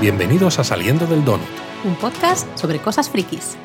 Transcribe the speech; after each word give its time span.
Bienvenidos 0.00 0.58
a 0.58 0.64
Saliendo 0.64 1.06
del 1.06 1.26
Donut. 1.26 1.46
Un 1.84 1.94
podcast 1.94 2.48
sobre 2.56 2.78
cosas 2.78 3.10
frikis. 3.10 3.58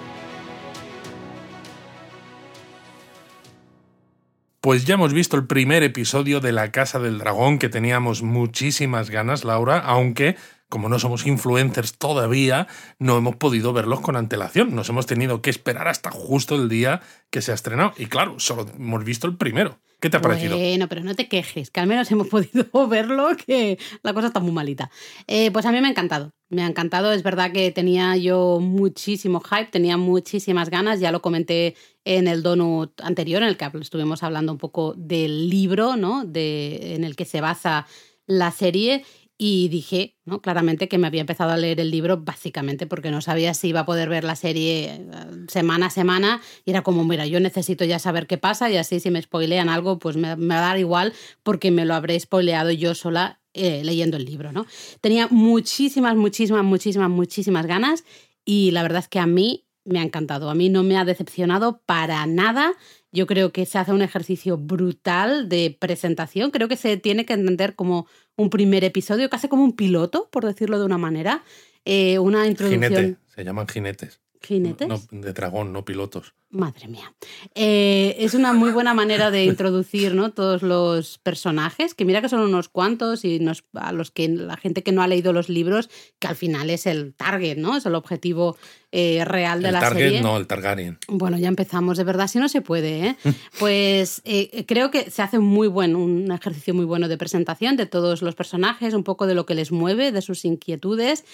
Pues 4.59 4.83
ya 4.83 4.95
hemos 4.95 5.13
visto 5.13 5.37
el 5.37 5.47
primer 5.47 5.81
episodio 5.83 6.41
de 6.41 6.51
La 6.51 6.73
Casa 6.73 6.99
del 6.99 7.19
Dragón, 7.19 7.57
que 7.57 7.69
teníamos 7.69 8.21
muchísimas 8.21 9.09
ganas, 9.09 9.45
Laura, 9.45 9.79
aunque 9.79 10.35
como 10.67 10.89
no 10.89 10.99
somos 10.99 11.25
influencers 11.25 11.97
todavía, 11.97 12.67
no 12.99 13.17
hemos 13.17 13.37
podido 13.37 13.71
verlos 13.71 14.01
con 14.01 14.17
antelación. 14.17 14.75
Nos 14.75 14.89
hemos 14.89 15.05
tenido 15.05 15.41
que 15.41 15.49
esperar 15.49 15.87
hasta 15.87 16.11
justo 16.11 16.55
el 16.55 16.67
día 16.67 17.01
que 17.29 17.41
se 17.41 17.53
ha 17.53 17.55
estrenado. 17.55 17.93
Y 17.95 18.07
claro, 18.07 18.41
solo 18.41 18.65
hemos 18.77 19.05
visto 19.05 19.25
el 19.25 19.37
primero. 19.37 19.79
¿Qué 20.05 20.11
te 20.11 20.17
ha 20.17 20.21
parecido? 20.21 20.55
Bueno, 20.55 20.87
pero 20.87 21.01
no 21.01 21.15
te 21.15 21.27
quejes, 21.27 21.71
que 21.71 21.79
al 21.79 21.87
menos 21.87 22.11
hemos 22.11 22.27
podido 22.27 22.87
verlo, 22.87 23.29
que 23.43 23.79
la 24.03 24.13
cosa 24.13 24.27
está 24.27 24.39
muy 24.39 24.51
malita. 24.51 24.91
Eh, 25.25 25.49
pues 25.49 25.65
a 25.65 25.71
mí 25.71 25.81
me 25.81 25.87
ha 25.87 25.89
encantado. 25.89 26.31
Me 26.47 26.61
ha 26.61 26.67
encantado. 26.67 27.11
Es 27.11 27.23
verdad 27.23 27.51
que 27.51 27.71
tenía 27.71 28.15
yo 28.15 28.59
muchísimo 28.61 29.39
hype, 29.39 29.71
tenía 29.71 29.97
muchísimas 29.97 30.69
ganas. 30.69 30.99
Ya 30.99 31.11
lo 31.11 31.23
comenté 31.23 31.75
en 32.03 32.27
el 32.27 32.43
donut 32.43 33.01
anterior, 33.01 33.41
en 33.41 33.47
el 33.47 33.57
que 33.57 33.67
estuvimos 33.81 34.21
hablando 34.21 34.51
un 34.51 34.59
poco 34.59 34.93
del 34.95 35.49
libro, 35.49 35.95
¿no? 35.95 36.23
De, 36.23 36.93
en 36.93 37.03
el 37.03 37.15
que 37.15 37.25
se 37.25 37.41
basa 37.41 37.87
la 38.27 38.51
serie. 38.51 39.05
Y 39.37 39.67
dije, 39.67 40.15
¿no? 40.23 40.41
Claramente 40.41 40.87
que 40.87 40.97
me 40.97 41.07
había 41.07 41.21
empezado 41.21 41.51
a 41.51 41.57
leer 41.57 41.81
el 41.81 41.91
libro 41.91 42.17
básicamente 42.17 42.87
porque 42.87 43.11
no 43.11 43.19
sabía 43.19 43.53
si 43.53 43.69
iba 43.69 43.81
a 43.81 43.85
poder 43.85 44.07
ver 44.07 44.23
la 44.23 44.37
serie 44.37 44.95
eh, 44.95 45.07
semana 45.49 45.87
a 45.87 45.89
semana. 45.89 46.41
Y 46.63 46.71
era 46.71 46.83
como, 46.83 47.03
mira, 47.03 47.27
yo 47.27 47.39
necesito 47.41 47.83
ya 47.83 47.99
saber 47.99 48.27
qué 48.27 48.37
pasa 48.37 48.69
y 48.69 48.77
así 48.77 48.99
si 49.01 49.11
me 49.11 49.21
spoilean 49.21 49.67
algo, 49.67 49.99
pues 49.99 50.15
me, 50.15 50.35
va 50.35 50.57
a 50.57 50.61
dar 50.61 50.79
igual 50.79 51.13
porque 51.43 51.69
me 51.69 51.83
lo 51.85 51.95
habré 51.95 52.17
spoileado 52.19 52.71
yo 52.71 52.95
sola 52.95 53.41
eh, 53.53 53.83
leyendo 53.83 54.15
el 54.15 54.25
libro, 54.25 54.53
¿no? 54.53 54.65
Tenía 55.01 55.27
muchísimas, 55.29 56.15
muchísimas, 56.15 56.63
muchísimas, 56.63 57.09
muchísimas 57.09 57.65
ganas 57.65 58.05
y 58.45 58.71
la 58.71 58.83
verdad 58.83 58.99
es 58.99 59.07
que 59.09 59.19
a 59.19 59.27
mí 59.27 59.65
me 59.85 59.99
ha 59.99 60.03
encantado. 60.03 60.49
A 60.49 60.55
mí 60.55 60.69
no 60.69 60.83
me 60.83 60.97
ha 60.97 61.05
decepcionado 61.05 61.81
para 61.85 62.25
nada. 62.25 62.73
Yo 63.15 63.27
creo 63.27 63.53
que 63.53 63.65
se 63.65 63.77
hace 63.77 63.93
un 63.93 64.01
ejercicio 64.01 64.57
brutal 64.57 65.47
de 65.47 65.75
presentación. 65.79 66.51
Creo 66.51 66.67
que 66.67 66.75
se 66.75 66.97
tiene 66.97 67.25
que 67.25 67.31
entender 67.31 67.73
como 67.73 68.07
un 68.35 68.49
primer 68.49 68.83
episodio, 68.83 69.29
casi 69.29 69.47
como 69.47 69.63
un 69.63 69.71
piloto, 69.71 70.27
por 70.31 70.45
decirlo 70.45 70.77
de 70.77 70.85
una 70.85 70.97
manera. 70.97 71.41
Eh, 71.85 72.19
una 72.19 72.45
introducción. 72.45 72.93
Jinete, 72.93 73.17
se 73.33 73.43
llaman 73.45 73.67
jinetes. 73.69 74.19
¿Jinetes? 74.41 74.87
No, 74.87 75.01
de 75.11 75.33
dragón, 75.33 75.71
no 75.71 75.85
pilotos. 75.85 76.33
Madre 76.49 76.87
mía. 76.87 77.13
Eh, 77.55 78.15
es 78.19 78.33
una 78.33 78.53
muy 78.53 78.71
buena 78.71 78.93
manera 78.93 79.31
de 79.31 79.45
introducir 79.45 80.13
¿no? 80.13 80.31
todos 80.31 80.61
los 80.61 81.17
personajes, 81.17 81.93
que 81.93 82.05
mira 82.05 82.21
que 82.21 82.29
son 82.29 82.41
unos 82.41 82.69
cuantos 82.69 83.25
y 83.25 83.39
nos, 83.39 83.63
a 83.73 83.91
los 83.91 84.11
que 84.11 84.27
la 84.27 84.57
gente 84.57 84.83
que 84.83 84.91
no 84.91 85.01
ha 85.01 85.07
leído 85.07 85.33
los 85.33 85.49
libros, 85.49 85.89
que 86.19 86.27
al 86.27 86.35
final 86.35 86.69
es 86.69 86.85
el 86.85 87.13
target, 87.13 87.57
¿no? 87.57 87.77
Es 87.77 87.85
el 87.85 87.95
objetivo 87.95 88.57
eh, 88.97 89.25
real 89.25 89.61
de 89.61 89.67
el 89.67 89.73
la 89.73 89.79
target, 89.81 90.03
serie. 90.05 90.21
no, 90.21 90.37
el 90.37 90.47
Targaryen. 90.47 90.97
Bueno, 91.09 91.37
ya 91.37 91.49
empezamos, 91.49 91.97
de 91.97 92.05
verdad, 92.05 92.27
si 92.29 92.39
no 92.39 92.47
se 92.47 92.61
puede, 92.61 93.07
¿eh? 93.07 93.15
Pues 93.59 94.21
eh, 94.23 94.63
creo 94.65 94.89
que 94.91 95.11
se 95.11 95.21
hace 95.21 95.39
muy 95.39 95.67
buen, 95.67 95.95
un 95.97 96.31
ejercicio 96.31 96.73
muy 96.73 96.85
bueno 96.85 97.07
de 97.09 97.17
presentación 97.17 97.75
de 97.75 97.85
todos 97.87 98.21
los 98.21 98.35
personajes, 98.35 98.93
un 98.93 99.03
poco 99.03 99.27
de 99.27 99.35
lo 99.35 99.45
que 99.45 99.53
les 99.53 99.71
mueve, 99.73 100.11
de 100.13 100.21
sus 100.21 100.45
inquietudes, 100.45 101.25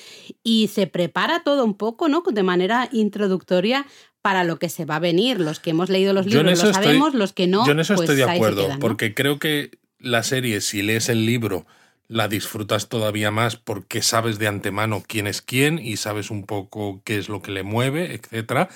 y 0.44 0.70
se 0.70 0.88
prepara 0.88 1.44
todo 1.44 1.64
un 1.64 1.76
poco, 1.76 2.10
¿no? 2.10 2.24
De 2.32 2.44
manera 2.44 2.90
introductoria 2.92 3.86
para 4.22 4.44
lo 4.44 4.58
que 4.58 4.70
se 4.70 4.86
va 4.86 4.96
a 4.96 5.00
venir. 5.00 5.40
Los 5.40 5.60
que 5.60 5.70
hemos 5.72 5.90
leído 5.90 6.14
los 6.14 6.26
libros 6.26 6.46
lo 6.46 6.52
estoy- 6.70 6.74
sabemos, 6.74 7.14
los 7.14 7.34
que 7.34 7.48
no. 7.48 7.66
Yo 7.66 7.74
en 7.74 7.80
eso 7.80 7.96
pues 7.96 8.10
estoy 8.10 8.26
de 8.26 8.32
acuerdo, 8.32 8.64
quedan, 8.64 8.78
¿no? 8.78 8.80
porque 8.80 9.14
creo 9.14 9.40
que 9.40 9.72
la 10.00 10.24
serie, 10.24 10.62
si 10.62 10.82
lees 10.82 11.10
el 11.10 11.26
libro, 11.26 11.66
la 12.12 12.28
disfrutas 12.28 12.90
todavía 12.90 13.32
más 13.32 13.56
porque 13.56 14.02
sabes 14.02 14.38
de 14.38 14.48
antemano 14.48 15.02
quién 15.08 15.28
es 15.28 15.42
quién 15.42 15.80
y 15.80 15.96
sabes 15.96 16.30
un 16.30 16.46
poco 16.46 17.02
qué 17.06 17.18
es 17.18 17.30
lo 17.30 17.42
que 17.42 17.52
le 17.52 17.64
mueve, 17.64 18.14
etcétera. 18.14 18.68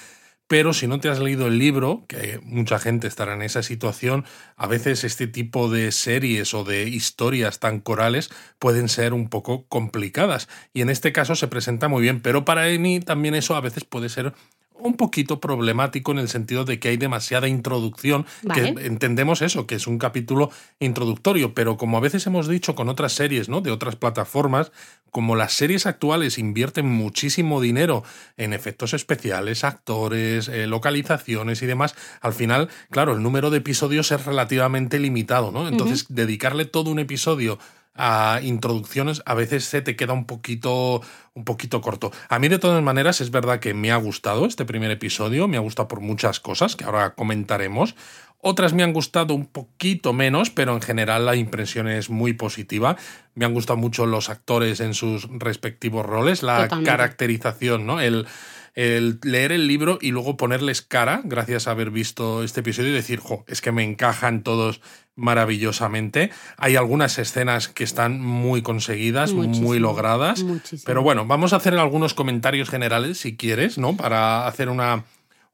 Pero 0.47 0.73
si 0.73 0.87
no 0.87 1.01
te 1.01 1.09
has 1.09 1.19
leído 1.19 1.47
el 1.47 1.59
libro, 1.59 2.05
que 2.07 2.39
mucha 2.43 2.79
gente 2.79 3.07
estará 3.07 3.33
en 3.33 3.41
esa 3.41 3.61
situación, 3.61 4.23
a 4.55 4.67
veces 4.67 5.03
este 5.03 5.27
tipo 5.27 5.69
de 5.69 5.91
series 5.91 6.53
o 6.53 6.63
de 6.63 6.87
historias 6.87 7.59
tan 7.59 7.81
corales 7.81 8.29
pueden 8.57 8.87
ser 8.87 9.13
un 9.13 9.27
poco 9.27 9.65
complicadas. 9.67 10.47
Y 10.71 10.79
en 10.81 10.89
este 10.89 11.11
caso 11.11 11.35
se 11.35 11.49
presenta 11.49 11.89
muy 11.89 12.03
bien, 12.03 12.21
pero 12.21 12.45
para 12.45 12.67
mí 12.67 13.01
también 13.01 13.35
eso 13.35 13.55
a 13.55 13.61
veces 13.61 13.83
puede 13.83 14.07
ser 14.07 14.33
un 14.79 14.95
poquito 14.97 15.39
problemático 15.39 16.11
en 16.11 16.19
el 16.19 16.29
sentido 16.29 16.65
de 16.65 16.79
que 16.79 16.89
hay 16.89 16.97
demasiada 16.97 17.47
introducción, 17.47 18.25
Vale. 18.43 18.75
que 18.75 18.85
entendemos 18.85 19.41
eso, 19.41 19.67
que 19.67 19.75
es 19.75 19.87
un 19.87 19.97
capítulo 19.97 20.51
introductorio, 20.79 21.53
pero 21.53 21.77
como 21.77 21.97
a 21.97 22.01
veces 22.01 22.25
hemos 22.27 22.47
dicho 22.47 22.75
con 22.75 22.89
otras 22.89 23.13
series, 23.13 23.49
¿no? 23.49 23.61
De 23.61 23.71
otras 23.71 23.95
plataformas, 23.95 24.71
como 25.11 25.35
las 25.35 25.53
series 25.53 25.85
actuales 25.85 26.37
invierten 26.37 26.87
muchísimo 26.87 27.61
dinero 27.61 28.03
en 28.37 28.53
efectos 28.53 28.93
especiales, 28.93 29.63
actores, 29.63 30.49
eh, 30.49 30.67
localizaciones 30.67 31.61
y 31.61 31.65
demás, 31.65 31.95
al 32.21 32.33
final, 32.33 32.69
claro, 32.91 33.13
el 33.13 33.23
número 33.23 33.49
de 33.49 33.59
episodios 33.59 34.11
es 34.11 34.25
relativamente 34.25 34.99
limitado, 34.99 35.51
¿no? 35.51 35.67
Entonces, 35.67 36.07
dedicarle 36.09 36.65
todo 36.65 36.91
un 36.91 36.99
episodio 36.99 37.59
a 37.95 38.39
introducciones 38.43 39.21
a 39.25 39.33
veces 39.33 39.65
se 39.65 39.81
te 39.81 39.95
queda 39.95 40.13
un 40.13 40.25
poquito 40.25 41.01
un 41.33 41.43
poquito 41.43 41.81
corto. 41.81 42.11
A 42.29 42.39
mí 42.39 42.47
de 42.47 42.59
todas 42.59 42.81
maneras 42.81 43.19
es 43.21 43.31
verdad 43.31 43.59
que 43.59 43.73
me 43.73 43.91
ha 43.91 43.97
gustado 43.97 44.45
este 44.45 44.65
primer 44.65 44.91
episodio, 44.91 45.47
me 45.47 45.57
ha 45.57 45.61
gustado 45.61 45.87
por 45.87 45.99
muchas 45.99 46.39
cosas 46.39 46.75
que 46.75 46.85
ahora 46.85 47.13
comentaremos. 47.13 47.95
Otras 48.39 48.73
me 48.73 48.83
han 48.83 48.93
gustado 48.93 49.33
un 49.33 49.47
poquito 49.47 50.13
menos, 50.13 50.49
pero 50.51 50.73
en 50.73 50.81
general 50.81 51.25
la 51.25 51.35
impresión 51.35 51.87
es 51.87 52.09
muy 52.09 52.33
positiva. 52.33 52.95
Me 53.33 53.43
han 53.43 53.53
gustado 53.53 53.77
mucho 53.77 54.05
los 54.05 54.29
actores 54.29 54.81
en 54.81 54.93
sus 54.93 55.27
respectivos 55.39 56.05
roles, 56.05 56.43
la 56.43 56.63
Totalmente. 56.63 56.91
caracterización, 56.91 57.87
¿no? 57.87 57.99
El, 57.99 58.27
el 58.75 59.19
leer 59.23 59.51
el 59.51 59.67
libro 59.67 59.97
y 60.01 60.11
luego 60.11 60.37
ponerles 60.37 60.81
cara, 60.81 61.21
gracias 61.23 61.67
a 61.67 61.71
haber 61.71 61.91
visto 61.91 62.43
este 62.43 62.59
episodio, 62.59 62.89
y 62.89 62.93
decir, 62.93 63.19
jo, 63.19 63.45
es 63.47 63.61
que 63.61 63.71
me 63.71 63.83
encajan 63.83 64.43
todos 64.43 64.81
maravillosamente. 65.15 66.29
Hay 66.57 66.75
algunas 66.75 67.17
escenas 67.17 67.69
que 67.69 67.85
están 67.85 68.21
muy 68.21 68.61
conseguidas, 68.61 69.31
muy 69.31 69.79
logradas. 69.79 70.43
muchísimo. 70.43 70.83
Pero 70.85 71.01
bueno, 71.01 71.25
vamos 71.25 71.53
a 71.53 71.55
hacer 71.55 71.73
algunos 71.75 72.13
comentarios 72.13 72.69
generales, 72.69 73.17
si 73.17 73.37
quieres, 73.37 73.77
¿no? 73.77 73.95
Para 73.95 74.45
hacer 74.45 74.67
una, 74.67 75.05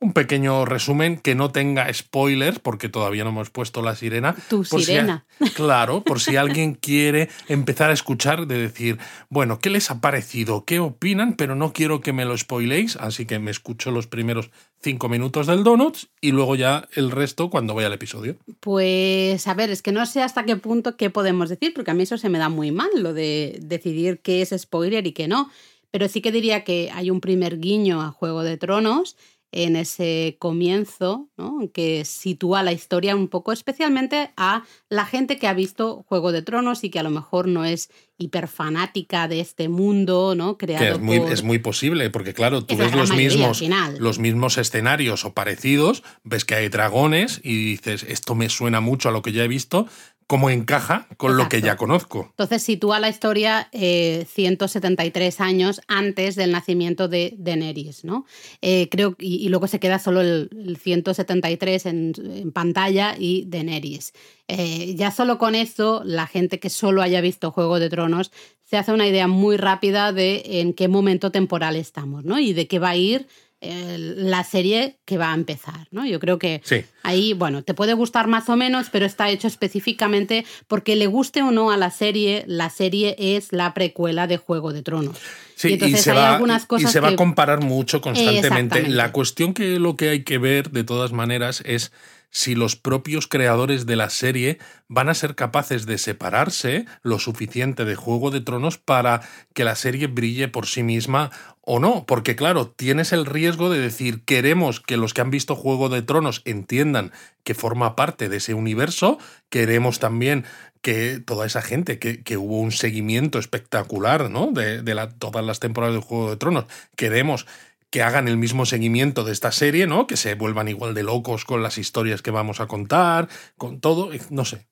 un 0.02 0.14
pequeño 0.14 0.66
resumen 0.66 1.18
que 1.18 1.36
no 1.36 1.52
tenga 1.52 1.92
spoilers, 1.94 2.58
porque 2.60 2.90
todavía 2.90 3.24
no 3.24 3.30
hemos 3.30 3.52
puesto 3.52 3.82
la 3.84 3.96
sirena. 3.96 4.36
Tu 4.50 4.64
Por 4.64 4.80
si- 4.82 4.88
sirena. 4.88 5.26
claro, 5.56 6.02
por 6.04 6.20
si 6.20 6.36
alguien 6.38 6.74
quiere 6.74 7.30
empezar 7.48 7.92
a 7.92 7.94
escuchar, 7.94 8.48
de 8.48 8.58
decir, 8.58 8.98
bueno, 9.30 9.60
¿qué 9.60 9.70
les 9.70 9.92
ha 9.92 10.02
parecido? 10.02 10.66
¿Qué 10.66 10.80
opinan? 10.80 11.36
Pero 11.36 11.56
no 11.56 11.72
quiero 11.72 12.02
que 12.02 12.14
me 12.14 12.26
lo 12.26 12.36
spoiléis, 12.38 12.96
así 12.98 13.26
que 13.28 13.38
me 13.40 13.52
escucho 13.52 13.92
los 13.92 14.08
primeros 14.08 14.50
cinco 14.82 15.08
minutos 15.08 15.46
del 15.46 15.64
Donuts 15.64 16.10
y 16.20 16.32
luego 16.32 16.56
ya 16.56 16.88
el 16.96 17.12
resto 17.12 17.52
cuando 17.52 17.76
vaya 17.76 17.88
el 17.88 17.94
episodio. 17.94 18.38
Pues 18.60 19.46
a 19.48 19.54
ver, 19.54 19.70
es 19.70 19.84
que 19.84 19.92
no 19.92 20.06
sé 20.08 20.24
hasta 20.24 20.44
qué 20.46 20.56
punto 20.56 20.98
qué 20.98 21.12
podemos 21.12 21.50
decir, 21.50 21.74
porque 21.76 21.92
a 21.92 21.94
mí 21.94 22.04
eso 22.04 22.18
se 22.18 22.30
me 22.30 22.40
da 22.40 22.50
muy 22.50 22.72
mal, 22.72 22.90
lo 22.96 23.14
de 23.14 23.60
decidir 23.62 24.20
qué 24.24 24.42
es 24.42 24.50
spoiler 24.58 25.06
y 25.06 25.12
qué 25.12 25.28
no. 25.28 25.52
Pero 25.92 26.08
sí 26.08 26.22
que 26.22 26.32
diría 26.32 26.64
que 26.64 26.90
hay 26.94 27.12
un 27.12 27.22
primer 27.22 27.60
guiño 27.60 28.02
a 28.02 28.10
Juego 28.12 28.42
de 28.44 28.58
Tronos 28.58 29.18
en 29.54 29.76
ese 29.76 30.38
comienzo, 30.40 31.30
¿no? 31.38 31.60
que 31.74 32.06
sitúa 32.06 32.64
la 32.64 32.72
historia 32.72 33.16
un 33.16 33.28
poco 33.28 33.52
especialmente 33.52 34.32
a 34.38 34.64
la 34.90 35.06
gente 35.06 35.38
que 35.38 35.48
ha 35.48 35.54
visto 35.54 36.06
Juego 36.08 36.32
de 36.32 36.42
Tronos 36.42 36.84
y 36.84 36.90
que 36.90 37.00
a 37.00 37.04
lo 37.04 37.10
mejor 37.10 37.48
no 37.48 37.66
es 37.66 37.90
hiperfanática 38.18 39.28
de 39.28 39.40
este 39.40 39.68
mundo, 39.70 40.36
¿no? 40.36 40.58
Creado 40.58 40.86
Que 40.86 40.92
es 40.92 41.00
muy, 41.00 41.20
por- 41.20 41.32
es 41.32 41.44
muy 41.44 41.60
posible, 41.60 42.10
porque 42.10 42.34
claro, 42.34 42.64
tú 42.64 42.76
ves 42.78 42.94
los 42.96 43.12
mismos, 43.14 43.62
los 44.00 44.20
mismos 44.20 44.58
escenarios 44.58 45.26
o 45.26 45.34
parecidos, 45.34 46.04
ves 46.24 46.46
que 46.46 46.56
hay 46.56 46.70
dragones 46.70 47.40
y 47.44 47.72
dices, 47.72 48.04
esto 48.08 48.36
me 48.36 48.50
suena 48.50 48.80
mucho 48.80 49.10
a 49.10 49.12
lo 49.12 49.22
que 49.22 49.32
ya 49.32 49.44
he 49.44 49.48
visto, 49.48 49.88
¿cómo 50.32 50.50
encaja 50.50 51.10
con 51.18 51.36
lo 51.36 51.50
que 51.50 51.60
ya 51.60 51.76
conozco? 51.76 52.28
Entonces 52.30 52.64
sitúa 52.64 53.02
la 53.02 53.10
historia 53.10 53.68
eh, 53.74 54.26
173 54.32 55.42
años 55.42 55.82
antes 55.90 56.38
del 56.38 56.54
nacimiento 56.54 57.10
de 57.10 57.36
Daenerys, 57.38 58.06
¿no? 58.06 58.26
Eh, 58.62 58.88
creo, 58.90 59.18
y, 59.20 59.46
y 59.46 59.50
luego 59.50 59.68
se 59.68 59.82
queda 59.82 60.00
solo 60.00 60.22
el, 60.22 60.50
el 60.54 60.78
173 60.78 61.86
en, 61.86 62.14
en 62.34 62.54
pantalla 62.54 63.14
y 63.20 63.44
Daenerys. 63.50 64.14
Eh, 64.48 64.96
ya 64.96 65.12
solo 65.12 65.38
con 65.38 65.54
eso, 65.54 66.02
la 66.06 66.28
gente 66.28 66.62
que 66.62 66.70
solo 66.70 67.02
haya 67.02 67.20
visto 67.20 67.52
Juego 67.52 67.78
de 67.78 67.90
Tronos 67.90 68.32
se 68.64 68.78
hace 68.78 68.94
una 68.94 69.08
idea 69.08 69.28
muy 69.28 69.58
rápida 69.58 70.14
de 70.14 70.44
en 70.62 70.72
qué 70.72 70.88
momento 70.88 71.34
temporal 71.34 71.76
estamos, 71.76 72.24
¿no? 72.24 72.40
Y 72.40 72.54
de 72.54 72.70
qué 72.70 72.80
va 72.80 72.92
a 72.92 72.96
ir 72.96 73.28
la 73.62 74.44
serie 74.44 75.00
que 75.06 75.18
va 75.18 75.32
a 75.32 75.36
empezar, 75.36 75.88
¿no? 75.92 76.06
Yo 76.06 76.20
creo 76.20 76.40
que 76.40 76.62
Sí. 76.64 76.84
Ahí, 77.04 77.34
bueno, 77.34 77.64
te 77.64 77.74
puede 77.74 77.94
gustar 77.94 78.28
más 78.28 78.50
o 78.50 78.56
menos, 78.56 78.90
pero 78.92 79.06
está 79.06 79.30
hecho 79.30 79.48
específicamente 79.48 80.46
porque 80.68 80.96
le 80.96 81.08
guste 81.08 81.42
o 81.42 81.52
no 81.52 81.72
a 81.72 81.78
la 81.78 81.92
serie, 81.92 82.44
la 82.48 82.70
serie 82.70 83.16
es 83.18 83.52
la 83.52 83.74
precuela 83.74 84.28
de 84.28 84.38
Juego 84.38 84.74
de 84.74 84.82
Tronos. 84.82 85.18
Sí, 85.56 85.70
y 85.70 85.74
entonces 85.74 86.02
se, 86.02 86.12
hay 86.12 86.18
va, 86.18 86.34
algunas 86.34 86.64
y 86.64 86.68
cosas 86.68 86.92
se 86.92 87.00
va 87.00 87.10
a 87.10 87.16
comparar 87.16 87.62
mucho 87.62 88.02
constantemente. 88.02 88.88
La 88.88 89.12
cuestión 89.12 89.54
que 89.54 89.80
lo 89.80 89.96
que 89.96 90.10
hay 90.10 90.24
que 90.24 90.40
ver, 90.40 90.72
de 90.72 90.84
todas 90.84 91.12
maneras, 91.12 91.62
es 91.66 91.92
si 92.32 92.56
los 92.56 92.76
propios 92.76 93.28
creadores 93.28 93.86
de 93.86 93.98
la 93.98 94.10
serie 94.10 94.58
van 94.88 95.10
a 95.10 95.14
ser 95.14 95.36
capaces 95.36 95.86
de 95.86 95.98
separarse 95.98 96.86
lo 97.04 97.20
suficiente 97.20 97.86
de 97.86 97.96
Juego 97.96 98.32
de 98.32 98.40
Tronos 98.42 98.78
para 98.78 99.22
que 99.54 99.66
la 99.66 99.76
serie 99.76 100.08
brille 100.08 100.48
por 100.48 100.66
sí 100.66 100.82
misma 100.82 101.30
o 101.62 101.80
no, 101.80 102.06
porque 102.06 102.36
claro, 102.36 102.68
tienes 102.68 103.14
el 103.14 103.26
riesgo 103.26 103.70
de 103.70 103.80
decir 103.80 104.24
queremos 104.26 104.80
que 104.80 104.98
los 104.98 105.14
que 105.14 105.22
han 105.22 105.30
visto 105.30 105.56
Juego 105.56 105.90
de 105.90 106.02
Tronos 106.02 106.42
entiendan 106.46 107.12
que 107.44 107.54
forma 107.54 107.96
parte 107.96 108.30
de 108.30 108.38
ese 108.38 108.54
universo, 108.54 109.20
queremos 109.50 110.00
también 110.00 110.46
que 110.82 111.20
toda 111.20 111.46
esa 111.46 111.62
gente, 111.62 112.00
que, 112.00 112.38
hubo 112.38 112.60
un 112.60 112.72
seguimiento 112.72 113.38
espectacular 113.38 114.32
¿no? 114.32 114.52
de, 114.52 114.82
de 114.82 115.10
todas 115.20 115.46
las 115.46 115.60
temporadas 115.60 115.96
de 115.96 116.02
Juego 116.02 116.32
de 116.32 116.38
Tronos, 116.38 116.66
queremos 116.96 117.46
que 117.92 118.02
hagan 118.02 118.28
el 118.28 118.38
mismo 118.38 118.66
seguimiento 118.66 119.24
de 119.24 119.34
esta 119.34 119.52
serie, 119.52 119.86
¿no? 119.86 120.08
Que 120.08 120.16
se 120.16 120.36
vuelvan 120.36 120.70
igual 120.70 120.94
de 120.94 121.04
locos 121.04 121.44
con 121.44 121.62
las 121.62 121.78
historias 121.78 122.22
que 122.22 122.32
vamos 122.32 122.62
a 122.62 122.68
contar, 122.68 123.28
con 123.58 123.82
todo, 123.82 124.10
no 124.30 124.46
sé. 124.46 124.66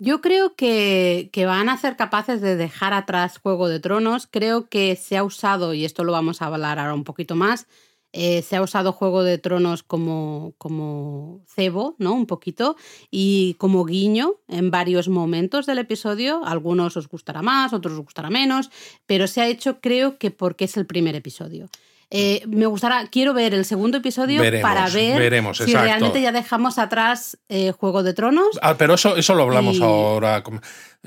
Yo 0.00 0.20
creo 0.20 0.54
que, 0.54 1.28
que, 1.32 1.44
van 1.44 1.68
a 1.68 1.76
ser 1.76 1.96
capaces 1.96 2.40
de 2.40 2.54
dejar 2.54 2.92
atrás 2.92 3.38
Juego 3.38 3.68
de 3.68 3.80
Tronos. 3.80 4.28
Creo 4.28 4.68
que 4.68 4.94
se 4.94 5.16
ha 5.16 5.24
usado, 5.24 5.74
y 5.74 5.84
esto 5.84 6.04
lo 6.04 6.12
vamos 6.12 6.40
a 6.40 6.46
hablar 6.46 6.78
ahora 6.78 6.94
un 6.94 7.02
poquito 7.02 7.34
más, 7.34 7.66
eh, 8.12 8.42
se 8.42 8.56
ha 8.56 8.62
usado 8.62 8.92
Juego 8.92 9.22
de 9.22 9.38
Tronos 9.38 9.82
como, 9.82 10.54
como 10.56 11.44
cebo, 11.46 11.94
¿no? 11.98 12.14
Un 12.14 12.26
poquito, 12.26 12.76
y 13.10 13.54
como 13.58 13.84
guiño 13.84 14.36
en 14.48 14.70
varios 14.70 15.08
momentos 15.08 15.66
del 15.66 15.78
episodio. 15.78 16.44
Algunos 16.44 16.96
os 16.96 17.08
gustará 17.08 17.42
más, 17.42 17.72
otros 17.72 17.94
os 17.94 18.00
gustará 18.00 18.30
menos, 18.30 18.70
pero 19.06 19.26
se 19.26 19.42
ha 19.42 19.48
hecho, 19.48 19.80
creo 19.80 20.18
que 20.18 20.30
porque 20.30 20.64
es 20.64 20.76
el 20.76 20.86
primer 20.86 21.16
episodio. 21.16 21.66
Eh, 22.10 22.42
me 22.46 22.66
gustará, 22.66 23.06
quiero 23.08 23.34
ver 23.34 23.52
el 23.52 23.64
segundo 23.64 23.98
episodio 23.98 24.42
para 24.62 24.88
ver 24.88 25.42
si 25.54 25.74
realmente 25.74 26.22
ya 26.22 26.32
dejamos 26.32 26.78
atrás 26.78 27.38
eh, 27.48 27.72
Juego 27.72 28.02
de 28.02 28.14
Tronos. 28.14 28.58
Ah, 28.62 28.76
pero 28.78 28.94
eso, 28.94 29.16
eso 29.16 29.34
lo 29.34 29.42
hablamos 29.42 29.80
ahora. 29.80 30.42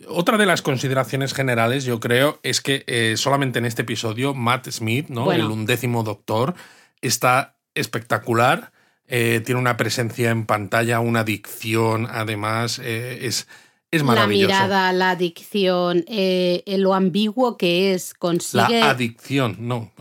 Otra 0.08 0.38
de 0.38 0.46
las 0.46 0.62
consideraciones 0.62 1.34
generales, 1.34 1.86
yo 1.86 2.00
creo, 2.00 2.40
es 2.44 2.62
que 2.62 3.16
solamente 3.18 3.60
en 3.60 3.66
este 3.66 3.82
episodio 3.82 4.34
Matt 4.34 4.70
Smith, 4.70 5.08
¿no? 5.10 5.32
el 5.32 5.46
undécimo 5.46 6.04
doctor, 6.04 6.54
está 7.02 7.56
espectacular. 7.76 8.72
Eh, 9.08 9.42
tiene 9.46 9.60
una 9.60 9.76
presencia 9.76 10.30
en 10.30 10.46
pantalla, 10.46 11.02
una 11.02 11.26
dicción, 11.26 12.08
además, 12.10 12.80
eh, 12.82 13.20
es, 13.24 13.46
es 13.92 14.04
maravilloso. 14.04 14.48
La 14.48 14.64
mirada, 14.64 14.94
la 14.94 15.16
dicción, 15.18 16.06
eh, 16.08 16.64
lo 16.78 16.94
ambiguo 16.94 17.58
que 17.58 17.94
es, 17.94 18.14
consigue... 18.14 18.80
La 18.80 18.92
adicción, 18.92 19.58
no. 19.60 19.92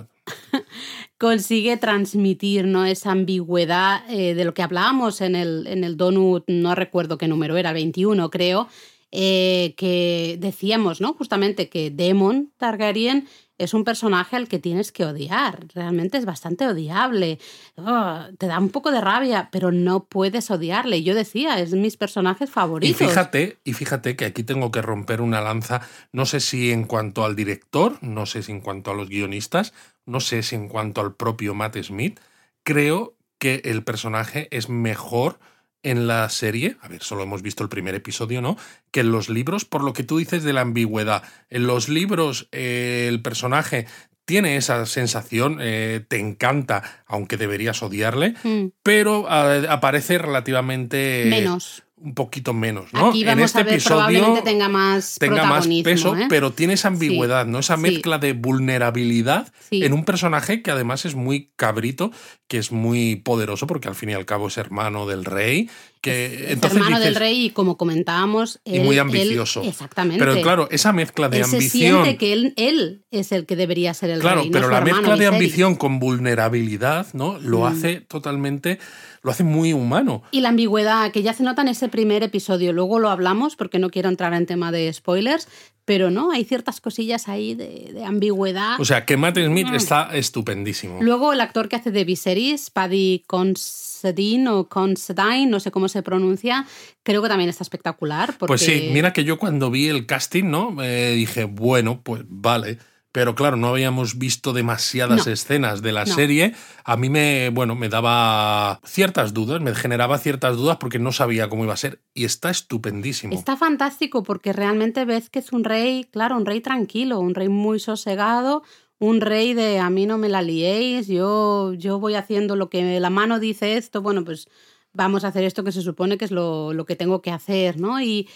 consigue 1.18 1.76
transmitir 1.76 2.66
¿no? 2.66 2.84
esa 2.84 3.12
ambigüedad 3.12 4.06
de 4.06 4.44
lo 4.44 4.54
que 4.54 4.62
hablábamos 4.62 5.20
en 5.20 5.36
el, 5.36 5.66
en 5.66 5.84
el 5.84 5.96
Donut, 5.96 6.44
no 6.46 6.74
recuerdo 6.74 7.18
qué 7.18 7.28
número 7.28 7.56
era, 7.56 7.72
21 7.72 8.30
creo, 8.30 8.68
que 9.10 10.36
decíamos, 10.38 11.00
¿no? 11.00 11.14
Justamente 11.14 11.68
que 11.68 11.90
Demon 11.90 12.52
Targaryen 12.56 13.26
es 13.60 13.74
un 13.74 13.84
personaje 13.84 14.36
al 14.36 14.48
que 14.48 14.58
tienes 14.58 14.90
que 14.90 15.04
odiar. 15.04 15.66
Realmente 15.74 16.16
es 16.16 16.24
bastante 16.24 16.66
odiable. 16.66 17.38
Oh, 17.76 18.20
te 18.38 18.46
da 18.46 18.58
un 18.58 18.70
poco 18.70 18.90
de 18.90 19.02
rabia, 19.02 19.50
pero 19.52 19.70
no 19.70 20.04
puedes 20.04 20.50
odiarle. 20.50 21.02
Yo 21.02 21.14
decía, 21.14 21.60
es 21.60 21.72
mis 21.72 21.98
personajes 21.98 22.50
favoritos. 22.50 22.98
Y 22.98 23.04
fíjate, 23.04 23.58
y 23.62 23.74
fíjate 23.74 24.16
que 24.16 24.24
aquí 24.24 24.44
tengo 24.44 24.70
que 24.70 24.80
romper 24.80 25.20
una 25.20 25.42
lanza, 25.42 25.82
no 26.10 26.24
sé 26.24 26.40
si 26.40 26.72
en 26.72 26.84
cuanto 26.84 27.26
al 27.26 27.36
director, 27.36 27.98
no 28.02 28.24
sé 28.24 28.42
si 28.42 28.50
en 28.50 28.62
cuanto 28.62 28.92
a 28.92 28.94
los 28.94 29.10
guionistas, 29.10 29.74
no 30.06 30.20
sé 30.20 30.42
si 30.42 30.56
en 30.56 30.68
cuanto 30.68 31.02
al 31.02 31.14
propio 31.14 31.54
Matt 31.54 31.76
Smith, 31.82 32.18
creo 32.62 33.14
que 33.38 33.60
el 33.64 33.84
personaje 33.84 34.48
es 34.50 34.70
mejor 34.70 35.38
en 35.82 36.06
la 36.06 36.28
serie, 36.28 36.76
a 36.80 36.88
ver, 36.88 37.02
solo 37.02 37.22
hemos 37.22 37.42
visto 37.42 37.62
el 37.62 37.68
primer 37.68 37.94
episodio, 37.94 38.42
¿no? 38.42 38.56
Que 38.90 39.00
en 39.00 39.12
los 39.12 39.28
libros, 39.28 39.64
por 39.64 39.82
lo 39.82 39.92
que 39.92 40.04
tú 40.04 40.18
dices 40.18 40.42
de 40.42 40.52
la 40.52 40.60
ambigüedad, 40.60 41.22
en 41.48 41.66
los 41.66 41.88
libros 41.88 42.48
eh, 42.52 43.06
el 43.08 43.22
personaje 43.22 43.86
tiene 44.24 44.56
esa 44.56 44.86
sensación, 44.86 45.58
eh, 45.60 46.04
te 46.06 46.18
encanta, 46.18 47.02
aunque 47.06 47.36
deberías 47.36 47.82
odiarle, 47.82 48.34
mm. 48.44 48.66
pero 48.82 49.26
eh, 49.28 49.66
aparece 49.68 50.18
relativamente... 50.18 51.26
Menos 51.28 51.82
un 52.02 52.14
poquito 52.14 52.54
menos, 52.54 52.92
¿no? 52.92 53.10
Aquí 53.10 53.24
vamos 53.24 53.44
este 53.46 53.60
a 53.60 53.62
ver, 53.62 53.74
episodio 53.74 53.96
probablemente 53.96 54.42
tenga 54.42 54.68
más 54.68 55.16
tenga 55.18 55.44
más 55.44 55.68
peso, 55.84 56.16
¿eh? 56.16 56.26
pero 56.28 56.52
tiene 56.52 56.72
esa 56.72 56.88
ambigüedad, 56.88 57.46
¿no? 57.46 57.58
Esa 57.58 57.76
mezcla 57.76 58.18
de 58.18 58.32
vulnerabilidad 58.32 59.52
en 59.70 59.92
un 59.92 60.04
personaje 60.04 60.62
que 60.62 60.70
además 60.70 61.04
es 61.04 61.14
muy 61.14 61.50
cabrito, 61.56 62.10
que 62.48 62.58
es 62.58 62.72
muy 62.72 63.16
poderoso 63.16 63.66
porque 63.66 63.88
al 63.88 63.94
fin 63.94 64.10
y 64.10 64.14
al 64.14 64.24
cabo 64.24 64.48
es 64.48 64.56
hermano 64.56 65.06
del 65.06 65.24
rey, 65.24 65.68
que 66.00 66.52
es 66.52 66.62
hermano 66.62 66.98
del 66.98 67.14
rey 67.14 67.46
y 67.46 67.50
como 67.50 67.76
comentábamos 67.76 68.60
y 68.64 68.80
muy 68.80 68.98
ambicioso. 68.98 69.62
exactamente. 69.62 70.24
Pero 70.24 70.40
claro, 70.40 70.68
esa 70.70 70.92
mezcla 70.92 71.28
de 71.28 71.42
ambición. 71.42 71.60
Se 71.60 71.68
siente 71.70 72.16
que 72.16 72.32
él, 72.32 72.54
él, 72.56 73.04
es 73.10 73.32
el 73.32 73.44
que 73.44 73.56
debería 73.56 73.92
ser 73.92 74.10
el 74.10 74.22
rey. 74.22 74.22
Claro, 74.22 74.44
pero 74.50 74.70
la 74.70 74.80
mezcla 74.80 75.16
de 75.16 75.26
ambición 75.26 75.76
con 75.76 75.98
vulnerabilidad, 75.98 77.08
¿no? 77.12 77.38
Lo 77.38 77.60
mm. 77.60 77.64
hace 77.64 78.00
totalmente 78.00 78.78
lo 79.22 79.30
hace 79.30 79.44
muy 79.44 79.72
humano. 79.72 80.22
Y 80.30 80.40
la 80.40 80.48
ambigüedad, 80.48 81.10
que 81.12 81.22
ya 81.22 81.32
se 81.32 81.42
nota 81.42 81.62
en 81.62 81.68
ese 81.68 81.88
primer 81.88 82.22
episodio, 82.22 82.72
luego 82.72 82.98
lo 82.98 83.10
hablamos 83.10 83.56
porque 83.56 83.78
no 83.78 83.90
quiero 83.90 84.08
entrar 84.08 84.32
en 84.32 84.46
tema 84.46 84.72
de 84.72 84.92
spoilers, 84.92 85.48
pero 85.84 86.10
no, 86.10 86.30
hay 86.30 86.44
ciertas 86.44 86.80
cosillas 86.80 87.28
ahí 87.28 87.54
de, 87.54 88.02
ambigüedad. 88.04 88.80
O 88.80 88.84
sea, 88.84 89.04
que 89.04 89.16
Matt 89.16 89.38
Smith 89.38 89.68
mm. 89.68 89.74
está 89.74 90.16
estupendísimo. 90.16 90.98
Luego 91.02 91.32
el 91.32 91.40
actor 91.40 91.68
que 91.68 91.76
hace 91.76 91.90
de 91.90 92.04
Viserys, 92.04 92.70
Paddy 92.70 93.24
Considine 93.26 94.48
o 94.50 94.68
Considine, 94.68 95.46
no 95.46 95.60
sé 95.60 95.70
cómo 95.70 95.88
se 95.88 96.02
pronuncia, 96.02 96.66
creo 97.02 97.22
que 97.22 97.28
también 97.28 97.50
está 97.50 97.64
espectacular. 97.64 98.36
Pues 98.38 98.62
sí, 98.62 98.90
mira 98.92 99.12
que 99.12 99.24
yo 99.24 99.38
cuando 99.38 99.70
vi 99.70 99.88
el 99.88 100.06
casting, 100.06 100.44
¿no? 100.44 100.70
Me 100.70 101.10
dije, 101.10 101.44
bueno, 101.44 102.00
pues 102.02 102.22
vale 102.28 102.78
pero 103.12 103.34
claro, 103.34 103.56
no 103.56 103.68
habíamos 103.68 104.18
visto 104.18 104.52
demasiadas 104.52 105.26
escenas 105.26 105.82
de 105.82 105.92
la 105.92 106.06
serie. 106.06 106.54
A 106.84 106.96
mí 106.96 107.10
me, 107.10 107.50
bueno, 107.50 107.74
me 107.74 107.88
daba 107.88 108.80
ciertas 108.84 109.34
dudas, 109.34 109.60
me 109.60 109.74
generaba 109.74 110.18
ciertas 110.18 110.56
dudas 110.56 110.76
porque 110.78 111.00
no 111.00 111.10
sabía 111.10 111.48
cómo 111.48 111.64
iba 111.64 111.74
a 111.74 111.76
ser. 111.76 112.00
Y 112.14 112.24
está 112.24 112.50
estupendísimo. 112.50 113.34
Está 113.34 113.56
fantástico 113.56 114.22
porque 114.22 114.52
realmente 114.52 115.04
ves 115.04 115.28
que 115.28 115.40
es 115.40 115.52
un 115.52 115.64
rey, 115.64 116.04
claro, 116.04 116.36
un 116.36 116.46
rey 116.46 116.60
tranquilo, 116.60 117.18
un 117.18 117.34
rey 117.34 117.48
muy 117.48 117.80
sosegado, 117.80 118.62
un 119.00 119.20
rey 119.20 119.54
de 119.54 119.80
a 119.80 119.90
mí 119.90 120.06
no 120.06 120.16
me 120.16 120.28
la 120.28 120.42
liéis, 120.42 121.08
yo, 121.08 121.72
yo 121.72 121.98
voy 121.98 122.14
haciendo 122.14 122.54
lo 122.54 122.70
que 122.70 123.00
la 123.00 123.10
mano 123.10 123.40
dice 123.40 123.76
esto, 123.76 124.02
bueno, 124.02 124.24
pues 124.24 124.46
vamos 124.92 125.24
a 125.24 125.28
hacer 125.28 125.44
esto 125.44 125.64
que 125.64 125.72
se 125.72 125.82
supone 125.82 126.18
que 126.18 126.26
es 126.26 126.30
lo, 126.30 126.72
lo 126.74 126.84
que 126.84 126.96
tengo 126.96 127.22
que 127.22 127.30
hacer, 127.30 127.80
¿no? 127.80 128.00
Y, 128.00 128.28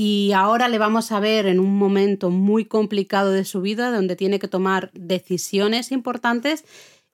y 0.00 0.30
ahora 0.30 0.68
le 0.68 0.78
vamos 0.78 1.10
a 1.10 1.18
ver 1.18 1.46
en 1.46 1.58
un 1.58 1.76
momento 1.76 2.30
muy 2.30 2.64
complicado 2.66 3.32
de 3.32 3.44
su 3.44 3.60
vida 3.60 3.90
donde 3.90 4.14
tiene 4.14 4.38
que 4.38 4.46
tomar 4.46 4.92
decisiones 4.94 5.90
importantes 5.90 6.64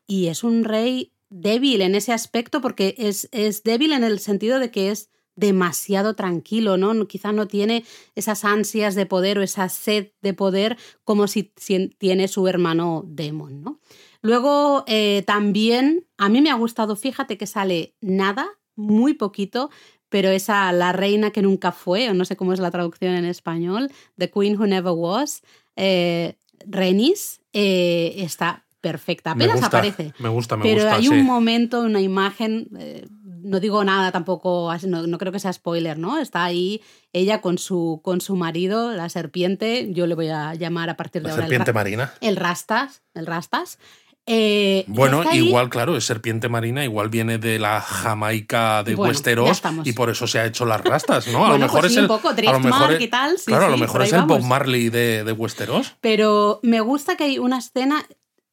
y 0.07 0.27
es 0.27 0.45
un 0.45 0.65
rey 0.65 1.15
débil 1.31 1.81
en 1.81 1.95
ese 1.95 2.13
aspecto 2.13 2.61
porque 2.61 2.95
es, 2.99 3.31
es 3.33 3.63
débil 3.63 3.95
en 3.95 4.05
el 4.05 4.19
sentido 4.19 4.59
de 4.59 4.71
que 4.71 4.91
es 4.91 5.09
demasiado 5.35 6.15
tranquilo, 6.15 6.77
¿no? 6.77 7.09
Quizá 7.09 7.33
no 7.33 7.49
tiene 7.49 7.87
esas 8.17 8.45
ansias 8.45 8.95
de 8.95 9.07
poder 9.07 9.39
o 9.39 9.43
esa 9.43 9.71
sed 9.71 10.09
de 10.21 10.35
poder 10.35 10.77
como 11.05 11.27
si, 11.27 11.55
tiene 11.97 12.29
su 12.29 12.47
hermano 12.49 13.03
Demon, 13.07 13.63
¿no? 13.63 13.81
Luego 14.21 14.85
eh, 14.89 15.25
también 15.27 16.07
a 16.19 16.29
mí 16.29 16.43
me 16.43 16.51
ha 16.51 16.55
gustado, 16.55 16.97
fíjate 16.97 17.39
que 17.39 17.47
sale 17.47 17.97
nada, 18.03 18.47
muy 18.77 19.15
poquito, 19.15 19.71
pero 20.15 20.29
esa 20.29 20.71
La 20.71 20.93
reina 20.93 21.33
que 21.33 21.43
nunca 21.43 21.73
fue, 21.73 22.09
o 22.09 22.15
no 22.15 22.25
sé 22.25 22.37
cómo 22.37 22.53
es 22.53 22.61
la 22.61 22.71
traducción 22.71 23.17
en 23.17 23.25
español, 23.25 23.91
The 24.17 24.31
Queen 24.31 24.57
Who 24.57 24.69
Never 24.69 24.93
Was, 24.93 25.43
eh, 25.75 26.39
Renis, 26.69 27.41
eh, 27.53 28.15
está 28.19 28.65
perfecta. 28.81 29.33
Apenas 29.33 29.61
aparece. 29.61 30.15
Me 30.21 30.29
gusta, 30.29 30.57
me 30.57 30.63
pero 30.63 30.85
gusta. 30.85 30.99
Pero 31.01 31.03
hay 31.03 31.09
un 31.09 31.27
momento, 31.27 31.81
una 31.81 32.01
imagen. 32.01 32.69
Eh, 32.79 33.09
no 33.43 33.59
digo 33.59 33.83
nada 33.83 34.13
tampoco, 34.13 34.73
no, 34.87 35.05
no, 35.09 35.19
creo 35.19 35.33
que 35.33 35.41
sea 35.41 35.53
spoiler, 35.53 35.99
¿no? 35.99 36.21
Está 36.21 36.45
ahí 36.45 36.81
ella 37.13 37.41
con 37.41 37.59
su, 37.59 38.01
con 38.05 38.21
su 38.21 38.37
marido, 38.37 38.93
la 38.93 39.09
serpiente, 39.09 39.89
yo 39.91 40.07
le 40.07 40.15
voy 40.15 40.29
a 40.29 40.55
llamar 40.55 40.91
a 40.91 40.97
partir 40.97 41.23
de 41.23 41.29
la 41.29 41.35
ahora. 41.35 41.47
Serpiente 41.47 41.73
marina. 41.73 42.15
El 42.21 42.37
Rastas, 42.37 43.03
el 43.15 43.27
Rastas. 43.27 43.81
Eh, 44.27 44.85
bueno, 44.87 45.23
igual, 45.35 45.69
claro, 45.69 45.97
es 45.99 46.07
serpiente 46.07 46.49
marina, 46.49 46.83
igual 46.83 47.11
viene 47.11 47.37
de 47.37 47.59
la 47.59 47.83
Jamaica 47.83 48.83
de 48.83 48.95
Westeros 48.95 49.61
y 49.85 49.93
por 49.93 50.09
eso 50.09 50.27
se 50.27 50.39
ha 50.39 50.47
hecho 50.47 50.65
las 50.65 50.81
rastas, 50.83 51.29
¿no? 51.29 51.45
A 51.45 51.51
lo 51.51 51.59
mejor 51.59 51.85
es 51.85 51.97
el. 51.97 52.05
a 52.07 52.53
lo 52.53 52.61
mejor, 52.61 53.03
y 53.03 53.09
tal, 53.09 53.37
claro, 53.45 53.67
a 53.67 53.71
lo 53.71 53.77
mejor 53.77 54.03
es 54.03 54.13
el 54.15 54.23
Bob 54.23 54.43
Marley 54.43 54.89
de, 54.89 55.25
de 55.25 55.33
Westeros. 55.33 55.97
Pero 56.01 56.61
me 56.63 56.81
gusta 56.81 57.17
que 57.17 57.25
hay 57.25 57.39
una 57.39 57.59
escena, 57.59 58.07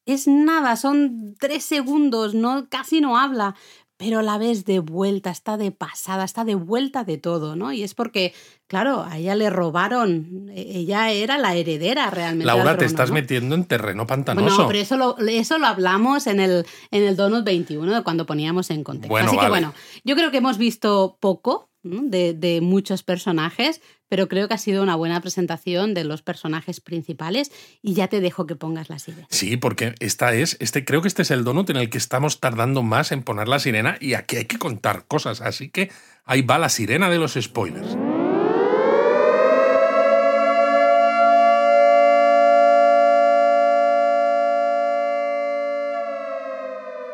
es 0.04 0.26
nada, 0.26 0.76
son 0.76 1.36
tres 1.40 1.64
segundos, 1.64 2.34
no, 2.34 2.68
casi 2.68 3.00
no 3.00 3.16
habla, 3.16 3.54
pero 4.02 4.20
la 4.20 4.36
ves 4.36 4.64
de 4.64 4.80
vuelta, 4.80 5.30
está 5.30 5.56
de 5.56 5.70
pasada, 5.70 6.24
está 6.24 6.44
de 6.44 6.56
vuelta 6.56 7.04
de 7.04 7.18
todo, 7.18 7.54
¿no? 7.54 7.72
Y 7.72 7.84
es 7.84 7.94
porque, 7.94 8.34
claro, 8.66 9.04
a 9.04 9.18
ella 9.18 9.36
le 9.36 9.48
robaron, 9.48 10.50
e-, 10.52 10.78
ella 10.78 11.12
era 11.12 11.38
la 11.38 11.54
heredera 11.54 12.10
realmente. 12.10 12.46
Laura, 12.46 12.76
te 12.76 12.84
estás 12.84 13.12
metiendo 13.12 13.54
en 13.54 13.64
terreno 13.64 14.04
pantanoso. 14.04 14.62
No, 14.62 14.66
pero 14.66 14.80
eso 14.80 14.96
lo, 14.96 15.16
eso 15.18 15.56
lo 15.58 15.68
hablamos 15.68 16.26
en 16.26 16.40
el, 16.40 16.66
en 16.90 17.04
el 17.04 17.14
Donut 17.14 17.44
21, 17.44 18.02
cuando 18.02 18.26
poníamos 18.26 18.70
en 18.70 18.82
contexto. 18.82 19.16
Así 19.16 19.38
que 19.38 19.48
bueno, 19.48 19.72
yo 20.02 20.16
creo 20.16 20.32
que 20.32 20.38
hemos 20.38 20.58
visto 20.58 21.16
poco 21.20 21.70
de, 21.84 22.34
de, 22.34 22.60
muchos 22.60 23.04
personajes, 23.04 23.82
pero 24.12 24.28
creo 24.28 24.46
que 24.46 24.52
ha 24.52 24.58
sido 24.58 24.82
una 24.82 24.94
buena 24.94 25.22
presentación 25.22 25.94
de 25.94 26.04
los 26.04 26.20
personajes 26.20 26.82
principales 26.82 27.50
y 27.80 27.94
ya 27.94 28.08
te 28.08 28.20
dejo 28.20 28.46
que 28.46 28.54
pongas 28.54 28.90
la 28.90 28.98
sirena. 28.98 29.26
Sí, 29.30 29.56
porque 29.56 29.94
esta 30.00 30.34
es, 30.34 30.58
este, 30.60 30.84
creo 30.84 31.00
que 31.00 31.08
este 31.08 31.22
es 31.22 31.30
el 31.30 31.44
donut 31.44 31.70
en 31.70 31.78
el 31.78 31.88
que 31.88 31.96
estamos 31.96 32.38
tardando 32.38 32.82
más 32.82 33.10
en 33.10 33.22
poner 33.22 33.48
la 33.48 33.58
sirena 33.58 33.96
y 34.00 34.12
aquí 34.12 34.36
hay 34.36 34.44
que 34.44 34.58
contar 34.58 35.06
cosas, 35.06 35.40
así 35.40 35.70
que 35.70 35.90
ahí 36.26 36.42
va 36.42 36.58
la 36.58 36.68
sirena 36.68 37.08
de 37.08 37.16
los 37.16 37.38
spoilers. 37.40 37.96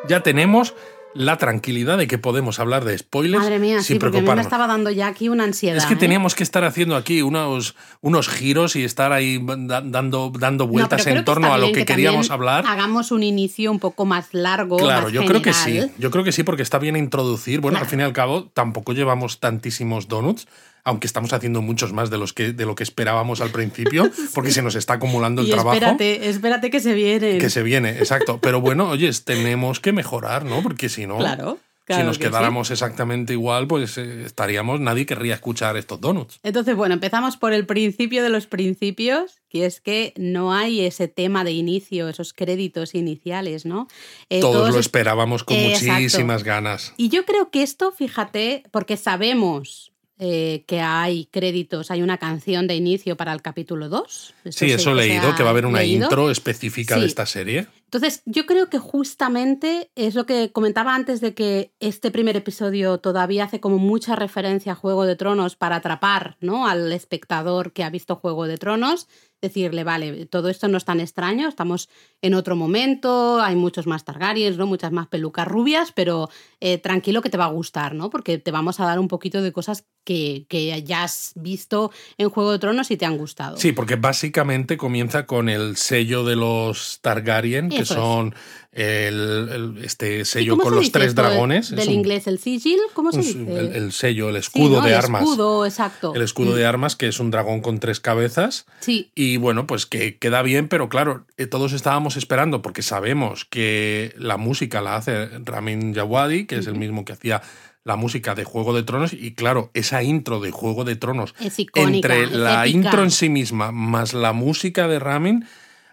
Ya 0.09 0.25
tenemos 0.25 0.75
la 1.19 1.37
tranquilidad 1.37 1.99
de 1.99 2.07
que 2.07 2.17
podemos 2.17 2.61
hablar 2.61 2.85
de 2.85 2.97
spoilers 2.97 3.43
Madre 3.43 3.59
mía, 3.59 3.83
sin 3.83 3.97
sí, 3.97 3.99
porque 3.99 4.23
me 4.23 4.41
estaba 4.41 4.67
dando 4.69 4.91
ya 4.91 5.09
aquí 5.09 5.29
una 5.29 5.45
ansiedad. 5.45 5.77
Es 5.77 5.87
que 5.87 5.95
¿eh? 5.95 5.99
teníamos 5.99 6.35
que 6.35 6.45
estar 6.45 6.63
haciendo 6.65 6.95
aquí 6.95 7.23
unos, 7.23 7.75
unos 8.01 8.29
giros 8.29 8.77
y 8.77 8.85
estar 8.85 9.13
ahí 9.13 9.45
dando, 9.45 10.31
dando 10.31 10.65
No, 10.65 10.67
vueltas 10.69 11.03
creo 11.03 11.17
en 11.17 11.25
torno 11.25 11.53
a 11.53 11.59
lo 11.59 11.67
que, 11.67 11.85
también 11.85 11.87
queríamos 11.87 12.31
hablar. 12.31 12.65
Hagamos 12.67 13.11
un 13.11 13.25
inicio 13.25 13.71
un 13.73 13.81
poco 13.81 14.05
más 14.07 14.29
largo. 14.33 14.77
Claro, 14.77 15.05
más 15.05 15.13
yo 15.13 15.25
creo 15.25 15.43
que 15.43 15.53
sí. 15.53 15.73
general. 15.73 15.91
Yo 15.99 16.11
creo 16.11 16.23
que 16.23 16.33
sí, 16.33 16.45
porque 16.45 16.63
está 16.63 16.79
bien 16.79 16.97
introducir. 16.97 17.61
Bueno, 17.61 17.79
Claro. 17.79 17.85
al 17.85 17.91
fin 17.91 18.01
y 18.01 18.03
al 18.05 18.13
cabo, 18.13 18.45
tampoco 18.55 18.93
llevamos 18.93 19.41
tantísimos 19.41 20.07
donuts, 20.07 20.47
aunque 20.89 21.07
estamos 21.07 21.33
haciendo 21.33 21.63
muchos 21.63 21.93
más 21.93 22.11
de 22.11 22.19
los 22.19 22.33
que, 22.33 22.53
de 22.53 22.67
lo 22.67 22.75
que 22.75 22.83
esperábamos 22.83 23.41
al 23.41 23.51
principio, 23.51 24.11
porque 24.35 24.51
se 24.51 24.63
nos 24.63 24.75
está 24.75 24.95
acumulando 24.95 25.43
el 25.43 25.49
Y 25.49 25.51
trabajo. 25.51 25.75
espérate, 25.75 26.29
espérate 26.29 26.71
que 26.71 26.81
se 26.81 26.95
viene. 26.95 27.39
Que 27.39 27.51
se 27.51 27.63
viene, 27.63 27.91
exacto. 27.99 28.39
Pero 28.41 28.61
bueno, 28.61 28.89
oye, 28.91 29.11
tenemos 29.25 29.81
que 29.81 29.93
mejorar, 29.93 30.45
¿no? 30.45 30.63
Porque 30.63 30.89
si 30.89 31.07
no, 31.07 31.19
Claro. 31.19 31.59
si 31.89 32.03
nos 32.03 32.19
que 32.19 32.25
sí. 32.25 32.31
quedáramos 32.31 32.71
exactamente 32.71 33.33
igual, 33.33 33.67
pues 33.67 33.97
eh, 33.97 34.25
estaríamos, 34.27 34.79
nadie 34.79 35.07
querría 35.07 35.35
escuchar 35.35 35.77
estos 35.79 36.01
donuts. 36.01 36.39
Entonces, 36.43 36.77
bueno, 36.77 36.93
empezamos 36.95 37.37
por 37.39 37.53
el 37.55 37.65
principio 37.65 38.23
de 38.23 38.29
los 38.29 38.47
principios, 38.47 39.41
que 39.49 39.65
es 39.65 39.81
que 39.81 40.13
no 40.19 40.53
hay 40.53 40.81
ese 40.83 41.09
tema 41.09 41.45
de 41.45 41.53
inicio, 41.53 42.09
esos 42.11 42.35
créditos 42.35 42.95
iniciales, 42.95 43.65
¿no? 43.65 43.89
Eh, 44.29 44.41
Todos 44.41 44.69
lo 44.71 44.75
es- 44.81 44.87
esperábamos 44.87 45.45
con 45.45 45.57
Eh, 45.57 45.73
exacto. 45.73 45.93
muchísimas 45.95 46.45
ganas. 46.45 46.93
Y 46.99 47.09
yo 47.09 47.25
creo 47.25 47.51
que 47.51 47.63
esto, 47.63 47.91
fíjate, 47.91 48.65
porque 48.71 48.99
sabemos 48.99 49.88
eh, 50.19 50.65
que 50.67 50.81
hay 50.81 51.27
créditos, 51.27 51.91
hay 51.91 52.03
una 52.03 52.19
canción 52.19 52.67
de 52.67 52.75
inicio 52.77 53.17
para 53.17 53.33
el 53.33 53.41
capítulo 53.43 53.89
2. 53.89 54.35
Sí, 54.51 54.67
eso 54.71 54.91
he 54.91 54.95
leído, 54.95 55.35
que 55.37 55.43
va 55.43 55.51
a 55.51 55.53
haber 55.53 55.67
una 55.67 55.81
leído. 55.81 56.05
intro 56.07 56.31
específica 56.31 56.95
Sí. 56.95 57.01
de 57.01 57.07
esta 57.07 57.27
serie. 57.27 57.67
Entonces, 57.85 58.23
yo 58.27 58.45
creo 58.45 58.69
que 58.69 58.79
justamente 58.79 59.91
es 59.95 60.15
lo 60.15 60.27
que 60.27 60.51
comentaba 60.53 60.95
antes 60.95 61.21
de 61.21 61.35
que 61.35 61.73
este 61.81 62.11
primer 62.11 62.37
episodio 62.37 62.99
todavía 62.99 63.45
hace 63.45 63.61
como 63.61 63.79
mucha 63.79 64.15
referencia 64.15 64.73
a 64.73 64.75
Juego 64.75 65.05
de 65.07 65.17
Tronos 65.17 65.57
para 65.57 65.77
atrapar 65.77 66.37
¿no? 66.41 66.67
al 66.67 66.93
espectador 66.93 67.73
que 67.73 67.85
ha 67.85 67.91
visto 67.91 68.17
Juego 68.17 68.47
de 68.47 68.59
Tronos. 68.59 69.09
Decirle, 69.41 69.85
vale, 69.85 70.27
todo 70.27 70.49
esto 70.49 70.67
no 70.67 70.77
es 70.79 70.85
tan 70.85 70.99
extraño, 70.99 71.49
estamos 71.49 71.89
en 72.23 72.35
otro 72.35 72.57
momento, 72.57 73.41
hay 73.41 73.55
muchos 73.55 73.87
más 73.87 74.05
Targaryens, 74.05 74.57
¿no? 74.57 74.67
muchas 74.67 74.91
más 74.91 75.07
pelucas 75.07 75.47
rubias, 75.47 75.93
pero 75.93 76.29
eh, 76.61 76.79
tranquilo 76.79 77.23
que 77.23 77.31
te 77.31 77.39
va 77.39 77.45
a 77.45 77.53
gustar, 77.53 77.95
¿no? 77.95 78.11
Porque 78.11 78.39
te 78.39 78.51
vamos 78.51 78.81
a 78.81 78.85
dar 78.85 78.99
un 78.99 79.07
poquito 79.07 79.41
de 79.41 79.53
cosas 79.53 79.85
que, 80.05 80.47
que 80.49 80.83
ya 80.83 81.05
has 81.05 81.33
visto 81.37 81.93
en 82.17 82.31
Juego 82.31 82.51
de 82.51 82.59
Tronos 82.59 82.91
y 82.91 82.97
te 82.97 83.07
han 83.07 83.17
gustado. 83.17 83.59
Sí, 83.59 83.71
porque 83.71 83.95
básicamente 83.95 84.77
comienza 84.77 85.27
con 85.27 85.49
el 85.49 85.77
sello 85.77 86.25
de 86.25 86.35
los 86.35 86.99
Targaryen, 87.03 87.69
que 87.69 87.81
Eso 87.83 87.95
son 87.95 88.35
el, 88.73 89.75
el- 89.77 89.85
este 89.85 90.21
¿Y 90.21 90.25
sello 90.25 90.57
con 90.57 90.71
se 90.73 90.77
los 90.77 90.93
tres 90.93 91.09
esto 91.09 91.23
dragones. 91.23 91.71
Es 91.71 91.77
Del 91.77 91.89
un- 91.89 91.95
inglés, 91.95 92.27
el 92.27 92.39
sigil, 92.39 92.79
¿cómo 92.95 93.13
se 93.13 93.19
un- 93.19 93.23
dice? 93.47 93.59
el, 93.61 93.77
el 93.77 93.93
sello, 93.93 94.29
el 94.31 94.37
Sí, 94.37 94.41
escudo 94.41 94.79
¿no? 94.81 94.83
de 94.87 94.91
El 94.93 94.97
armas. 94.97 95.23
escudo, 95.23 95.65
exacto. 95.67 96.15
El 96.15 96.23
escudo 96.23 96.53
Mm. 96.53 96.57
de 96.57 96.67
armas, 96.67 96.97
que 96.97 97.07
es 97.09 97.21
un 97.21 97.31
dragón 97.31 97.61
con 97.61 97.79
tres 97.79 98.01
cabezas. 98.01 98.67
Sí, 98.81 99.11
Y 99.15 99.28
bueno, 99.37 99.67
pues 99.67 99.87
que 99.87 100.17
queda 100.19 100.43
bien, 100.43 100.69
pero 100.69 100.89
claro, 100.89 101.27
eh, 101.37 101.47
todos 101.47 101.73
estábamos 101.73 102.17
esperando, 102.17 102.63
porque 102.63 102.83
sabemos 102.83 103.45
que 103.45 104.15
la 104.17 104.37
música 104.37 104.81
la 104.81 104.97
hace 104.97 105.27
Ramin 105.45 105.93
Djawadi, 105.93 106.47
que 106.47 106.57
es 106.57 106.67
el 106.67 106.75
mismo 106.77 107.05
que 107.05 107.13
hacía 107.13 107.43
la 107.85 107.97
música 107.97 108.35
de 108.35 108.45
Juego 108.45 108.75
de 108.75 108.83
Tronos, 108.83 109.13
y 109.13 109.35
claro, 109.35 109.71
esa 109.75 110.03
intro 110.03 110.41
de 110.41 110.51
Juego 110.51 110.85
de 110.85 110.97
Tronos, 110.97 111.35
icónica. 111.57 112.15
entre 112.15 112.37
la 112.37 112.67
intro 112.67 113.03
en 113.03 113.11
sí 113.11 113.29
misma 113.29 113.73
más 113.73 114.13
la 114.15 114.33
música 114.33 114.89
de 114.89 114.99
Ramin, 114.99 115.47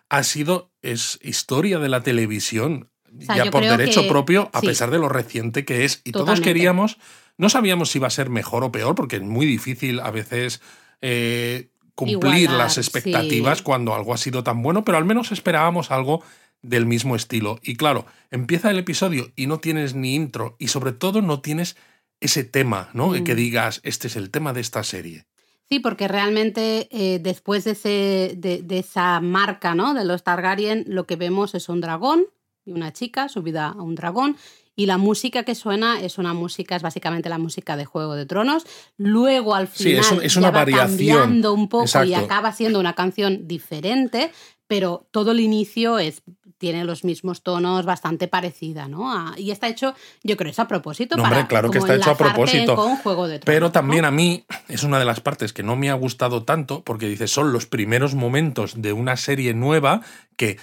ha 0.09 0.23
sido, 0.23 0.71
es 0.81 1.19
historia 1.21 1.79
de 1.79 1.89
la 1.89 2.03
televisión, 2.03 2.89
sea, 3.21 3.45
ya 3.45 3.51
por 3.51 3.63
derecho 3.63 4.03
que- 4.03 4.09
propio, 4.09 4.49
a 4.53 4.59
sí. 4.59 4.67
pesar 4.67 4.91
de 4.91 4.99
lo 4.99 5.07
reciente 5.09 5.63
que 5.63 5.85
es. 5.85 6.01
Y 6.03 6.11
todos 6.11 6.41
queríamos, 6.41 6.97
no 7.37 7.49
sabíamos 7.49 7.91
si 7.91 7.99
iba 7.99 8.07
a 8.07 8.11
ser 8.11 8.29
mejor 8.29 8.63
o 8.65 8.71
peor, 8.71 8.93
porque 8.95 9.15
es 9.15 9.21
muy 9.21 9.45
difícil 9.45 9.99
a 10.01 10.11
veces 10.11 10.61
eh, 11.01 11.69
cumplir 11.95 12.43
Igualar, 12.43 12.57
las 12.57 12.77
expectativas 12.77 13.59
sí. 13.59 13.63
cuando 13.63 13.95
algo 13.95 14.13
ha 14.13 14.17
sido 14.17 14.43
tan 14.43 14.61
bueno, 14.61 14.83
pero 14.83 14.97
al 14.97 15.05
menos 15.05 15.31
esperábamos 15.31 15.91
algo 15.91 16.21
del 16.61 16.85
mismo 16.85 17.15
estilo. 17.15 17.59
Y 17.63 17.75
claro, 17.75 18.05
empieza 18.31 18.69
el 18.69 18.77
episodio 18.77 19.31
y 19.35 19.47
no 19.47 19.59
tienes 19.59 19.95
ni 19.95 20.15
intro 20.15 20.55
y 20.59 20.67
sobre 20.67 20.91
todo 20.91 21.21
no 21.21 21.41
tienes 21.41 21.75
ese 22.19 22.43
tema, 22.43 22.89
¿no? 22.93 23.09
Mm. 23.09 23.23
Que 23.23 23.35
digas, 23.35 23.81
este 23.83 24.07
es 24.07 24.15
el 24.15 24.29
tema 24.29 24.53
de 24.53 24.61
esta 24.61 24.83
serie. 24.83 25.25
Sí, 25.67 25.79
porque 25.79 26.07
realmente 26.07 26.87
eh, 26.91 27.19
después 27.19 27.63
de, 27.63 27.71
ese, 27.71 28.35
de, 28.37 28.61
de 28.63 28.79
esa 28.79 29.19
marca 29.19 29.73
¿no? 29.73 29.93
de 29.93 30.05
los 30.05 30.23
Targaryen, 30.23 30.85
lo 30.87 31.07
que 31.07 31.15
vemos 31.15 31.55
es 31.55 31.69
un 31.69 31.81
dragón 31.81 32.25
y 32.65 32.71
una 32.71 32.93
chica 32.93 33.29
subida 33.29 33.69
a 33.69 33.81
un 33.81 33.95
dragón. 33.95 34.37
Y 34.75 34.85
la 34.87 34.97
música 34.97 35.43
que 35.43 35.55
suena 35.55 35.99
es 36.01 36.17
una 36.17 36.33
música, 36.33 36.75
es 36.75 36.81
básicamente 36.81 37.29
la 37.29 37.37
música 37.37 37.77
de 37.77 37.85
Juego 37.85 38.15
de 38.15 38.25
Tronos. 38.25 38.65
Luego 38.97 39.55
al 39.55 39.67
Sí, 39.67 39.85
final 39.85 39.99
es 40.01 40.11
un- 40.11 40.21
es 40.23 40.33
ya 40.33 40.39
una 40.39 40.51
va 40.51 40.59
variación. 40.59 40.87
cambiando 41.17 41.53
un 41.53 41.69
poco 41.69 42.03
y 42.03 42.13
acaba 42.13 42.51
siendo 42.51 42.79
una 42.79 42.93
canción 42.93 43.47
diferente, 43.47 44.31
pero 44.67 45.07
todo 45.11 45.31
el 45.31 45.39
inicio 45.39 45.99
es, 45.99 46.23
tiene 46.57 46.85
los 46.85 47.03
mismos 47.03 47.43
tonos, 47.43 47.85
bastante 47.85 48.27
parecida, 48.27 48.87
¿no? 48.87 49.11
A- 49.11 49.33
y 49.37 49.51
está 49.51 49.67
hecho, 49.67 49.93
yo 50.23 50.35
creo, 50.37 50.49
es 50.51 50.59
a 50.59 50.67
propósito 50.67 51.15
No, 51.17 51.23
para 51.23 51.35
hombre, 51.37 51.47
claro 51.49 51.69
que 51.69 51.77
está 51.77 51.95
hecho 51.95 52.11
a 52.11 52.17
propósito. 52.17 52.75
con 52.75 52.95
Juego 52.97 53.27
de 53.27 53.39
Tronos. 53.39 53.45
Pero 53.45 53.67
¿no? 53.67 53.71
también 53.71 54.05
a 54.05 54.11
mí 54.11 54.45
es 54.67 54.83
una 54.83 54.97
de 54.97 55.05
las 55.05 55.19
partes 55.21 55.53
que 55.53 55.63
no 55.63 55.75
me 55.75 55.89
ha 55.89 55.93
gustado 55.93 56.43
tanto, 56.43 56.83
porque 56.83 57.07
dice, 57.07 57.27
son 57.27 57.53
los 57.53 57.65
primeros 57.67 58.15
momentos 58.15 58.81
de 58.81 58.93
una 58.93 59.17
serie 59.17 59.53
nueva 59.53 60.01
que 60.37 60.57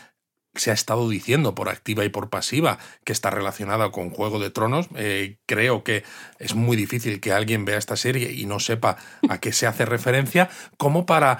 se 0.54 0.70
ha 0.70 0.74
estado 0.74 1.08
diciendo 1.08 1.54
por 1.54 1.68
activa 1.68 2.04
y 2.04 2.08
por 2.08 2.28
pasiva 2.28 2.78
que 3.04 3.12
está 3.12 3.30
relacionada 3.30 3.90
con 3.90 4.10
Juego 4.10 4.38
de 4.38 4.50
Tronos. 4.50 4.88
Eh, 4.96 5.38
creo 5.46 5.82
que 5.82 6.04
es 6.38 6.54
muy 6.54 6.76
difícil 6.76 7.20
que 7.20 7.32
alguien 7.32 7.64
vea 7.64 7.78
esta 7.78 7.96
serie 7.96 8.32
y 8.32 8.46
no 8.46 8.60
sepa 8.60 8.96
a 9.28 9.38
qué 9.38 9.52
se 9.52 9.66
hace 9.66 9.84
referencia, 9.84 10.50
como 10.76 11.06
para 11.06 11.38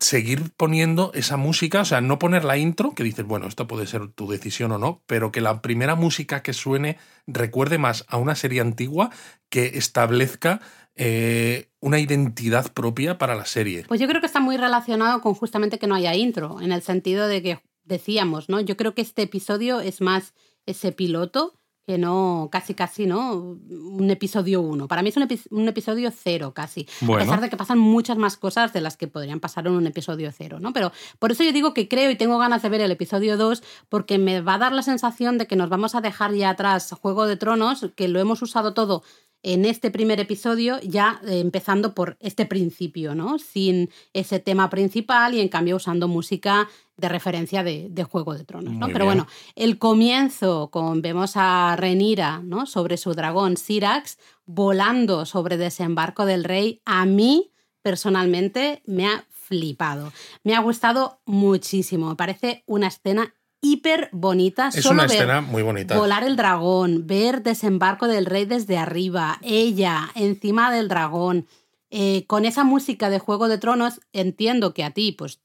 seguir 0.00 0.50
poniendo 0.56 1.12
esa 1.14 1.36
música, 1.36 1.82
o 1.82 1.84
sea, 1.84 2.00
no 2.00 2.18
poner 2.18 2.44
la 2.44 2.56
intro, 2.56 2.92
que 2.92 3.04
dices, 3.04 3.24
bueno, 3.24 3.46
esto 3.46 3.68
puede 3.68 3.86
ser 3.86 4.08
tu 4.08 4.28
decisión 4.28 4.72
o 4.72 4.78
no, 4.78 5.02
pero 5.06 5.30
que 5.30 5.40
la 5.40 5.62
primera 5.62 5.94
música 5.94 6.42
que 6.42 6.52
suene 6.52 6.98
recuerde 7.28 7.78
más 7.78 8.04
a 8.08 8.16
una 8.16 8.34
serie 8.34 8.60
antigua 8.60 9.10
que 9.48 9.78
establezca 9.78 10.60
eh, 10.96 11.68
una 11.80 12.00
identidad 12.00 12.72
propia 12.72 13.16
para 13.16 13.34
la 13.34 13.46
serie. 13.46 13.84
Pues 13.86 14.00
yo 14.00 14.08
creo 14.08 14.20
que 14.20 14.26
está 14.26 14.40
muy 14.40 14.56
relacionado 14.56 15.20
con 15.20 15.34
justamente 15.34 15.78
que 15.78 15.86
no 15.86 15.94
haya 15.94 16.14
intro, 16.14 16.60
en 16.60 16.72
el 16.72 16.82
sentido 16.82 17.28
de 17.28 17.42
que 17.42 17.60
decíamos, 17.84 18.48
¿no? 18.48 18.60
Yo 18.60 18.76
creo 18.76 18.94
que 18.94 19.02
este 19.02 19.22
episodio 19.22 19.80
es 19.80 20.00
más 20.00 20.34
ese 20.66 20.92
piloto 20.92 21.54
que 21.84 21.98
no, 21.98 22.48
casi 22.52 22.74
casi, 22.74 23.06
¿no? 23.06 23.32
Un 23.34 24.08
episodio 24.08 24.60
uno. 24.60 24.86
Para 24.86 25.02
mí 25.02 25.08
es 25.08 25.16
un, 25.16 25.24
epi- 25.24 25.48
un 25.50 25.66
episodio 25.66 26.12
cero 26.16 26.52
casi. 26.54 26.86
A 27.22 27.24
pesar 27.24 27.40
de 27.40 27.50
que 27.50 27.56
pasan 27.56 27.78
muchas 27.80 28.16
más 28.16 28.36
cosas 28.36 28.72
de 28.72 28.80
las 28.80 28.96
que 28.96 29.08
podrían 29.08 29.40
pasar 29.40 29.66
en 29.66 29.72
un 29.72 29.88
episodio 29.88 30.30
cero, 30.32 30.58
¿no? 30.60 30.72
Pero 30.72 30.92
por 31.18 31.32
eso 31.32 31.42
yo 31.42 31.52
digo 31.52 31.74
que 31.74 31.88
creo 31.88 32.08
y 32.12 32.14
tengo 32.16 32.38
ganas 32.38 32.62
de 32.62 32.68
ver 32.68 32.82
el 32.82 32.92
episodio 32.92 33.36
2 33.36 33.64
porque 33.88 34.18
me 34.18 34.40
va 34.42 34.54
a 34.54 34.58
dar 34.58 34.72
la 34.72 34.82
sensación 34.82 35.38
de 35.38 35.48
que 35.48 35.56
nos 35.56 35.70
vamos 35.70 35.96
a 35.96 36.00
dejar 36.00 36.32
ya 36.34 36.50
atrás 36.50 36.92
Juego 37.00 37.26
de 37.26 37.36
Tronos, 37.36 37.88
que 37.96 38.06
lo 38.06 38.20
hemos 38.20 38.40
usado 38.42 38.74
todo 38.74 39.02
en 39.42 39.64
este 39.64 39.90
primer 39.90 40.20
episodio, 40.20 40.78
ya 40.82 41.20
eh, 41.26 41.40
empezando 41.40 41.94
por 41.94 42.16
este 42.20 42.46
principio, 42.46 43.14
¿no? 43.14 43.38
Sin 43.38 43.90
ese 44.12 44.38
tema 44.38 44.70
principal 44.70 45.34
y 45.34 45.40
en 45.40 45.48
cambio 45.48 45.76
usando 45.76 46.08
música 46.08 46.68
de 46.96 47.08
referencia 47.08 47.64
de, 47.64 47.88
de 47.90 48.04
Juego 48.04 48.34
de 48.34 48.44
Tronos, 48.44 48.72
¿no? 48.74 48.86
Muy 48.86 48.92
Pero 48.92 49.06
bien. 49.06 49.18
bueno, 49.18 49.26
el 49.56 49.78
comienzo, 49.78 50.70
con 50.70 51.02
vemos 51.02 51.32
a 51.34 51.74
Renira, 51.76 52.40
¿no? 52.44 52.66
Sobre 52.66 52.96
su 52.96 53.14
dragón 53.14 53.56
Syrax, 53.56 54.18
volando 54.46 55.26
sobre 55.26 55.56
desembarco 55.56 56.24
del 56.26 56.44
rey, 56.44 56.80
a 56.84 57.04
mí 57.06 57.50
personalmente 57.82 58.82
me 58.86 59.06
ha 59.06 59.24
flipado. 59.28 60.12
Me 60.44 60.54
ha 60.54 60.60
gustado 60.60 61.20
muchísimo. 61.26 62.08
Me 62.08 62.16
parece 62.16 62.62
una 62.66 62.86
escena 62.86 63.34
hiper 63.62 64.10
bonita. 64.12 64.68
Es 64.68 64.82
Solo 64.82 64.94
una 64.96 65.02
ver 65.04 65.12
escena 65.12 65.40
muy 65.40 65.62
bonita. 65.62 65.96
Volar 65.96 66.24
el 66.24 66.36
dragón, 66.36 67.06
ver 67.06 67.42
desembarco 67.42 68.06
del 68.08 68.26
rey 68.26 68.44
desde 68.44 68.76
arriba, 68.76 69.38
ella 69.40 70.10
encima 70.14 70.70
del 70.70 70.88
dragón, 70.88 71.46
eh, 71.90 72.24
con 72.26 72.44
esa 72.44 72.64
música 72.64 73.08
de 73.08 73.18
Juego 73.18 73.48
de 73.48 73.58
Tronos, 73.58 74.00
entiendo 74.12 74.74
que 74.74 74.84
a 74.84 74.90
ti, 74.90 75.12
pues 75.12 75.40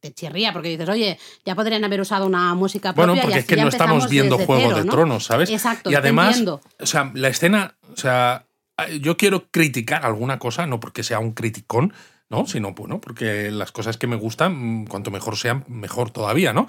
te- 0.00 0.12
chirría 0.14 0.52
porque 0.52 0.68
dices, 0.68 0.88
oye, 0.88 1.18
ya 1.44 1.54
podrían 1.56 1.84
haber 1.84 2.00
usado 2.00 2.26
una 2.26 2.54
música 2.54 2.92
propia 2.92 3.06
Bueno, 3.06 3.14
y 3.14 3.20
porque 3.22 3.38
es 3.38 3.44
así 3.44 3.48
que 3.48 3.56
ya 3.56 3.62
no 3.64 3.68
estamos 3.70 4.08
viendo 4.08 4.36
Juego 4.36 4.62
cero, 4.68 4.76
de 4.76 4.84
¿no? 4.84 4.92
Tronos, 4.92 5.24
¿sabes? 5.24 5.50
Exacto, 5.50 5.90
Y 5.90 5.94
además, 5.96 6.40
o 6.46 6.86
sea, 6.86 7.10
la 7.14 7.28
escena, 7.28 7.74
o 7.92 7.96
sea, 7.96 8.46
yo 9.00 9.16
quiero 9.16 9.48
criticar 9.50 10.04
alguna 10.04 10.38
cosa, 10.38 10.66
no 10.66 10.78
porque 10.78 11.02
sea 11.02 11.18
un 11.20 11.32
criticón, 11.32 11.92
¿no? 12.28 12.46
Sino, 12.46 12.72
bueno, 12.74 13.00
porque 13.00 13.50
las 13.50 13.72
cosas 13.72 13.96
que 13.96 14.06
me 14.06 14.16
gustan, 14.16 14.82
mm, 14.82 14.86
cuanto 14.86 15.10
mejor 15.10 15.36
sean, 15.36 15.64
mejor 15.68 16.10
todavía, 16.10 16.52
¿no? 16.52 16.66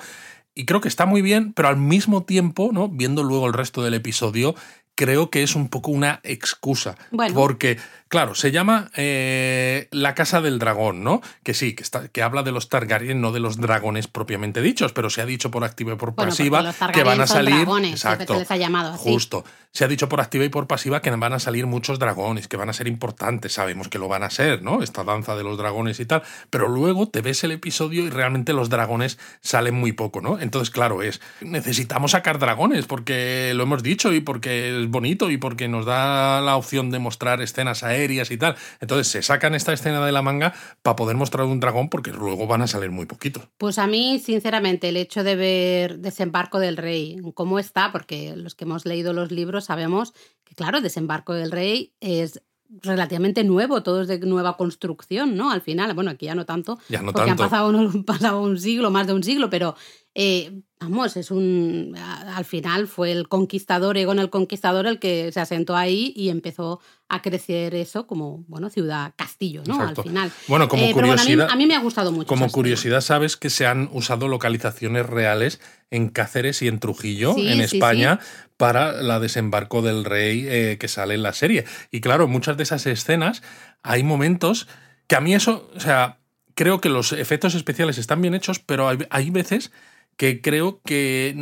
Y 0.55 0.65
creo 0.65 0.81
que 0.81 0.87
está 0.87 1.05
muy 1.05 1.21
bien, 1.21 1.53
pero 1.53 1.67
al 1.67 1.77
mismo 1.77 2.23
tiempo, 2.23 2.69
¿no? 2.71 2.89
Viendo 2.89 3.23
luego 3.23 3.47
el 3.47 3.53
resto 3.53 3.83
del 3.83 3.95
episodio, 3.95 4.55
creo 4.95 5.29
que 5.29 5.43
es 5.43 5.55
un 5.55 5.67
poco 5.69 5.91
una 5.91 6.19
excusa. 6.23 6.95
Bueno. 7.11 7.33
Porque, 7.33 7.77
claro, 8.13 8.35
se 8.35 8.51
llama 8.51 8.91
eh, 8.95 9.87
La 9.89 10.13
Casa 10.13 10.39
del 10.39 10.59
Dragón, 10.59 11.03
¿no? 11.03 11.23
Que 11.41 11.55
sí, 11.55 11.73
que, 11.73 11.81
está, 11.81 12.09
que 12.09 12.21
habla 12.21 12.43
de 12.43 12.51
los 12.51 12.69
Targaryen, 12.69 13.19
no 13.19 13.31
de 13.31 13.39
los 13.39 13.57
dragones 13.57 14.07
propiamente 14.07 14.61
dichos, 14.61 14.93
pero 14.93 15.09
se 15.09 15.23
ha 15.23 15.25
dicho 15.25 15.49
por 15.49 15.63
activa 15.63 15.93
y 15.93 15.95
por 15.95 16.13
Bueno, 16.13 16.29
pasiva 16.29 16.71
que 16.93 17.01
van 17.01 17.21
a 17.21 17.25
salir. 17.25 17.55
dragones, 17.55 17.93
exacto. 17.93 18.33
se 18.33 18.39
les 18.41 18.51
ha 18.51 18.57
llamado. 18.57 18.95
Justo. 18.97 19.43
Se 19.71 19.83
ha 19.83 19.87
dicho 19.87 20.07
por 20.07 20.21
activa 20.21 20.45
y 20.45 20.49
por 20.49 20.67
pasiva 20.67 21.01
que 21.01 21.09
van 21.09 21.33
a 21.33 21.39
salir 21.39 21.65
muchos 21.65 21.97
dragones, 21.97 22.47
que 22.47 22.57
van 22.57 22.69
a 22.69 22.73
ser 22.73 22.87
importantes. 22.87 23.53
Sabemos 23.53 23.87
que 23.87 23.97
lo 23.97 24.07
van 24.07 24.21
a 24.21 24.29
ser, 24.29 24.61
¿no? 24.61 24.83
Esta 24.83 25.03
danza 25.03 25.35
de 25.35 25.43
los 25.43 25.57
dragones 25.57 25.99
y 25.99 26.05
tal. 26.05 26.21
Pero 26.51 26.67
luego 26.67 27.09
te 27.09 27.21
ves 27.21 27.43
el 27.43 27.49
episodio 27.49 28.03
y 28.03 28.11
realmente 28.11 28.53
los 28.53 28.69
dragones 28.69 29.17
salen 29.41 29.73
muy 29.73 29.91
poco, 29.91 30.21
¿no? 30.21 30.39
Entonces, 30.39 30.69
claro, 30.69 31.01
es. 31.01 31.19
Necesitamos 31.41 32.11
sacar 32.11 32.37
dragones 32.37 32.85
porque 32.85 33.53
lo 33.55 33.63
hemos 33.63 33.81
dicho 33.81 34.13
y 34.13 34.19
porque 34.19 34.79
es 34.79 34.87
bonito 34.91 35.31
y 35.31 35.37
porque 35.37 35.67
nos 35.67 35.87
da 35.87 36.39
la 36.41 36.55
opción 36.55 36.91
de 36.91 36.99
mostrar 36.99 37.41
escenas 37.41 37.81
y 38.11 38.37
tal. 38.37 38.55
Entonces, 38.79 39.07
se 39.07 39.21
sacan 39.21 39.55
esta 39.55 39.73
escena 39.73 40.05
de 40.05 40.11
la 40.11 40.21
manga 40.21 40.53
para 40.81 40.95
poder 40.95 41.15
mostrar 41.15 41.45
un 41.45 41.59
dragón 41.59 41.89
porque 41.89 42.11
luego 42.11 42.47
van 42.47 42.61
a 42.61 42.67
salir 42.67 42.91
muy 42.91 43.05
poquitos. 43.05 43.43
Pues 43.57 43.77
a 43.79 43.87
mí, 43.87 44.19
sinceramente, 44.19 44.89
el 44.89 44.97
hecho 44.97 45.23
de 45.23 45.35
ver 45.35 45.99
Desembarco 45.99 46.59
del 46.59 46.77
Rey, 46.77 47.17
cómo 47.33 47.59
está, 47.59 47.91
porque 47.91 48.35
los 48.35 48.55
que 48.55 48.65
hemos 48.65 48.85
leído 48.85 49.13
los 49.13 49.31
libros 49.31 49.65
sabemos 49.65 50.13
que, 50.43 50.55
claro, 50.55 50.81
Desembarco 50.81 51.33
del 51.33 51.51
Rey 51.51 51.93
es 52.01 52.41
relativamente 52.81 53.43
nuevo, 53.43 53.83
todo 53.83 54.01
es 54.01 54.07
de 54.07 54.17
nueva 54.19 54.57
construcción, 54.57 55.35
¿no? 55.37 55.51
Al 55.51 55.61
final, 55.61 55.93
bueno, 55.93 56.09
aquí 56.11 56.25
ya 56.25 56.33
no 56.35 56.45
tanto, 56.45 56.79
Ya 56.89 57.01
no 57.03 57.13
porque 57.13 57.27
tanto. 57.29 57.43
han 57.43 57.49
pasado, 57.49 57.69
un- 57.69 58.03
pasado 58.03 58.41
un 58.41 58.59
siglo, 58.59 58.89
más 58.89 59.05
de 59.05 59.13
un 59.13 59.23
siglo, 59.23 59.49
pero 59.49 59.75
eh, 60.15 60.61
vamos, 60.79 61.17
es 61.17 61.31
un. 61.31 61.95
Al 61.97 62.45
final 62.45 62.87
fue 62.87 63.11
el 63.11 63.27
conquistador, 63.27 63.97
Egon 63.97 64.19
el 64.19 64.29
conquistador, 64.29 64.85
el 64.85 64.99
que 64.99 65.31
se 65.31 65.39
asentó 65.39 65.75
ahí 65.75 66.13
y 66.15 66.29
empezó 66.29 66.79
a 67.09 67.21
crecer 67.21 67.73
eso 67.75 68.05
como, 68.07 68.43
bueno, 68.47 68.69
ciudad-castillo, 68.69 69.63
¿no? 69.67 69.75
Exacto. 69.75 70.01
Al 70.01 70.07
final. 70.07 70.31
Bueno, 70.47 70.67
como 70.67 70.83
Eh, 70.83 70.91
pero 70.93 71.07
bueno, 71.07 71.13
a 71.13 71.25
mí- 71.25 71.31
curiosidad. 71.31 71.49
a, 71.51 71.55
mí, 71.55 71.65
me 71.65 71.75
ha 71.75 71.79
gustado 71.79 72.11
mucho. 72.11 72.27
Como 72.27 72.45
escena. 72.45 72.53
curiosidad, 72.55 73.01
sabes 73.01 73.37
que 73.37 73.49
se 73.49 73.65
han 73.65 73.89
usado 73.91 74.27
localizaciones 74.27 75.05
reales 75.05 75.59
en 75.91 76.09
Cáceres 76.09 76.61
y 76.61 76.67
en 76.67 76.79
Trujillo, 76.79 77.33
Sí, 77.35 77.47
en 77.47 77.67
sí, 77.67 77.77
España, 77.77 78.19
para 78.57 79.01
la 79.01 79.19
desembarco 79.19 79.81
del 79.81 80.05
rey 80.05 80.45
eh, 80.47 80.77
que 80.79 80.87
sale 80.87 81.13
en 81.15 81.23
la 81.23 81.33
serie. 81.33 81.65
Y 81.91 82.01
claro, 82.01 82.25
en 82.25 82.31
muchas 82.31 82.57
de 82.57 82.63
esas 82.63 82.85
escenas 82.87 83.41
hay 83.83 84.03
momentos 84.03 84.67
que 85.07 85.15
a 85.15 85.21
mí 85.21 85.33
eso, 85.35 85.69
o 85.75 85.79
sea, 85.79 86.19
creo 86.55 86.81
que 86.81 86.89
los 86.89 87.11
efectos 87.13 87.55
especiales 87.55 87.97
están 87.97 88.21
bien 88.21 88.33
hechos, 88.35 88.59
pero 88.59 88.87
hay, 88.89 88.99
hay 89.09 89.29
veces 89.31 89.71
que 90.17 90.41
creo 90.41 90.81
que 90.83 91.35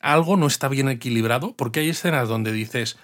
algo 0.00 0.36
no 0.36 0.46
está 0.46 0.68
bien 0.68 0.88
equilibrado, 0.88 1.54
porque 1.56 1.80
hay 1.80 1.90
escenas 1.90 2.28
donde 2.28 2.52
dices, 2.52 2.98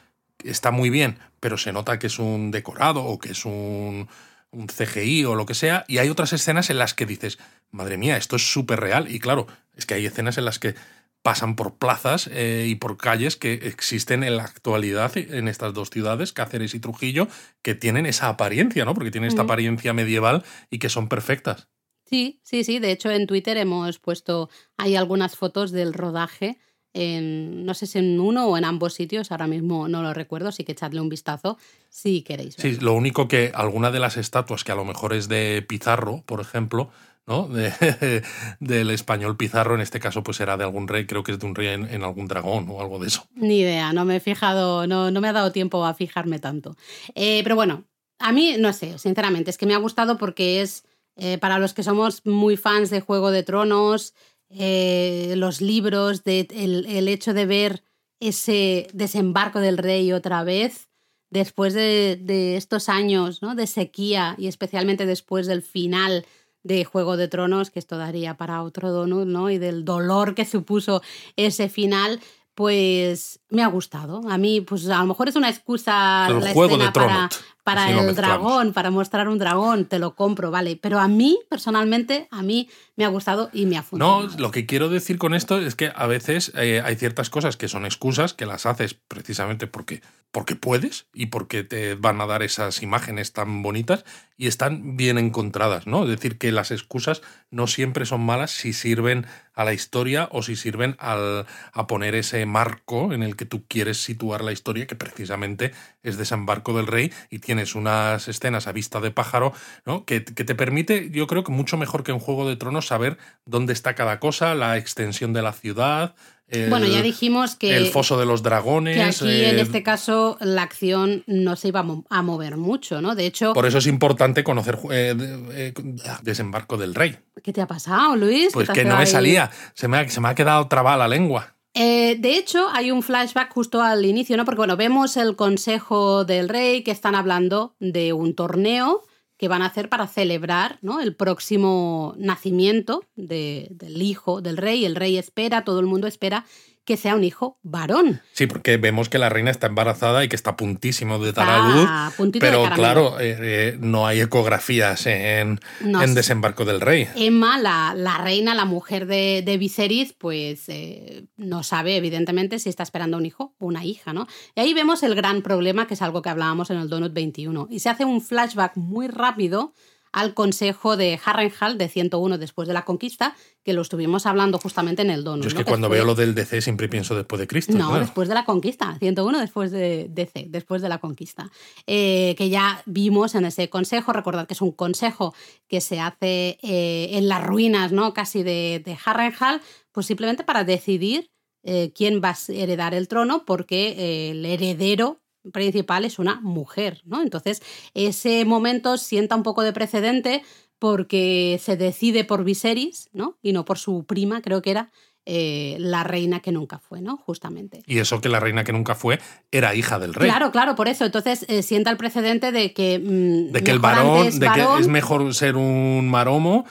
está 0.45 0.71
muy 0.71 0.91
bien, 0.91 1.19
pero 1.41 1.59
se 1.59 1.73
nota 1.73 1.99
que 1.99 2.09
es 2.09 2.19
un 2.19 2.51
decorado 2.51 3.05
o 3.05 3.19
que 3.19 3.33
es 3.33 3.45
un, 3.45 4.09
un 4.51 4.67
CGI 4.67 5.25
o 5.25 5.35
lo 5.35 5.47
que 5.47 5.55
sea, 5.55 5.85
y 5.89 5.99
hay 5.99 6.09
otras 6.09 6.33
escenas 6.33 6.71
en 6.71 6.79
las 6.79 6.95
que 6.95 7.07
dices, 7.07 7.39
madre 7.71 7.97
mía, 7.97 8.17
esto 8.17 8.37
es 8.37 8.51
súper 8.51 8.81
real. 8.81 9.11
Y 9.11 9.19
claro, 9.19 9.47
es 9.75 9.87
que 9.87 9.95
hay 9.95 10.07
escenas 10.07 10.39
en 10.39 10.45
las 10.45 10.59
que 10.59 10.75
pasan 11.23 11.57
por 11.57 11.75
plazas 11.75 12.31
eh, 12.33 12.67
y 12.69 12.77
por 12.77 12.97
calles 12.97 13.35
que 13.37 13.55
existen 13.55 14.23
en 14.23 14.37
la 14.37 14.45
actualidad 14.45 15.17
en 15.17 15.49
estas 15.49 15.75
dos 15.75 15.91
ciudades, 15.91 16.33
Cáceres 16.33 16.75
y 16.75 16.79
Trujillo, 16.79 17.27
que 17.63 17.75
tienen 17.75 18.07
esa 18.07 18.29
apariencia, 18.29 18.85
¿no? 18.85 18.95
Porque 18.95 19.11
tienen 19.11 19.29
esta 19.29 19.43
apariencia 19.43 19.93
medieval 19.93 20.45
y 20.71 20.79
que 20.79 20.89
son 20.89 21.09
perfectas. 21.09 21.67
Sí, 22.09 22.41
sí, 22.43 22.65
sí. 22.65 22.79
De 22.79 22.93
hecho, 22.93 23.11
en 23.11 23.27
Twitter 23.27 23.57
hemos 23.57 23.99
puesto 23.99 24.49
hay 24.77 24.97
algunas 24.97 25.37
fotos 25.37 25.71
del 25.73 25.93
rodaje. 25.93 26.59
En, 26.95 27.67
no 27.67 27.75
sé 27.75 27.87
si 27.87 27.99
en 27.99 28.19
uno 28.21 28.47
o 28.47 28.57
en 28.57 28.65
ambos 28.65 28.95
sitios, 28.95 29.31
ahora 29.31 29.47
mismo 29.47 29.87
no 29.87 30.03
lo 30.03 30.15
recuerdo, 30.15 30.49
así 30.49 30.65
que 30.65 30.73
echadle 30.73 31.01
un 31.03 31.11
vistazo 31.11 31.59
si 31.91 32.23
queréis. 32.23 32.55
Sí, 32.57 32.77
lo 32.81 32.95
único 32.95 33.29
que 33.29 33.53
alguna 33.55 33.91
de 33.91 33.99
las 34.01 34.17
estatuas, 34.17 34.65
que 34.65 34.73
a 34.73 34.77
lo 34.77 34.87
mejor 34.87 35.13
es 35.13 35.29
de 35.29 35.63
Pizarro, 35.69 36.23
por 36.25 36.41
ejemplo, 36.41 36.89
¿no? 37.27 37.49
De- 37.49 37.71
del 38.61 38.91
español 38.91 39.37
Pizarro, 39.37 39.75
en 39.75 39.83
este 39.83 40.01
caso, 40.01 40.23
pues 40.23 40.41
era 40.41 40.57
de 40.57 40.65
algún 40.65 40.89
rey, 40.89 41.05
creo 41.07 41.23
que 41.23 41.33
es 41.33 41.39
de 41.39 41.45
un 41.47 41.55
rey 41.55 41.69
en, 41.69 41.85
en 41.93 42.03
algún 42.03 42.29
dragón 42.29 42.67
o 42.71 42.81
algo 42.81 42.99
de 42.99 43.09
eso. 43.09 43.27
Ni 43.35 43.59
idea, 43.61 43.93
no 43.93 44.07
me 44.07 44.17
he 44.17 44.21
fijado, 44.21 44.87
no, 44.87 45.11
no 45.11 45.21
me 45.21 45.29
ha 45.29 45.33
dado 45.35 45.53
tiempo 45.53 45.85
a 45.85 45.93
fijarme 45.93 46.39
tanto. 46.39 46.77
Eh, 47.15 47.41
pero 47.43 47.57
bueno, 47.57 47.85
a 48.19 48.33
mí, 48.33 48.55
no 48.59 48.73
sé, 48.73 48.97
sinceramente, 48.99 49.51
es 49.51 49.59
que 49.59 49.67
me 49.67 49.75
ha 49.75 49.79
gustado 49.79 50.17
porque 50.17 50.63
es, 50.63 50.87
eh, 51.17 51.39
para 51.39 51.59
los 51.59 51.75
que 51.75 51.83
somos 51.83 52.25
muy 52.25 52.57
fans 52.57 52.91
de 52.91 53.01
Juego 53.01 53.31
de 53.31 53.43
Tronos, 53.43 54.15
eh, 54.51 55.35
los 55.37 55.61
libros, 55.61 56.25
de, 56.25 56.47
el, 56.51 56.87
el 56.87 57.09
hecho 57.09 57.35
de 57.35 57.47
ver 57.47 57.83
ese 58.21 58.89
desembarco 58.93 59.61
del 59.61 59.79
rey 59.79 60.13
otra 60.13 60.45
vez, 60.45 60.89
después 61.31 61.75
de, 61.75 62.19
de 62.21 62.57
estos 62.57 62.89
años 62.89 63.43
¿no? 63.43 63.55
de 63.55 63.67
sequía 63.67 64.35
y 64.39 64.47
especialmente 64.47 65.07
después 65.07 65.47
del 65.47 65.63
final 65.63 66.25
de 66.63 66.85
Juego 66.85 67.17
de 67.17 67.29
Tronos, 67.29 67.71
que 67.71 67.79
esto 67.79 67.97
daría 67.97 68.37
para 68.37 68.63
otro 68.63 68.91
donut, 68.91 69.27
¿no? 69.27 69.51
Y 69.51 69.59
del 69.59 69.85
dolor 69.85 70.35
que 70.35 70.45
supuso 70.45 71.01
ese 71.37 71.69
final, 71.69 72.21
pues 72.57 73.39
me 73.51 73.63
ha 73.63 73.67
gustado. 73.67 74.23
A 74.31 74.39
mí, 74.39 74.63
pues 74.63 74.89
a 74.89 74.99
lo 75.01 75.07
mejor 75.07 75.29
es 75.29 75.37
una 75.37 75.51
excusa 75.51 76.27
El 76.27 76.41
la 76.41 76.55
juego 76.55 76.79
de 76.79 76.91
para, 76.91 77.29
para 77.63 77.91
el 77.91 78.15
dragón, 78.15 78.73
para 78.73 78.91
mostrar 78.91 79.29
un 79.29 79.39
dragón, 79.39 79.85
te 79.85 79.99
lo 79.99 80.15
compro, 80.15 80.51
vale. 80.51 80.79
Pero 80.81 80.99
a 80.99 81.07
mí, 81.07 81.39
personalmente, 81.51 82.29
a 82.31 82.43
mí 82.43 82.71
me 82.97 83.05
ha 83.05 83.09
gustado 83.09 83.51
y 83.53 83.67
me 83.67 83.77
ha 83.77 83.83
funcionado. 83.83 84.29
No, 84.29 84.39
lo 84.39 84.51
que 84.53 84.65
quiero 84.65 84.89
decir 84.89 85.19
con 85.19 85.35
esto 85.35 85.59
es 85.59 85.75
que 85.75 85.93
a 85.95 86.07
veces 86.07 86.51
eh, 86.57 86.81
hay 86.83 86.97
ciertas 86.97 87.29
cosas 87.29 87.59
que 87.59 87.69
son 87.69 87.85
excusas 87.85 88.33
que 88.33 88.47
las 88.47 88.65
haces 88.65 88.95
precisamente 88.95 89.67
porque, 89.67 90.01
porque 90.37 90.55
puedes 90.55 91.07
y 91.15 91.29
porque 91.29 91.65
te 91.65 91.95
van 91.95 92.21
a 92.21 92.27
dar 92.27 92.43
esas 92.43 92.83
imágenes 92.83 93.33
tan 93.33 93.63
bonitas 93.63 94.05
y 94.37 94.49
están 94.49 94.95
bien 94.99 95.17
encontradas, 95.17 95.87
¿no? 95.87 96.03
Es 96.03 96.11
decir, 96.11 96.37
que 96.37 96.53
las 96.53 96.71
excusas 96.71 97.23
no 97.51 97.67
siempre 97.67 98.05
son 98.05 98.21
malas 98.21 98.51
si 98.51 98.75
sirven 98.75 99.27
a 99.55 99.65
la 99.65 99.73
historia 99.73 100.29
o 100.31 100.43
si 100.43 100.55
sirven 100.55 100.95
al, 100.99 101.47
a 101.73 101.87
poner 101.87 102.15
ese 102.15 102.45
marco 102.45 103.15
en 103.15 103.23
el 103.23 103.35
que 103.35 103.47
tú 103.47 103.65
quieres 103.67 103.97
situar 103.97 104.45
la 104.45 104.53
historia, 104.53 104.87
que 104.87 104.95
precisamente 104.95 105.73
es 106.03 106.19
desembarco 106.19 106.77
del 106.77 106.87
rey 106.87 107.11
y 107.31 107.39
tienes 107.39 107.75
unas 107.75 108.29
escenas 108.29 108.67
a 108.67 108.73
vista 108.73 109.01
de 109.01 109.11
pájaro, 109.11 109.55
¿no? 109.87 110.05
Que, 110.05 110.23
que 110.23 110.45
te 110.45 110.55
permite, 110.55 111.09
yo 111.09 111.27
creo 111.27 111.45
que 111.45 111.53
mucho 111.53 111.79
mejor 111.79 112.05
que 112.05 112.13
en 112.13 112.19
Juego 112.19 112.47
de 112.47 112.57
Tronos, 112.57 112.89
saber 112.89 113.17
dónde 113.47 113.73
está 113.73 113.95
cada 113.95 114.21
cosa, 114.21 114.55
la 114.55 114.77
extensión 114.77 115.33
de 115.33 115.41
la 115.41 115.55
ciudad. 115.55 116.15
El- 116.49 116.71
bueno, 116.71 116.87
ya 116.87 117.03
dijimos 117.03 117.57
que, 117.57 117.77
el 117.77 117.87
foso 117.87 118.19
de 118.19 118.27
los 118.27 118.43
dragones. 118.43 118.97
que 118.97 119.03
aquí 119.03 119.45
en 119.45 119.59
eh, 119.59 119.63
este 119.63 119.83
caso 119.83 120.37
la 120.41 120.63
acción 120.63 121.25
no 121.27 121.57
se 121.57 121.69
iba 121.69 121.81
a 121.81 121.83
mo- 121.83 122.05
a 122.09 122.23
mover 122.23 122.57
mucho, 122.57 123.01
¿no? 123.01 123.15
De 123.15 123.27
hecho, 123.27 123.53
Por 123.53 123.67
eso 123.67 123.79
es 123.79 123.87
importante 123.87 124.45
conocer 124.45 124.79
eh, 124.91 125.15
eh, 125.53 125.75
Desembarco 126.23 126.77
del 126.77 126.95
Rey. 126.95 127.17
¿qué 127.43 127.53
te 127.53 127.61
ha 127.61 127.67
pasado, 127.67 128.17
Luis? 128.17 128.51
Pues 128.53 128.69
¿Qué 128.69 128.75
te 128.75 128.83
que 128.83 128.89
no 128.89 128.97
me 128.97 129.07
salía. 129.07 129.51
Se 129.75 129.89
me 129.89 129.99
ha, 129.99 130.09
se 130.09 130.21
me 130.21 130.29
ha 130.29 130.35
quedado 130.35 130.67
trabada 130.69 130.97
la 130.97 131.09
lengua. 131.09 131.55
Eh, 131.75 132.17
de 132.19 132.37
hecho, 132.39 132.69
hay 132.73 132.91
un 132.91 133.03
flashback 133.03 133.53
justo 133.53 133.83
al 133.83 134.05
inicio, 134.07 134.37
¿no? 134.37 134.45
Porque 134.45 134.59
bueno, 134.59 134.77
vemos 134.77 135.17
el 135.17 135.37
consejo 135.37 136.25
del 136.25 136.49
rey 136.49 136.83
que 136.83 136.91
están 136.91 137.15
hablando 137.15 137.75
de 137.81 138.13
un 138.15 138.35
torneo 138.35 139.03
que 139.39 139.49
van 139.49 139.63
a 139.63 139.67
hacer 139.67 139.89
para 139.89 140.07
celebrar 140.07 140.79
¿no? 140.83 141.01
el 141.01 141.15
próximo 141.15 142.15
nacimiento 142.17 143.05
de- 143.17 143.69
del 143.71 144.01
hijo 144.03 144.41
del 144.41 144.57
rey. 144.57 144.85
El 144.85 144.97
rey 144.97 145.19
espera, 145.19 145.65
todo 145.65 145.81
el 145.81 145.87
mundo 145.87 146.07
espera 146.07 146.45
que 146.87 146.97
sea 146.97 147.17
un 147.17 147.25
hijo 147.25 147.59
varón. 147.63 148.23
Sí, 148.33 148.47
porque 148.47 148.77
vemos 148.77 149.09
que 149.09 149.19
la 149.19 149.29
reina 149.29 149.51
está 149.51 149.67
embarazada 149.67 150.25
y 150.25 150.29
que 150.29 150.37
está 150.37 150.57
puntísimo 150.57 151.19
de 151.19 151.33
dar 151.33 151.49
Está 151.49 151.67
a 151.67 152.13
luz. 152.17 152.33
Pero 152.39 152.65
claro, 152.75 153.19
eh, 153.21 153.37
eh, 153.41 153.79
no 153.81 154.07
hay 154.07 154.21
ecografías 154.21 155.05
en, 155.07 155.61
No 155.81 156.03
en. 156.03 156.15
Desembarco 156.15 156.65
del 156.65 156.81
Rey. 156.81 157.09
Emma, 157.17 157.59
la, 157.59 157.93
la 157.95 158.19
reina, 158.19 158.55
la 158.55 158.65
mujer 158.65 159.07
de, 159.07 159.43
de 159.45 159.59
Viserys, 159.59 160.13
pues 160.13 160.69
eh, 160.69 161.27
no 161.37 161.65
sabe, 161.65 161.97
evidentemente, 161.97 162.61
si 162.61 162.69
está 162.69 162.85
esperando 162.85 163.17
un 163.17 163.27
hijo 163.27 163.55
o 163.59 163.67
una 163.67 163.85
hija, 163.85 164.13
¿no? 164.13 164.29
Y 164.55 164.61
ahí 164.61 164.73
vemos 164.73 165.03
el 165.03 165.17
gran 165.17 165.43
problema, 165.43 165.89
que 165.89 165.95
es 165.95 166.03
algo 166.03 166.23
que 166.23 166.29
hablábamos 166.29 166.71
en 166.71 166.79
el 166.79 166.89
Donut 166.89 167.13
21. 167.13 167.67
Y 167.69 167.81
se 167.81 167.89
hace 167.89 168.05
un 168.05 168.23
flashback 168.23 168.77
muy 168.77 169.09
rápido 169.09 169.75
al 170.17 170.33
consejo 170.33 170.97
de 170.97 171.21
Harrenhal 171.23 171.77
de 171.77 171.91
101 171.91 172.39
después 172.39 172.67
de 172.67 172.73
la 172.73 172.87
conquista, 172.87 173.37
que 173.63 173.75
lo 173.75 173.83
estuvimos 173.83 174.25
hablando 174.25 174.59
justamente 174.59 175.03
en 175.03 175.11
el 175.11 175.25
dono. 175.25 175.43
Yo 175.43 175.49
es 175.49 175.55
que 175.55 175.67
cuando 175.67 175.91
veo 175.91 176.07
lo 176.07 176.15
del 176.15 176.35
DC 176.35 176.63
siempre 176.63 176.89
pienso 176.89 177.15
después 177.15 177.39
de 177.39 177.47
Cristo. 177.47 177.77
No, 177.77 177.99
después 177.99 178.27
de 178.27 178.35
la 178.35 178.47
conquista, 178.47 178.97
101 178.99 179.39
después 179.39 179.71
de 179.71 180.07
DC, 180.09 180.47
después 180.49 180.81
de 180.81 180.89
la 180.89 181.01
conquista. 181.01 181.51
Eh, 181.87 182.35
que 182.39 182.49
ya 182.49 182.83
vimos 182.87 183.35
en 183.35 183.45
ese 183.45 183.69
consejo, 183.69 184.15
recordad 184.15 184.47
que 184.47 184.55
es 184.55 184.63
un 184.63 184.73
consejo 184.73 185.35
que 185.69 185.83
se 185.83 186.01
hace 186.01 186.59
eh, 186.63 187.11
en 187.13 187.29
las 187.29 187.45
ruinas, 187.45 187.93
¿no? 187.93 188.15
Casi 188.15 188.43
de, 188.43 188.81
de 188.83 188.97
Harrenhal, 189.05 189.61
pues 189.93 190.07
simplemente 190.07 190.45
para 190.45 190.65
decidir 190.65 191.31
eh, 191.63 191.93
quién 191.95 192.23
va 192.25 192.31
a 192.31 192.53
heredar 192.53 192.95
el 192.95 193.07
trono, 193.07 193.45
porque 193.45 194.31
el 194.31 194.47
heredero 194.47 195.21
principal 195.53 196.05
es 196.05 196.19
una 196.19 196.41
mujer, 196.41 197.03
¿no? 197.05 197.23
Entonces, 197.23 197.63
ese 197.95 198.45
momento 198.45 198.97
sienta 198.99 199.37
un 199.37 199.43
poco 199.43 199.63
de 199.63 199.73
precedente 199.73 200.43
porque 200.79 201.61
se 201.63 201.77
decide 201.77 202.25
por 202.25 202.45
Viserys, 202.45 203.09
¿no? 203.13 203.39
Y 203.43 203.53
no 203.53 203.65
por 203.65 203.79
su 203.79 204.05
prima, 204.05 204.43
creo 204.43 204.63
que 204.63 204.71
era, 204.71 204.91
eh, 205.29 205.77
la 205.81 206.05
reina 206.05 206.39
que 206.39 206.53
nunca 206.53 206.79
fue, 206.79 207.03
¿no? 207.03 207.17
Justamente. 207.17 207.83
Y 207.85 207.99
eso 207.99 208.21
que 208.21 208.29
la 208.29 208.39
reina 208.39 208.63
que 208.63 208.73
nunca 208.73 208.95
fue 208.95 209.19
era 209.51 209.75
hija 209.75 209.99
del 209.99 210.15
rey. 210.15 210.29
Claro, 210.29 210.53
claro, 210.53 210.77
por 210.77 210.87
eso. 210.87 211.05
Entonces 211.05 211.45
eh, 211.49 211.65
sienta 211.65 211.91
el 211.91 211.97
precedente 211.97 212.53
de 212.53 212.73
que. 212.73 213.01
Mm, 213.01 213.51
de 213.51 213.65
que 213.65 213.73
el 213.73 213.81
varón, 213.81 214.39
de 214.39 214.49
que 214.49 214.65
es 214.79 214.87
mejor 214.87 215.35
ser 215.35 215.57
un 215.57 216.09
maromo 216.09 216.65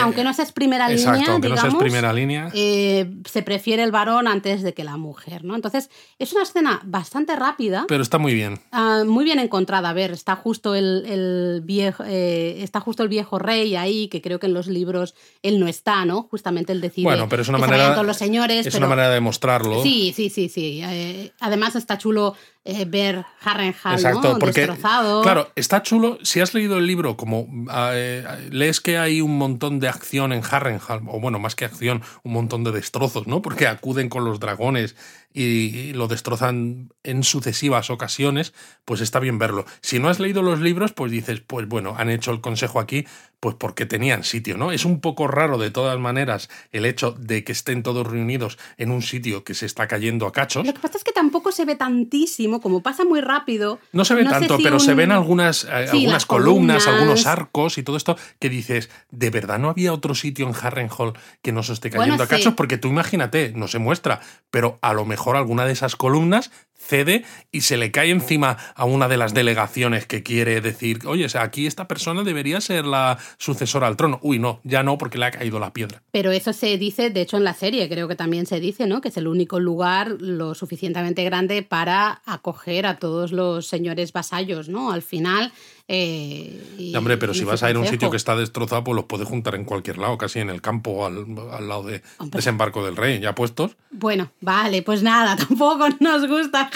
aunque, 0.00 0.24
no 0.24 0.34
seas 0.34 0.52
primera 0.52 0.88
línea, 0.88 1.24
aunque 1.28 1.48
no 1.48 1.56
seas 1.56 1.74
primera 1.74 2.12
línea. 2.12 2.50
Eh, 2.52 3.10
se 3.28 3.42
prefiere 3.42 3.82
el 3.82 3.92
varón 3.92 4.26
antes 4.26 4.62
de 4.62 4.74
que 4.74 4.82
la 4.82 4.96
mujer, 4.96 5.44
¿no? 5.44 5.54
Entonces, 5.54 5.90
es 6.18 6.32
una 6.32 6.42
escena 6.42 6.80
bastante 6.84 7.36
rápida. 7.36 7.84
Pero 7.86 8.02
está 8.02 8.18
muy 8.18 8.34
bien. 8.34 8.60
Ah, 8.72 9.04
muy 9.06 9.24
bien 9.24 9.38
encontrada. 9.38 9.90
A 9.90 9.92
ver, 9.92 10.10
está 10.10 10.36
justo 10.36 10.74
el, 10.74 11.62
viejo, 11.64 12.02
eh, 12.06 12.62
está 12.62 12.80
justo 12.80 13.02
el 13.02 13.08
viejo 13.08 13.38
rey 13.38 13.76
ahí, 13.76 14.08
que 14.08 14.20
creo 14.20 14.40
que 14.40 14.46
en 14.46 14.54
los 14.54 14.66
libros 14.66 15.14
él 15.42 15.60
no 15.60 15.68
está, 15.68 16.04
¿no? 16.04 16.24
Justamente 16.24 16.72
él 16.72 16.80
decide. 16.80 17.04
Bueno, 17.04 17.28
pero 17.28 17.42
es 17.42 17.48
una 17.48 17.58
manera. 17.58 18.02
los 18.02 18.16
señores, 18.16 18.66
es 18.66 18.74
una 18.74 18.88
manera 18.88 19.10
de 19.10 19.20
mostrarlo. 19.20 19.82
Sí, 19.82 20.12
sí, 20.14 20.30
sí, 20.30 20.48
sí. 20.48 20.80
Eh, 20.82 21.32
además 21.40 21.76
está 21.76 21.98
chulo 21.98 22.34
eh, 22.64 22.84
ver 22.84 23.24
Harrenhal 23.40 23.94
Exacto, 23.94 24.38
porque, 24.38 24.60
destrozado. 24.60 25.22
Claro, 25.22 25.50
está 25.56 25.82
chulo. 25.82 26.18
Si 26.22 26.40
has 26.40 26.52
leído 26.52 26.78
el 26.78 26.86
libro, 26.86 27.16
como 27.16 27.48
ah, 27.68 27.92
eh, 27.94 28.24
lees 28.50 28.80
que 28.80 28.98
hay 28.98 29.20
un 29.22 29.38
montón 29.38 29.80
de 29.80 29.88
acción 29.88 30.32
en 30.32 30.42
Harrenhal, 30.44 31.00
o 31.06 31.20
bueno, 31.20 31.38
más 31.38 31.56
que 31.56 31.64
acción, 31.64 32.02
un 32.22 32.32
montón 32.32 32.62
de 32.64 32.72
destrozos, 32.72 33.26
¿no? 33.26 33.40
Porque 33.40 33.66
acuden 33.66 34.08
con 34.08 34.24
los 34.24 34.40
dragones 34.40 34.94
y 35.32 35.92
lo 35.92 36.08
destrozan 36.08 36.92
en 37.04 37.22
sucesivas 37.22 37.90
ocasiones, 37.90 38.52
pues 38.84 39.00
está 39.00 39.20
bien 39.20 39.38
verlo. 39.38 39.64
Si 39.80 39.98
no 39.98 40.08
has 40.08 40.18
leído 40.18 40.42
los 40.42 40.60
libros, 40.60 40.92
pues 40.92 41.12
dices, 41.12 41.40
pues 41.46 41.68
bueno, 41.68 41.94
han 41.96 42.10
hecho 42.10 42.32
el 42.32 42.40
consejo 42.40 42.80
aquí, 42.80 43.06
pues 43.38 43.54
porque 43.54 43.86
tenían 43.86 44.24
sitio, 44.24 44.58
¿no? 44.58 44.70
Es 44.72 44.84
un 44.84 45.00
poco 45.00 45.26
raro 45.26 45.56
de 45.56 45.70
todas 45.70 45.98
maneras 45.98 46.50
el 46.72 46.84
hecho 46.84 47.12
de 47.12 47.42
que 47.42 47.52
estén 47.52 47.82
todos 47.82 48.06
reunidos 48.06 48.58
en 48.76 48.90
un 48.90 49.02
sitio 49.02 49.44
que 49.44 49.54
se 49.54 49.66
está 49.66 49.88
cayendo 49.88 50.26
a 50.26 50.32
cachos. 50.32 50.66
Lo 50.66 50.74
que 50.74 50.80
pasa 50.80 50.98
es 50.98 51.04
que 51.04 51.12
tampoco 51.12 51.52
se 51.52 51.64
ve 51.64 51.76
tantísimo, 51.76 52.60
como 52.60 52.82
pasa 52.82 53.04
muy 53.04 53.20
rápido. 53.20 53.78
No 53.92 54.04
se 54.04 54.14
ve 54.14 54.24
tanto, 54.24 54.58
pero 54.62 54.78
se 54.78 54.94
ven 54.94 55.10
algunas, 55.10 55.64
eh, 55.64 55.88
algunas 55.90 56.26
columnas, 56.26 56.86
algunos 56.86 57.26
arcos 57.26 57.78
y 57.78 57.82
todo 57.82 57.96
esto 57.96 58.16
que 58.38 58.50
dices, 58.50 58.90
¿de 59.10 59.30
verdad 59.30 59.58
no 59.58 59.70
había 59.70 59.92
otro 59.92 60.14
sitio 60.14 60.46
en 60.46 60.54
Harrenhal 60.54 61.14
que 61.40 61.52
no 61.52 61.62
se 61.62 61.72
esté 61.72 61.88
cayendo 61.88 62.22
a 62.22 62.26
cachos? 62.26 62.54
Porque 62.54 62.76
tú 62.76 62.88
imagínate, 62.88 63.52
no 63.54 63.68
se 63.68 63.78
muestra, 63.78 64.20
pero 64.50 64.78
a 64.82 64.92
lo 64.92 65.06
mejor 65.06 65.19
mejor 65.20 65.36
alguna 65.36 65.66
de 65.66 65.72
esas 65.74 65.96
columnas 65.96 66.50
cede 66.80 67.24
y 67.52 67.60
se 67.60 67.76
le 67.76 67.90
cae 67.90 68.10
encima 68.10 68.56
a 68.74 68.86
una 68.86 69.06
de 69.06 69.18
las 69.18 69.34
delegaciones 69.34 70.06
que 70.06 70.22
quiere 70.22 70.62
decir, 70.62 71.00
oye, 71.06 71.26
aquí 71.38 71.66
esta 71.66 71.86
persona 71.86 72.24
debería 72.24 72.60
ser 72.62 72.86
la 72.86 73.18
sucesora 73.36 73.86
al 73.86 73.98
trono. 73.98 74.18
Uy, 74.22 74.38
no, 74.38 74.60
ya 74.64 74.82
no, 74.82 74.96
porque 74.96 75.18
le 75.18 75.26
ha 75.26 75.30
caído 75.30 75.58
la 75.60 75.74
piedra. 75.74 76.02
Pero 76.10 76.30
eso 76.32 76.54
se 76.54 76.78
dice, 76.78 77.10
de 77.10 77.20
hecho, 77.20 77.36
en 77.36 77.44
la 77.44 77.52
serie, 77.52 77.86
creo 77.90 78.08
que 78.08 78.16
también 78.16 78.46
se 78.46 78.60
dice, 78.60 78.86
¿no? 78.86 79.02
Que 79.02 79.08
es 79.08 79.16
el 79.18 79.28
único 79.28 79.60
lugar 79.60 80.16
lo 80.20 80.54
suficientemente 80.54 81.22
grande 81.22 81.62
para 81.62 82.22
acoger 82.24 82.86
a 82.86 82.98
todos 82.98 83.30
los 83.30 83.66
señores 83.66 84.14
vasallos, 84.14 84.70
¿no? 84.70 84.90
Al 84.90 85.02
final. 85.02 85.52
Eh, 85.92 86.92
hombre, 86.96 87.16
pero 87.16 87.34
si 87.34 87.42
vas 87.42 87.64
a 87.64 87.70
ir 87.70 87.74
a 87.74 87.80
un 87.80 87.86
sitio 87.86 88.12
que 88.12 88.16
está 88.16 88.36
destrozado, 88.36 88.84
pues 88.84 88.94
los 88.94 89.06
puedes 89.06 89.26
juntar 89.26 89.56
en 89.56 89.64
cualquier 89.64 89.98
lado, 89.98 90.16
casi 90.18 90.38
en 90.38 90.48
el 90.48 90.62
campo 90.62 91.04
al, 91.04 91.34
lado 91.34 91.82
de 91.82 92.00
desembarco 92.26 92.84
del 92.84 92.94
rey, 92.94 93.18
ya 93.18 93.34
puestos. 93.34 93.76
Bueno, 93.90 94.30
vale, 94.40 94.82
pues 94.82 95.02
nada, 95.02 95.34
tampoco 95.48 95.88
nos 95.98 96.28
gusta 96.28 96.70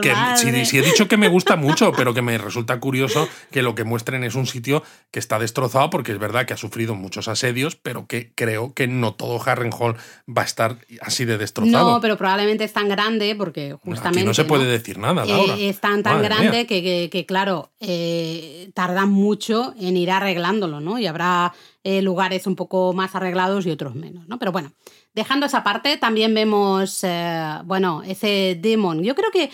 que, 0.00 0.64
si, 0.64 0.78
he 0.78 0.82
dicho 0.82 1.08
que 1.08 1.16
me 1.16 1.26
gusta 1.26 1.56
mucho, 1.56 1.90
pero 1.96 2.14
que 2.14 2.22
me 2.22 2.38
resulta 2.38 2.78
curioso 2.78 3.28
que 3.50 3.62
lo 3.62 3.74
que 3.74 3.82
muestren 3.82 4.22
es 4.22 4.36
un 4.36 4.46
sitio 4.46 4.84
que 5.10 5.18
está 5.18 5.40
destrozado, 5.40 5.90
porque 5.90 6.12
es 6.12 6.18
verdad 6.20 6.46
que 6.46 6.54
ha 6.54 6.56
sufrido 6.56 6.94
muchos 6.94 7.26
asedios, 7.26 7.74
pero 7.74 8.06
que 8.06 8.30
creo 8.36 8.72
que 8.72 8.86
no 8.86 9.14
todo 9.14 9.42
Harrenhal 9.44 9.96
va 10.28 10.42
a 10.42 10.44
estar 10.44 10.76
así 11.00 11.24
de 11.24 11.38
destrozado. 11.38 11.94
No, 11.94 12.00
pero 12.00 12.16
probablemente 12.16 12.62
es 12.62 12.72
tan 12.72 12.88
grande, 12.88 13.34
porque 13.34 13.76
justamente. 13.82 14.20
Aquí 14.20 14.26
no 14.26 14.34
se 14.34 14.44
puede 14.44 14.66
decir 14.66 14.98
nada, 14.98 15.24
Laura. 15.24 15.56
Eh, 15.56 15.70
es 15.70 15.80
tan, 15.80 16.04
tan 16.04 16.22
grande 16.22 16.66
que, 16.66 17.24
claro, 17.26 17.72
eh, 17.80 18.43
tardan 18.74 19.10
mucho 19.10 19.74
en 19.78 19.96
ir 19.96 20.10
arreglándolo, 20.10 20.80
¿no? 20.80 20.98
Y 20.98 21.06
habrá 21.06 21.54
eh, 21.82 22.02
lugares 22.02 22.46
un 22.46 22.56
poco 22.56 22.92
más 22.92 23.14
arreglados 23.14 23.66
y 23.66 23.70
otros 23.70 23.94
menos, 23.94 24.28
¿no? 24.28 24.38
Pero 24.38 24.52
bueno. 24.52 24.72
Dejando 25.14 25.46
esa 25.46 25.62
parte, 25.62 25.96
también 25.96 26.34
vemos, 26.34 27.04
eh, 27.04 27.58
bueno, 27.66 28.02
ese 28.04 28.58
demon. 28.60 29.02
Yo 29.04 29.14
creo 29.14 29.30
que 29.30 29.50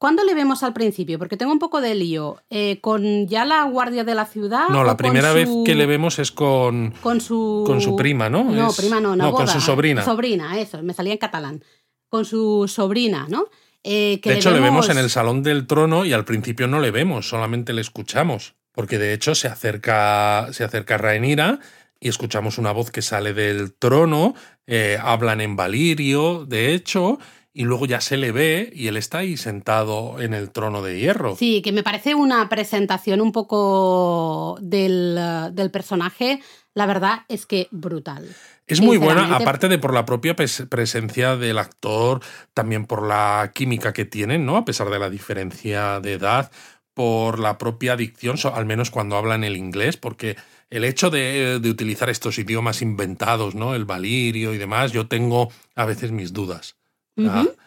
¿Cuándo 0.00 0.24
le 0.24 0.32
vemos 0.32 0.62
al 0.62 0.72
principio? 0.72 1.18
Porque 1.18 1.36
tengo 1.36 1.52
un 1.52 1.58
poco 1.58 1.82
de 1.82 1.94
lío. 1.94 2.38
Eh, 2.48 2.80
¿Con 2.80 3.26
ya 3.26 3.44
la 3.44 3.64
guardia 3.64 4.02
de 4.02 4.14
la 4.14 4.24
ciudad? 4.24 4.70
No, 4.70 4.82
la 4.82 4.96
primera 4.96 5.34
vez 5.34 5.46
que 5.66 5.74
le 5.74 5.84
vemos 5.84 6.18
es 6.18 6.32
con, 6.32 6.94
con, 7.02 7.20
su... 7.20 7.64
con 7.66 7.82
su 7.82 7.96
prima, 7.96 8.30
¿no? 8.30 8.42
No, 8.42 8.72
prima 8.72 8.98
no, 8.98 9.14
no, 9.14 9.30
con 9.34 9.46
su 9.46 9.60
sobrina. 9.60 10.02
Sobrina, 10.02 10.58
eso, 10.58 10.82
me 10.82 10.94
salía 10.94 11.12
en 11.12 11.18
catalán. 11.18 11.62
Con 12.08 12.24
su 12.24 12.66
sobrina, 12.66 13.26
¿no? 13.28 13.48
Eh, 13.84 14.20
de 14.22 14.34
hecho, 14.34 14.50
le 14.50 14.60
vemos... 14.60 14.88
en 14.88 14.98
el 14.98 15.10
Salón 15.10 15.42
del 15.42 15.66
Trono 15.66 16.04
y 16.04 16.12
al 16.12 16.24
principio 16.24 16.66
no 16.66 16.80
le 16.80 16.90
vemos, 16.90 17.28
solamente 17.28 17.72
le 17.72 17.80
escuchamos. 17.80 18.54
Porque 18.72 18.98
de 18.98 19.12
hecho 19.12 19.34
se 19.34 19.48
acerca, 19.48 20.48
se 20.52 20.64
acerca 20.64 20.96
Rhaenyra 20.96 21.58
y 21.98 22.08
escuchamos 22.08 22.56
una 22.58 22.72
voz 22.72 22.90
que 22.90 23.02
sale 23.02 23.34
del 23.34 23.74
trono, 23.74 24.34
eh, 24.66 24.96
hablan 25.02 25.40
en 25.40 25.56
Valirio, 25.56 26.46
de 26.46 26.72
hecho, 26.72 27.18
y 27.52 27.64
luego 27.64 27.86
ya 27.86 28.00
se 28.00 28.16
le 28.16 28.32
ve 28.32 28.70
y 28.74 28.86
él 28.86 28.96
está 28.96 29.18
ahí 29.18 29.36
sentado 29.36 30.20
en 30.20 30.34
el 30.34 30.50
trono 30.50 30.82
de 30.82 30.98
hierro. 30.98 31.36
Sí, 31.36 31.62
que 31.62 31.72
me 31.72 31.82
parece 31.82 32.14
una 32.14 32.48
presentación 32.48 33.20
un 33.20 33.32
poco 33.32 34.56
del, 34.62 35.18
del 35.52 35.70
personaje, 35.70 36.40
la 36.74 36.86
verdad 36.86 37.20
es 37.28 37.44
que 37.44 37.68
brutal. 37.70 38.28
Es 38.70 38.80
muy 38.80 38.96
buena, 38.96 39.34
aparte 39.34 39.68
de 39.68 39.78
por 39.78 39.92
la 39.92 40.04
propia 40.04 40.34
presencia 40.36 41.36
del 41.36 41.58
actor, 41.58 42.20
también 42.54 42.86
por 42.86 43.06
la 43.06 43.50
química 43.54 43.92
que 43.92 44.04
tienen, 44.04 44.46
¿no? 44.46 44.56
A 44.56 44.64
pesar 44.64 44.90
de 44.90 44.98
la 44.98 45.10
diferencia 45.10 46.00
de 46.00 46.14
edad, 46.14 46.50
por 46.94 47.38
la 47.38 47.58
propia 47.58 47.96
dicción, 47.96 48.36
al 48.52 48.66
menos 48.66 48.90
cuando 48.90 49.16
hablan 49.16 49.44
el 49.44 49.56
inglés, 49.56 49.96
porque 49.96 50.36
el 50.70 50.84
hecho 50.84 51.10
de, 51.10 51.60
utilizar 51.64 52.10
estos 52.10 52.38
idiomas 52.38 52.82
inventados, 52.82 53.54
¿no? 53.54 53.74
El 53.74 53.84
valirio 53.84 54.54
y 54.54 54.58
demás, 54.58 54.92
yo 54.92 55.08
tengo 55.08 55.50
a 55.74 55.84
veces 55.84 56.12
mis 56.12 56.32
dudas. 56.32 56.76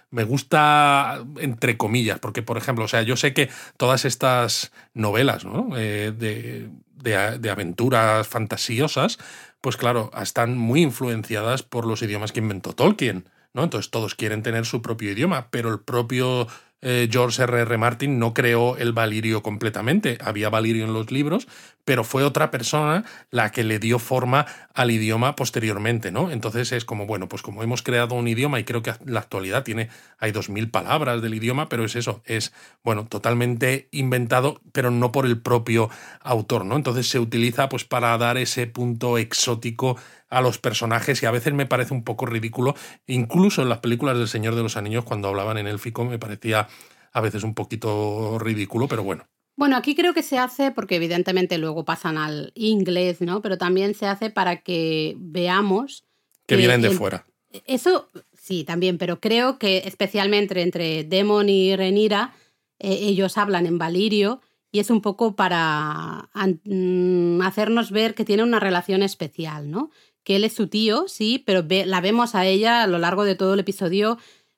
Me 0.09 0.23
gusta, 0.23 1.23
entre 1.37 1.77
comillas, 1.77 2.19
porque, 2.19 2.43
por 2.43 2.57
ejemplo, 2.57 2.85
o 2.85 2.87
sea, 2.87 3.01
yo 3.01 3.17
sé 3.17 3.33
que 3.33 3.49
todas 3.77 4.05
estas 4.05 4.71
novelas 4.93 5.43
¿no? 5.43 5.75
Eh, 5.75 6.13
de, 6.15 6.69
de, 7.03 7.49
aventuras 7.49 8.27
fantasiosas, 8.27 9.17
pues 9.63 9.77
claro, 9.77 10.11
están 10.21 10.57
muy 10.57 10.81
influenciadas 10.81 11.63
por 11.63 11.87
los 11.87 12.01
idiomas 12.01 12.33
que 12.33 12.41
inventó 12.41 12.73
Tolkien. 12.73 13.29
¿no? 13.53 13.63
Entonces 13.63 13.89
todos 13.91 14.13
quieren 14.13 14.43
tener 14.43 14.65
su 14.65 14.81
propio 14.81 15.11
idioma, 15.13 15.47
pero 15.51 15.69
el 15.69 15.79
propio 15.79 16.49
eh, 16.81 17.07
George 17.09 17.41
R.R. 17.41 17.61
R. 17.61 17.77
Martin 17.77 18.19
no 18.19 18.33
creó 18.33 18.75
el 18.75 18.91
Valirio 18.91 19.41
completamente. 19.41 20.17
Había 20.19 20.49
Valirio 20.49 20.83
en 20.83 20.91
los 20.91 21.11
libros, 21.11 21.47
pero 21.85 22.03
fue 22.03 22.23
otra 22.23 22.51
persona 22.51 23.03
la 23.29 23.51
que 23.51 23.63
le 23.63 23.79
dio 23.79 23.99
forma 23.99 24.45
al 24.73 24.91
idioma 24.91 25.35
posteriormente, 25.35 26.11
¿no? 26.11 26.31
Entonces 26.31 26.71
es 26.71 26.85
como, 26.85 27.05
bueno, 27.05 27.27
pues 27.27 27.41
como 27.41 27.63
hemos 27.63 27.83
creado 27.83 28.15
un 28.15 28.27
idioma 28.27 28.59
y 28.59 28.63
creo 28.63 28.81
que 28.81 28.93
la 29.05 29.19
actualidad 29.19 29.63
tiene, 29.63 29.89
hay 30.17 30.31
dos 30.31 30.49
mil 30.49 30.69
palabras 30.69 31.21
del 31.21 31.33
idioma, 31.33 31.69
pero 31.69 31.85
es 31.85 31.95
eso, 31.95 32.21
es, 32.25 32.53
bueno, 32.83 33.05
totalmente 33.05 33.87
inventado, 33.91 34.61
pero 34.71 34.91
no 34.91 35.11
por 35.11 35.25
el 35.25 35.41
propio 35.41 35.89
autor, 36.21 36.65
¿no? 36.65 36.75
Entonces 36.75 37.09
se 37.09 37.19
utiliza 37.19 37.69
pues 37.69 37.83
para 37.83 38.17
dar 38.17 38.37
ese 38.37 38.67
punto 38.67 39.17
exótico 39.17 39.97
a 40.29 40.41
los 40.41 40.57
personajes 40.57 41.21
y 41.21 41.25
a 41.25 41.31
veces 41.31 41.53
me 41.53 41.65
parece 41.65 41.93
un 41.93 42.03
poco 42.03 42.25
ridículo, 42.25 42.75
incluso 43.07 43.61
en 43.61 43.69
las 43.69 43.79
películas 43.79 44.17
del 44.17 44.27
Señor 44.27 44.55
de 44.55 44.63
los 44.63 44.77
Anillos 44.77 45.03
cuando 45.05 45.27
hablaban 45.27 45.57
en 45.57 45.67
élfico 45.67 46.05
me 46.05 46.19
parecía 46.19 46.67
a 47.11 47.21
veces 47.21 47.43
un 47.43 47.53
poquito 47.53 48.39
ridículo, 48.39 48.87
pero 48.87 49.03
bueno. 49.03 49.32
Bueno, 49.55 49.77
aquí 49.77 49.95
creo 49.95 50.13
que 50.13 50.23
se 50.23 50.37
hace 50.37 50.71
porque 50.71 50.95
evidentemente 50.95 51.57
luego 51.57 51.85
pasan 51.85 52.17
al 52.17 52.51
inglés, 52.55 53.21
¿no? 53.21 53.41
Pero 53.41 53.57
también 53.57 53.93
se 53.93 54.07
hace 54.07 54.29
para 54.29 54.61
que 54.61 55.15
veamos 55.17 56.05
que, 56.47 56.55
vienen 56.55 56.81
de 56.81 56.89
fuera. 56.91 57.25
Eso 57.65 58.09
sí, 58.33 58.63
también, 58.63 58.97
pero 58.97 59.19
creo 59.19 59.59
que 59.59 59.83
especialmente 59.85 60.59
entre 60.61 61.03
Demon 61.03 61.49
y 61.49 61.75
Renira, 61.75 62.33
eh, 62.79 62.97
ellos 63.01 63.37
hablan 63.37 63.67
en 63.67 63.77
Valirio 63.77 64.41
y 64.71 64.79
es 64.79 64.89
un 64.89 65.01
poco 65.01 65.35
para 65.35 66.29
mm, 66.65 67.41
hacernos 67.41 67.91
ver 67.91 68.15
que 68.15 68.25
tiene 68.25 68.41
una 68.41 68.59
relación 68.59 69.03
especial, 69.03 69.69
¿no? 69.69 69.91
Que 70.23 70.37
él 70.37 70.43
es 70.45 70.53
su 70.53 70.67
tío, 70.67 71.07
sí, 71.07 71.43
pero 71.45 71.63
la 71.85 72.01
vemos 72.01 72.33
a 72.33 72.47
ella 72.47 72.81
a 72.81 72.87
lo 72.87 72.97
largo 72.97 73.23
de 73.23 73.35
todo 73.35 73.53
el 73.53 73.59
episodio 73.59 74.17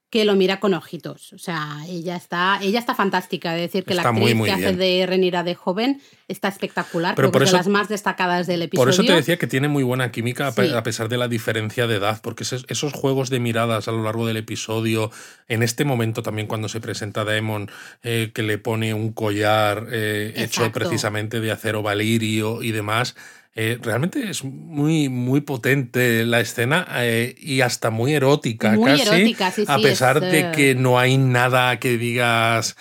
que 0.09 0.23
lo 0.23 0.35
mira 0.35 0.59
con 0.59 0.73
ojitos. 0.73 1.33
O 1.33 1.37
sea, 1.37 1.79
ella 1.89 2.15
está, 2.15 2.59
ella 2.61 2.79
está 2.79 2.95
fantástica. 2.95 3.55
Es 3.55 3.63
decir, 3.63 3.83
que 3.83 3.95
la 3.95 4.03
actriz 4.03 4.41
que 4.43 4.51
hace 4.51 4.73
de 4.73 5.05
Renira 5.05 5.43
de 5.43 5.55
joven 5.55 6.01
está 6.27 6.47
espectacular. 6.47 7.15
Pero 7.15 7.31
por 7.31 7.43
eso, 7.43 7.53
de 7.53 7.57
las 7.57 7.67
más 7.67 7.89
destacadas 7.89 8.47
del 8.47 8.61
episodio. 8.61 8.85
Por 8.85 8.93
eso 8.93 9.03
te 9.03 9.13
decía 9.13 9.37
que 9.37 9.47
tiene 9.47 9.67
muy 9.67 9.83
buena 9.83 10.11
química 10.11 10.47
a 10.47 10.83
pesar 10.83 11.09
de 11.09 11.17
la 11.17 11.27
diferencia 11.27 11.87
de 11.87 11.95
edad, 11.95 12.21
porque 12.21 12.43
esos, 12.43 12.93
juegos 12.93 13.29
de 13.29 13.39
miradas 13.39 13.87
a 13.87 13.91
lo 13.91 14.03
largo 14.03 14.25
del 14.25 14.37
episodio, 14.37 15.11
en 15.47 15.63
este 15.63 15.85
momento 15.85 16.23
también 16.23 16.47
cuando 16.47 16.69
se 16.69 16.79
presenta 16.79 17.21
a 17.21 17.25
Daemon, 17.25 17.69
eh, 18.03 18.31
que 18.33 18.43
le 18.43 18.57
pone 18.57 18.93
un 18.93 19.11
collar 19.11 19.87
eh, 19.91 20.33
hecho 20.37 20.71
precisamente 20.71 21.39
de 21.39 21.51
acero 21.51 21.81
valirio 21.81 22.61
y 22.63 22.71
demás 22.71 23.15
eh, 23.57 23.79
realmente 23.81 24.29
es 24.29 24.43
muy, 24.43 25.07
muy 25.07 25.39
potente 25.39 26.25
la 26.25 26.41
escena 26.41 26.85
eh, 26.97 27.33
y 27.39 27.61
hasta 27.61 27.89
muy 27.89 28.13
erótica, 28.13 28.73
muy 28.73 28.99
Erótica, 28.99 29.49
sí, 29.49 29.63
a 29.65 29.77
pesar 29.77 30.19
de 30.19 30.39
eh, 30.41 30.51
que 30.53 30.75
no 30.75 30.99
hay 30.99 31.17
nada 31.17 31.79
que 31.79 31.97
digas 31.97 32.75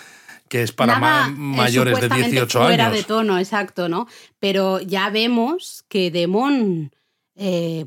que 0.49 0.63
es 0.63 0.73
para 0.73 1.29
mayores 1.29 2.01
de 2.01 2.09
18 2.09 2.59
años. 2.59 2.67
Fuera 2.67 2.89
de 2.89 3.03
tono, 3.03 3.39
exacto, 3.39 3.87
¿no? 3.87 4.05
Pero 4.39 4.81
ya 4.81 5.09
vemos 5.09 5.85
que 5.87 6.11
Demon, 6.11 6.91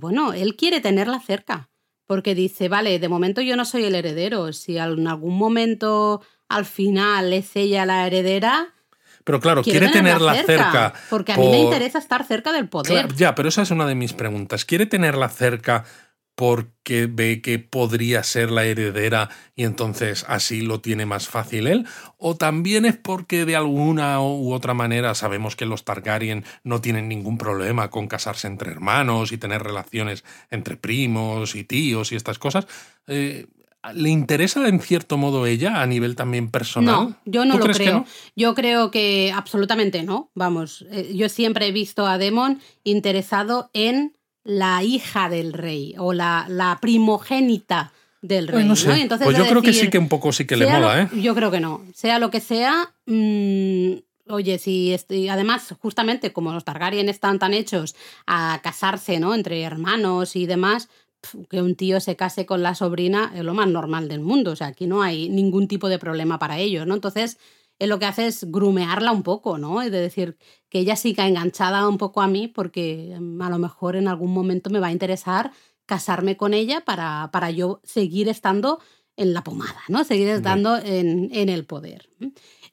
bueno, 0.01 0.33
él 0.33 0.57
quiere 0.57 0.81
tenerla 0.81 1.20
cerca, 1.20 1.68
porque 2.07 2.35
dice, 2.35 2.70
vale, 2.70 2.98
de 2.98 3.09
momento 3.11 3.42
yo 3.42 3.55
no 3.55 3.66
soy 3.66 3.85
el 3.85 3.94
heredero, 3.94 4.53
si 4.55 4.79
en 4.79 5.07
algún 5.07 5.37
momento 5.37 6.22
al 6.48 6.64
final 6.64 7.35
es 7.35 7.55
ella 7.55 7.85
la 7.85 8.07
heredera, 8.07 8.74
pero 9.28 9.40
claro, 9.40 9.62
quiere 9.62 9.90
tenerla 9.90 10.42
cerca, 10.44 10.94
Porque 11.10 11.32
a 11.32 11.36
mí 11.36 11.50
me 11.50 11.58
interesa 11.58 11.98
estar 11.98 12.24
cerca 12.24 12.50
del 12.50 12.66
poder. 12.66 13.14
ya, 13.14 13.34
pero 13.34 13.50
esa 13.50 13.60
es 13.60 13.70
una 13.70 13.84
de 13.84 13.94
mis 13.94 14.14
preguntas. 14.14 14.64
¿Quiere 14.64 14.86
tenerla 14.86 15.28
cerca 15.28 15.84
porque 16.34 17.06
ve 17.10 17.42
que 17.42 17.58
podría 17.58 18.22
ser 18.22 18.50
la 18.50 18.64
heredera 18.64 19.28
y 19.54 19.64
entonces 19.64 20.24
así 20.28 20.62
lo 20.62 20.80
tiene 20.80 21.04
más 21.04 21.28
fácil 21.28 21.66
él? 21.66 21.86
¿O 22.16 22.36
también 22.36 22.86
es 22.86 22.96
porque 22.96 23.44
de 23.44 23.54
alguna 23.54 24.18
u 24.22 24.54
otra 24.54 24.72
manera 24.72 25.14
sabemos 25.14 25.56
que 25.56 25.66
los 25.66 25.84
Targaryen 25.84 26.46
no 26.64 26.80
tienen 26.80 27.06
ningún 27.06 27.36
problema 27.36 27.90
con 27.90 28.08
casarse 28.08 28.46
entre 28.46 28.70
hermanos 28.70 29.30
y 29.32 29.36
tener 29.36 29.62
relaciones 29.62 30.24
entre 30.50 30.78
primos 30.78 31.54
y 31.54 31.64
tíos 31.64 32.12
y 32.12 32.16
estas 32.16 32.38
cosas? 32.38 32.66
Eh, 33.06 33.46
¿Le 33.92 34.11
interesa 34.11 34.68
en 34.68 34.81
cierto 34.81 35.16
modo 35.16 35.46
ella 35.46 35.81
a 35.81 35.87
nivel 35.87 36.16
también 36.16 36.51
personal? 36.51 36.94
No, 36.94 37.16
yo 37.24 37.44
no 37.44 37.59
lo 37.59 37.66
creo. 37.66 38.05
Yo 38.37 38.55
creo 38.55 38.90
que 38.90 39.33
absolutamente 39.35 40.03
no. 40.03 40.31
Vamos, 40.35 40.85
eh, 40.90 41.12
yo 41.14 41.29
siempre 41.29 41.68
he 41.68 41.72
visto 41.72 42.07
a 42.07 42.18
Demon 42.18 42.61
interesado 42.85 43.70
en 43.72 44.16
la 44.44 44.83
hija 44.83 45.29
del 45.29 45.53
rey 45.53 45.94
o 45.98 46.12
la, 46.12 46.46
la 46.48 46.79
primogénita 46.81 47.92
del 48.22 48.48
rey. 48.48 48.66
Pues, 48.66 48.87
Entonces, 48.87 49.24
pues 49.24 49.37
yo 49.37 49.46
creo 49.46 49.62
que 49.62 49.72
sí 49.72 49.90
que 49.90 49.98
un 49.98 50.09
poco 50.09 50.33
sí 50.33 50.46
que 50.46 50.57
le 50.57 50.66
mola, 50.66 51.03
¿eh? 51.03 51.09
Yo 51.20 51.35
creo 51.35 51.51
que 51.51 51.61
no. 51.61 51.83
Sea 51.94 52.18
lo 52.18 52.31
que 52.31 52.40
sea, 52.40 52.92
mm, 53.07 53.92
oye, 54.29 54.59
si 54.59 54.92
estoy, 54.92 55.29
además, 55.29 55.74
justamente 55.81 56.33
como 56.33 56.53
los 56.53 56.64
Targaryen 56.64 57.09
están 57.09 57.38
tan 57.38 57.55
hechos 57.55 57.94
a 58.27 58.61
casarse, 58.62 59.20
¿no? 59.20 59.35
Entre 59.35 59.62
hermanos 59.62 60.37
y 60.37 60.46
demás, 60.46 60.88
que 61.48 61.62
un 61.62 61.74
tío 61.74 62.00
se 62.00 62.16
case 62.16 62.46
con 62.46 62.62
la 62.62 62.74
sobrina 62.74 63.33
es 63.35 63.44
lo 63.44 63.54
más 63.54 63.68
normal 63.68 64.09
del 64.09 64.20
mundo. 64.20 64.52
O 64.52 64.57
sea, 64.57 64.68
aquí 64.68 64.87
no 64.87 65.02
hay 65.02 65.28
ningún 65.28 65.68
tipo 65.68 65.88
de 65.88 65.98
problema 65.98 66.38
para 66.38 66.59
ellos, 66.59 66.87
¿no? 66.87 66.94
Entonces, 66.94 67.38
él 67.78 67.90
lo 67.90 67.98
que 67.98 68.07
hace 68.07 68.26
es 68.26 68.50
grumearla 68.50 69.12
un 69.12 69.22
poco, 69.22 69.59
¿no? 69.59 69.83
Es 69.83 69.92
decir, 69.92 70.37
que 70.68 70.81
ella 70.81 70.96
siga 70.96 71.26
enganchada 71.26 71.88
un 71.88 71.98
poco 71.98 72.20
a 72.20 72.28
mí 72.28 72.48
porque 72.48 73.16
mm, 73.18 73.40
a 73.42 73.50
lo 73.50 73.59
mejor 73.59 73.96
en 73.96 74.09
algún 74.09 74.33
momento 74.33 74.70
me 74.70 74.81
va 74.81 74.88
a 74.88 74.92
interesar 74.92 75.52
casarme 75.87 76.37
con 76.37 76.54
ella 76.54 76.83
para, 76.85 77.31
para 77.33 77.50
yo 77.50 77.81
seguir 77.83 78.28
estando 78.28 78.81
en 79.16 79.33
la 79.35 79.42
pomada, 79.42 79.81
¿no? 79.88 80.04
Seguir 80.04 80.28
estando 80.28 80.76
en, 80.76 81.31
en 81.33 81.48
el 81.48 81.64
poder. 81.64 82.09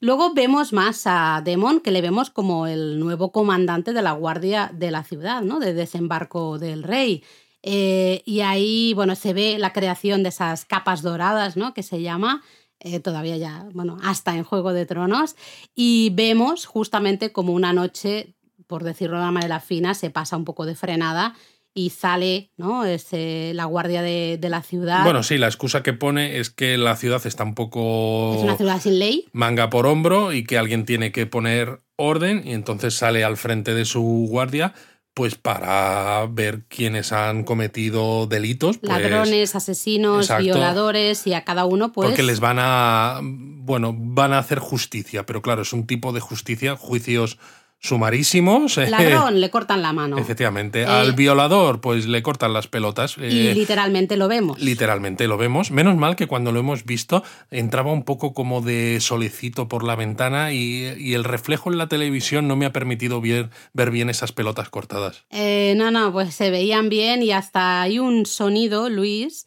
Luego 0.00 0.32
vemos 0.34 0.72
más 0.72 1.02
a 1.06 1.42
Demon, 1.44 1.80
que 1.80 1.90
le 1.90 2.02
vemos 2.02 2.30
como 2.30 2.66
el 2.66 3.00
nuevo 3.00 3.32
comandante 3.32 3.92
de 3.92 4.02
la 4.02 4.12
guardia 4.12 4.70
de 4.72 4.90
la 4.90 5.02
ciudad, 5.02 5.42
¿no? 5.42 5.58
De 5.58 5.74
desembarco 5.74 6.58
del 6.58 6.82
rey. 6.84 7.24
Eh, 7.68 8.22
y 8.24 8.42
ahí, 8.42 8.94
bueno, 8.94 9.16
se 9.16 9.32
ve 9.32 9.58
la 9.58 9.72
creación 9.72 10.22
de 10.22 10.28
esas 10.28 10.64
capas 10.64 11.02
doradas, 11.02 11.56
¿no? 11.56 11.74
Que 11.74 11.82
se 11.82 12.00
llama. 12.00 12.42
Eh, 12.78 13.00
todavía 13.00 13.36
ya, 13.36 13.66
bueno, 13.72 13.98
hasta 14.04 14.36
en 14.36 14.44
Juego 14.44 14.72
de 14.72 14.86
Tronos. 14.86 15.34
Y 15.74 16.10
vemos 16.14 16.66
justamente 16.66 17.32
como 17.32 17.52
una 17.52 17.72
noche, 17.72 18.36
por 18.68 18.84
decirlo 18.84 19.16
de 19.16 19.22
una 19.24 19.32
manera 19.32 19.58
fina, 19.58 19.94
se 19.94 20.10
pasa 20.10 20.36
un 20.36 20.44
poco 20.44 20.64
de 20.64 20.76
frenada 20.76 21.34
y 21.74 21.90
sale 21.90 22.52
¿no? 22.56 22.84
Es, 22.84 23.08
la 23.12 23.64
guardia 23.64 24.00
de, 24.00 24.38
de, 24.40 24.48
la 24.48 24.62
ciudad. 24.62 25.02
Bueno, 25.02 25.24
sí, 25.24 25.36
la 25.36 25.48
excusa 25.48 25.82
que 25.82 25.92
pone 25.92 26.38
es 26.38 26.50
que 26.50 26.78
la 26.78 26.96
ciudad 26.96 27.26
está 27.26 27.42
un 27.42 27.54
poco... 27.54 28.34
Es 28.36 28.44
una 28.44 28.56
ciudad 28.56 28.80
sin 28.80 29.00
ley. 29.00 29.26
Manga 29.32 29.70
por 29.70 29.86
hombro 29.86 30.32
y 30.32 30.44
que 30.44 30.56
alguien 30.56 30.86
tiene 30.86 31.10
que 31.10 31.26
poner 31.26 31.80
orden 31.96 32.42
y 32.46 32.52
entonces 32.52 32.94
sale 32.94 33.24
al 33.24 33.36
frente 33.36 33.74
de 33.74 33.84
su 33.84 34.26
guardia 34.30 34.72
pues 35.16 35.34
para 35.34 36.26
ver 36.26 36.64
quiénes 36.68 37.10
han 37.10 37.44
cometido 37.44 38.26
delitos. 38.26 38.76
Pues, 38.76 38.92
Ladrones, 38.92 39.56
asesinos, 39.56 40.28
violadores 40.38 41.26
y 41.26 41.32
a 41.32 41.42
cada 41.42 41.64
uno 41.64 41.90
pues... 41.90 42.10
Porque 42.10 42.22
les 42.22 42.38
van 42.38 42.58
a, 42.60 43.20
bueno, 43.22 43.94
van 43.96 44.34
a 44.34 44.38
hacer 44.38 44.58
justicia, 44.58 45.24
pero 45.24 45.40
claro, 45.40 45.62
es 45.62 45.72
un 45.72 45.86
tipo 45.86 46.12
de 46.12 46.20
justicia, 46.20 46.76
juicios 46.76 47.38
sumarísimos. 47.86 48.78
Eh, 48.78 48.90
Ladrón, 48.90 49.40
le 49.40 49.50
cortan 49.50 49.82
la 49.82 49.92
mano. 49.92 50.18
Efectivamente. 50.18 50.82
Eh, 50.82 50.86
Al 50.86 51.12
violador, 51.12 51.80
pues 51.80 52.06
le 52.06 52.22
cortan 52.22 52.52
las 52.52 52.68
pelotas. 52.68 53.16
y 53.16 53.48
eh, 53.48 53.54
literalmente 53.54 54.16
lo 54.16 54.28
vemos. 54.28 54.60
Literalmente 54.60 55.26
lo 55.28 55.38
vemos. 55.38 55.70
Menos 55.70 55.96
mal 55.96 56.16
que 56.16 56.26
cuando 56.26 56.52
lo 56.52 56.60
hemos 56.60 56.84
visto 56.84 57.22
entraba 57.50 57.92
un 57.92 58.04
poco 58.04 58.34
como 58.34 58.60
de 58.60 58.98
solecito 59.00 59.68
por 59.68 59.84
la 59.84 59.96
ventana 59.96 60.52
y, 60.52 61.14
el 61.16 61.24
reflejo 61.24 61.72
en 61.72 61.78
la 61.78 61.88
televisión 61.88 62.46
no 62.46 62.56
me 62.56 62.66
ha 62.66 62.72
permitido 62.72 63.20
ver, 63.20 63.48
ver 63.72 63.90
bien 63.90 64.10
esas 64.10 64.32
pelotas 64.32 64.68
cortadas. 64.68 65.24
no, 65.30 65.90
no, 65.90 66.12
pues 66.12 66.34
se 66.34 66.50
veían 66.50 66.88
bien 66.88 67.22
y 67.22 67.32
hasta 67.32 67.82
hay 67.82 67.98
un 67.98 68.26
sonido, 68.26 68.90
Luis. 68.90 69.46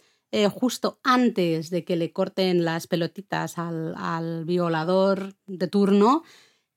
justo 0.52 1.00
antes 1.04 1.70
de 1.70 1.84
que 1.84 1.96
le 1.96 2.12
corten 2.12 2.66
las 2.66 2.88
pelotitas 2.88 3.58
al, 3.58 3.94
al 3.98 4.46
violador 4.46 5.36
de 5.46 5.68
turno, 5.68 6.24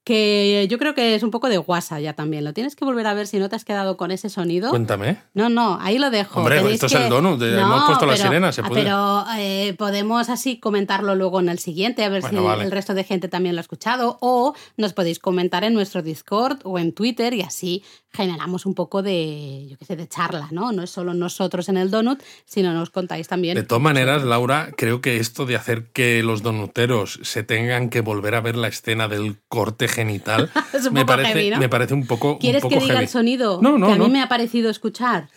que 0.04 0.66
yo 0.68 0.78
creo 0.78 0.94
que 0.94 1.14
es 1.14 1.22
un 1.22 1.30
poco 1.30 1.48
de 1.48 1.58
guasa 1.58 2.00
ya 2.00 2.12
también. 2.14 2.44
Lo 2.44 2.52
tienes 2.52 2.74
que 2.74 2.84
volver 2.84 3.06
a 3.06 3.14
ver 3.14 3.26
si 3.26 3.38
no 3.38 3.48
te 3.48 3.56
has 3.56 3.64
quedado 3.64 3.96
con 3.96 4.10
ese 4.10 4.28
sonido. 4.28 4.70
Cuéntame. 4.70 5.18
No, 5.34 5.48
no, 5.48 5.78
ahí 5.80 5.98
lo 5.98 6.10
dejo. 6.10 6.40
Hombre, 6.40 6.58
esto 6.72 6.86
es 6.86 6.94
el 6.94 7.08
donut, 7.08 7.40
hemos 7.40 7.84
puesto 7.84 8.06
la 8.06 8.16
sirena, 8.16 8.52
se 8.52 8.62
puede. 8.62 8.82
Pero 8.82 9.24
eh, 9.38 9.74
podemos 9.78 10.28
así 10.28 10.58
comentarlo 10.58 11.14
luego 11.14 11.40
en 11.40 11.48
el 11.48 11.58
siguiente, 11.58 12.04
a 12.04 12.08
ver 12.08 12.22
si 12.22 12.36
el 12.36 12.70
resto 12.70 12.94
de 12.94 13.04
gente 13.04 13.28
también 13.28 13.54
lo 13.54 13.60
ha 13.60 13.62
escuchado. 13.62 14.18
O 14.20 14.54
nos 14.76 14.92
podéis 14.92 15.18
comentar 15.18 15.64
en 15.64 15.74
nuestro 15.74 16.02
Discord 16.02 16.58
o 16.64 16.78
en 16.78 16.92
Twitter 16.92 17.34
y 17.34 17.42
así 17.42 17.84
generamos 18.12 18.66
un 18.66 18.74
poco 18.74 19.02
de, 19.02 19.66
yo 19.68 19.78
qué 19.78 19.84
sé, 19.84 19.96
de 19.96 20.06
charla, 20.06 20.48
¿no? 20.50 20.72
No 20.72 20.82
es 20.82 20.90
solo 20.90 21.14
nosotros 21.14 21.68
en 21.68 21.76
el 21.76 21.90
donut, 21.90 22.22
sino 22.44 22.72
nos 22.74 22.90
contáis 22.90 23.28
también. 23.28 23.54
De 23.54 23.62
todas 23.62 23.82
maneras, 23.82 24.22
Laura, 24.22 24.70
creo 24.76 25.00
que 25.00 25.16
esto 25.16 25.46
de 25.46 25.56
hacer 25.56 25.90
que 25.92 26.22
los 26.22 26.42
donuteros 26.42 27.20
se 27.22 27.42
tengan 27.42 27.88
que 27.88 28.00
volver 28.00 28.34
a 28.34 28.40
ver 28.40 28.56
la 28.56 28.68
escena 28.68 29.08
del 29.08 29.38
corte 29.48 29.88
genital 29.88 30.50
me, 30.92 31.06
parece, 31.06 31.56
me 31.56 31.68
parece 31.68 31.94
un 31.94 32.06
poco. 32.06 32.38
¿Quieres 32.38 32.64
que 32.64 32.78
diga 32.78 33.00
el 33.00 33.08
sonido 33.08 33.60
no, 33.62 33.78
no, 33.78 33.86
que 33.86 33.92
a 33.94 33.96
mí 33.96 34.08
me 34.10 34.22
ha 34.22 34.28
parecido 34.28 34.70
escuchar? 34.70 35.28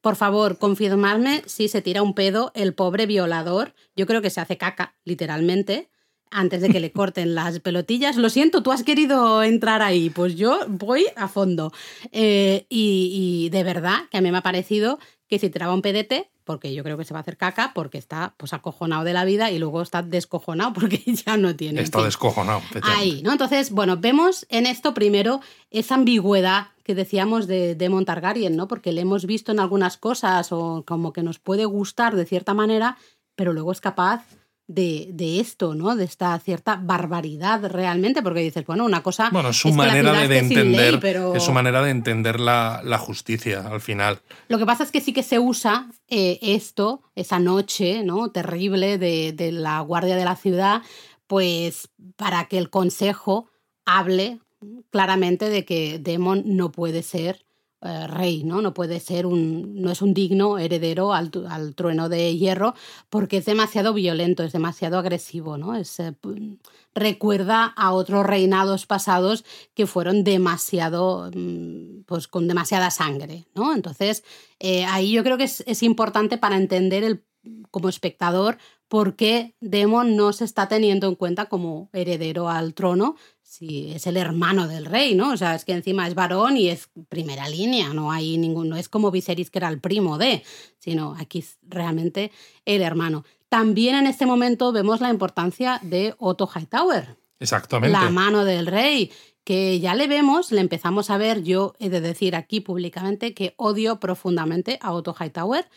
Por 0.00 0.16
favor, 0.16 0.58
confirmadme 0.58 1.42
si 1.46 1.68
se 1.68 1.80
tira 1.80 2.02
un 2.02 2.14
pedo 2.14 2.52
el 2.54 2.74
pobre 2.74 3.06
violador. 3.06 3.74
Yo 3.96 4.06
creo 4.06 4.20
que 4.20 4.28
se 4.28 4.40
hace 4.40 4.58
caca, 4.58 4.96
literalmente 5.04 5.88
antes 6.30 6.60
de 6.60 6.68
que 6.68 6.80
le 6.80 6.92
corten 6.92 7.34
las 7.34 7.60
pelotillas. 7.60 8.16
Lo 8.16 8.28
siento, 8.28 8.62
tú 8.62 8.72
has 8.72 8.82
querido 8.82 9.42
entrar 9.42 9.82
ahí, 9.82 10.10
pues 10.10 10.34
yo 10.36 10.60
voy 10.68 11.06
a 11.16 11.28
fondo. 11.28 11.72
Eh, 12.12 12.66
y, 12.68 13.48
de 13.50 13.62
verdad 13.62 14.08
que 14.10 14.18
a 14.18 14.20
mí 14.20 14.30
me 14.30 14.38
ha 14.38 14.42
parecido 14.42 14.98
que 15.28 15.38
si 15.38 15.48
tiraba 15.48 15.74
un 15.74 15.82
pedete, 15.82 16.30
porque 16.44 16.74
yo 16.74 16.82
creo 16.82 16.98
que 16.98 17.04
se 17.04 17.14
va 17.14 17.20
a 17.20 17.22
hacer 17.22 17.36
caca, 17.36 17.72
porque 17.74 17.96
está 17.96 18.34
pues 18.36 18.52
acojonado 18.52 19.04
de 19.04 19.14
la 19.14 19.24
vida 19.24 19.50
y 19.50 19.58
luego 19.58 19.80
está 19.80 20.02
descojonado 20.02 20.72
porque 20.74 21.02
ya 21.26 21.36
no 21.36 21.56
tiene. 21.56 21.80
Está 21.80 22.02
descojonado. 22.02 22.62
Ahí, 22.82 23.22
¿no? 23.22 23.32
Entonces, 23.32 23.70
bueno, 23.70 23.96
vemos 23.96 24.46
en 24.50 24.66
esto 24.66 24.92
primero 24.92 25.40
esa 25.70 25.94
ambigüedad 25.94 26.68
que 26.82 26.94
decíamos 26.94 27.46
de, 27.46 27.74
de 27.74 27.88
Montargaryen, 27.88 28.56
¿no? 28.56 28.68
Porque 28.68 28.92
le 28.92 29.00
hemos 29.00 29.24
visto 29.24 29.52
en 29.52 29.60
algunas 29.60 29.96
cosas 29.96 30.52
o 30.52 30.84
como 30.86 31.12
que 31.12 31.22
nos 31.22 31.38
puede 31.38 31.64
gustar 31.64 32.14
de 32.14 32.26
cierta 32.26 32.52
manera, 32.52 32.98
pero 33.36 33.54
luego 33.54 33.72
es 33.72 33.80
capaz 33.80 34.24
de, 34.66 35.40
esto, 35.40 35.74
¿no? 35.74 35.94
De 35.96 36.04
esta 36.04 36.38
cierta 36.38 36.80
barbaridad 36.82 37.64
realmente, 37.70 38.22
porque 38.22 38.40
dices, 38.40 38.64
bueno, 38.66 38.84
una 38.84 39.02
cosa. 39.02 39.30
Bueno, 39.30 39.50
es 39.50 39.56
su 39.56 39.72
manera 39.72 40.26
de, 40.26 40.38
entender. 40.38 41.00
Es 41.34 41.42
su 41.42 41.52
manera 41.52 41.82
de 41.82 41.90
entender 41.90 42.40
la, 42.40 42.98
justicia 42.98 43.66
al 43.66 43.80
final. 43.80 44.20
Lo 44.48 44.58
que 44.58 44.66
pasa 44.66 44.84
es 44.84 44.90
que 44.90 45.00
sí 45.00 45.12
que 45.12 45.22
se 45.22 45.38
usa 45.38 45.90
eh, 46.08 46.38
esto, 46.40 47.02
esa 47.14 47.38
noche, 47.38 48.02
¿no? 48.04 48.30
Terrible 48.30 48.98
de, 48.98 49.32
de 49.32 49.52
la 49.52 49.80
guardia 49.80 50.16
de 50.16 50.24
la 50.24 50.36
ciudad, 50.36 50.82
pues 51.26 51.88
para 52.16 52.46
que 52.46 52.58
el 52.58 52.70
consejo 52.70 53.50
hable 53.84 54.40
claramente 54.90 55.50
de 55.50 55.64
que 55.64 55.98
Demon 55.98 56.42
no 56.46 56.72
puede 56.72 57.02
ser 57.02 57.43
eh, 57.84 58.06
rey, 58.06 58.44
¿no? 58.44 58.62
No 58.62 58.72
puede 58.72 58.98
ser 58.98 59.26
un, 59.26 59.80
no 59.82 59.90
es 59.90 60.00
un 60.00 60.14
digno 60.14 60.58
heredero 60.58 61.12
al, 61.12 61.30
al, 61.50 61.74
trueno 61.74 62.08
de 62.08 62.36
hierro 62.36 62.74
porque 63.10 63.36
es 63.36 63.44
demasiado 63.44 63.92
violento, 63.92 64.42
es 64.42 64.52
demasiado 64.52 64.98
agresivo, 64.98 65.58
¿no? 65.58 65.74
Es, 65.76 66.00
eh, 66.00 66.14
recuerda 66.94 67.66
a 67.76 67.92
otros 67.92 68.24
reinados 68.24 68.86
pasados 68.86 69.44
que 69.74 69.86
fueron 69.86 70.24
demasiado, 70.24 71.30
mm, 71.34 72.04
pues 72.06 72.26
con 72.26 72.48
demasiada 72.48 72.90
sangre, 72.90 73.46
¿no? 73.54 73.74
Entonces, 73.74 74.24
eh, 74.60 74.86
ahí 74.86 75.12
yo 75.12 75.22
creo 75.22 75.36
que 75.36 75.44
es, 75.44 75.62
es 75.66 75.82
importante 75.82 76.38
para 76.38 76.56
entender 76.56 77.04
el, 77.04 77.22
como 77.70 77.88
espectador 77.88 78.56
por 78.88 79.16
qué 79.16 79.54
Demon 79.60 80.16
no 80.16 80.32
se 80.32 80.44
está 80.44 80.68
teniendo 80.68 81.08
en 81.08 81.16
cuenta 81.16 81.46
como 81.46 81.90
heredero 81.92 82.48
al 82.48 82.74
trono, 82.74 83.16
si 83.54 83.92
es 83.92 84.06
el 84.08 84.16
hermano 84.16 84.66
del 84.66 84.84
rey, 84.84 85.14
¿no? 85.14 85.32
O 85.32 85.36
sea, 85.36 85.54
es 85.54 85.64
que 85.64 85.72
encima 85.72 86.08
es 86.08 86.16
varón 86.16 86.56
y 86.56 86.70
es 86.70 86.88
primera 87.08 87.48
línea, 87.48 87.94
no 87.94 88.10
hay 88.10 88.36
ningún, 88.36 88.68
no 88.68 88.76
es 88.76 88.88
como 88.88 89.12
Viserys 89.12 89.50
que 89.50 89.58
era 89.58 89.68
el 89.68 89.80
primo 89.80 90.18
de, 90.18 90.42
sino 90.78 91.14
aquí 91.18 91.38
es 91.38 91.58
realmente 91.62 92.32
el 92.64 92.82
hermano. 92.82 93.24
También 93.48 93.94
en 93.94 94.08
este 94.08 94.26
momento 94.26 94.72
vemos 94.72 95.00
la 95.00 95.10
importancia 95.10 95.78
de 95.82 96.16
Otto 96.18 96.50
Hightower. 96.52 97.16
Exactamente. 97.38 97.92
La 97.92 98.10
mano 98.10 98.44
del 98.44 98.66
rey, 98.66 99.12
que 99.44 99.78
ya 99.78 99.94
le 99.94 100.08
vemos, 100.08 100.50
le 100.50 100.60
empezamos 100.60 101.10
a 101.10 101.16
ver, 101.16 101.44
yo 101.44 101.74
he 101.78 101.90
de 101.90 102.00
decir 102.00 102.34
aquí 102.34 102.60
públicamente 102.60 103.34
que 103.34 103.54
odio 103.56 104.00
profundamente 104.00 104.78
a 104.82 104.92
Otto 104.92 105.14
Hightower 105.18 105.68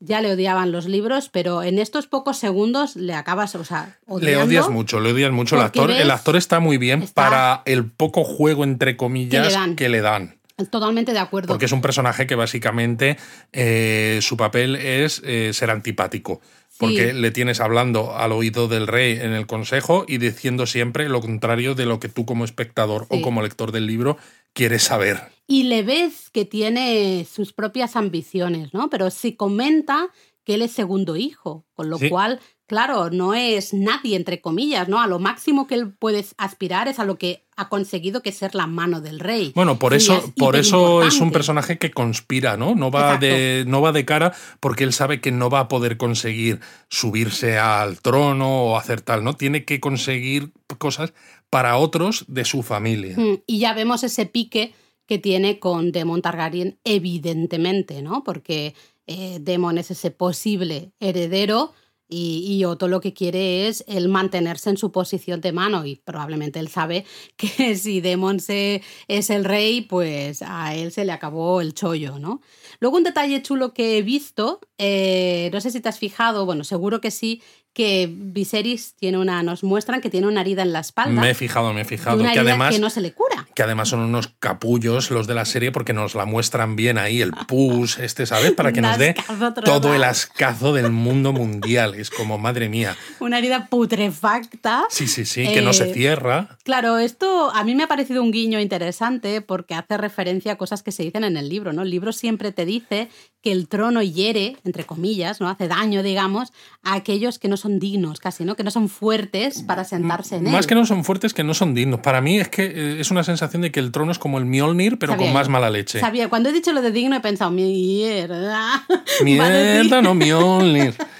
ya 0.00 0.20
le 0.20 0.32
odiaban 0.32 0.72
los 0.72 0.86
libros, 0.86 1.30
pero 1.30 1.62
en 1.62 1.78
estos 1.78 2.06
pocos 2.06 2.38
segundos 2.38 2.96
le 2.96 3.14
acabas, 3.14 3.54
o 3.54 3.64
sea, 3.64 3.98
Le 4.20 4.36
odias 4.36 4.68
mucho, 4.68 5.00
le 5.00 5.12
odias 5.12 5.32
mucho 5.32 5.56
al 5.56 5.62
actor. 5.62 5.90
el 5.90 6.10
actor 6.10 6.36
está 6.36 6.60
muy 6.60 6.78
bien 6.78 7.08
para 7.14 7.62
el 7.64 7.90
poco 7.90 8.24
juego, 8.24 8.64
entre 8.64 8.96
comillas, 8.96 9.56
que 9.76 9.88
le 9.88 10.00
dan. 10.00 10.36
Totalmente 10.70 11.12
de 11.12 11.18
acuerdo. 11.18 11.48
Porque 11.48 11.66
es 11.66 11.72
un 11.72 11.82
personaje 11.82 12.26
que 12.26 12.34
básicamente 12.34 13.18
eh, 13.52 14.20
su 14.22 14.38
papel 14.38 14.76
es 14.76 15.20
eh, 15.24 15.50
ser 15.52 15.70
antipático. 15.70 16.40
Porque 16.78 17.14
le 17.14 17.30
tienes 17.30 17.60
hablando 17.60 18.16
al 18.16 18.32
oído 18.32 18.68
del 18.68 18.86
rey 18.86 19.18
en 19.18 19.32
el 19.32 19.46
consejo 19.46 20.04
y 20.06 20.18
diciendo 20.18 20.66
siempre 20.66 21.08
lo 21.08 21.22
contrario 21.22 21.74
de 21.74 21.86
lo 21.86 22.00
que 22.00 22.10
tú 22.10 22.26
como 22.26 22.44
espectador 22.44 23.06
o 23.08 23.22
como 23.22 23.40
lector 23.40 23.72
del 23.72 23.86
libro 23.86 24.18
quieres 24.56 24.82
saber. 24.82 25.22
Y 25.46 25.64
le 25.64 25.84
ves 25.84 26.30
que 26.30 26.44
tiene 26.44 27.24
sus 27.30 27.52
propias 27.52 27.94
ambiciones, 27.94 28.74
¿no? 28.74 28.90
Pero 28.90 29.10
sí 29.10 29.36
comenta 29.36 30.08
que 30.44 30.54
él 30.54 30.62
es 30.62 30.72
segundo 30.72 31.16
hijo, 31.16 31.66
con 31.74 31.90
lo 31.90 31.98
cual, 31.98 32.40
claro, 32.66 33.10
no 33.10 33.34
es 33.34 33.74
nadie, 33.74 34.16
entre 34.16 34.40
comillas, 34.40 34.88
¿no? 34.88 35.00
A 35.00 35.08
lo 35.08 35.18
máximo 35.18 35.66
que 35.66 35.74
él 35.74 35.92
puede 35.92 36.24
aspirar 36.38 36.86
es 36.86 37.00
a 37.00 37.04
lo 37.04 37.18
que 37.18 37.44
ha 37.56 37.68
conseguido 37.68 38.22
que 38.22 38.30
ser 38.30 38.54
la 38.54 38.68
mano 38.68 39.00
del 39.00 39.18
rey. 39.18 39.52
Bueno, 39.56 39.78
por 39.78 39.92
eso, 39.92 40.18
es 40.18 40.32
por 40.36 40.54
eso 40.54 41.02
es 41.02 41.20
un 41.20 41.32
personaje 41.32 41.78
que 41.78 41.90
conspira, 41.90 42.56
¿no? 42.56 42.76
No 42.76 42.92
va, 42.92 43.16
de, 43.16 43.64
no 43.66 43.80
va 43.80 43.90
de 43.90 44.04
cara 44.04 44.34
porque 44.60 44.84
él 44.84 44.92
sabe 44.92 45.20
que 45.20 45.32
no 45.32 45.50
va 45.50 45.60
a 45.60 45.68
poder 45.68 45.96
conseguir 45.96 46.60
subirse 46.88 47.58
al 47.58 48.00
trono 48.00 48.62
o 48.66 48.76
hacer 48.76 49.00
tal, 49.00 49.24
¿no? 49.24 49.34
Tiene 49.34 49.64
que 49.64 49.80
conseguir 49.80 50.52
cosas 50.78 51.12
para 51.50 51.78
otros 51.78 52.24
de 52.28 52.44
su 52.44 52.62
familia. 52.62 53.16
Mm, 53.16 53.42
y 53.46 53.58
ya 53.58 53.72
vemos 53.72 54.04
ese 54.04 54.26
pique 54.26 54.74
que 55.06 55.18
tiene 55.18 55.58
con 55.58 55.92
Demon 55.92 56.22
Targaryen, 56.22 56.78
evidentemente, 56.84 58.02
¿no? 58.02 58.24
Porque 58.24 58.74
eh, 59.06 59.38
Demon 59.40 59.78
es 59.78 59.90
ese 59.90 60.10
posible 60.10 60.92
heredero 60.98 61.72
y, 62.08 62.44
y, 62.48 62.64
Otto 62.64 62.86
lo 62.86 63.00
que 63.00 63.12
quiere 63.12 63.66
es 63.66 63.84
el 63.88 64.08
mantenerse 64.08 64.70
en 64.70 64.76
su 64.76 64.92
posición 64.92 65.40
de 65.40 65.50
mano 65.50 65.84
y 65.84 65.96
probablemente 65.96 66.60
él 66.60 66.68
sabe 66.68 67.04
que 67.36 67.76
si 67.76 68.00
Demon 68.00 68.38
se, 68.38 68.82
es 69.08 69.30
el 69.30 69.44
rey, 69.44 69.80
pues 69.80 70.42
a 70.42 70.74
él 70.74 70.92
se 70.92 71.04
le 71.04 71.12
acabó 71.12 71.60
el 71.60 71.74
chollo, 71.74 72.18
¿no? 72.18 72.40
Luego 72.78 72.96
un 72.96 73.04
detalle 73.04 73.42
chulo 73.42 73.74
que 73.74 73.98
he 73.98 74.02
visto, 74.02 74.60
eh, 74.78 75.50
no 75.52 75.60
sé 75.60 75.70
si 75.70 75.80
te 75.80 75.88
has 75.88 75.98
fijado, 75.98 76.46
bueno, 76.46 76.62
seguro 76.62 77.00
que 77.00 77.10
sí, 77.10 77.42
que 77.76 78.08
Viserys 78.10 78.94
tiene 78.94 79.18
una, 79.18 79.42
nos 79.42 79.62
muestran 79.62 80.00
que 80.00 80.08
tiene 80.08 80.26
una 80.26 80.40
herida 80.40 80.62
en 80.62 80.72
la 80.72 80.80
espalda. 80.80 81.20
Me 81.20 81.32
he 81.32 81.34
fijado, 81.34 81.74
me 81.74 81.82
he 81.82 81.84
fijado. 81.84 82.16
que 82.16 82.38
además, 82.38 82.72
que 82.72 82.80
no 82.80 82.88
se 82.88 83.02
le 83.02 83.12
cura. 83.12 83.46
Que 83.54 83.62
además 83.62 83.90
son 83.90 84.00
unos 84.00 84.28
capullos 84.38 85.10
los 85.10 85.26
de 85.26 85.34
la 85.34 85.44
serie 85.44 85.72
porque 85.72 85.92
nos 85.92 86.14
la 86.14 86.24
muestran 86.24 86.74
bien 86.74 86.96
ahí, 86.96 87.20
el 87.20 87.32
pus, 87.32 87.98
este, 87.98 88.24
¿sabes? 88.24 88.52
Para 88.52 88.72
que 88.72 88.80
nos 88.80 88.96
dé 88.96 89.14
todo 89.62 89.94
el 89.94 90.04
ascazo 90.04 90.72
del 90.72 90.90
mundo 90.90 91.34
mundial. 91.34 91.94
Es 91.96 92.08
como, 92.08 92.38
madre 92.38 92.70
mía. 92.70 92.96
Una 93.20 93.40
herida 93.40 93.66
putrefacta. 93.66 94.84
Sí, 94.88 95.06
sí, 95.06 95.26
sí, 95.26 95.46
que 95.46 95.60
no 95.60 95.74
se 95.74 95.90
eh, 95.90 95.92
cierra. 95.92 96.56
Claro, 96.64 96.96
esto 96.96 97.50
a 97.54 97.62
mí 97.62 97.74
me 97.74 97.82
ha 97.82 97.88
parecido 97.88 98.22
un 98.22 98.30
guiño 98.30 98.58
interesante 98.58 99.42
porque 99.42 99.74
hace 99.74 99.98
referencia 99.98 100.52
a 100.52 100.56
cosas 100.56 100.82
que 100.82 100.92
se 100.92 101.02
dicen 101.02 101.24
en 101.24 101.36
el 101.36 101.50
libro, 101.50 101.74
¿no? 101.74 101.82
El 101.82 101.90
libro 101.90 102.14
siempre 102.14 102.52
te 102.52 102.64
dice 102.64 103.10
que 103.42 103.52
el 103.52 103.68
trono 103.68 104.02
hiere, 104.02 104.56
entre 104.64 104.84
comillas, 104.84 105.42
¿no? 105.42 105.50
Hace 105.50 105.68
daño, 105.68 106.02
digamos, 106.02 106.54
a 106.82 106.94
aquellos 106.94 107.38
que 107.38 107.48
no 107.48 107.58
son 107.58 107.65
dignos 107.78 108.20
casi, 108.20 108.44
¿no? 108.44 108.56
Que 108.56 108.64
no 108.64 108.70
son 108.70 108.88
fuertes 108.88 109.62
para 109.62 109.84
sentarse 109.84 110.36
en 110.36 110.46
él. 110.46 110.52
Más 110.52 110.66
que 110.66 110.74
no 110.74 110.86
son 110.86 111.04
fuertes, 111.04 111.34
que 111.34 111.44
no 111.44 111.54
son 111.54 111.74
dignos. 111.74 112.00
Para 112.00 112.20
mí 112.20 112.38
es 112.38 112.48
que 112.48 112.64
eh, 112.64 113.00
es 113.00 113.10
una 113.10 113.24
sensación 113.24 113.62
de 113.62 113.70
que 113.70 113.80
el 113.80 113.92
trono 113.92 114.12
es 114.12 114.18
como 114.18 114.38
el 114.38 114.46
Mjolnir, 114.46 114.98
pero 114.98 115.16
con 115.16 115.32
más 115.32 115.48
mala 115.48 115.70
leche. 115.70 116.00
Sabía, 116.00 116.28
cuando 116.28 116.48
he 116.48 116.52
dicho 116.52 116.72
lo 116.72 116.82
de 116.82 116.92
digno 116.92 117.16
he 117.16 117.20
pensado, 117.20 117.50
mierda. 117.50 118.86
Mierda, 119.22 120.02
no 120.02 120.14
Mjolnir. 120.14 120.94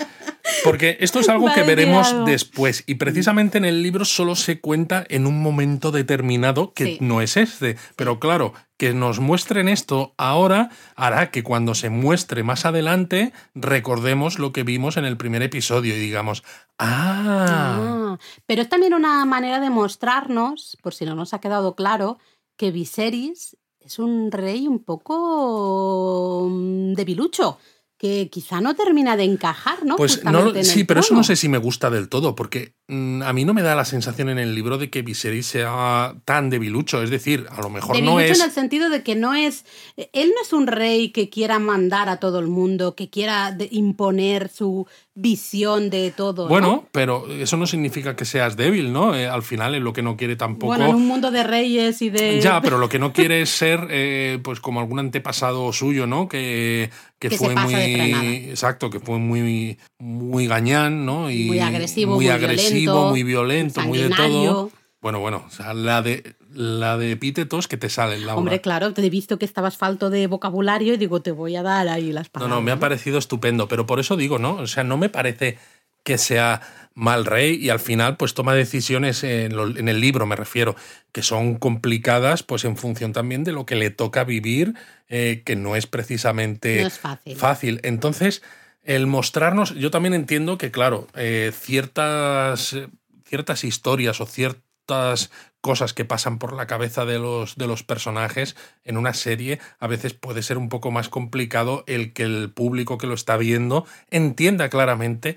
Porque 0.64 0.96
esto 1.00 1.20
es 1.20 1.28
algo 1.30 1.52
que 1.54 1.62
veremos 1.62 2.14
después 2.24 2.84
y 2.86 2.96
precisamente 2.96 3.58
en 3.58 3.64
el 3.64 3.82
libro 3.82 4.04
solo 4.04 4.36
se 4.36 4.60
cuenta 4.60 5.04
en 5.08 5.26
un 5.26 5.40
momento 5.42 5.90
determinado 5.90 6.72
que 6.72 6.98
no 7.00 7.20
es 7.20 7.36
este. 7.36 7.76
Pero 7.96 8.18
claro, 8.20 8.54
que 8.76 8.92
nos 8.92 9.20
muestren 9.20 9.68
esto 9.68 10.14
ahora 10.16 10.70
hará 10.94 11.30
que 11.30 11.42
cuando 11.42 11.74
se 11.74 11.90
muestre 11.90 12.42
más 12.42 12.66
adelante 12.66 13.32
recordemos 13.54 14.38
lo 14.38 14.52
que 14.52 14.64
vimos 14.64 14.96
en 14.96 15.04
el 15.04 15.16
primer 15.16 15.42
episodio 15.42 15.96
y 15.96 16.00
digamos, 16.00 16.42
ah. 16.78 17.78
ah. 17.78 18.18
Pero 18.46 18.62
es 18.62 18.68
también 18.68 18.94
una 18.94 19.24
manera 19.24 19.60
de 19.60 19.70
mostrarnos, 19.70 20.76
por 20.82 20.94
si 20.94 21.04
no 21.04 21.14
nos 21.14 21.34
ha 21.34 21.40
quedado 21.40 21.74
claro, 21.74 22.18
que 22.56 22.70
Viserys 22.70 23.56
es 23.80 23.98
un 23.98 24.32
rey 24.32 24.66
un 24.66 24.82
poco 24.82 26.48
mm, 26.50 26.94
debilucho 26.94 27.58
que 27.98 28.28
quizá 28.28 28.60
no 28.60 28.74
termina 28.74 29.16
de 29.16 29.24
encajar, 29.24 29.84
¿no? 29.84 29.96
Pues 29.96 30.22
no, 30.22 30.52
sí, 30.62 30.84
pero 30.84 31.00
eso 31.00 31.14
no 31.14 31.24
sé 31.24 31.34
si 31.34 31.48
me 31.48 31.56
gusta 31.56 31.88
del 31.88 32.08
todo, 32.08 32.34
porque 32.34 32.74
mm, 32.88 33.22
a 33.22 33.32
mí 33.32 33.44
no 33.46 33.54
me 33.54 33.62
da 33.62 33.74
la 33.74 33.86
sensación 33.86 34.28
en 34.28 34.38
el 34.38 34.54
libro 34.54 34.76
de 34.76 34.90
que 34.90 35.00
Viserys 35.00 35.46
sea 35.46 36.14
tan 36.26 36.50
debilucho. 36.50 37.02
Es 37.02 37.08
decir, 37.08 37.46
a 37.50 37.62
lo 37.62 37.70
mejor 37.70 38.00
no 38.02 38.20
es. 38.20 38.38
en 38.38 38.44
el 38.44 38.52
sentido 38.52 38.90
de 38.90 39.02
que 39.02 39.14
no 39.14 39.34
es. 39.34 39.64
Él 40.12 40.32
no 40.34 40.42
es 40.42 40.52
un 40.52 40.66
rey 40.66 41.10
que 41.10 41.30
quiera 41.30 41.58
mandar 41.58 42.10
a 42.10 42.18
todo 42.18 42.38
el 42.38 42.48
mundo, 42.48 42.94
que 42.94 43.08
quiera 43.08 43.56
imponer 43.70 44.50
su 44.50 44.86
visión 45.16 45.88
de 45.88 46.10
todo. 46.10 46.46
Bueno, 46.46 46.86
pero 46.92 47.26
eso 47.26 47.56
no 47.56 47.66
significa 47.66 48.14
que 48.14 48.26
seas 48.26 48.56
débil, 48.56 48.92
¿no? 48.92 49.16
Eh, 49.16 49.26
al 49.26 49.42
final 49.42 49.74
es 49.74 49.80
lo 49.80 49.94
que 49.94 50.02
no 50.02 50.16
quiere 50.16 50.36
tampoco. 50.36 50.66
Bueno, 50.66 50.90
en 50.90 50.94
un 50.94 51.06
mundo 51.06 51.30
de 51.30 51.42
reyes 51.42 52.00
y 52.02 52.10
de. 52.10 52.40
Ya, 52.40 52.60
pero 52.62 52.78
lo 52.78 52.88
que 52.88 52.98
no 52.98 53.12
quiere 53.12 53.40
es 53.40 53.48
ser, 53.48 53.88
eh, 53.90 54.38
pues, 54.44 54.60
como 54.60 54.78
algún 54.78 54.98
antepasado 54.98 55.72
suyo, 55.72 56.06
¿no? 56.06 56.28
Que, 56.28 56.90
que, 57.18 57.30
fue 57.30 57.54
muy. 57.56 57.74
Exacto, 57.74 58.90
que 58.90 59.00
fue 59.00 59.18
muy, 59.18 59.78
muy 59.98 60.46
gañán, 60.46 61.06
¿no? 61.06 61.30
Y 61.30 61.46
muy 61.46 61.60
agresivo, 61.60 62.14
muy, 62.14 62.28
agresivo, 62.28 63.08
muy 63.08 63.22
violento, 63.22 63.80
muy 63.80 63.98
de 63.98 64.10
todo. 64.10 64.70
Bueno, 65.00 65.20
bueno, 65.20 65.44
o 65.46 65.50
sea, 65.50 65.72
la 65.72 66.02
de 66.02 66.36
la 66.56 66.96
de 66.96 67.12
epítetos 67.12 67.68
que 67.68 67.76
te 67.76 67.88
salen, 67.88 68.26
la 68.26 68.34
Hombre, 68.34 68.60
claro, 68.60 68.92
te 68.92 69.04
he 69.04 69.10
visto 69.10 69.38
que 69.38 69.44
estabas 69.44 69.76
falto 69.76 70.10
de 70.10 70.26
vocabulario 70.26 70.94
y 70.94 70.96
digo, 70.96 71.20
te 71.20 71.30
voy 71.30 71.54
a 71.56 71.62
dar 71.62 71.88
ahí 71.88 72.12
las 72.12 72.28
palabras. 72.28 72.50
No, 72.50 72.56
no, 72.56 72.62
me 72.62 72.72
ha 72.72 72.78
parecido 72.78 73.18
estupendo, 73.18 73.68
pero 73.68 73.86
por 73.86 74.00
eso 74.00 74.16
digo, 74.16 74.38
¿no? 74.38 74.56
O 74.56 74.66
sea, 74.66 74.82
no 74.82 74.96
me 74.96 75.08
parece 75.08 75.58
que 76.02 76.18
sea 76.18 76.62
mal 76.94 77.26
rey 77.26 77.56
y 77.56 77.68
al 77.68 77.80
final 77.80 78.16
pues 78.16 78.32
toma 78.32 78.54
decisiones 78.54 79.22
en, 79.22 79.52
el 79.88 80.00
libro, 80.00 80.24
me 80.24 80.36
refiero, 80.36 80.76
que 81.12 81.22
son 81.22 81.56
complicadas 81.56 82.42
pues 82.42 82.64
en 82.64 82.76
función 82.76 83.12
también 83.12 83.44
de 83.44 83.52
lo 83.52 83.66
que 83.66 83.74
le 83.74 83.90
toca 83.90 84.24
vivir, 84.24 84.74
eh, 85.08 85.42
que 85.44 85.56
no 85.56 85.76
es 85.76 85.86
precisamente 85.86 86.88
fácil. 86.88 87.36
fácil. 87.36 87.80
Entonces, 87.82 88.42
el 88.82 89.06
mostrarnos, 89.06 89.74
yo 89.74 89.90
también 89.90 90.14
entiendo 90.14 90.58
que, 90.58 90.70
claro, 90.70 91.08
eh, 91.16 91.52
ciertas, 91.52 92.76
ciertas 93.24 93.64
historias 93.64 94.20
o 94.20 94.26
ciertas 94.26 95.30
cosas 95.66 95.92
que 95.92 96.04
pasan 96.04 96.38
por 96.38 96.52
la 96.52 96.68
cabeza 96.68 97.04
de 97.04 97.18
los, 97.18 97.56
de 97.56 97.66
los 97.66 97.82
personajes 97.82 98.54
en 98.84 98.96
una 98.96 99.14
serie, 99.14 99.58
a 99.80 99.88
veces 99.88 100.14
puede 100.14 100.44
ser 100.44 100.58
un 100.58 100.68
poco 100.68 100.92
más 100.92 101.08
complicado 101.08 101.82
el 101.88 102.12
que 102.12 102.22
el 102.22 102.52
público 102.52 102.98
que 102.98 103.08
lo 103.08 103.14
está 103.14 103.36
viendo 103.36 103.84
entienda 104.08 104.68
claramente 104.68 105.36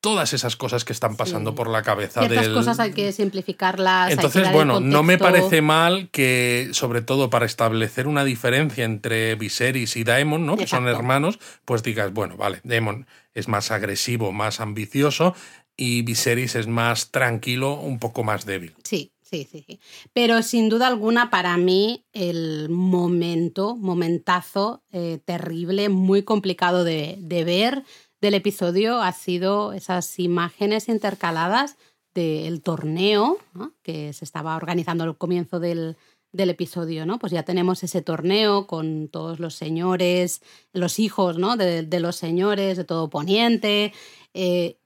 todas 0.00 0.32
esas 0.32 0.56
cosas 0.56 0.84
que 0.84 0.92
están 0.92 1.16
pasando 1.16 1.54
por 1.54 1.70
la 1.70 1.82
cabeza 1.82 2.20
Ciertas 2.22 2.46
del... 2.46 2.54
cosas 2.54 2.80
hay 2.80 2.92
que 2.92 3.12
simplificarlas. 3.12 4.10
Entonces, 4.10 4.50
bueno, 4.50 4.80
no 4.80 5.04
me 5.04 5.16
parece 5.16 5.62
mal 5.62 6.08
que, 6.10 6.70
sobre 6.72 7.00
todo 7.00 7.30
para 7.30 7.46
establecer 7.46 8.08
una 8.08 8.24
diferencia 8.24 8.84
entre 8.84 9.36
Viserys 9.36 9.96
y 9.96 10.02
Daemon, 10.02 10.44
¿no? 10.44 10.56
que 10.56 10.66
son 10.66 10.88
hermanos, 10.88 11.38
pues 11.64 11.84
digas, 11.84 12.12
bueno, 12.12 12.36
vale, 12.36 12.60
Daemon 12.64 13.06
es 13.32 13.46
más 13.46 13.70
agresivo, 13.70 14.32
más 14.32 14.58
ambicioso, 14.58 15.36
y 15.76 16.02
Viserys 16.02 16.56
es 16.56 16.66
más 16.66 17.12
tranquilo, 17.12 17.74
un 17.74 18.00
poco 18.00 18.24
más 18.24 18.44
débil. 18.44 18.74
Sí, 18.82 19.12
Sí, 19.30 19.46
sí, 19.50 19.62
sí. 19.66 19.78
Pero 20.14 20.42
sin 20.42 20.70
duda 20.70 20.86
alguna, 20.86 21.28
para 21.28 21.56
mí, 21.58 22.06
el 22.14 22.70
momento, 22.70 23.76
momentazo 23.76 24.82
eh, 24.90 25.18
terrible, 25.22 25.90
muy 25.90 26.22
complicado 26.22 26.82
de, 26.82 27.18
de, 27.20 27.44
ver 27.44 27.84
del 28.22 28.32
episodio 28.32 29.02
ha 29.02 29.12
sido 29.12 29.74
esas 29.74 30.18
imágenes 30.18 30.88
intercaladas 30.88 31.76
del 32.14 32.62
torneo 32.62 33.36
que 33.82 34.14
se 34.14 34.24
estaba 34.24 34.56
organizando 34.56 35.04
al 35.04 35.18
comienzo 35.18 35.60
del, 35.60 35.98
del 36.32 36.48
episodio, 36.48 37.04
¿no? 37.04 37.18
Pues 37.18 37.30
ya 37.30 37.42
tenemos 37.42 37.82
ese 37.82 38.00
torneo 38.00 38.66
con 38.66 39.08
todos 39.08 39.40
los 39.40 39.54
señores, 39.54 40.40
los 40.72 40.98
hijos, 40.98 41.36
¿no? 41.36 41.58
De, 41.58 41.86
los 42.00 42.16
señores, 42.16 42.78
de 42.78 42.84
todo 42.84 43.10
Poniente. 43.10 43.92
Eh, 44.32 44.78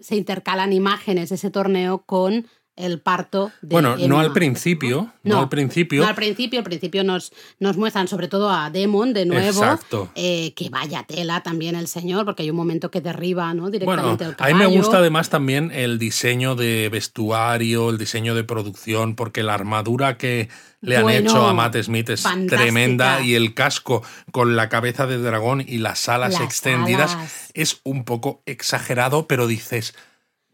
se 0.00 0.16
intercalan 0.16 0.72
imágenes 0.72 1.28
de 1.28 1.36
ese 1.36 1.50
torneo 1.50 2.02
con 2.04 2.46
el 2.76 3.00
parto 3.00 3.50
de 3.62 3.68
Bueno, 3.72 3.96
no 3.96 4.20
al 4.20 4.32
principio, 4.32 5.12
¿no? 5.22 5.40
al 5.40 5.48
principio. 5.48 6.02
No 6.02 6.08
al 6.08 6.14
principio, 6.14 6.58
al 6.58 6.64
principio 6.64 7.04
nos, 7.04 7.32
nos 7.58 7.76
muestran 7.76 8.06
sobre 8.06 8.28
todo 8.28 8.50
a 8.50 8.70
Demon 8.70 9.12
de 9.14 9.24
nuevo. 9.26 9.46
Exacto. 9.62 10.10
Eh, 10.14 10.52
que 10.54 10.68
vaya 10.68 11.02
tela 11.04 11.42
también 11.42 11.74
el 11.74 11.88
señor, 11.88 12.24
porque 12.26 12.42
hay 12.42 12.50
un 12.50 12.56
momento 12.56 12.90
que 12.90 13.00
derriba, 13.00 13.52
¿no? 13.54 13.70
Directamente 13.70 14.24
bueno, 14.24 14.30
el 14.30 14.36
caballo. 14.36 14.54
A 14.54 14.58
mí 14.58 14.64
me 14.70 14.76
gusta 14.76 14.98
además 14.98 15.30
también 15.30 15.70
el 15.72 15.98
diseño 15.98 16.54
de 16.54 16.88
vestuario, 16.90 17.90
el 17.90 17.98
diseño 17.98 18.34
de 18.34 18.44
producción, 18.44 19.14
porque 19.16 19.42
la 19.42 19.54
armadura 19.54 20.18
que 20.18 20.48
le 20.82 20.96
han 20.98 21.02
Bueno, 21.04 21.30
hecho 21.30 21.46
a 21.46 21.54
Matt 21.54 21.76
Smith 21.82 22.10
es 22.10 22.20
fantástica. 22.22 22.62
tremenda 22.62 23.20
y 23.22 23.34
el 23.34 23.54
casco 23.54 24.02
con 24.30 24.54
la 24.54 24.68
cabeza 24.68 25.06
de 25.06 25.18
dragón 25.18 25.64
y 25.66 25.78
las 25.78 26.08
alas 26.08 26.34
Las 26.34 26.42
extendidas 26.42 27.14
alas. 27.14 27.50
es 27.54 27.80
un 27.82 28.04
poco 28.04 28.42
exagerado, 28.46 29.26
pero 29.26 29.46
dices, 29.46 29.94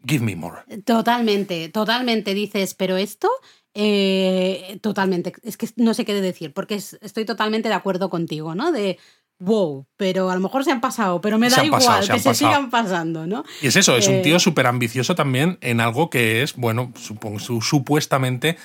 give 0.07 0.23
me 0.23 0.35
more. 0.35 0.57
Totalmente, 0.85 1.69
totalmente 1.69 2.33
dices, 2.33 2.73
pero 2.73 2.97
esto, 2.97 3.29
eh, 3.73 4.79
totalmente, 4.81 5.33
es 5.43 5.57
que 5.57 5.67
no 5.77 5.93
sé 5.93 6.05
qué 6.05 6.13
decir, 6.19 6.53
porque 6.53 6.75
es- 6.75 6.97
estoy 7.01 7.25
totalmente 7.25 7.69
de 7.69 7.75
acuerdo 7.75 8.09
contigo, 8.09 8.55
¿no? 8.55 8.71
De, 8.71 8.97
wow, 9.39 9.85
pero 9.97 10.29
a 10.29 10.35
lo 10.35 10.41
mejor 10.41 10.63
se 10.63 10.71
han 10.71 10.79
pasado, 10.81 11.19
pero 11.19 11.37
me 11.37 11.49
da 11.49 11.63
igual 11.65 11.81
pasado, 11.81 12.07
que 12.07 12.19
se 12.19 12.33
sigan 12.35 12.69
pasando, 12.69 13.27
¿no? 13.27 13.43
Y 13.61 13.67
es 13.67 13.75
eso, 13.75 13.97
es 13.97 14.07
un 14.07 14.15
Eh, 14.15 14.21
tío 14.21 14.39
súper 14.39 14.67
ambicioso 14.67 15.15
también 15.15 15.57
en 15.61 15.81
algo 15.81 16.09
que 16.09 16.43
es, 16.43 16.55
bueno, 16.55 16.93
supongo, 16.95 17.39
su- 17.39 17.61
supuestamente 17.61 18.57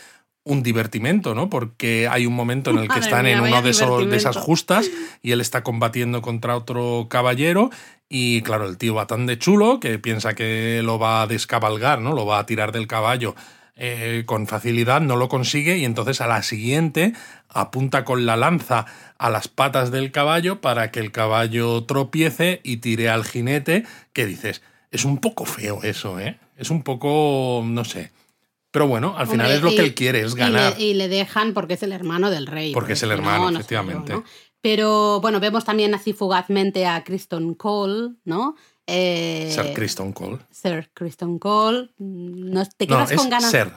un 0.48 0.62
divertimento, 0.62 1.34
¿no? 1.34 1.50
Porque 1.50 2.08
hay 2.08 2.26
un 2.26 2.34
momento 2.34 2.70
en 2.70 2.78
el 2.78 2.88
que 2.92 2.98
están 2.98 3.24
mía, 3.24 3.34
en 3.34 3.40
uno 3.40 3.62
de, 3.62 3.70
esos, 3.70 4.08
de 4.08 4.16
esas 4.16 4.36
justas 4.36 4.90
y 5.22 5.32
él 5.32 5.40
está 5.40 5.62
combatiendo 5.62 6.22
contra 6.22 6.56
otro 6.56 7.06
caballero 7.08 7.70
y 8.08 8.40
claro, 8.42 8.66
el 8.66 8.78
tío 8.78 8.94
va 8.94 9.06
tan 9.06 9.26
de 9.26 9.38
chulo 9.38 9.78
que 9.78 9.98
piensa 9.98 10.34
que 10.34 10.80
lo 10.82 10.98
va 10.98 11.22
a 11.22 11.26
descabalgar, 11.26 12.00
¿no? 12.00 12.14
Lo 12.14 12.24
va 12.24 12.38
a 12.38 12.46
tirar 12.46 12.72
del 12.72 12.86
caballo 12.86 13.34
eh, 13.76 14.24
con 14.26 14.46
facilidad, 14.46 15.02
no 15.02 15.16
lo 15.16 15.28
consigue 15.28 15.76
y 15.76 15.84
entonces 15.84 16.20
a 16.20 16.26
la 16.26 16.42
siguiente 16.42 17.12
apunta 17.50 18.04
con 18.04 18.24
la 18.24 18.36
lanza 18.36 18.86
a 19.18 19.30
las 19.30 19.48
patas 19.48 19.90
del 19.90 20.10
caballo 20.10 20.60
para 20.60 20.90
que 20.90 21.00
el 21.00 21.12
caballo 21.12 21.84
tropiece 21.84 22.60
y 22.64 22.78
tire 22.78 23.10
al 23.10 23.24
jinete, 23.24 23.84
que 24.14 24.24
dices, 24.24 24.62
es 24.90 25.04
un 25.04 25.18
poco 25.18 25.44
feo 25.44 25.82
eso, 25.82 26.18
¿eh? 26.18 26.38
Es 26.56 26.70
un 26.70 26.82
poco, 26.82 27.62
no 27.64 27.84
sé. 27.84 28.10
Pero 28.78 28.86
bueno, 28.88 29.14
al 29.18 29.26
final 29.26 29.46
Hombre, 29.46 29.56
es 29.56 29.62
lo 29.62 29.70
y- 29.72 29.74
que 29.76 29.82
él 29.82 29.94
quiere, 29.94 30.20
es 30.20 30.34
ganar. 30.36 30.74
Y 30.78 30.80
le, 30.80 30.84
y 30.90 30.94
le 30.94 31.08
dejan 31.08 31.52
porque 31.52 31.74
es 31.74 31.82
el 31.82 31.90
hermano 31.90 32.30
del 32.30 32.46
rey. 32.46 32.72
Porque 32.72 32.92
es 32.92 33.02
el 33.02 33.10
hermano, 33.10 33.50
no, 33.50 33.58
efectivamente. 33.58 34.14
Pero 34.60 35.20
bueno, 35.20 35.40
vemos 35.40 35.64
también 35.64 35.94
así 35.94 36.12
fugazmente 36.12 36.86
a 36.86 37.02
Kristen 37.02 37.54
Cole, 37.54 38.10
¿no? 38.24 38.54
Eh, 38.86 39.50
Ser 39.52 39.72
Kristen 39.74 40.12
Cole. 40.12 40.38
Sir 40.50 40.90
Kristen 40.94 41.38
Cole. 41.40 41.90
Mm, 41.98 42.52
No, 42.52 42.64
¿Te 42.76 42.86
quedas 42.86 43.12
con 43.12 43.28
ganas? 43.28 43.50
ser. 43.50 43.72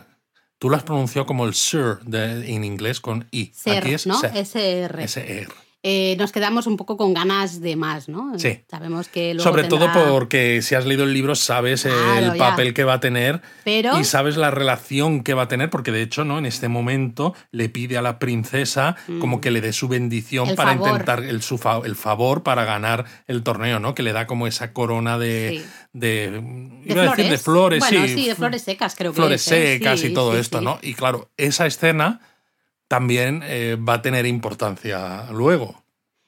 Tú 0.59 0.69
lo 0.69 0.75
has 0.75 0.83
pronunciado 0.83 1.25
como 1.25 1.45
el 1.47 1.55
sir 1.55 1.97
de- 2.05 2.53
en 2.53 2.63
inglés 2.63 2.99
con 2.99 3.27
i. 3.31 3.51
Ser, 3.55 3.79
Aquí 3.79 3.93
es 3.95 4.05
¿no? 4.05 4.19
ser. 4.19 4.37
SR. 4.37 5.03
SR. 5.03 5.51
Eh, 5.83 6.15
nos 6.19 6.31
quedamos 6.31 6.67
un 6.67 6.77
poco 6.77 6.95
con 6.95 7.13
ganas 7.15 7.59
de 7.59 7.75
más, 7.75 8.07
¿no? 8.07 8.37
Sí. 8.37 8.59
Sabemos 8.69 9.07
que 9.07 9.33
luego 9.33 9.49
Sobre 9.49 9.63
todo 9.63 9.89
porque 10.11 10.61
si 10.61 10.75
has 10.75 10.85
leído 10.85 11.05
el 11.05 11.13
libro 11.13 11.33
sabes 11.35 11.83
Claro, 11.83 12.19
el 12.19 12.33
ya. 12.33 12.49
papel 12.49 12.73
que 12.75 12.83
va 12.83 12.93
a 12.93 12.99
tener 12.99 13.41
Pero 13.63 13.99
y 13.99 14.03
sabes 14.03 14.37
la 14.37 14.51
relación 14.51 15.23
que 15.23 15.33
va 15.33 15.43
a 15.43 15.47
tener, 15.47 15.71
porque 15.71 15.91
de 15.91 16.03
hecho, 16.03 16.23
¿no? 16.23 16.37
En 16.37 16.45
este 16.45 16.67
momento 16.67 17.33
le 17.51 17.67
pide 17.69 17.97
a 17.97 18.03
la 18.03 18.19
princesa 18.19 18.95
como 19.19 19.41
que 19.41 19.49
le 19.49 19.59
dé 19.59 19.73
su 19.73 19.87
bendición. 19.87 20.49
El 20.49 20.55
para 20.55 20.73
favor. 20.73 20.89
intentar 20.89 21.23
el, 21.23 21.41
su 21.41 21.57
fa- 21.57 21.81
el 21.83 21.95
favor 21.95 22.43
para 22.43 22.63
ganar 22.63 23.05
el 23.27 23.41
torneo, 23.41 23.79
¿no? 23.79 23.95
Que 23.95 24.03
le 24.03 24.13
da 24.13 24.27
como 24.27 24.45
esa 24.45 24.73
corona 24.73 25.17
de. 25.17 25.61
Sí. 25.63 25.69
de, 25.93 26.31
de 26.31 26.81
iba 26.85 27.01
a 27.03 27.15
decir 27.15 27.27
de 27.31 27.37
flores, 27.39 27.79
bueno, 27.79 28.05
sí. 28.07 28.27
de 28.27 28.35
flores 28.35 28.61
secas 28.61 28.93
creo 28.95 29.11
que 29.13 29.15
flores 29.15 29.41
es, 29.41 29.47
secas 29.47 29.99
Sí, 29.99 30.07
y 30.07 30.13
todo 30.13 30.37
esto. 30.37 30.61
¿no? 30.61 30.77
Y 30.83 30.93
claro, 30.93 31.31
esa 31.37 31.65
escena 31.65 32.19
también 32.91 33.41
eh, 33.45 33.77
va 33.79 33.93
a 33.93 34.01
tener 34.01 34.25
importancia 34.25 35.31
luego. 35.31 35.81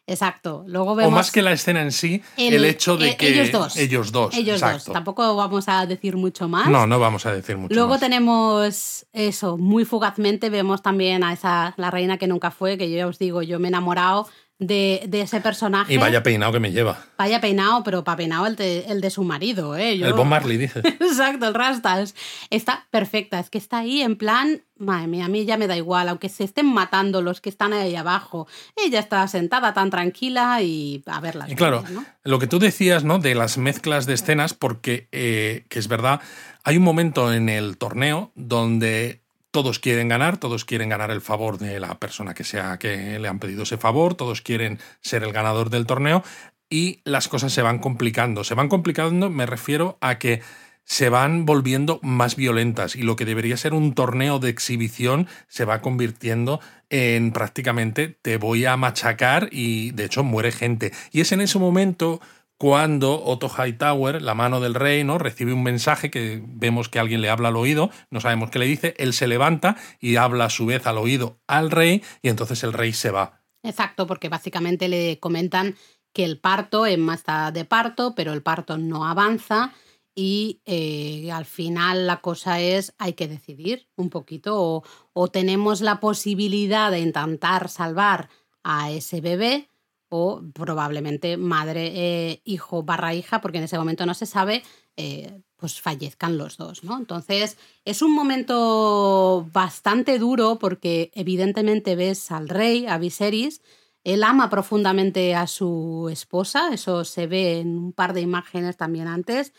Exacto. 0.07 0.63
Luego 0.65 0.91
O 0.91 0.95
vemos 0.95 1.13
más 1.13 1.29
que 1.29 1.41
la 1.41 1.51
escena 1.51 1.81
en 1.81 1.91
sí, 1.91 2.21
el, 2.37 2.63
hecho 2.63 2.95
de 2.95 3.09
eh, 3.09 3.17
que 3.17 3.27
ellos 3.27 3.51
dos. 3.51 3.75
ellos 3.75 4.13
dos, 4.13 4.33
Ellos 4.33 4.61
exacto. 4.61 4.83
dos. 4.85 4.93
Tampoco 4.93 5.35
vamos 5.35 5.67
a 5.67 5.85
decir 5.85 6.15
mucho 6.15 6.47
más. 6.47 6.69
No, 6.69 6.87
no 6.87 6.99
vamos 6.99 7.25
a 7.25 7.33
decir 7.33 7.57
mucho 7.57 7.75
Luego 7.75 7.89
más. 7.91 7.99
tenemos 7.99 9.05
eso, 9.11 9.57
muy 9.57 9.83
fugazmente 9.83 10.49
vemos 10.49 10.81
también 10.81 11.25
a 11.25 11.33
esa, 11.33 11.73
la 11.75 11.91
reina 11.91 12.17
que 12.17 12.27
nunca 12.27 12.49
fue, 12.49 12.77
que 12.77 12.89
yo 12.89 12.95
ya 12.95 13.07
os 13.07 13.19
digo, 13.19 13.41
yo 13.41 13.59
me 13.59 13.67
he 13.67 13.69
enamorado 13.69 14.29
de, 14.59 15.03
de 15.07 15.21
ese 15.21 15.41
personaje. 15.41 15.93
Y 15.93 15.97
vaya 15.97 16.23
peinado 16.23 16.53
que 16.53 16.59
me 16.59 16.71
lleva. 16.71 17.05
Vaya 17.17 17.41
peinado, 17.41 17.83
pero 17.83 18.03
para 18.03 18.17
peinado 18.17 18.45
el 18.47 18.55
de, 18.55 18.85
el 18.87 19.01
de 19.01 19.09
su 19.09 19.23
marido, 19.23 19.75
¿eh? 19.75 19.97
Yo- 19.97 20.07
El 20.07 20.13
Bob 20.13 20.25
Marley, 20.25 20.57
dice. 20.57 20.79
Exacto, 20.83 21.47
el 21.47 21.53
Rastas. 21.53 22.15
Está 22.49 22.87
perfecta, 22.91 23.39
es 23.39 23.49
que 23.49 23.57
está 23.57 23.79
ahí 23.79 24.01
en 24.01 24.15
plan, 24.15 24.61
madre 24.77 25.07
mía, 25.07 25.25
a 25.25 25.27
mí 25.27 25.43
ya 25.45 25.57
me 25.57 25.67
da 25.67 25.75
igual, 25.75 26.07
aunque 26.07 26.29
se 26.29 26.43
estén 26.43 26.65
matando 26.67 27.21
los 27.21 27.41
que 27.41 27.49
están 27.49 27.73
ahí 27.73 27.95
abajo, 27.95 28.47
ella 28.75 28.99
está 28.99 29.27
sentada 29.27 29.73
tan 29.73 29.89
tranquila 29.89 30.61
y 30.61 31.03
a 31.07 31.19
verla. 31.19 31.45
Y 31.49 31.55
claro, 31.55 31.83
lo 32.23 32.39
que 32.39 32.47
tú 32.47 32.59
decías, 32.59 33.03
¿no? 33.03 33.19
De 33.19 33.35
las 33.35 33.57
mezclas 33.57 34.05
de 34.05 34.13
escenas, 34.13 34.53
porque, 34.53 35.07
eh, 35.11 35.65
que 35.69 35.79
es 35.79 35.87
verdad, 35.87 36.21
hay 36.63 36.77
un 36.77 36.83
momento 36.83 37.33
en 37.33 37.49
el 37.49 37.77
torneo 37.77 38.31
donde 38.35 39.22
todos 39.53 39.77
quieren 39.77 40.09
ganar, 40.09 40.37
todos 40.37 40.65
quieren 40.65 40.89
ganar 40.89 41.11
el 41.11 41.21
favor 41.21 41.59
de 41.59 41.79
la 41.79 41.99
persona 41.99 42.33
que 42.33 42.43
sea 42.43 42.79
que 42.79 43.19
le 43.19 43.27
han 43.27 43.37
pedido 43.37 43.63
ese 43.63 43.77
favor, 43.77 44.15
todos 44.15 44.41
quieren 44.41 44.79
ser 44.99 45.21
el 45.21 45.31
ganador 45.31 45.69
del 45.69 45.85
torneo 45.85 46.23
y 46.71 47.01
las 47.03 47.27
cosas 47.27 47.53
se 47.53 47.61
van 47.61 47.77
complicando. 47.77 48.43
Se 48.43 48.55
van 48.55 48.67
complicando, 48.67 49.29
me 49.29 49.45
refiero 49.45 49.99
a 50.01 50.17
que 50.17 50.41
se 50.85 51.09
van 51.09 51.45
volviendo 51.45 51.99
más 52.01 52.35
violentas 52.35 52.95
y 52.95 53.03
lo 53.03 53.15
que 53.15 53.25
debería 53.25 53.55
ser 53.55 53.75
un 53.75 53.93
torneo 53.93 54.39
de 54.39 54.49
exhibición 54.49 55.27
se 55.47 55.65
va 55.65 55.81
convirtiendo 55.81 56.59
en 56.89 57.31
prácticamente 57.31 58.17
te 58.23 58.37
voy 58.37 58.65
a 58.65 58.75
machacar 58.75 59.49
y 59.51 59.91
de 59.91 60.05
hecho 60.05 60.23
muere 60.23 60.51
gente. 60.51 60.91
Y 61.11 61.21
es 61.21 61.31
en 61.31 61.41
ese 61.41 61.59
momento 61.59 62.21
cuando 62.57 63.23
Otto 63.23 63.49
Hightower, 63.49 64.21
la 64.21 64.35
mano 64.35 64.59
del 64.59 64.73
rey, 64.73 65.03
¿no? 65.03 65.17
recibe 65.17 65.53
un 65.53 65.63
mensaje 65.63 66.09
que 66.09 66.41
vemos 66.45 66.89
que 66.89 66.99
alguien 66.99 67.21
le 67.21 67.29
habla 67.29 67.49
al 67.49 67.57
oído, 67.57 67.89
no 68.09 68.21
sabemos 68.21 68.49
qué 68.49 68.59
le 68.59 68.65
dice, 68.65 68.93
él 68.97 69.13
se 69.13 69.27
levanta 69.27 69.75
y 69.99 70.15
habla 70.15 70.45
a 70.45 70.49
su 70.49 70.65
vez 70.65 70.87
al 70.87 70.97
oído 70.97 71.39
al 71.47 71.71
rey 71.71 72.03
y 72.21 72.29
entonces 72.29 72.63
el 72.63 72.73
rey 72.73 72.93
se 72.93 73.11
va. 73.11 73.41
Exacto, 73.63 74.07
porque 74.07 74.29
básicamente 74.29 74.87
le 74.87 75.19
comentan 75.19 75.75
que 76.13 76.23
el 76.23 76.39
parto, 76.39 76.85
Emma 76.85 77.15
está 77.15 77.51
de 77.51 77.65
parto, 77.65 78.13
pero 78.15 78.33
el 78.33 78.43
parto 78.43 78.77
no 78.77 79.05
avanza 79.05 79.73
y 80.15 80.61
eh, 80.65 81.31
al 81.31 81.45
final 81.45 82.05
la 82.05 82.21
cosa 82.21 82.59
es, 82.59 82.93
hay 82.99 83.13
que 83.13 83.27
decidir 83.27 83.87
un 83.95 84.09
poquito 84.09 84.61
o, 84.61 84.83
o 85.13 85.27
tenemos 85.29 85.81
la 85.81 85.99
posibilidad 85.99 86.91
de 86.91 86.99
intentar 86.99 87.67
salvar 87.69 88.29
a 88.63 88.91
ese 88.91 89.21
bebé 89.21 89.69
o 90.15 90.43
probablemente 90.53 91.37
madre, 91.37 91.91
eh, 91.95 92.41
hijo 92.45 92.83
barra 92.83 93.15
hija, 93.15 93.41
porque 93.41 93.57
en 93.57 93.63
ese 93.63 93.79
momento 93.79 94.05
no 94.05 94.13
se 94.13 94.27
sabe, 94.27 94.61
eh, 94.95 95.41
pues 95.55 95.81
fallezcan 95.81 96.37
los 96.37 96.57
dos, 96.57 96.83
¿no? 96.83 96.99
Entonces 96.99 97.57
es 97.83 98.03
un 98.03 98.13
momento 98.13 99.49
bastante 99.51 100.19
duro 100.19 100.59
porque 100.59 101.09
evidentemente 101.15 101.95
ves 101.95 102.29
al 102.29 102.47
rey, 102.47 102.85
a 102.85 102.99
Viserys, 102.99 103.63
él 104.03 104.23
ama 104.23 104.51
profundamente 104.51 105.33
a 105.33 105.47
su 105.47 106.09
esposa, 106.11 106.69
eso 106.71 107.05
se 107.05 107.25
ve 107.25 107.59
en 107.61 107.75
un 107.75 107.91
par 107.91 108.13
de 108.13 108.21
imágenes 108.21 108.77
también 108.77 109.07
antes, 109.07 109.51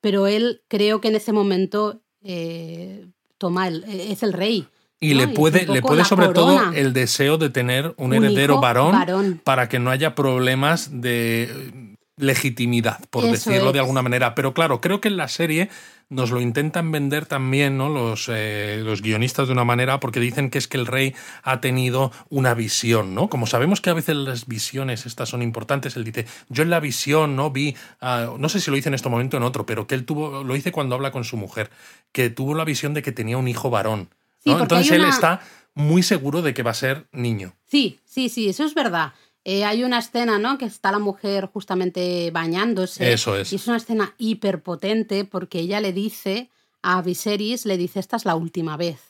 pero 0.00 0.26
él 0.26 0.64
creo 0.66 1.00
que 1.00 1.06
en 1.06 1.14
ese 1.14 1.32
momento 1.32 2.02
eh, 2.22 3.06
toma 3.38 3.68
es 3.68 4.24
el 4.24 4.32
rey. 4.32 4.66
Y 5.00 5.14
¿no? 5.14 5.20
le 5.20 5.28
puede, 5.28 5.66
le 5.66 5.80
puede 5.80 6.04
sobre 6.04 6.26
corona. 6.26 6.64
todo 6.64 6.72
el 6.74 6.92
deseo 6.92 7.38
de 7.38 7.48
tener 7.48 7.94
un, 7.96 8.14
Un 8.14 8.24
heredero 8.24 8.60
varón, 8.60 8.92
varón. 8.92 9.40
para 9.42 9.68
que 9.68 9.78
no 9.78 9.90
haya 9.90 10.14
problemas 10.14 11.00
de 11.00 11.44
eh, 11.44 11.96
legitimidad, 12.18 13.00
por 13.08 13.24
Eso 13.24 13.32
decirlo 13.32 13.72
de 13.72 13.78
alguna 13.78 14.02
manera. 14.02 14.34
Pero 14.34 14.52
claro, 14.52 14.80
creo 14.80 15.00
que 15.00 15.08
en 15.08 15.16
la 15.16 15.28
serie 15.28 15.70
nos 16.10 16.32
lo 16.32 16.40
intentan 16.40 16.90
vender 16.90 17.24
también 17.24 17.78
¿no? 17.78 17.88
los, 17.88 18.28
eh, 18.28 18.82
los 18.84 19.00
guionistas 19.00 19.46
de 19.46 19.52
una 19.52 19.64
manera 19.64 20.00
porque 20.00 20.18
dicen 20.20 20.50
que 20.50 20.58
es 20.58 20.66
que 20.66 20.76
el 20.76 20.86
rey 20.86 21.14
ha 21.44 21.60
tenido 21.60 22.12
una 22.28 22.52
visión, 22.52 23.14
¿no? 23.14 23.28
Como 23.28 23.46
sabemos 23.46 23.80
que 23.80 23.90
a 23.90 23.94
veces 23.94 24.16
las 24.16 24.46
visiones 24.46 25.06
estas 25.06 25.28
son 25.28 25.40
importantes, 25.40 25.96
él 25.96 26.04
dice, 26.04 26.26
yo 26.48 26.64
en 26.64 26.70
la 26.70 26.80
visión 26.80 27.36
no 27.36 27.50
vi, 27.50 27.76
ah, 28.00 28.34
no 28.38 28.48
sé 28.48 28.60
si 28.60 28.70
lo 28.70 28.76
hice 28.76 28.88
en 28.88 28.94
este 28.94 29.08
momento 29.08 29.36
o 29.36 29.40
en 29.40 29.44
otro, 29.44 29.64
pero 29.64 29.86
que 29.86 29.94
él 29.94 30.04
tuvo, 30.04 30.42
lo 30.42 30.56
hice 30.56 30.72
cuando 30.72 30.96
habla 30.96 31.12
con 31.12 31.24
su 31.24 31.36
mujer, 31.36 31.70
que 32.12 32.28
tuvo 32.28 32.54
la 32.54 32.64
visión 32.64 32.92
de 32.92 33.02
que 33.02 33.12
tenía 33.12 33.38
un 33.38 33.46
hijo 33.48 33.70
varón. 33.70 34.10
¿No? 34.44 34.60
Entonces 34.60 34.92
él 34.92 35.04
está 35.04 35.40
muy 35.74 36.02
seguro 36.02 36.42
de 36.42 36.54
que 36.54 36.62
va 36.62 36.72
a 36.72 36.74
ser 36.74 37.06
niño. 37.12 37.54
Sí, 37.66 38.00
sí, 38.04 38.28
sí, 38.28 38.48
eso 38.48 38.64
es 38.64 38.74
verdad. 38.74 39.12
Eh, 39.44 39.64
hay 39.64 39.84
una 39.84 39.98
escena, 39.98 40.38
¿no? 40.38 40.58
Que 40.58 40.66
está 40.66 40.92
la 40.92 40.98
mujer 40.98 41.46
justamente 41.46 42.30
bañándose. 42.30 43.12
Eso 43.12 43.36
es. 43.36 43.52
Y 43.52 43.56
es 43.56 43.66
una 43.66 43.78
escena 43.78 44.14
hiperpotente 44.18 45.24
porque 45.24 45.60
ella 45.60 45.80
le 45.80 45.92
dice 45.92 46.50
a 46.82 47.00
Viserys, 47.00 47.64
le 47.64 47.76
dice, 47.76 48.00
esta 48.00 48.16
es 48.16 48.24
la 48.24 48.34
última 48.34 48.76
vez. 48.76 49.00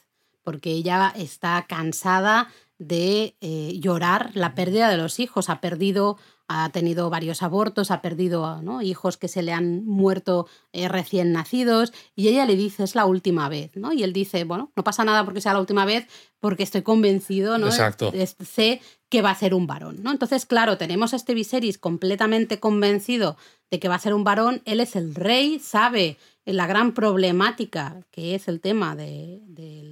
Porque 0.42 0.70
ella 0.70 1.12
está 1.16 1.66
cansada 1.68 2.48
de 2.78 3.34
eh, 3.40 3.74
llorar 3.78 4.30
la 4.34 4.54
pérdida 4.54 4.88
de 4.88 4.96
los 4.96 5.18
hijos. 5.20 5.50
Ha 5.50 5.60
perdido, 5.60 6.16
ha 6.52 6.68
tenido 6.70 7.10
varios 7.10 7.44
abortos, 7.44 7.92
ha 7.92 8.02
perdido 8.02 8.60
¿no? 8.60 8.82
hijos 8.82 9.16
que 9.16 9.28
se 9.28 9.40
le 9.40 9.52
han 9.52 9.86
muerto 9.86 10.48
eh, 10.72 10.88
recién 10.88 11.30
nacidos. 11.30 11.92
Y 12.16 12.26
ella 12.26 12.44
le 12.44 12.56
dice, 12.56 12.82
es 12.82 12.96
la 12.96 13.06
última 13.06 13.48
vez. 13.48 13.70
¿no? 13.76 13.92
Y 13.92 14.02
él 14.02 14.12
dice, 14.12 14.42
bueno, 14.42 14.72
no 14.74 14.82
pasa 14.82 15.04
nada 15.04 15.24
porque 15.24 15.40
sea 15.40 15.52
la 15.52 15.60
última 15.60 15.84
vez, 15.84 16.08
porque 16.40 16.64
estoy 16.64 16.82
convencido, 16.82 17.56
¿no? 17.56 17.68
Exacto. 17.68 18.10
Es- 18.12 18.34
sé 18.44 18.80
que 19.08 19.22
va 19.22 19.30
a 19.30 19.34
ser 19.36 19.54
un 19.54 19.68
varón, 19.68 20.02
¿no? 20.02 20.10
Entonces, 20.10 20.44
claro, 20.44 20.76
tenemos 20.76 21.12
a 21.12 21.16
este 21.16 21.34
Viserys 21.34 21.78
completamente 21.78 22.58
convencido 22.58 23.36
de 23.70 23.78
que 23.78 23.88
va 23.88 23.94
a 23.94 24.00
ser 24.00 24.14
un 24.14 24.24
varón. 24.24 24.60
Él 24.64 24.80
es 24.80 24.96
el 24.96 25.14
rey, 25.14 25.60
sabe 25.60 26.16
la 26.46 26.66
gran 26.66 26.94
problemática 26.94 28.00
que 28.10 28.34
es 28.34 28.48
el 28.48 28.60
tema 28.60 28.96
de, 28.96 29.40
de, 29.46 29.80
eh, 29.80 29.89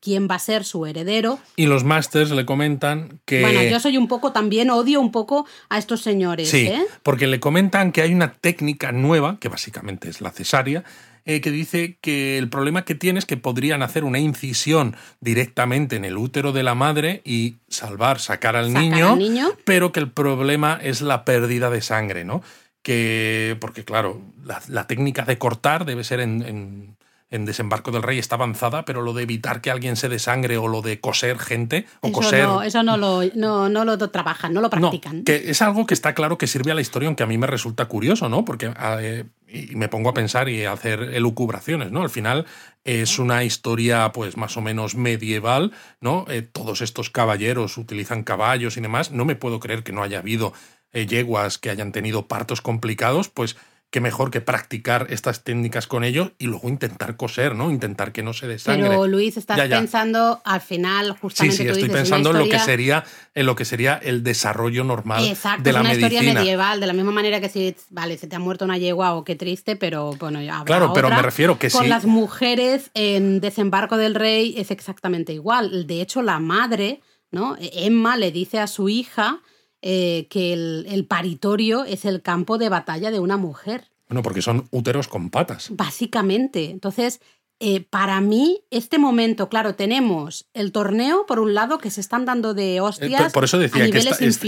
quién 0.00 0.28
va 0.30 0.36
a 0.36 0.38
ser 0.38 0.64
su 0.64 0.86
heredero. 0.86 1.38
Y 1.56 1.66
los 1.66 1.84
masters 1.84 2.30
le 2.30 2.44
comentan 2.46 3.20
que... 3.24 3.40
Bueno, 3.40 3.62
yo 3.62 3.80
soy 3.80 3.96
un 3.96 4.08
poco, 4.08 4.32
también 4.32 4.70
odio 4.70 5.00
un 5.00 5.12
poco 5.12 5.46
a 5.68 5.78
estos 5.78 6.02
señores, 6.02 6.48
Sí, 6.50 6.66
¿eh? 6.66 6.82
porque 7.02 7.26
le 7.26 7.40
comentan 7.40 7.92
que 7.92 8.02
hay 8.02 8.12
una 8.14 8.32
técnica 8.32 8.92
nueva, 8.92 9.38
que 9.40 9.48
básicamente 9.48 10.08
es 10.08 10.20
la 10.20 10.30
cesárea, 10.30 10.84
eh, 11.24 11.40
que 11.42 11.50
dice 11.50 11.98
que 12.00 12.38
el 12.38 12.48
problema 12.48 12.84
que 12.86 12.94
tiene 12.94 13.18
es 13.18 13.26
que 13.26 13.36
podrían 13.36 13.82
hacer 13.82 14.04
una 14.04 14.18
incisión 14.18 14.96
directamente 15.20 15.96
en 15.96 16.04
el 16.06 16.16
útero 16.16 16.52
de 16.52 16.62
la 16.62 16.74
madre 16.74 17.20
y 17.24 17.56
salvar, 17.68 18.18
sacar 18.18 18.56
al, 18.56 18.68
Sacar 18.68 18.82
niño, 18.82 19.12
al 19.12 19.18
niño. 19.18 19.48
pero 19.64 19.92
que 19.92 20.00
el 20.00 20.10
problema 20.10 20.78
es 20.82 21.02
la 21.02 21.24
pérdida 21.26 21.68
de 21.68 21.82
sangre, 21.82 22.24
¿no? 22.24 22.42
Que, 22.82 23.56
porque 23.60 23.84
claro, 23.84 24.22
la, 24.44 24.62
la 24.68 24.86
técnica 24.86 25.24
de 25.24 25.36
cortar 25.36 25.84
debe 25.84 26.04
ser 26.04 26.20
en, 26.20 26.42
en- 26.42 26.96
en 27.30 27.44
Desembarco 27.44 27.90
del 27.90 28.02
Rey 28.02 28.18
está 28.18 28.36
avanzada, 28.36 28.84
pero 28.84 29.02
lo 29.02 29.12
de 29.12 29.22
evitar 29.22 29.60
que 29.60 29.70
alguien 29.70 29.96
se 29.96 30.08
desangre 30.08 30.56
o 30.56 30.68
lo 30.68 30.82
de 30.82 31.00
coser 31.00 31.38
gente 31.38 31.86
o 32.00 32.08
Eso, 32.08 32.14
coser 32.14 32.44
no, 32.44 32.62
eso 32.62 32.82
no 32.82 32.96
lo, 32.96 33.22
no, 33.34 33.68
no 33.68 33.84
lo 33.84 33.98
trabajan, 34.10 34.54
no 34.54 34.60
lo 34.60 34.70
practican. 34.70 35.18
no, 35.18 35.24
que 35.24 35.50
es 35.50 35.60
algo 35.62 35.86
que 35.86 35.94
está 35.94 36.14
claro 36.14 36.38
que 36.38 36.46
sirve 36.46 36.72
a 36.72 36.74
la 36.74 36.80
historia, 36.80 37.06
aunque 37.06 37.22
a 37.22 37.26
mí 37.26 37.36
me 37.36 37.46
resulta 37.46 37.86
curioso, 37.86 38.28
¿no? 38.28 38.44
Porque 38.44 38.72
eh, 39.00 39.24
y 39.48 39.76
me 39.76 39.88
pongo 39.88 40.10
a 40.10 40.14
pensar 40.14 40.48
y 40.48 40.64
a 40.64 40.72
hacer 40.72 41.00
elucubraciones, 41.00 41.90
¿no? 41.90 42.02
Al 42.02 42.10
final 42.10 42.46
es 42.84 43.18
una 43.18 43.44
historia, 43.44 44.12
pues, 44.12 44.36
más 44.36 44.56
o 44.56 44.60
menos 44.60 44.94
medieval, 44.94 45.72
¿no? 46.00 46.26
Eh, 46.28 46.42
todos 46.42 46.82
estos 46.82 47.10
caballeros 47.10 47.78
utilizan 47.78 48.24
caballos 48.24 48.76
y 48.76 48.80
demás. 48.80 49.10
No 49.10 49.24
me 49.24 49.36
puedo 49.36 49.60
creer 49.60 49.82
que 49.82 49.92
no 49.92 50.02
haya 50.02 50.18
habido 50.18 50.52
eh, 50.92 51.06
yeguas 51.06 51.58
que 51.58 51.70
hayan 51.70 51.92
tenido 51.92 52.28
partos 52.28 52.60
complicados, 52.60 53.28
pues 53.28 53.56
qué 53.90 54.02
mejor 54.02 54.30
que 54.30 54.42
practicar 54.42 55.06
estas 55.08 55.44
técnicas 55.44 55.86
con 55.86 56.04
ellos 56.04 56.32
y 56.38 56.46
luego 56.46 56.68
intentar 56.68 57.16
coser, 57.16 57.54
¿no? 57.54 57.70
Intentar 57.70 58.12
que 58.12 58.22
no 58.22 58.34
se 58.34 58.46
desangre. 58.46 58.86
Pero 58.86 59.06
Luis, 59.06 59.38
estás 59.38 59.56
Ya, 59.56 59.64
ya. 59.64 59.78
pensando 59.78 60.42
al 60.44 60.60
final, 60.60 61.06
Sí, 61.12 61.18
justamente 61.22 61.56
sí, 61.56 61.62
tú 61.64 61.68
estoy 61.70 61.82
dices, 61.84 61.88
una 61.94 61.98
pensando 62.02 62.30
en 62.32 62.38
lo 62.38 62.48
que 62.50 62.58
sería 62.58 63.04
en 63.34 63.46
lo 63.46 63.56
que 63.56 63.64
sería 63.64 63.94
el 63.94 64.22
desarrollo 64.22 64.84
normal 64.84 65.24
Exacto, 65.26 65.62
de 65.62 65.72
la 65.72 65.78
es 65.78 65.84
una 65.84 65.88
medicina. 65.94 66.08
historia 66.20 66.34
medieval, 66.34 66.80
de 66.80 66.86
la 66.86 66.92
misma 66.92 67.12
manera 67.12 67.40
que 67.40 67.48
si, 67.48 67.74
vale, 67.88 68.18
se 68.18 68.26
te 68.26 68.36
ha 68.36 68.38
muerto 68.38 68.66
una 68.66 68.76
yegua 68.76 69.14
o 69.14 69.24
qué 69.24 69.36
triste, 69.36 69.74
pero 69.76 70.10
bueno, 70.18 70.42
ya 70.42 70.62
Claro, 70.66 70.92
pero 70.92 71.08
me 71.08 71.22
refiero 71.22 71.58
que 71.58 71.70
Con 71.70 71.84
sí. 71.84 71.88
las 71.88 72.04
mujeres 72.04 72.90
en 72.92 73.40
Desembarco 73.40 73.96
del 73.96 74.14
Rey 74.14 74.54
es 74.58 74.70
exactamente 74.70 75.32
igual. 75.32 75.86
De 75.86 76.02
hecho, 76.02 76.20
la 76.20 76.40
madre, 76.40 77.00
¿no? 77.30 77.56
Emma 77.58 78.16
le 78.18 78.32
dice 78.32 78.58
a 78.60 78.66
su 78.66 78.90
hija 78.90 79.40
eh, 79.82 80.26
que 80.30 80.52
el, 80.52 80.86
el 80.88 81.06
paritorio 81.06 81.84
es 81.84 82.04
el 82.04 82.22
campo 82.22 82.58
de 82.58 82.68
batalla 82.68 83.10
de 83.10 83.20
una 83.20 83.36
mujer. 83.36 83.90
Bueno, 84.08 84.22
porque 84.22 84.42
son 84.42 84.66
úteros 84.70 85.06
con 85.08 85.30
patas. 85.30 85.68
Básicamente. 85.70 86.70
Entonces, 86.70 87.20
eh, 87.60 87.80
para 87.88 88.20
mí, 88.20 88.60
este 88.70 88.98
momento, 88.98 89.48
claro, 89.48 89.74
tenemos 89.74 90.46
el 90.54 90.70
torneo, 90.70 91.26
por 91.26 91.40
un 91.40 91.54
lado, 91.54 91.78
que 91.78 91.90
se 91.90 92.00
están 92.00 92.24
dando 92.24 92.54
de 92.54 92.76
Eh, 92.76 92.80
hostias. 92.80 93.20
por- 93.24 93.32
Por 93.32 93.44
eso 93.44 93.56
a 93.56 93.60
decía 93.60 93.90
que 93.90 93.98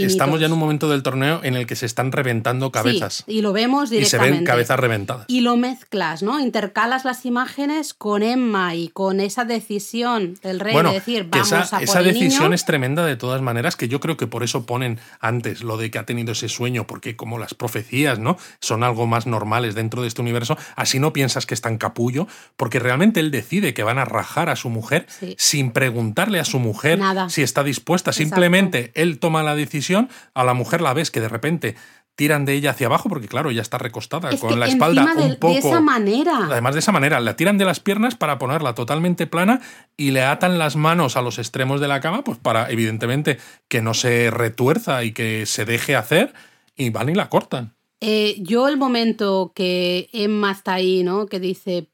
estamos 0.05 0.39
ya 0.41 0.47
en 0.47 0.53
un 0.53 0.59
momento 0.59 0.89
del 0.89 1.03
torneo 1.03 1.41
en 1.43 1.57
el 1.57 1.67
que 1.67 1.75
se 1.75 1.87
están 1.87 2.13
reventando 2.13 2.71
cabezas. 2.71 3.25
Sí, 3.27 3.33
y 3.39 3.41
lo 3.43 3.53
vemos 3.53 3.85
y 3.85 3.89
se 3.89 3.95
directamente. 3.97 4.37
ven 4.39 4.45
cabezas 4.45 4.79
reventadas. 4.79 5.25
Y 5.29 5.41
lo 5.41 5.57
mezclas, 5.57 6.23
¿no? 6.23 6.39
Intercalas 6.39 7.05
las 7.05 7.25
imágenes 7.27 7.95
con 7.95 8.23
Emma 8.23 8.75
y 8.77 8.89
con 8.89 9.19
esa 9.21 9.45
decisión 9.45 10.35
del 10.43 10.61
rey 10.61 10.73
bueno, 10.73 10.91
de 10.91 10.97
decir, 10.97 11.27
vamos 11.31 11.49
esa, 11.49 11.63
a 11.63 11.71
por 11.81 11.83
esa 11.83 11.99
el 12.01 12.05
decisión 12.07 12.43
niño. 12.45 12.55
es 12.55 12.65
tremenda 12.65 13.05
de 13.07 13.17
todas 13.17 13.43
maneras, 13.43 13.75
que 13.77 13.89
yo 13.89 13.99
creo 14.01 14.17
que 14.17 14.27
por 14.27 14.43
eso 14.43 14.67
ponen 14.67 15.01
antes 15.21 15.63
lo 15.63 15.77
de 15.77 15.91
que 15.91 15.99
ha 15.99 16.07
tenido 16.07 16.33
ese 16.33 16.49
sueño, 16.49 16.87
porque 16.87 17.17
como 17.17 17.39
las 17.39 17.55
profecías, 17.55 18.19
¿no? 18.19 18.37
Son 18.61 18.85
algo 18.85 19.07
más 19.07 19.27
normales 19.27 19.75
dentro 19.75 20.03
de 20.03 20.09
este 20.09 20.21
universo, 20.21 20.57
así 20.77 20.99
no 21.01 21.13
piensas 21.13 21.47
que 21.47 21.55
está 21.55 21.69
en 21.69 21.79
capullo, 21.79 22.27
porque 22.57 22.79
realmente 22.79 23.00
él 23.03 23.31
decide 23.31 23.73
que 23.75 23.83
van 23.83 23.99
a 23.99 24.05
rajar 24.05 24.49
a 24.51 24.57
su 24.57 24.69
mujer 24.69 25.07
Sí. 25.09 25.35
sin 25.39 25.71
preguntarle 25.71 26.39
a 26.39 26.45
su 26.45 26.59
mujer 26.59 26.99
Nada. 26.99 27.29
si 27.31 27.43
está 27.43 27.63
dispuesta. 27.65 28.11
Exacto. 28.11 28.29
Simplemente 28.29 28.93
él 28.95 29.19
toma 29.19 29.43
la 29.43 29.55
decisión, 29.57 30.09
a 30.35 30.45
la 30.45 30.53
mujer 30.55 30.81
la 30.83 30.93
ves 30.93 31.11
que 31.11 31.21
de 31.21 31.29
repente 31.29 31.75
tiran 32.17 32.45
de 32.45 32.53
ella 32.53 32.73
hacia 32.73 32.87
abajo, 32.89 33.09
porque 33.09 33.29
claro, 33.29 33.49
ella 33.51 33.63
está 33.63 33.79
recostada 33.79 34.29
Es 34.29 34.41
con 34.41 34.61
la 34.61 34.67
espalda 34.67 35.07
de, 35.17 35.23
un 35.23 35.37
poco. 35.37 35.55
de 35.55 35.59
esa 35.61 35.81
manera. 35.81 36.37
Además 36.51 36.75
de 36.75 36.81
esa 36.81 36.93
manera, 36.93 37.19
la 37.19 37.35
tiran 37.35 37.57
de 37.57 37.65
las 37.65 37.81
piernas 37.81 38.15
para 38.15 38.39
ponerla 38.39 38.75
totalmente 38.75 39.27
plana 39.27 39.63
y 39.97 40.11
le 40.11 40.23
atan 40.23 40.59
las 40.59 40.77
manos 40.77 41.17
a 41.17 41.23
los 41.23 41.39
extremos 41.39 41.81
de 41.81 41.89
la 41.89 42.01
cama, 42.01 42.23
pues 42.23 42.37
para, 42.37 42.71
evidentemente, 42.71 43.39
que 43.69 43.81
no 43.81 43.95
se 43.95 44.31
retuerza 44.31 45.03
y 45.05 45.13
que 45.13 45.47
se 45.47 45.65
deje 45.65 45.97
hacer, 45.97 46.35
y 46.77 46.91
van 46.91 47.09
y 47.09 47.15
la 47.15 47.31
cortan. 47.31 47.75
Eh, 48.03 48.37
yo 48.41 48.69
el 48.69 48.77
momento 48.77 49.53
que 49.55 50.11
Emma 50.13 50.51
está 50.53 50.75
ahí, 50.75 51.03
¿no? 51.03 51.25
Que 51.27 51.41
dice, 51.41 51.89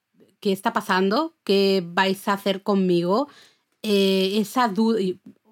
¿qué 0.46 0.52
está 0.52 0.72
pasando? 0.72 1.34
¿Qué 1.42 1.82
vais 1.84 2.28
a 2.28 2.34
hacer 2.34 2.62
conmigo? 2.62 3.28
Eh, 3.82 4.38
esa 4.38 4.68
duda... 4.68 5.00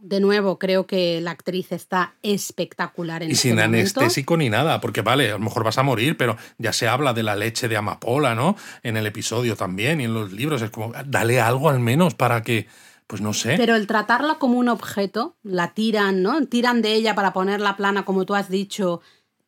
De 0.01 0.20
nuevo, 0.20 0.59
creo 0.59 0.86
que 0.86 1.20
la 1.20 1.32
actriz 1.32 1.72
está 1.72 2.14
espectacular 2.22 3.22
en 3.22 3.30
Y 3.30 3.32
este 3.32 3.49
sin 3.49 3.57
momento. 3.57 3.78
anestésico 3.78 4.36
ni 4.36 4.51
nada, 4.51 4.80
porque 4.80 5.01
vale, 5.01 5.30
a 5.30 5.32
lo 5.32 5.38
mejor 5.38 5.64
vas 5.64 5.78
a 5.78 5.82
morir, 5.82 6.16
pero 6.18 6.36
ya 6.59 6.72
se 6.74 6.86
habla 6.86 7.12
de 7.14 7.22
la 7.24 7.34
leche 7.34 7.68
de 7.68 7.76
amapola, 7.78 8.34
¿no? 8.34 8.55
En 8.82 8.97
el 8.99 9.07
episodio 9.07 9.57
también 9.57 10.01
y 10.01 10.05
en 10.05 10.14
los 10.14 10.30
libros. 10.30 10.62
Es 10.62 10.70
como, 10.70 10.92
dale 11.07 11.40
algo 11.40 11.70
al 11.70 11.80
menos 11.80 12.14
para 12.14 12.42
que, 12.42 12.68
pues 13.07 13.20
no 13.22 13.32
sé. 13.32 13.55
Pero 13.57 13.74
el 13.76 13.86
tratarla 13.86 14.34
como 14.34 14.59
un 14.59 14.68
objeto, 14.68 15.36
la 15.42 15.72
tiran, 15.72 16.22
¿no? 16.22 16.47
Tiran 16.47 16.82
de 16.82 16.92
ella 16.92 17.14
para 17.14 17.32
ponerla 17.32 17.76
plana, 17.76 18.05
como 18.05 18.26
tú 18.26 18.34
has 18.34 18.51
dicho. 18.51 19.01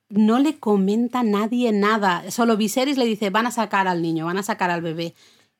No 0.08 0.38
le 0.38 0.58
comenta 0.58 1.22
nadie 1.22 1.70
nada. 1.72 2.30
Solo 2.30 2.56
Viserys 2.56 2.96
le 2.96 3.04
dice, 3.04 3.28
van 3.28 3.46
a 3.46 3.50
sacar 3.50 3.88
al 3.88 4.00
niño, 4.00 4.24
van 4.24 4.38
a 4.38 4.42
sacar 4.42 4.70
al 4.70 4.80
bebé. 4.80 5.14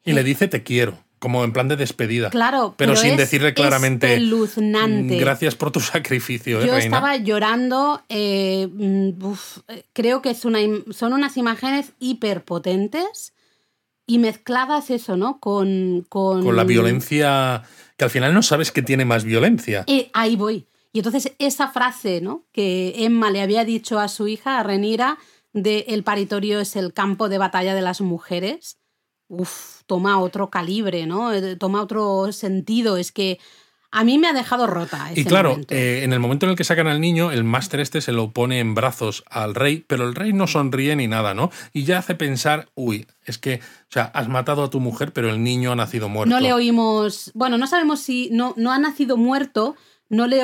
Y 0.07 0.13
le 0.15 0.25
dice 0.25 0.49
te 0.49 0.63
quiero, 0.63 0.97
como 1.19 1.45
en 1.45 1.53
plan 1.53 1.69
de 1.69 1.77
despedida. 1.77 2.31
Claro, 2.31 2.75
pero, 2.77 2.93
pero 2.93 2.97
sin 2.97 3.13
es 3.13 3.17
decirle 3.19 3.53
claramente. 3.55 4.15
espeluznante. 4.15 5.17
"Mm, 5.17 5.19
Gracias 5.21 5.55
por 5.55 5.71
tu 5.73 5.81
sacrificio, 5.81 6.61
¿eh, 6.63 6.67
Yo 6.67 6.73
reina". 6.73 6.85
estaba 6.97 7.17
llorando. 7.17 8.03
eh, 8.09 8.69
mm, 8.73 9.23
uf, 9.25 9.59
creo 9.93 10.23
que 10.23 10.31
es 10.31 10.45
una, 10.45 10.61
son 10.93 11.13
unas 11.13 11.37
imágenes 11.37 11.93
hiperpotentes 11.99 13.33
y 14.07 14.19
mezcladas 14.19 14.91
eso, 14.91 15.17
¿no? 15.17 15.41
Con, 15.41 16.07
con, 16.09 16.45
con 16.45 16.57
la 16.57 16.65
violencia 16.65 17.63
que 17.97 18.05
al 18.05 18.11
final 18.11 18.33
no 18.35 18.43
sabes 18.43 18.71
que 18.71 18.83
tiene 18.83 19.05
más 19.05 19.25
violencia. 19.25 19.85
Eh, 19.87 20.11
ahí 20.13 20.37
voy. 20.37 20.67
Y 20.93 21.01
entonces 21.01 21.33
esa 21.39 21.69
frase, 21.69 22.21
¿no? 22.21 22.45
Que 22.53 22.95
Emma 23.05 23.31
le 23.31 23.43
había 23.43 23.65
dicho 23.65 23.99
a 23.99 24.09
su 24.09 24.29
hija, 24.29 24.59
a 24.59 24.63
Renira, 24.63 25.19
de 25.53 25.87
el 25.89 26.05
paritorio 26.05 26.61
es 26.61 26.77
el 26.77 26.93
campo 26.93 27.29
de 27.29 27.39
batalla 27.39 27.75
de 27.75 27.83
las 27.83 28.01
mujeres. 28.01 28.79
Uf, 29.29 29.76
toma 29.87 30.21
otro 30.21 30.51
calibre, 30.51 31.07
¿no? 31.07 31.33
Eh, 31.33 31.57
Toma 31.57 31.83
otro 31.83 32.33
sentido. 32.33 32.97
Es 32.97 33.13
que 33.13 33.39
a 33.91 34.05
mí 34.05 34.19
me 34.19 34.29
ha 34.29 34.33
dejado 34.33 34.67
rota. 34.67 35.11
Y 35.15 35.25
claro, 35.25 35.59
eh, 35.71 36.01
en 36.03 36.13
el 36.13 36.21
momento 36.21 36.45
en 36.45 36.51
el 36.51 36.57
que 36.57 36.65
sacan 36.65 36.87
al 36.87 37.01
niño, 37.01 37.31
el 37.31 37.45
máster 37.45 37.81
este 37.81 38.01
se 38.01 38.13
lo 38.13 38.31
pone 38.33 38.59
en 38.59 38.75
brazos 38.75 39.25
al 39.31 39.55
rey, 39.55 39.85
pero 39.87 40.07
el 40.07 40.15
rey 40.15 40.33
no 40.33 40.47
sonríe 40.47 40.95
ni 40.97 41.07
nada, 41.07 41.35
¿no? 41.35 41.51
Y 41.73 41.85
ya 41.85 41.99
hace 41.99 42.15
pensar, 42.15 42.69
uy, 42.75 43.07
es 43.25 43.39
que, 43.39 43.55
o 43.55 43.91
sea, 43.93 44.05
has 44.05 44.29
matado 44.29 44.65
a 44.65 44.71
tu 44.71 44.81
mujer, 44.81 45.13
pero 45.13 45.31
el 45.31 45.43
niño 45.43 45.73
ha 45.73 45.77
nacido 45.77 46.09
muerto. 46.09 46.35
No 46.35 46.41
le 46.41 46.53
oímos. 46.53 47.31
Bueno, 47.35 47.59
no 47.59 47.67
sabemos 47.67 48.01
si 48.01 48.29
no, 48.33 48.53
no 48.57 48.73
ha 48.73 48.79
nacido 48.79 49.17
muerto. 49.17 49.77
No 50.09 50.27
le, 50.27 50.41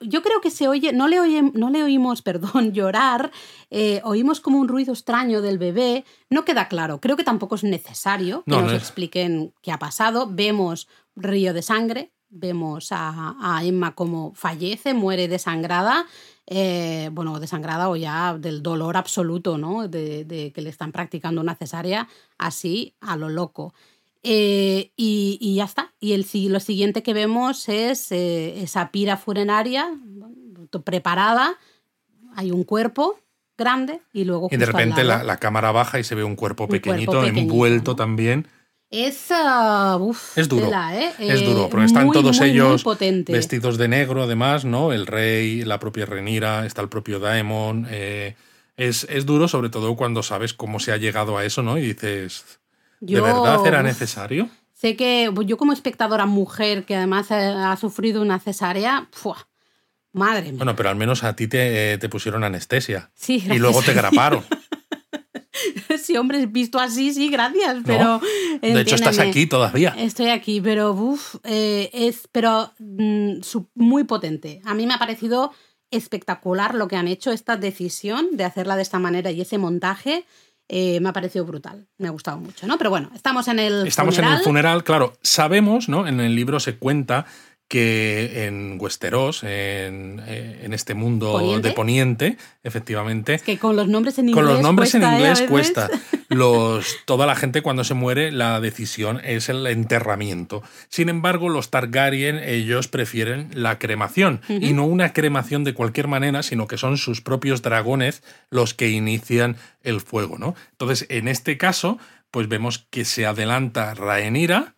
yo 0.00 0.22
creo 0.22 0.40
que 0.40 0.50
se 0.50 0.68
oye, 0.68 0.92
no 0.92 1.08
le, 1.08 1.18
oye, 1.18 1.42
no 1.54 1.70
le 1.70 1.82
oímos, 1.82 2.22
perdón, 2.28 2.72
llorar, 2.72 3.32
eh, 3.70 4.00
oímos 4.04 4.40
como 4.40 4.58
un 4.58 4.68
ruido 4.68 4.92
extraño 4.92 5.42
del 5.42 5.58
bebé, 5.58 6.04
no 6.28 6.44
queda 6.44 6.68
claro, 6.68 7.00
creo 7.00 7.16
que 7.16 7.24
tampoco 7.24 7.56
es 7.56 7.64
necesario 7.64 8.44
que 8.44 8.50
No, 8.52 8.62
nos 8.62 8.72
no 8.72 8.76
expliquen 8.76 9.52
qué 9.62 9.72
ha 9.72 9.78
pasado, 9.78 10.28
vemos 10.30 10.88
río 11.16 11.52
de 11.52 11.62
sangre, 11.62 12.12
vemos 12.28 12.92
a, 12.92 13.34
a 13.40 13.64
Emma 13.64 13.94
como 13.96 14.32
fallece, 14.34 14.94
muere 14.94 15.26
desangrada, 15.26 16.06
eh, 16.46 17.10
bueno, 17.12 17.38
desangrada 17.40 17.88
o 17.88 17.96
ya 17.96 18.36
del 18.38 18.62
dolor 18.62 18.96
absoluto, 18.96 19.58
¿no? 19.58 19.88
De, 19.88 20.24
de 20.24 20.52
que 20.52 20.62
le 20.62 20.70
están 20.70 20.92
practicando 20.92 21.40
una 21.40 21.54
cesárea 21.54 22.08
así 22.38 22.94
a 23.00 23.16
lo 23.16 23.28
loco. 23.28 23.74
Eh, 24.22 24.92
y, 24.96 25.38
y, 25.40 25.54
ya 25.56 25.64
está. 25.64 25.94
Y 25.98 26.12
el, 26.12 26.26
lo 26.52 26.60
siguiente 26.60 27.02
que 27.02 27.14
vemos 27.14 27.68
es 27.68 28.12
eh, 28.12 28.62
esa 28.62 28.90
pira 28.90 29.16
funeraria 29.16 29.88
preparada, 30.84 31.58
hay 32.36 32.50
un 32.50 32.64
cuerpo 32.64 33.18
grande 33.56 34.00
y 34.12 34.24
luego... 34.24 34.48
Y 34.50 34.56
de 34.56 34.66
repente 34.66 35.04
la, 35.04 35.24
la, 35.24 35.38
cámara 35.38 35.72
baja 35.72 35.98
y 35.98 36.04
se 36.04 36.14
ve 36.14 36.24
un 36.24 36.36
cuerpo, 36.36 36.68
pequeñito, 36.68 37.24
envuelto 37.24 37.96
también. 37.96 38.46
Es, 38.90 39.30
uh, 39.30 40.14
es 40.34 40.48
duro. 40.48 40.68
¿eh? 40.92 41.12
Es 41.20 41.44
duro, 41.44 41.68
porque 41.70 41.86
están 41.86 42.10
todos 42.10 42.40
ellos 42.40 42.84
vestidos 43.26 43.78
de 43.78 43.86
negro, 43.86 44.24
además, 44.24 44.64
¿no? 44.64 44.92
El 44.92 45.06
rey, 45.06 45.64
la 45.64 45.78
propia 45.78 46.06
Renira, 46.06 46.66
está 46.66 46.82
el 46.82 46.88
propio 46.88 47.20
Daemon. 47.20 47.86
Eh, 47.88 48.34
es, 48.76 49.06
es, 49.08 49.26
duro, 49.26 49.46
sobre 49.46 49.68
todo 49.68 49.94
cuando 49.94 50.24
sabes 50.24 50.54
cómo 50.54 50.80
se 50.80 50.90
ha 50.90 50.96
llegado 50.96 51.38
a 51.38 51.44
eso, 51.44 51.62
¿no? 51.62 51.78
Y 51.78 51.82
dices, 51.82 52.59
¿de 53.00 53.20
verdad 53.20 53.66
era 53.66 53.82
necesario? 53.82 54.48
Sé 54.72 54.96
que 54.96 55.30
yo, 55.44 55.56
como 55.56 55.72
espectadora 55.72 56.24
mujer 56.26 56.84
que 56.84 56.96
además 56.96 57.30
ha 57.30 57.76
sufrido 57.76 58.22
una 58.22 58.38
cesárea, 58.38 59.08
madre 60.12 60.52
mía. 60.52 60.54
Bueno, 60.56 60.74
pero 60.74 60.88
al 60.88 60.96
menos 60.96 61.22
a 61.22 61.36
ti 61.36 61.48
te, 61.48 61.98
te 61.98 62.08
pusieron 62.08 62.44
anestesia. 62.44 63.10
Sí, 63.14 63.44
y 63.50 63.58
luego 63.58 63.82
te 63.82 63.92
graparon. 63.92 64.42
sí, 66.02 66.16
hombre, 66.16 66.46
visto 66.46 66.78
así, 66.78 67.12
sí, 67.12 67.28
gracias, 67.28 67.78
pero... 67.84 68.20
De 68.60 68.80
hecho, 68.80 68.94
estás 68.94 69.18
aquí 69.18 69.46
todavía. 69.46 69.94
Estoy 69.98 70.28
aquí, 70.28 70.60
pero 70.60 70.92
uff, 70.92 71.36
eh, 71.44 71.90
es 71.92 72.28
pero 72.30 72.72
mm, 72.78 73.40
muy 73.74 74.04
potente. 74.04 74.60
A 74.64 74.74
mí 74.74 74.86
me 74.86 74.94
ha 74.94 74.98
parecido 74.98 75.52
espectacular 75.90 76.74
lo 76.74 76.88
que 76.88 76.96
han 76.96 77.08
hecho, 77.08 77.32
esta 77.32 77.56
decisión 77.56 78.28
de 78.32 78.44
hacerla 78.44 78.76
de 78.76 78.82
esta 78.82 78.98
manera 78.98 79.30
y 79.30 79.40
ese 79.40 79.58
montaje. 79.58 80.24
Eh, 80.72 81.00
me 81.00 81.08
ha 81.08 81.12
parecido 81.12 81.44
brutal, 81.44 81.88
me 81.98 82.06
ha 82.06 82.12
gustado 82.12 82.38
mucho, 82.38 82.64
¿no? 82.68 82.78
Pero 82.78 82.90
bueno, 82.90 83.10
estamos 83.12 83.48
en 83.48 83.58
el 83.58 83.88
Estamos 83.88 84.16
en 84.18 84.24
el 84.26 84.38
funeral, 84.38 84.84
claro. 84.84 85.14
Sabemos, 85.20 85.88
¿no? 85.88 86.06
En 86.06 86.20
el 86.20 86.36
libro 86.36 86.60
se 86.60 86.76
cuenta 86.76 87.26
que 87.70 88.46
en 88.46 88.78
Westeros, 88.80 89.44
en, 89.44 90.20
eh, 90.26 90.62
en 90.64 90.74
este 90.74 90.94
mundo 90.94 91.60
de 91.60 91.70
Poniente, 91.70 92.36
efectivamente. 92.64 93.38
que 93.38 93.58
con 93.58 93.76
los 93.76 93.86
nombres 93.86 94.18
en 94.18 94.28
inglés. 94.28 94.44
Con 94.44 94.52
los 94.52 94.60
nombres 94.60 94.90
cuesta, 94.90 95.08
en 95.08 95.14
inglés 95.14 95.40
¿eh? 95.40 95.46
cuesta. 95.46 95.88
Los, 96.30 96.98
toda 97.06 97.26
la 97.26 97.34
gente 97.34 97.60
cuando 97.60 97.82
se 97.82 97.94
muere, 97.94 98.30
la 98.30 98.60
decisión 98.60 99.20
es 99.24 99.48
el 99.48 99.66
enterramiento. 99.66 100.62
Sin 100.88 101.08
embargo, 101.08 101.48
los 101.48 101.70
Targaryen, 101.70 102.38
ellos 102.38 102.86
prefieren 102.86 103.50
la 103.52 103.80
cremación. 103.80 104.40
Uh 104.48 104.52
-huh. 104.52 104.68
Y 104.68 104.72
no 104.72 104.84
una 104.84 105.12
cremación 105.12 105.64
de 105.64 105.74
cualquier 105.74 106.06
manera, 106.06 106.44
sino 106.44 106.68
que 106.68 106.78
son 106.78 106.98
sus 106.98 107.20
propios 107.20 107.62
dragones 107.62 108.22
los 108.48 108.74
que 108.74 108.90
inician 108.90 109.56
el 109.82 110.00
fuego, 110.00 110.38
¿no? 110.38 110.54
Entonces, 110.72 111.06
en 111.08 111.26
este 111.26 111.56
caso, 111.56 111.98
pues 112.30 112.48
vemos 112.48 112.86
que 112.90 113.04
se 113.04 113.26
adelanta 113.26 113.94
Rhaenyra 113.94 114.74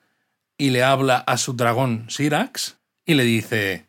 y 0.56 0.70
le 0.70 0.82
habla 0.82 1.18
a 1.18 1.36
su 1.36 1.52
dragón 1.52 2.06
Syrax 2.08 2.81
y 3.04 3.14
le 3.14 3.24
dice... 3.24 3.88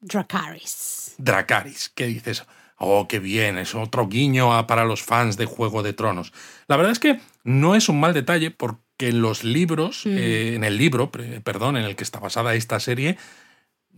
Dracaris. 0.00 1.14
Dracaris. 1.18 1.90
¿Qué 1.94 2.06
dices? 2.06 2.44
Oh, 2.78 3.06
qué 3.08 3.18
bien, 3.18 3.58
es 3.58 3.74
otro 3.74 4.08
guiño 4.08 4.66
para 4.66 4.86
los 4.86 5.02
fans 5.02 5.36
de 5.36 5.44
Juego 5.44 5.82
de 5.82 5.92
Tronos. 5.92 6.32
La 6.66 6.76
verdad 6.76 6.92
es 6.92 6.98
que 6.98 7.20
no 7.44 7.74
es 7.74 7.90
un 7.90 8.00
mal 8.00 8.14
detalle 8.14 8.50
porque 8.50 9.08
en 9.08 9.20
los 9.20 9.44
libros, 9.44 10.06
mm. 10.06 10.16
eh, 10.16 10.54
en 10.54 10.64
el 10.64 10.78
libro, 10.78 11.10
perdón, 11.10 11.76
en 11.76 11.84
el 11.84 11.94
que 11.94 12.04
está 12.04 12.20
basada 12.20 12.54
esta 12.54 12.80
serie, 12.80 13.18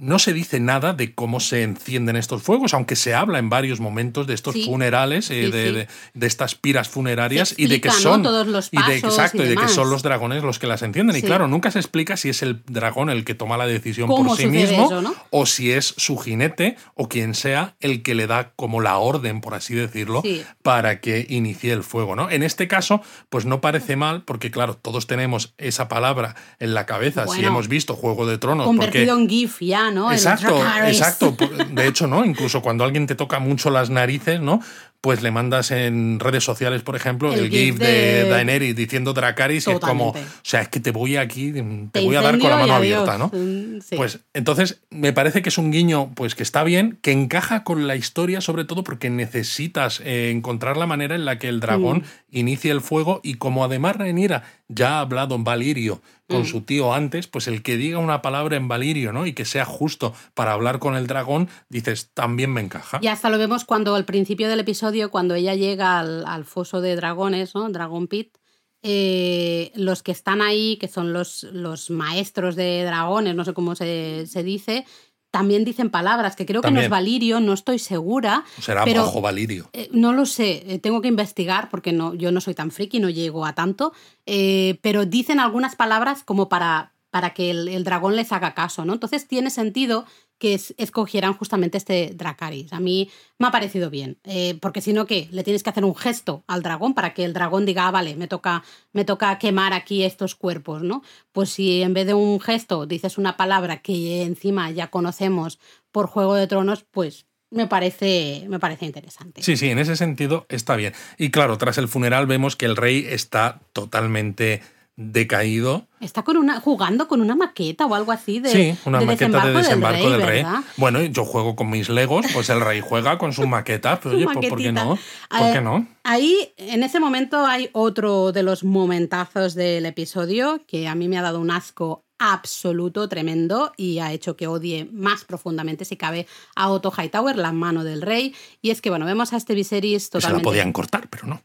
no 0.02 0.18
se 0.18 0.32
dice 0.32 0.58
nada 0.58 0.94
de 0.94 1.14
cómo 1.14 1.38
se 1.38 1.62
encienden 1.62 2.16
estos 2.16 2.42
fuegos, 2.42 2.74
aunque 2.74 2.96
se 2.96 3.14
habla 3.14 3.38
en 3.38 3.48
varios 3.48 3.78
momentos 3.78 4.26
de 4.26 4.34
estos 4.34 4.54
sí. 4.54 4.64
funerales, 4.64 5.30
eh, 5.30 5.34
de, 5.34 5.44
sí. 5.44 5.50
De, 5.52 5.88
de, 6.14 6.26
estas 6.26 6.56
piras 6.56 6.88
funerarias 6.88 7.54
y 7.56 7.68
de 7.68 7.80
que 7.80 7.92
son 7.92 8.24
Todos 8.24 8.48
los 8.48 8.68
y 8.72 8.78
de, 8.78 9.00
pasos 9.00 9.16
exacto, 9.16 9.44
y 9.44 9.46
y 9.46 9.48
de 9.50 9.56
que 9.56 9.68
son 9.68 9.90
los 9.90 10.02
dragones 10.02 10.42
los 10.42 10.58
que 10.58 10.66
las 10.66 10.82
encienden. 10.82 11.14
Y 11.14 11.22
claro, 11.22 11.46
nunca 11.46 11.70
se 11.70 11.78
explica 11.78 12.16
si 12.16 12.30
es 12.30 12.42
el 12.42 12.62
dragón 12.66 13.10
el 13.10 13.24
que 13.24 13.36
toma 13.36 13.56
la 13.56 13.68
decisión 13.68 14.08
¿Cómo 14.08 14.30
por 14.30 14.36
sí 14.36 14.48
mismo 14.48 14.86
eso, 14.86 15.02
no? 15.02 15.14
o 15.30 15.46
si 15.46 15.70
es 15.70 15.94
su 15.96 16.18
jinete 16.18 16.76
o 16.94 17.08
quien 17.08 17.36
sea 17.36 17.76
el 17.78 18.02
que 18.02 18.16
le 18.16 18.26
da 18.26 18.50
como 18.56 18.80
la 18.80 18.98
orden, 18.98 19.40
por 19.40 19.54
así 19.54 19.74
decirlo, 19.74 20.24
para 20.62 21.00
que 21.00 21.26
inicie 21.28 21.72
el 21.72 21.84
fuego, 21.84 22.16
¿no? 22.16 22.28
En 22.28 22.42
este 22.42 22.66
caso, 22.66 23.02
pues 23.30 23.44
no 23.44 23.60
parece 23.60 23.94
mal, 23.94 24.22
porque 24.24 24.50
claro, 24.50 24.74
todos 24.74 25.06
tenemos 25.06 25.54
esa 25.58 25.86
palabra 25.86 26.34
en 26.58 26.74
la 26.74 26.86
cabeza 26.86 27.28
si 27.28 27.44
hemos 27.44 27.68
visto 27.68 27.94
Juego 27.94 28.26
de 28.26 28.38
Tronos. 28.38 28.66
porque 28.66 28.80
Convertido 28.80 29.16
en 29.16 29.28
GIF 29.28 29.60
ya, 29.60 29.91
Exacto, 30.12 30.62
exacto. 30.86 31.36
De 31.72 31.86
hecho, 31.86 32.06
¿no? 32.06 32.24
Incluso 32.24 32.62
cuando 32.62 32.84
alguien 32.84 33.06
te 33.06 33.14
toca 33.14 33.38
mucho 33.38 33.70
las 33.70 33.90
narices, 33.90 34.40
¿no? 34.40 34.60
Pues 35.00 35.20
le 35.20 35.32
mandas 35.32 35.72
en 35.72 36.20
redes 36.20 36.44
sociales, 36.44 36.82
por 36.82 36.94
ejemplo, 36.94 37.32
el, 37.32 37.40
El 37.46 37.50
GIF 37.50 37.76
de, 37.78 37.86
de- 38.22 38.28
Daenerys 38.28 38.76
diciendo 38.76 39.12
Dracaris 39.12 39.66
y 39.66 39.72
es 39.72 39.80
como, 39.80 40.10
o 40.10 40.16
sea, 40.42 40.60
es 40.62 40.68
que 40.68 40.78
te 40.78 40.92
voy 40.92 41.16
aquí, 41.16 41.50
te, 41.52 41.64
Te 41.90 42.04
voy 42.04 42.14
a 42.14 42.22
dar 42.22 42.38
con 42.38 42.50
la 42.50 42.56
mano 42.56 42.74
abierta, 42.74 43.18
¿no? 43.18 43.26
Mm, 43.32 43.80
sí. 43.80 43.96
Pues 43.96 44.20
entonces 44.32 44.78
me 44.90 45.12
parece 45.12 45.42
que 45.42 45.48
es 45.48 45.58
un 45.58 45.72
guiño 45.72 46.12
pues 46.14 46.36
que 46.36 46.44
está 46.44 46.62
bien, 46.62 46.98
que 47.02 47.10
encaja 47.10 47.64
con 47.64 47.88
la 47.88 47.96
historia 47.96 48.40
sobre 48.40 48.64
todo 48.64 48.84
porque 48.84 49.10
necesitas 49.10 50.00
eh, 50.04 50.30
encontrar 50.30 50.76
la 50.76 50.86
manera 50.86 51.16
en 51.16 51.24
la 51.24 51.36
que 51.38 51.48
el 51.48 51.58
dragón 51.58 51.82
Mm. 51.82 52.04
inicie 52.38 52.70
el 52.70 52.80
fuego 52.80 53.20
y 53.24 53.34
como 53.34 53.64
además 53.64 53.96
Rhaenyra 53.96 54.44
ya 54.68 54.98
ha 54.98 55.00
hablado 55.00 55.34
en 55.34 55.42
Valirio 55.42 56.00
con 56.28 56.42
Mm. 56.42 56.46
su 56.46 56.60
tío 56.62 56.94
antes, 56.94 57.26
pues 57.26 57.46
el 57.48 57.62
que 57.62 57.76
diga 57.76 57.98
una 57.98 58.22
palabra 58.22 58.56
en 58.56 58.68
Valirio, 58.68 59.12
¿no? 59.12 59.26
Y 59.26 59.32
que 59.34 59.44
sea 59.44 59.64
justo 59.64 60.14
para 60.34 60.52
hablar 60.52 60.78
con 60.78 60.96
el 60.96 61.06
dragón, 61.06 61.48
dices, 61.68 62.10
también 62.14 62.52
me 62.52 62.60
encaja. 62.60 62.98
Y 63.02 63.08
hasta 63.08 63.28
lo 63.28 63.38
vemos 63.38 63.64
cuando 63.64 63.94
al 63.94 64.04
principio 64.04 64.48
del 64.48 64.60
episodio, 64.60 65.10
cuando 65.10 65.34
ella 65.34 65.54
llega 65.54 65.98
al, 65.98 66.24
al 66.26 66.44
foso 66.44 66.80
de 66.80 66.96
dragones, 66.96 67.54
¿no? 67.54 67.68
Dragon 67.70 68.06
Pit, 68.06 68.36
eh, 68.84 69.70
los 69.74 70.02
que 70.02 70.12
están 70.12 70.42
ahí, 70.42 70.76
que 70.76 70.88
son 70.88 71.12
los, 71.12 71.44
los 71.52 71.90
maestros 71.90 72.56
de 72.56 72.82
dragones, 72.84 73.34
no 73.34 73.44
sé 73.44 73.52
cómo 73.54 73.74
se, 73.76 74.24
se 74.26 74.42
dice, 74.42 74.84
también 75.32 75.64
dicen 75.64 75.88
palabras, 75.90 76.36
que 76.36 76.44
creo 76.46 76.60
que 76.60 76.70
no 76.70 76.80
es 76.80 76.90
Valirio, 76.90 77.40
no 77.40 77.54
estoy 77.54 77.78
segura. 77.78 78.44
Será 78.60 78.84
pero- 78.84 79.02
bajo 79.06 79.22
Valirio. 79.22 79.68
Eh, 79.72 79.88
no 79.90 80.12
lo 80.12 80.26
sé, 80.26 80.62
eh, 80.68 80.78
tengo 80.78 81.00
que 81.00 81.08
investigar 81.08 81.70
porque 81.70 81.90
no, 81.90 82.14
yo 82.14 82.30
no 82.30 82.40
soy 82.42 82.54
tan 82.54 82.70
friki, 82.70 83.00
no 83.00 83.08
llego 83.08 83.46
a 83.46 83.54
tanto, 83.54 83.92
eh, 84.26 84.78
pero 84.82 85.06
dicen 85.06 85.40
algunas 85.40 85.74
palabras 85.74 86.22
como 86.22 86.50
para, 86.50 86.92
para 87.10 87.30
que 87.32 87.50
el, 87.50 87.68
el 87.68 87.82
dragón 87.82 88.14
les 88.14 88.30
haga 88.30 88.52
caso, 88.52 88.84
¿no? 88.84 88.92
Entonces 88.92 89.26
tiene 89.26 89.48
sentido 89.48 90.04
que 90.42 90.54
es- 90.54 90.74
escogieran 90.76 91.34
justamente 91.34 91.78
este 91.78 92.10
Dracaris. 92.16 92.72
A 92.72 92.80
mí 92.80 93.08
me 93.38 93.46
ha 93.46 93.52
parecido 93.52 93.90
bien, 93.90 94.18
eh, 94.24 94.58
porque 94.60 94.80
si 94.80 94.92
no, 94.92 95.06
¿qué? 95.06 95.28
Le 95.30 95.44
tienes 95.44 95.62
que 95.62 95.70
hacer 95.70 95.84
un 95.84 95.94
gesto 95.94 96.42
al 96.48 96.62
dragón 96.64 96.94
para 96.94 97.14
que 97.14 97.24
el 97.24 97.32
dragón 97.32 97.64
diga, 97.64 97.86
ah, 97.86 97.92
vale, 97.92 98.16
me 98.16 98.26
toca, 98.26 98.64
me 98.92 99.04
toca 99.04 99.38
quemar 99.38 99.72
aquí 99.72 100.02
estos 100.02 100.34
cuerpos, 100.34 100.82
¿no? 100.82 101.02
Pues 101.30 101.50
si 101.50 101.80
en 101.82 101.94
vez 101.94 102.08
de 102.08 102.14
un 102.14 102.40
gesto 102.40 102.86
dices 102.86 103.18
una 103.18 103.36
palabra 103.36 103.82
que 103.82 104.22
encima 104.22 104.68
ya 104.72 104.88
conocemos 104.90 105.60
por 105.92 106.08
Juego 106.08 106.34
de 106.34 106.48
Tronos, 106.48 106.84
pues 106.90 107.26
me 107.50 107.68
parece, 107.68 108.46
me 108.48 108.58
parece 108.58 108.86
interesante. 108.86 109.42
Sí, 109.44 109.56
sí, 109.56 109.68
en 109.68 109.78
ese 109.78 109.94
sentido 109.94 110.46
está 110.48 110.74
bien. 110.74 110.92
Y 111.18 111.30
claro, 111.30 111.56
tras 111.56 111.78
el 111.78 111.86
funeral 111.86 112.26
vemos 112.26 112.56
que 112.56 112.66
el 112.66 112.74
rey 112.76 113.06
está 113.08 113.60
totalmente 113.74 114.60
decaído. 114.96 115.86
Está 116.00 116.22
con 116.22 116.36
una, 116.36 116.60
jugando 116.60 117.08
con 117.08 117.20
una 117.20 117.34
maqueta 117.34 117.86
o 117.86 117.94
algo 117.94 118.12
así 118.12 118.40
de, 118.40 118.50
sí, 118.50 118.78
una 118.84 119.00
de 119.00 119.06
maqueta 119.06 119.46
de 119.46 119.52
desembarco 119.52 120.10
del 120.10 120.22
rey. 120.22 120.44
Bueno, 120.76 121.02
yo 121.02 121.24
juego 121.24 121.56
con 121.56 121.70
mis 121.70 121.88
legos, 121.88 122.26
pues 122.32 122.50
el 122.50 122.60
rey 122.60 122.80
juega 122.80 123.18
con 123.18 123.32
sus 123.32 123.46
maquetas. 123.46 124.00
Pero, 124.02 124.16
oye, 124.16 124.24
pues, 124.24 124.48
¿por 124.48 124.58
qué 124.58 124.72
no? 124.72 124.98
¿Por 125.30 125.40
Eh, 125.40 125.50
qué 125.52 125.60
no? 125.60 125.86
Ahí, 126.04 126.52
en 126.56 126.82
ese 126.82 127.00
momento, 127.00 127.46
hay 127.46 127.70
otro 127.72 128.32
de 128.32 128.42
los 128.42 128.64
momentazos 128.64 129.54
del 129.54 129.86
episodio 129.86 130.62
que 130.66 130.88
a 130.88 130.94
mí 130.94 131.08
me 131.08 131.18
ha 131.18 131.22
dado 131.22 131.40
un 131.40 131.50
asco 131.50 132.04
absoluto, 132.18 133.08
tremendo, 133.08 133.72
y 133.76 133.98
ha 133.98 134.12
hecho 134.12 134.36
que 134.36 134.46
odie 134.46 134.88
más 134.92 135.24
profundamente, 135.24 135.84
si 135.84 135.96
cabe, 135.96 136.28
a 136.54 136.68
Otto 136.70 136.92
Hightower, 136.96 137.36
la 137.36 137.50
mano 137.50 137.82
del 137.82 138.00
rey. 138.00 138.32
Y 138.60 138.70
es 138.70 138.80
que, 138.80 138.90
bueno, 138.90 139.06
vemos 139.06 139.32
a 139.32 139.36
este 139.36 139.54
Viserys 139.54 140.04
Se 140.04 140.18
la 140.18 140.20
totalmente 140.20 140.44
podían 140.44 140.72
cortar, 140.72 141.08
pero 141.08 141.26
no. 141.26 141.42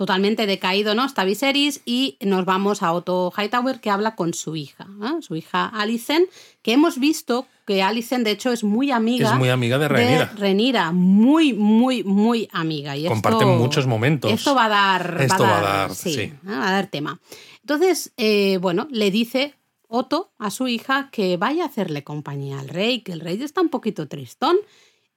Totalmente 0.00 0.46
decaído, 0.46 0.94
¿no? 0.94 1.04
Está 1.04 1.24
Viserys 1.24 1.82
y 1.84 2.16
nos 2.22 2.46
vamos 2.46 2.82
a 2.82 2.90
Otto 2.94 3.30
Hightower 3.36 3.80
que 3.82 3.90
habla 3.90 4.14
con 4.14 4.32
su 4.32 4.56
hija, 4.56 4.86
¿no? 4.86 5.20
su 5.20 5.36
hija 5.36 5.66
Alicent, 5.66 6.26
que 6.62 6.72
hemos 6.72 6.98
visto 6.98 7.46
que 7.66 7.82
Alicent 7.82 8.24
de 8.24 8.30
hecho 8.30 8.50
es 8.50 8.64
muy 8.64 8.90
amiga 8.92 9.30
Es 9.32 9.36
muy 9.38 9.50
amiga 9.50 9.76
de 9.76 9.88
Rhaenyra. 9.88 10.24
de 10.24 10.40
Rhaenyra, 10.40 10.92
muy 10.92 11.52
muy 11.52 12.02
muy 12.02 12.48
amiga 12.50 12.96
y 12.96 13.04
Comparten 13.04 13.46
esto- 13.46 13.58
muchos 13.62 13.86
momentos. 13.86 14.32
Esto 14.32 14.54
va 14.54 14.64
a 14.64 14.68
dar 14.70 15.18
Esto 15.20 15.42
va 15.42 15.50
va 15.50 15.58
a 15.58 15.60
dar, 15.60 15.94
sí, 15.94 16.14
sí. 16.14 16.32
¿no? 16.44 16.52
va 16.58 16.68
a 16.68 16.72
dar 16.72 16.86
tema. 16.86 17.20
Entonces, 17.60 18.14
eh, 18.16 18.56
bueno, 18.58 18.88
le 18.90 19.10
dice 19.10 19.54
Otto 19.86 20.30
a 20.38 20.50
su 20.50 20.66
hija 20.66 21.10
que 21.12 21.36
vaya 21.36 21.64
a 21.64 21.66
hacerle 21.66 22.04
compañía 22.04 22.58
al 22.58 22.68
rey, 22.70 23.02
que 23.02 23.12
el 23.12 23.20
rey 23.20 23.42
está 23.42 23.60
un 23.60 23.68
poquito 23.68 24.08
tristón. 24.08 24.56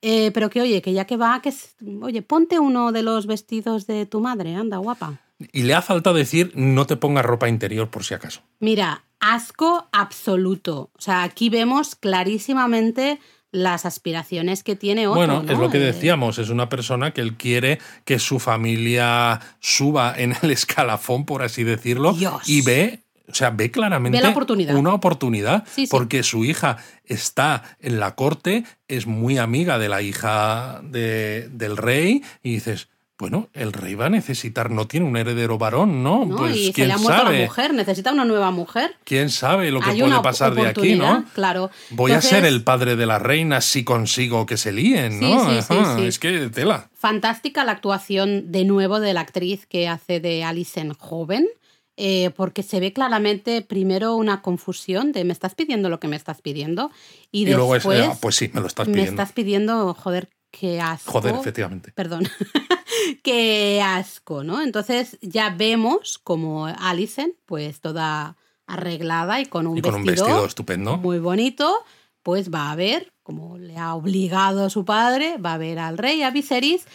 Eh, 0.03 0.29
pero 0.33 0.49
que 0.51 0.61
oye, 0.61 0.81
que 0.83 0.93
ya 0.93 1.05
que 1.05 1.17
va, 1.17 1.41
que 1.41 1.49
es- 1.49 1.75
oye, 2.01 2.21
ponte 2.21 2.59
uno 2.59 2.91
de 2.91 3.01
los 3.01 3.25
vestidos 3.25 3.87
de 3.87 4.05
tu 4.05 4.19
madre, 4.19 4.53
anda, 4.55 4.77
guapa. 4.77 5.19
Y 5.51 5.63
le 5.63 5.73
ha 5.73 5.81
faltado 5.81 6.15
decir, 6.15 6.51
no 6.55 6.85
te 6.85 6.95
pongas 6.95 7.25
ropa 7.25 7.49
interior 7.49 7.89
por 7.89 8.03
si 8.03 8.13
acaso. 8.13 8.41
Mira, 8.59 9.03
asco 9.19 9.87
absoluto. 9.91 10.91
O 10.97 11.01
sea, 11.01 11.23
aquí 11.23 11.49
vemos 11.49 11.95
clarísimamente 11.95 13.19
las 13.51 13.85
aspiraciones 13.85 14.63
que 14.63 14.75
tiene 14.75 15.05
Otto. 15.07 15.15
Bueno, 15.15 15.41
es 15.47 15.57
¿no? 15.57 15.61
lo 15.65 15.69
que 15.69 15.77
Eh, 15.77 15.81
decíamos, 15.81 16.39
es 16.39 16.49
una 16.49 16.69
persona 16.69 17.11
que 17.11 17.21
él 17.21 17.35
quiere 17.37 17.79
que 18.03 18.17
su 18.19 18.39
familia 18.39 19.39
suba 19.59 20.13
en 20.17 20.33
el 20.41 20.51
escalafón, 20.51 21.25
por 21.25 21.43
así 21.43 21.63
decirlo, 21.63 22.13
Dios. 22.13 22.47
y 22.49 22.61
ve 22.63 23.02
o 23.27 23.33
sea, 23.33 23.51
ve 23.51 23.71
claramente 23.71 24.17
Ve 24.17 24.23
la 24.23 24.29
oportunidad. 24.31 24.75
una 24.75 24.93
oportunidad, 24.93 25.63
Sí, 25.67 25.85
sí. 25.85 25.91
porque 25.91 26.23
su 26.23 26.43
hija 26.45 26.77
está 27.05 27.63
en 27.79 27.99
la 27.99 28.15
corte, 28.15 28.63
es 28.87 29.07
muy 29.07 29.37
amiga 29.37 29.79
de 29.79 29.89
la 29.89 30.01
hija 30.01 30.81
de- 30.83 31.47
del 31.51 31.77
rey, 31.77 32.21
y 32.41 32.53
dices, 32.55 32.89
bueno, 33.17 33.47
el 33.53 33.71
rey 33.71 33.95
va 33.95 34.07
a 34.07 34.09
necesitar, 34.09 34.71
no 34.71 34.87
tiene 34.87 35.05
un 35.05 35.15
heredero 35.15 35.57
varón, 35.57 36.03
¿no? 36.03 36.25
¿no? 36.25 36.35
Pues 36.35 36.57
y 36.57 36.65
se 36.67 36.73
quién 36.73 36.87
le 36.89 36.95
ha 36.95 36.97
muerto 36.97 37.23
sabe, 37.23 37.37
la 37.39 37.45
mujer, 37.45 37.73
necesita 37.73 38.11
una 38.11 38.25
nueva 38.25 38.51
mujer. 38.51 38.97
quién 39.05 39.29
sabe 39.29 39.71
lo 39.71 39.79
que 39.79 39.91
Hay 39.91 40.01
puede 40.01 40.19
pasar 40.21 40.53
de 40.55 40.67
aquí, 40.67 40.95
¿no? 40.95 41.23
Claro. 41.33 41.69
Voy 41.91 42.11
a 42.11 42.21
ser 42.21 42.43
el 42.43 42.63
padre 42.63 42.95
de 42.97 43.05
la 43.05 43.19
reina 43.19 43.61
si 43.61 43.85
consigo 43.85 44.45
que 44.45 44.57
se 44.57 44.73
líen, 44.73 45.21
¿no? 45.21 45.45
sí, 45.45 45.61
sí, 45.61 45.73
Ajá, 45.73 45.95
sí. 45.97 46.05
Es 46.05 46.19
que 46.19 46.49
tela. 46.49 46.89
Fantástica 46.93 47.63
la 47.63 47.73
actuación 47.73 48.51
de 48.51 48.65
nuevo 48.65 48.99
de 48.99 49.13
la 49.13 49.21
actriz 49.21 49.65
que 49.67 49.87
hace 49.87 50.19
de 50.19 50.43
Alison 50.43 50.93
joven, 50.95 51.47
eh, 51.95 52.31
porque 52.35 52.63
se 52.63 52.79
ve 52.79 52.91
claramente 52.91 53.61
primero 53.61 54.15
una 54.15 54.41
confusión 54.41 55.11
de 55.11 55.23
me 55.23 55.33
estás 55.33 55.53
pidiendo 55.53 55.89
lo 55.89 55.99
que 55.99 56.07
me 56.07 56.15
estás 56.15 56.41
pidiendo 56.41 56.91
y, 57.31 57.47
Y, 57.47 57.53
luego 57.53 57.75
es, 57.75 57.83
después 57.83 57.99
eh, 57.99 58.17
pues 58.19 58.35
sí, 58.35 58.49
me 58.53 58.61
lo 58.61 58.67
estás 58.67 58.87
me 58.87 58.93
pidiendo. 58.93 59.21
estás 59.21 59.33
pidiendo, 59.33 59.93
joder, 59.93 60.29
qué 60.49 60.81
asco. 60.81 61.11
Joder, 61.11 61.35
efectivamente. 61.35 61.91
Perdón. 61.93 62.27
qué 63.23 63.81
asco, 63.83 64.43
¿no? 64.43 64.61
Entonces 64.61 65.17
ya 65.21 65.49
vemos 65.51 66.17
como 66.17 66.65
Alison, 66.65 67.33
pues 67.45 67.79
toda 67.79 68.37
arreglada 68.65 69.41
y 69.41 69.45
con 69.45 69.67
un 69.67 69.77
Y 69.77 69.81
con 69.81 69.95
un 69.95 70.03
vestido 70.03 70.25
vestido 70.27 70.45
estupendo. 70.45 70.97
muy 70.97 71.19
bonito, 71.19 71.83
pues 72.23 72.51
va 72.51 72.71
a 72.71 72.75
ver, 72.75 73.13
como 73.21 73.57
le 73.57 73.77
ha 73.77 73.93
obligado 73.93 74.65
a 74.65 74.69
su 74.69 74.85
padre, 74.85 75.37
va 75.37 75.53
a 75.53 75.57
ver 75.57 75.79
al 75.79 75.97
rey, 75.97 76.23
a 76.23 76.31
Viserys, 76.31 76.85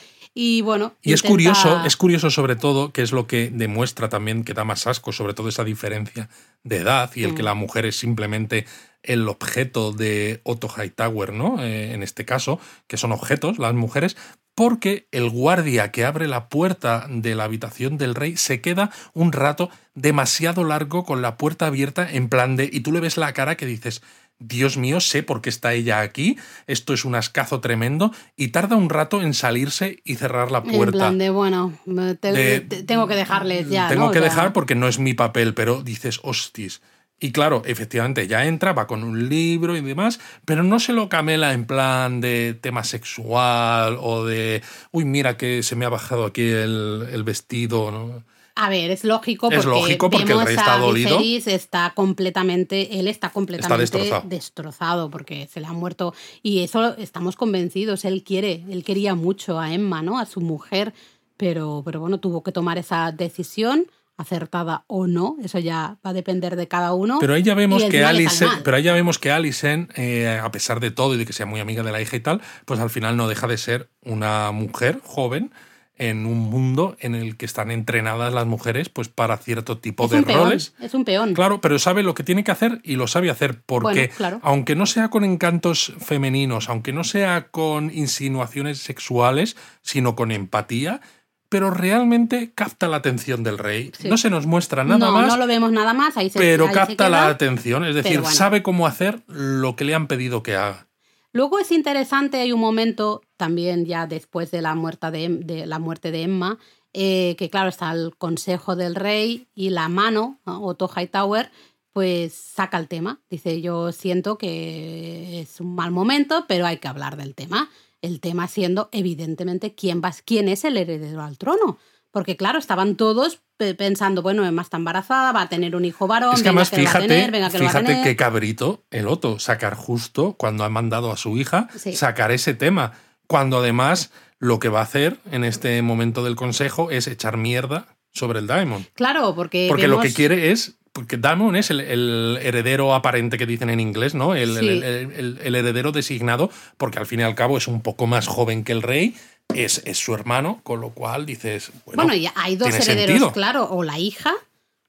y 0.41 0.61
bueno. 0.61 0.95
Y 1.03 1.15
es 1.15 1.25
curioso, 1.25 1.85
es 1.85 1.97
curioso 1.97 2.31
sobre 2.31 2.55
todo, 2.55 2.93
que 2.93 3.03
es 3.03 3.11
lo 3.11 3.27
que 3.27 3.51
demuestra 3.53 4.09
también 4.09 4.45
que 4.45 4.55
da 4.55 4.63
más 4.63 4.87
asco, 4.87 5.11
sobre 5.11 5.35
todo 5.35 5.49
esa 5.49 5.65
diferencia 5.65 6.29
de 6.63 6.77
edad 6.77 7.11
y 7.17 7.25
el 7.25 7.35
que 7.35 7.43
la 7.43 7.55
mujer 7.55 7.87
es 7.87 7.97
simplemente 7.97 8.65
el 9.03 9.29
objeto 9.29 9.91
de 9.91 10.41
Otto 10.45 10.69
Hightower, 10.69 11.33
¿no? 11.33 11.61
Eh, 11.61 11.93
en 11.93 12.05
este 12.05 12.25
caso, 12.25 12.61
que 12.87 12.97
son 12.97 13.11
objetos 13.11 13.59
las 13.59 13.75
mujeres, 13.75 14.17
porque 14.55 15.09
el 15.11 15.29
guardia 15.29 15.91
que 15.91 16.05
abre 16.05 16.29
la 16.29 16.49
puerta 16.49 17.09
de 17.11 17.35
la 17.35 17.43
habitación 17.43 17.99
del 17.99 18.15
rey 18.15 18.37
se 18.37 18.61
queda 18.61 18.93
un 19.15 19.33
rato 19.33 19.71
demasiado 19.97 20.63
largo 20.63 21.05
con 21.05 21.21
la 21.21 21.37
puerta 21.37 21.67
abierta 21.67 22.09
en 22.09 22.29
plan 22.29 22.55
de, 22.55 22.71
y 22.73 22.79
tú 22.81 22.93
le 22.93 23.01
ves 23.01 23.17
la 23.17 23.33
cara 23.33 23.57
que 23.57 23.67
dices, 23.67 24.03
Dios 24.41 24.77
mío, 24.77 25.01
sé 25.01 25.23
por 25.23 25.41
qué 25.41 25.49
está 25.49 25.73
ella 25.75 26.01
aquí, 26.01 26.39
esto 26.67 26.95
es 26.95 27.05
un 27.05 27.15
ascazo 27.17 27.61
tremendo, 27.61 28.13
y 28.37 28.49
tarda 28.49 28.77
un 28.77 28.89
rato 28.89 29.21
en 29.23 29.35
salirse 29.35 30.01
y 30.05 30.15
cerrar 30.15 30.51
la 30.53 30.59
En 30.59 30.71
puerta. 30.71 30.99
plan 30.99 31.19
de, 31.19 31.31
bueno, 31.31 31.77
me 31.87 32.15
te- 32.15 32.33
de- 32.33 32.61
te- 32.61 32.83
tengo 32.85 33.09
que 33.09 33.17
dejarles 33.17 33.69
ya. 33.69 33.89
Tengo 33.89 34.07
¿no? 34.07 34.11
que 34.13 34.19
O 34.19 34.23
sea, 34.23 34.31
dejar 34.31 34.53
porque 34.53 34.75
no 34.77 34.87
es 34.89 34.99
mi 34.99 35.15
papel, 35.15 35.55
pero 35.55 35.83
dices, 35.83 36.21
hostis. 36.23 36.81
Y 37.21 37.33
claro, 37.33 37.63
efectivamente, 37.67 38.29
ya 38.29 38.45
entra, 38.47 38.73
va 38.75 38.87
con 38.87 39.03
un 39.03 39.29
libro 39.29 39.77
y 39.77 39.81
demás, 39.81 40.21
pero 40.45 40.63
no 40.63 40.79
se 40.79 40.93
lo 40.93 41.09
camela 41.09 41.53
en 41.53 41.65
plan 41.65 42.21
de 42.21 42.55
tema 42.55 42.85
sexual 42.85 43.97
o 44.01 44.25
de, 44.25 44.63
uy, 44.93 45.05
mira 45.05 45.37
que 45.37 45.65
se 45.65 45.75
me 45.75 45.85
ha 45.85 45.89
bajado 45.89 46.25
aquí 46.27 46.43
el, 46.43 47.09
el 47.13 47.25
vestido. 47.25 47.91
¿no? 47.91 48.25
A 48.61 48.69
ver, 48.71 48.91
es 48.91 49.05
lógico 49.05 49.53
Es 49.53 49.65
porque, 49.65 49.71
lógico 49.71 50.11
porque 50.11 50.25
el 50.25 50.29
vemos 50.31 50.45
rey 50.47 50.57
está 50.57 50.75
a 50.75 50.79
dolido. 50.79 51.19
Viserys 51.19 51.47
está 51.47 51.93
completamente, 51.95 52.99
él 52.99 53.07
está 53.07 53.31
completamente 53.31 53.81
destrozado. 53.81 54.23
destrozado 54.29 55.11
porque 55.11 55.47
se 55.47 55.61
le 55.61 55.67
ha 55.69 55.73
muerto 55.73 56.13
y 56.43 56.65
eso 56.65 56.97
estamos 56.97 57.37
convencidos, 57.37 58.05
él 58.05 58.25
quiere, 58.25 58.65
él 58.69 58.83
quería 58.83 59.15
mucho 59.15 59.61
a 59.61 59.73
Emma, 59.73 60.03
¿no? 60.03 60.19
A 60.19 60.27
su 60.27 60.41
mujer, 60.41 60.93
pero, 61.37 61.83
pero 61.85 62.01
bueno, 62.01 62.19
tuvo 62.19 62.43
que 62.43 62.51
tomar 62.51 62.79
esa 62.79 63.13
decisión 63.13 63.87
acertada 64.17 64.83
o 64.89 65.07
no, 65.07 65.37
eso 65.41 65.61
ya 65.61 65.99
va 66.05 66.11
a 66.11 66.13
depender 66.13 66.57
de 66.57 66.67
cada 66.67 66.95
uno. 66.95 67.19
Pero 67.21 67.35
ahí 67.35 67.45
ya 67.45 67.55
vemos 67.55 67.85
que 67.85 68.05
Alison, 68.05 68.51
pero 68.65 68.77
ahí 68.77 68.83
ya 68.83 68.93
vemos 68.93 69.21
que 69.21 69.31
Alison, 69.31 69.89
eh, 69.95 70.41
a 70.43 70.51
pesar 70.51 70.81
de 70.81 70.91
todo 70.91 71.15
y 71.15 71.19
de 71.19 71.27
que 71.27 71.33
sea 71.33 71.47
muy 71.47 71.61
amiga 71.61 71.85
de 71.85 71.93
la 71.93 72.03
hija 72.03 72.17
y 72.17 72.21
tal, 72.21 72.43
pues 72.65 72.81
al 72.81 72.91
final 72.91 73.17
no 73.17 73.29
deja 73.29 73.47
de 73.47 73.57
ser 73.57 73.89
una 74.03 74.51
mujer 74.51 75.01
joven 75.05 75.53
en 75.99 76.27
un 76.27 76.39
mundo 76.39 76.97
en 77.01 77.15
el 77.15 77.37
que 77.37 77.45
están 77.45 77.71
entrenadas 77.71 78.33
las 78.33 78.47
mujeres 78.47 78.89
pues 78.89 79.09
para 79.09 79.37
cierto 79.37 79.79
tipo 79.79 80.05
es 80.05 80.11
de 80.11 80.19
un 80.19 80.25
peón, 80.25 80.45
roles. 80.45 80.75
es 80.81 80.95
un 80.95 81.05
peón. 81.05 81.35
Claro, 81.35 81.61
pero 81.61 81.79
sabe 81.79 82.03
lo 82.03 82.15
que 82.15 82.23
tiene 82.23 82.45
que 82.45 82.51
hacer 82.51 82.81
y 82.85 82.97
lo 82.97 83.07
sabe 83.07 83.31
hacer 83.31 83.61
porque 83.67 83.83
Bueno, 83.83 84.15
claro. 84.17 84.41
aunque 84.43 84.77
no 84.77 84.87
sea 84.87 85.11
con 85.11 85.25
encantos 85.25 85.93
femeninos, 85.99 86.69
aunque 86.69 86.93
no 86.93 87.05
sea 87.05 87.49
con 87.51 87.91
insinuaciones 87.93 88.79
sexuales, 88.79 89.57
sino 89.83 90.15
con 90.15 90.31
empatía, 90.31 91.01
pero 91.49 91.71
realmente 91.71 92.53
capta 92.55 92.89
la 92.89 92.99
atención 92.99 93.43
del 93.43 93.59
rey. 93.59 93.91
Sí. 93.99 94.09
No 94.09 94.17
se 94.17 94.31
nos 94.31 94.47
muestra 94.47 94.85
nada 94.85 95.07
no, 95.07 95.13
más, 95.13 95.29
no 95.29 95.37
lo 95.37 95.47
vemos 95.47 95.73
nada 95.73 95.95
más, 95.95 96.17
ahí 96.17 96.31
se 96.31 96.39
pero 96.39 96.65
ahí 96.65 96.71
se 96.71 96.75
capta 96.75 97.09
la 97.09 97.29
atención, 97.29 97.85
es 97.85 97.95
decir, 97.95 98.21
bueno. 98.21 98.35
sabe 98.35 98.63
cómo 98.63 98.87
hacer 98.87 99.23
lo 99.27 99.75
que 99.75 99.85
le 99.85 99.95
han 99.95 100.07
pedido 100.07 100.43
que 100.43 100.57
haga. 100.57 100.88
Luego 101.33 101.59
es 101.59 101.71
interesante, 101.73 102.39
hay 102.39 102.53
un 102.53 102.61
momento 102.61 103.21
también 103.37 103.85
ya 103.85 104.07
después 104.07 104.51
de 104.51 104.63
la 104.63 104.75
muerte 104.75 105.11
de, 105.11 105.25
Em- 105.25 105.41
de 105.41 105.67
la 105.67 105.79
muerte 105.79 106.11
de 106.11 106.23
Emma, 106.23 106.59
eh, 106.95 107.37
que 107.39 107.51
claro, 107.51 107.69
está 107.69 107.93
el 107.93 108.17
consejo 108.17 108.75
del 108.77 108.95
rey 108.95 109.47
y 109.55 109.71
la 109.71 109.89
mano, 109.89 110.41
¿no? 110.47 110.65
Otto 110.65 110.89
Hightower, 110.89 111.51
pues 111.93 112.33
saca 112.33 112.79
el 112.79 112.89
tema. 112.89 113.21
Dice, 113.29 113.61
yo 113.61 113.93
siento 113.93 114.39
que 114.39 115.41
es 115.41 115.61
un 115.61 115.75
mal 115.75 115.91
momento, 115.91 116.45
pero 116.49 116.67
hay 116.67 116.79
que 116.79 116.89
hablar 116.89 117.17
del 117.17 117.35
tema. 117.35 117.69
El 118.01 118.21
tema 118.21 118.47
siendo, 118.49 118.89
evidentemente, 118.93 119.75
quién, 119.75 120.01
va, 120.03 120.13
quién 120.25 120.49
es 120.49 120.65
el 120.65 120.77
heredero 120.77 121.23
al 121.23 121.37
trono. 121.37 121.79
Porque 122.19 122.37
claro, 122.37 122.59
estaban 122.59 122.97
todos 122.97 123.39
pe- 123.57 123.77
pensando, 123.77 124.23
bueno, 124.23 124.45
Emma 124.45 124.63
está 124.63 124.77
embarazada, 124.77 125.31
va 125.31 125.43
a 125.43 125.49
tener 125.49 125.77
un 125.77 125.85
hijo 125.85 126.09
varón, 126.09 126.35
Es 126.35 126.43
que 126.43 126.49
venga 126.49 126.63
además, 126.63 126.71
que 126.71 126.77
lo 126.79 126.83
va 126.83 126.89
a 126.91 126.93
fíjate, 126.95 127.09
tener, 127.09 127.31
venga 127.31 127.51
que 127.51 127.59
lo 127.59 127.65
va 127.65 127.71
a 127.71 127.73
fíjate 127.73 127.87
tener. 127.87 128.05
qué 128.05 128.17
cabrito 128.17 128.83
el 128.91 129.07
Otto, 129.07 129.39
sacar 129.39 129.75
justo 129.77 130.33
cuando 130.37 130.65
ha 130.65 130.69
mandado 130.69 131.13
a 131.13 131.17
su 131.17 131.37
hija, 131.39 131.69
Sí. 131.77 131.95
sacar 131.95 132.33
ese 132.33 132.55
tema. 132.55 132.95
Cuando 133.29 133.59
además 133.59 134.11
lo 134.41 134.59
que 134.59 134.69
va 134.69 134.81
a 134.81 134.83
hacer 134.83 135.19
en 135.31 135.45
este 135.45 135.81
momento 135.83 136.25
del 136.25 136.35
consejo 136.35 136.91
es 136.91 137.07
echar 137.07 137.37
mierda 137.37 137.87
sobre 138.13 138.41
el 138.41 138.49
Diamond. 138.49 138.87
Claro, 138.95 139.35
porque. 139.37 139.67
Porque 139.69 139.87
lo 139.87 140.01
que 140.01 140.13
quiere 140.13 140.51
es. 140.51 140.75
Porque 140.93 141.17
Damon 141.17 141.55
es 141.55 141.71
el, 141.71 141.79
el 141.81 142.39
heredero 142.43 142.93
aparente 142.93 143.39
que 143.39 143.47
dicen 143.47 143.71
en 143.71 143.79
inglés, 143.79 144.17
¿no? 144.17 144.33
Sí. 144.35 144.41
el- 144.41 145.39
el 145.45 145.55
heredero 145.55 145.93
designado, 145.93 146.51
porque 146.77 146.99
al 146.99 147.07
fin 147.07 147.21
y 147.21 147.23
al 147.23 147.37
cabo 147.37 147.57
es 147.59 147.69
un 147.69 147.83
poco 147.83 148.09
más 148.09 148.27
joven 148.27 148.65
que 148.65 148.73
el 148.73 148.83
rey, 148.83 149.15
es, 149.55 149.83
es 149.85 149.99
su 149.99 150.15
hermano, 150.15 150.61
con 150.63 150.81
lo 150.81 150.91
cual 150.91 151.27
dices. 151.27 151.71
Bueno, 151.85 152.05
Bueno, 152.05 152.15
y 152.15 152.29
hay 152.35 152.57
dos 152.57 152.69
herederos, 152.69 153.07
sentido. 153.07 153.33
claro, 153.33 153.69
o 153.71 153.83
la 153.83 153.99
hija 153.99 154.33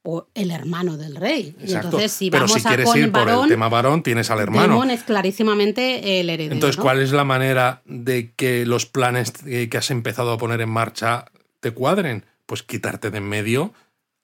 o 0.03 0.27
el 0.33 0.51
hermano 0.51 0.97
del 0.97 1.15
rey. 1.15 1.55
Y 1.65 1.73
entonces, 1.73 2.11
si 2.11 2.31
Pero 2.31 2.45
vamos 2.45 2.61
si 2.61 2.67
a 2.67 2.69
quieres 2.69 2.85
con 2.85 2.97
ir 2.97 3.11
por 3.11 3.29
el 3.29 3.47
tema 3.47 3.69
varón, 3.69 4.01
tienes 4.01 4.31
al 4.31 4.39
hermano. 4.39 4.67
Daemon 4.69 4.91
es 4.91 5.03
clarísimamente 5.03 6.19
el 6.19 6.29
heredero. 6.29 6.53
Entonces, 6.53 6.77
¿no? 6.77 6.83
¿cuál 6.83 7.01
es 7.01 7.11
la 7.11 7.25
manera 7.25 7.81
de 7.85 8.31
que 8.33 8.65
los 8.65 8.85
planes 8.85 9.31
que 9.31 9.77
has 9.77 9.91
empezado 9.91 10.31
a 10.31 10.37
poner 10.37 10.61
en 10.61 10.69
marcha 10.69 11.25
te 11.59 11.71
cuadren? 11.71 12.25
Pues 12.45 12.63
quitarte 12.63 13.11
de 13.11 13.17
en 13.17 13.27
medio 13.29 13.73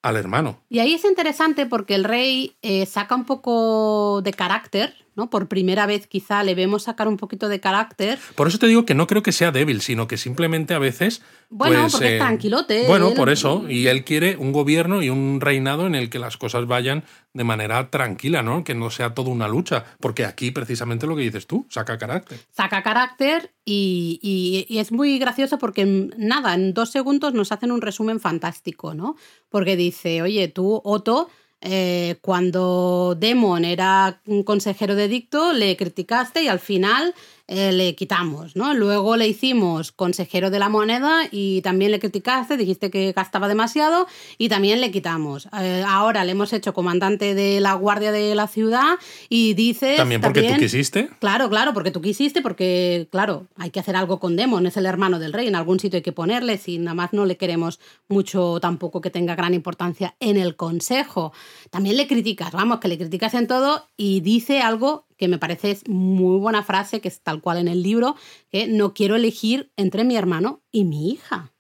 al 0.02 0.16
hermano. 0.18 0.62
Y 0.70 0.80
ahí 0.80 0.94
es 0.94 1.04
interesante 1.04 1.66
porque 1.66 1.96
el 1.96 2.04
rey 2.04 2.56
eh, 2.62 2.86
saca 2.86 3.16
un 3.16 3.26
poco 3.26 4.22
de 4.24 4.34
carácter, 4.34 4.96
¿no? 5.16 5.30
Por 5.30 5.48
primera 5.48 5.86
vez 5.86 6.08
quizá 6.08 6.44
le 6.44 6.56
vemos 6.56 6.84
sacar 6.84 7.08
un 7.08 7.18
poquito 7.18 7.48
de 7.50 7.60
carácter. 7.60 8.20
Por 8.36 8.48
eso 8.48 8.60
te 8.60 8.68
digo 8.68 8.86
que 8.86 8.96
no 8.96 9.08
creo 9.08 9.24
que 9.24 9.32
sea 9.32 9.52
débil, 9.52 9.82
sino 9.82 10.08
que 10.08 10.18
simplemente 10.18 10.74
a 10.74 10.80
veces. 10.80 11.22
Bueno, 11.50 11.82
pues, 11.82 11.92
porque 11.94 12.08
es 12.08 12.14
eh, 12.14 12.18
tranquilote. 12.18 12.88
Bueno, 12.88 13.10
él- 13.10 13.14
por 13.16 13.30
eso. 13.30 13.66
Y 13.70 13.88
él 13.88 14.04
quiere 14.04 14.36
un 14.38 14.52
gobierno 14.52 15.02
y 15.02 15.10
un 15.10 15.40
reinado 15.42 15.88
en 15.88 15.96
el 15.96 16.10
que 16.10 16.20
las 16.20 16.38
cosas 16.38 16.66
vayan 16.68 17.04
de 17.34 17.44
manera 17.44 17.90
tranquila, 17.90 18.42
¿no? 18.42 18.64
Que 18.64 18.76
no 18.76 18.90
sea 18.90 19.14
todo 19.14 19.30
una 19.30 19.48
lucha. 19.48 19.86
Porque 20.00 20.26
aquí, 20.26 20.52
precisamente 20.52 21.06
lo 21.08 21.16
que 21.16 21.22
dices 21.24 21.48
tú, 21.48 21.66
saca 21.70 21.98
carácter. 21.98 22.40
saca 22.52 22.82
carácter 22.84 23.52
y, 23.64 24.20
y- 24.22 24.66
y 24.74 24.80
es 24.80 24.92
muy 24.92 25.18
gracioso 25.20 25.58
porque 25.58 25.82
en 25.82 26.14
nada, 26.18 26.54
en 26.56 26.74
dos 26.74 26.92
segundos 26.92 27.34
nos 27.34 27.52
hacen 27.52 27.72
un 27.72 27.82
resumen 27.82 28.20
fantástico, 28.20 28.94
¿no? 28.94 29.16
Porque 29.50 29.76
dice, 29.76 30.22
oye, 30.22 30.48
tú, 30.48 30.82
Otto, 30.84 31.30
eh, 31.62 32.18
cuando 32.22 33.16
Demon 33.18 33.66
era 33.66 34.22
un 34.26 34.44
consejero 34.44 34.96
de 34.96 35.08
dicto, 35.08 35.54
le 35.54 35.76
criticaste 35.78 36.44
y 36.44 36.48
al 36.48 36.60
final 36.60 37.14
eh, 37.48 37.72
le 37.72 37.94
quitamos, 37.94 38.56
¿no? 38.56 38.74
Luego 38.74 39.18
le 39.18 39.28
hicimos 39.28 39.92
consejero 39.92 40.50
de 40.50 40.58
la 40.58 40.68
moneda 40.68 41.22
y 41.30 41.62
también 41.62 41.92
le 41.92 42.00
criticaste, 42.00 42.58
dijiste 42.58 42.90
que 42.90 43.12
gastaba 43.12 43.48
demasiado 43.48 44.08
y 44.40 44.50
también 44.50 44.82
le 44.82 44.90
quitamos. 44.90 45.48
Eh, 45.60 45.84
ahora 45.88 46.26
le 46.26 46.32
hemos 46.32 46.54
hecho 46.54 46.74
comandante 46.74 47.36
de 47.36 47.60
la 47.60 47.74
guardia 47.76 48.12
de 48.12 48.34
la 48.34 48.48
ciudad 48.48 48.96
y 49.30 49.54
dices... 49.54 49.98
También 49.98 50.22
porque 50.22 50.42
tú 50.42 50.60
quisiste. 50.60 51.10
Claro, 51.20 51.48
claro, 51.50 51.74
porque 51.74 51.92
tú 51.92 52.02
quisiste, 52.02 52.42
porque, 52.42 53.08
claro, 53.12 53.46
hay 53.58 53.70
que 53.70 53.80
hacer 53.80 53.96
algo 53.96 54.20
con 54.20 54.36
Demon, 54.36 54.66
es 54.66 54.78
el 54.78 54.88
hermano 54.88 55.20
del 55.20 55.32
rey, 55.32 55.48
en 55.48 55.56
algún 55.56 55.80
sitio 55.80 55.98
hay 55.98 56.04
que 56.04 56.12
ponerle, 56.12 56.58
si 56.58 56.80
nada 56.80 56.96
más 56.96 57.14
no 57.14 57.26
le 57.26 57.38
queremos 57.38 57.80
mucho 58.08 58.60
tampoco 58.60 59.02
que 59.02 59.12
tenga 59.12 59.36
gran 59.36 59.54
importancia 59.54 60.16
en 60.20 60.38
el 60.38 60.56
consejo. 60.56 61.32
También 61.70 61.98
le 61.98 62.08
criticas, 62.08 62.52
vamos, 62.54 62.80
que 62.80 62.88
le 62.88 62.98
criticas 62.98 63.36
en 63.36 63.46
todo 63.46 63.88
y 63.98 64.22
dice 64.22 64.62
algo 64.62 65.05
que 65.18 65.28
me 65.28 65.38
parece 65.38 65.72
es 65.72 65.88
muy 65.88 66.40
buena 66.40 66.64
frase, 66.64 67.02
que 67.02 67.08
es 67.08 67.22
tal 67.22 67.42
cual 67.42 67.58
en 67.58 67.68
el 67.68 67.84
libro, 67.84 68.16
que 68.50 68.68
no 68.68 68.94
quiero 68.94 69.16
elegir 69.16 69.72
entre 69.76 70.04
mi 70.04 70.16
hermano 70.16 70.62
y 70.72 70.84
mi 70.84 71.12
hija. 71.12 71.54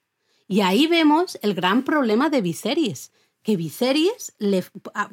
Y 0.47 0.61
ahí 0.61 0.87
vemos 0.87 1.39
el 1.41 1.53
gran 1.53 1.83
problema 1.83 2.29
de 2.29 2.41
Viserys, 2.41 3.11
que 3.41 3.55
Viserys, 3.57 4.33
le, 4.37 4.63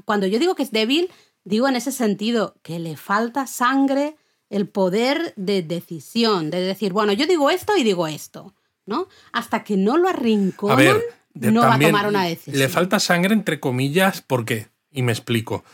cuando 0.04 0.26
yo 0.26 0.38
digo 0.38 0.54
que 0.54 0.62
es 0.62 0.70
débil, 0.70 1.10
digo 1.44 1.68
en 1.68 1.76
ese 1.76 1.92
sentido, 1.92 2.56
que 2.62 2.78
le 2.78 2.96
falta 2.96 3.46
sangre, 3.46 4.16
el 4.50 4.68
poder 4.68 5.32
de 5.36 5.62
decisión, 5.62 6.50
de 6.50 6.60
decir, 6.60 6.92
bueno, 6.92 7.12
yo 7.12 7.26
digo 7.26 7.50
esto 7.50 7.76
y 7.76 7.82
digo 7.82 8.06
esto, 8.06 8.54
¿no? 8.84 9.08
Hasta 9.32 9.64
que 9.64 9.76
no 9.76 9.96
lo 9.96 10.08
arrinconan, 10.08 10.98
no 11.34 11.60
va 11.62 11.74
a 11.74 11.78
tomar 11.78 12.06
una 12.06 12.24
decisión. 12.24 12.58
Le 12.58 12.68
falta 12.68 13.00
sangre, 13.00 13.32
entre 13.32 13.60
comillas, 13.60 14.20
¿por 14.20 14.44
qué? 14.44 14.68
Y 14.90 15.02
me 15.02 15.12
explico. 15.12 15.64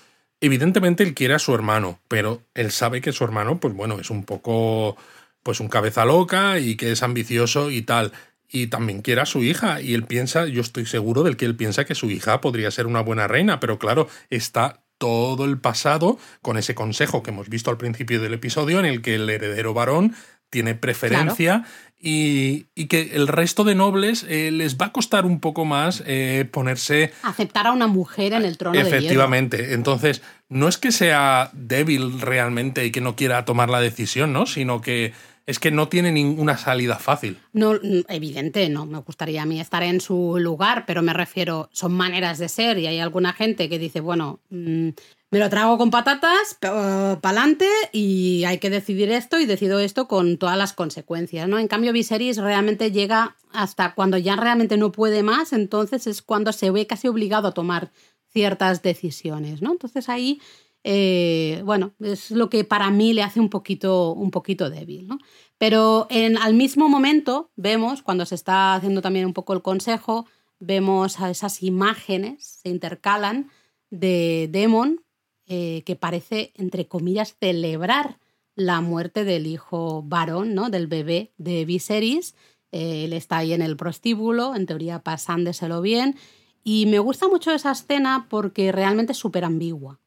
Evidentemente 0.41 1.03
él 1.03 1.15
quiere 1.15 1.35
a 1.35 1.39
su 1.39 1.55
hermano, 1.55 2.01
pero 2.09 2.43
él 2.55 2.71
sabe 2.71 3.01
que 3.01 3.13
su 3.13 3.25
hermano, 3.25 3.59
pues 3.59 3.75
bueno, 3.75 3.99
es 3.99 4.11
un 4.11 4.25
poco, 4.25 4.97
pues 5.43 5.61
un 5.61 5.69
cabeza 5.69 6.05
loca 6.05 6.61
y 6.61 6.77
que 6.77 6.93
es 6.93 7.03
ambicioso 7.03 7.71
y 7.71 7.83
tal. 7.83 8.13
Y 8.49 8.69
también 8.69 9.03
quiere 9.03 9.21
a 9.21 9.27
su 9.27 9.43
hija. 9.43 9.81
Y 9.81 9.95
él 9.95 10.05
piensa, 10.05 10.47
yo 10.47 10.61
estoy 10.61 10.87
seguro 10.87 11.23
del 11.23 11.37
que 11.37 11.45
él 11.45 11.57
piensa 11.57 11.85
que 11.85 11.95
su 11.95 12.11
hija 12.11 12.41
podría 12.41 12.71
ser 12.71 12.87
una 12.87 13.01
buena 13.01 13.27
reina, 13.27 13.61
pero 13.61 13.79
claro, 13.79 14.09
está 14.31 14.83
todo 14.99 15.45
el 15.45 15.59
pasado 15.59 16.19
con 16.43 16.57
ese 16.57 16.75
consejo 16.75 17.23
que 17.23 17.31
hemos 17.31 17.49
visto 17.49 17.71
al 17.71 17.79
principio 17.79 18.21
del 18.21 18.35
episodio 18.35 18.79
en 18.79 18.85
el 18.85 19.01
que 19.01 19.15
el 19.15 19.31
heredero 19.31 19.73
varón 19.73 20.15
tiene 20.51 20.75
preferencia 20.75 21.65
y, 22.01 22.65
que 22.87 23.11
el 23.15 23.27
resto 23.27 23.65
de 23.65 23.75
nobles 23.75 24.25
eh, 24.29 24.51
les 24.53 24.77
va 24.77 24.87
a 24.87 24.93
costar 24.93 25.27
un 25.27 25.41
poco 25.41 25.65
más 25.65 26.03
eh, 26.07 26.49
ponerse... 26.51 27.13
Aceptar 27.23 27.67
a 27.67 27.73
una 27.73 27.89
mujer 27.89 28.33
en 28.33 28.45
el 28.45 28.57
trono. 28.57 28.79
Efectivamente. 28.79 29.75
Entonces, 29.75 30.23
no 30.49 30.69
es 30.69 30.79
que 30.79 30.93
sea 30.93 31.51
débil 31.53 32.21
realmente 32.21 32.85
y 32.87 32.93
que 32.93 33.01
no 33.01 33.17
quiera 33.17 33.45
tomar 33.45 33.69
la 33.69 33.81
decisión, 33.81 34.33
¿no? 34.33 34.47
Sino 34.47 34.81
que 34.81 35.13
es 35.47 35.59
que 35.59 35.71
no 35.71 35.89
tiene 35.89 36.13
ninguna 36.13 36.59
salida 36.59 36.97
fácil. 36.97 37.39
No, 37.55 37.73
evidente, 38.09 38.69
no. 38.69 38.85
Me 38.85 38.99
gustaría 38.99 39.43
a 39.43 39.47
mí 39.47 39.59
estar 39.61 39.83
en 39.83 40.01
su 40.01 40.37
lugar, 40.39 40.85
pero 40.87 41.01
me 41.01 41.15
refiero, 41.15 41.71
son 41.73 41.93
maneras 41.93 42.39
de 42.39 42.51
ser 42.51 42.79
y 42.79 42.87
hay 42.87 43.01
alguna 43.01 43.33
gente 43.33 43.71
que 43.71 43.79
dice, 43.79 44.01
bueno, 44.01 44.41
mm, 44.51 44.91
me 45.31 45.39
lo 45.39 45.51
trago 45.51 45.77
con 45.77 45.91
patatas, 45.91 46.57
para 46.61 47.13
adelante 47.13 47.67
y 47.93 48.45
hay 48.45 48.59
que 48.59 48.71
decidir 48.71 49.11
esto 49.11 49.39
y 49.39 49.45
decido 49.45 49.79
esto 49.79 50.09
con 50.09 50.39
todas 50.39 50.57
las 50.57 50.73
consecuencias, 50.73 51.49
¿no? 51.49 51.59
En 51.59 51.69
cambio, 51.69 51.93
Viserys 51.93 52.39
realmente 52.39 52.91
llega 52.93 53.37
hasta 53.53 53.95
cuando 53.95 54.17
ya 54.17 54.37
realmente 54.37 54.79
no 54.79 54.91
puede 54.91 55.23
más, 55.23 55.53
entonces 55.53 56.07
es 56.07 56.23
cuando 56.23 56.53
se 56.53 56.71
ve 56.71 56.87
casi 56.87 57.09
obligado 57.09 57.49
a 57.49 57.53
tomar 57.53 57.93
ciertas 58.33 58.83
decisiones, 58.83 59.61
¿no? 59.61 59.73
Entonces 59.73 60.09
ahí, 60.09 60.41
eh, 60.83 61.61
bueno, 61.65 61.95
es 62.01 62.31
lo 62.31 62.49
que 62.49 62.65
para 62.65 62.91
mí 62.91 63.13
le 63.13 63.23
hace 63.23 63.41
un 63.41 63.51
poquito, 63.51 64.13
un 64.13 64.31
poquito 64.31 64.71
débil, 64.71 65.09
¿no? 65.09 65.19
Pero 65.59 66.07
en, 66.09 66.39
al 66.39 66.55
mismo 66.55 66.89
momento 66.89 67.51
vemos, 67.55 68.03
cuando 68.03 68.25
se 68.25 68.35
está 68.35 68.75
haciendo 68.75 69.03
también 69.03 69.27
un 69.27 69.35
poco 69.35 69.53
el 69.53 69.61
consejo, 69.61 70.27
vemos 70.59 71.21
a 71.21 71.31
esas 71.31 71.63
imágenes, 71.63 72.61
se 72.63 72.71
intercalan 72.71 73.51
de 73.91 74.49
Demon 74.51 75.03
eh, 75.49 75.83
que 75.87 75.97
parece, 75.97 76.53
entre 76.57 76.87
comillas, 76.87 77.35
celebrar 77.41 78.19
la 78.55 78.81
muerte 78.81 79.25
del 79.25 79.47
hijo 79.47 80.03
varón, 80.03 80.55
¿no? 80.55 80.69
del 80.69 80.89
bebé 80.89 81.33
de 81.39 81.65
Viserys. 81.65 82.35
Eh, 82.71 83.05
él 83.05 83.13
está 83.13 83.39
ahí 83.39 83.53
en 83.53 83.63
el 83.63 83.77
prostíbulo, 83.77 84.55
en 84.55 84.67
teoría 84.67 85.03
pasándoselo 85.03 85.81
bien. 85.81 86.17
Y 86.65 86.87
me 86.87 86.99
gusta 86.99 87.29
mucho 87.29 87.51
esa 87.53 87.73
escena 87.73 88.27
porque 88.29 88.73
realmente 88.73 89.13
es 89.13 89.19
súper 89.19 89.45
ambigua. 89.45 90.01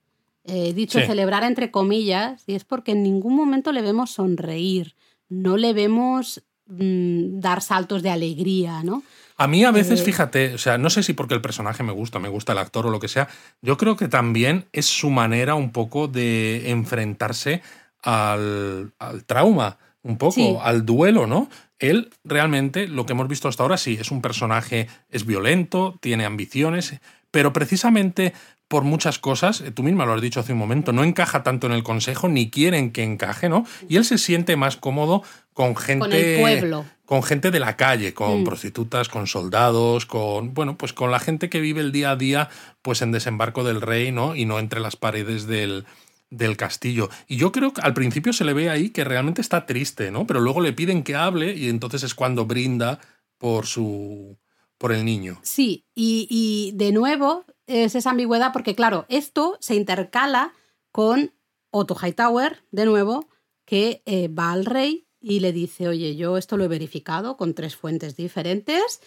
He 0.44 0.70
eh, 0.70 0.74
dicho 0.74 1.00
celebrar 1.00 1.44
entre 1.44 1.72
comillas, 1.72 2.44
y 2.46 2.56
es 2.56 2.64
porque 2.64 2.92
en 2.92 3.04
ningún 3.04 3.36
momento 3.36 3.72
le 3.72 3.82
vemos 3.82 4.12
sonreír, 4.12 4.96
no 5.30 5.58
le 5.58 5.74
vemos 5.74 6.44
mm, 6.68 7.39
dar 7.39 7.62
saltos 7.62 8.04
de 8.04 8.10
alegría, 8.10 8.84
¿no? 8.84 9.02
A 9.42 9.48
mí 9.48 9.64
a 9.64 9.72
veces, 9.72 10.04
fíjate, 10.04 10.54
o 10.54 10.60
sea, 10.60 10.78
no 10.78 10.92
sé 10.92 11.02
si 11.02 11.14
porque 11.14 11.34
el 11.34 11.42
personaje 11.42 11.82
me 11.82 11.92
gusta, 11.92 12.20
me 12.20 12.30
gusta 12.30 12.52
el 12.52 12.60
actor 12.60 12.86
o 12.86 12.92
lo 12.92 13.00
que 13.00 13.08
sea, 13.08 13.28
yo 13.64 13.76
creo 13.76 13.96
que 13.96 14.08
también 14.08 14.66
es 14.72 14.86
su 14.86 15.10
manera 15.10 15.56
un 15.56 15.72
poco 15.72 16.08
de 16.08 16.70
enfrentarse 16.70 17.64
al, 18.04 18.94
trauma, 19.26 19.80
un 20.04 20.20
poco, 20.20 20.62
al 20.62 20.86
duelo, 20.86 21.26
¿no? 21.26 21.50
Él 21.80 22.12
realmente, 22.24 22.88
lo 22.88 23.08
que 23.08 23.14
hemos 23.14 23.28
visto 23.28 23.48
hasta 23.48 23.64
ahora, 23.64 23.78
sí, 23.78 23.98
es 24.00 24.12
un 24.12 24.22
personaje, 24.22 24.88
es 25.10 25.26
violento, 25.26 25.98
tiene 26.02 26.26
ambiciones, 26.26 27.00
pero 27.32 27.52
precisamente 27.52 28.34
por 28.68 28.84
muchas 28.84 29.18
cosas, 29.18 29.62
eh, 29.62 29.72
tú 29.72 29.82
misma 29.82 30.06
lo 30.06 30.14
has 30.14 30.22
dicho 30.22 30.39
hace 30.39 30.54
un 30.54 30.60
momento, 30.60 30.94
no 30.94 31.04
encaja 31.04 31.42
tanto 31.42 31.66
en 31.66 31.74
el 31.74 31.82
consejo, 31.82 32.30
ni 32.30 32.52
quieren 32.52 32.92
que 32.92 33.02
encaje, 33.02 33.50
¿no? 33.50 33.66
Y 33.89 33.98
él 33.98 34.06
se 34.06 34.20
siente 34.20 34.56
más 34.56 34.78
cómodo 34.78 35.24
con 35.54 35.76
gente. 35.76 36.00
Con 36.00 36.14
el 36.14 36.39
pueblo 36.39 36.86
con 37.12 37.24
gente 37.24 37.51
de 37.51 37.59
la 37.59 37.76
calle, 37.76 38.14
con 38.14 38.39
mm. 38.39 38.43
prostitutas, 38.45 39.09
con 39.09 39.28
soldados, 39.28 40.05
con 40.05 40.53
bueno, 40.53 40.78
pues 40.78 40.93
con 40.93 41.12
la 41.12 41.20
gente 41.20 41.49
que 41.49 41.59
vive 41.59 41.82
el 41.82 41.91
día 41.91 42.12
a 42.12 42.16
día, 42.16 42.47
pues 42.82 43.01
en 43.01 43.12
desembarco 43.12 43.66
del 43.66 43.82
rey, 43.82 44.14
¿no? 44.14 44.34
Y 44.34 44.45
no 44.45 44.59
entre 44.59 44.80
las 44.80 44.95
paredes 44.95 45.45
del, 45.45 45.84
del 46.30 46.55
castillo. 46.55 47.09
Y 47.28 47.36
yo 47.36 47.51
creo 47.51 47.74
que 47.74 47.82
al 47.82 47.93
principio 47.93 48.32
se 48.32 48.45
le 48.45 48.53
ve 48.53 48.70
ahí 48.70 48.91
que 48.91 49.03
realmente 49.03 49.41
está 49.41 49.66
triste, 49.66 50.09
¿no? 50.09 50.26
Pero 50.26 50.39
luego 50.39 50.62
le 50.62 50.72
piden 50.72 51.03
que 51.03 51.16
hable 51.18 51.53
y 51.53 51.68
entonces 51.68 52.03
es 52.03 52.16
cuando 52.16 52.45
brinda 52.45 53.01
por 53.38 53.66
su 53.66 54.38
por 54.78 54.93
el 54.93 55.03
niño. 55.03 55.38
Sí, 55.43 55.84
y, 55.93 56.72
de 56.76 56.93
nuevo 56.93 57.43
es 57.68 57.93
esa 57.93 58.12
ambigüedad 58.12 58.53
porque 58.53 58.74
claro, 58.74 59.05
esto 59.09 59.57
se 59.59 59.76
intercala 59.76 60.53
con 60.93 61.34
Otto 61.72 61.93
Hightower, 62.01 62.64
de 62.72 62.86
nuevo, 62.86 63.28
que 63.66 64.01
eh, 64.05 64.30
va 64.30 64.53
al 64.53 64.66
rey 64.66 65.09
y 65.22 65.40
le 65.40 65.54
dice, 65.54 65.88
oye, 65.88 66.16
yo 66.16 66.38
esto 66.38 66.58
lo 66.58 66.66
he 66.66 66.68
verificado 66.68 67.38
con 67.38 67.54
tres 67.54 67.76
fuentes 67.76 68.16
diferentes 68.16 69.02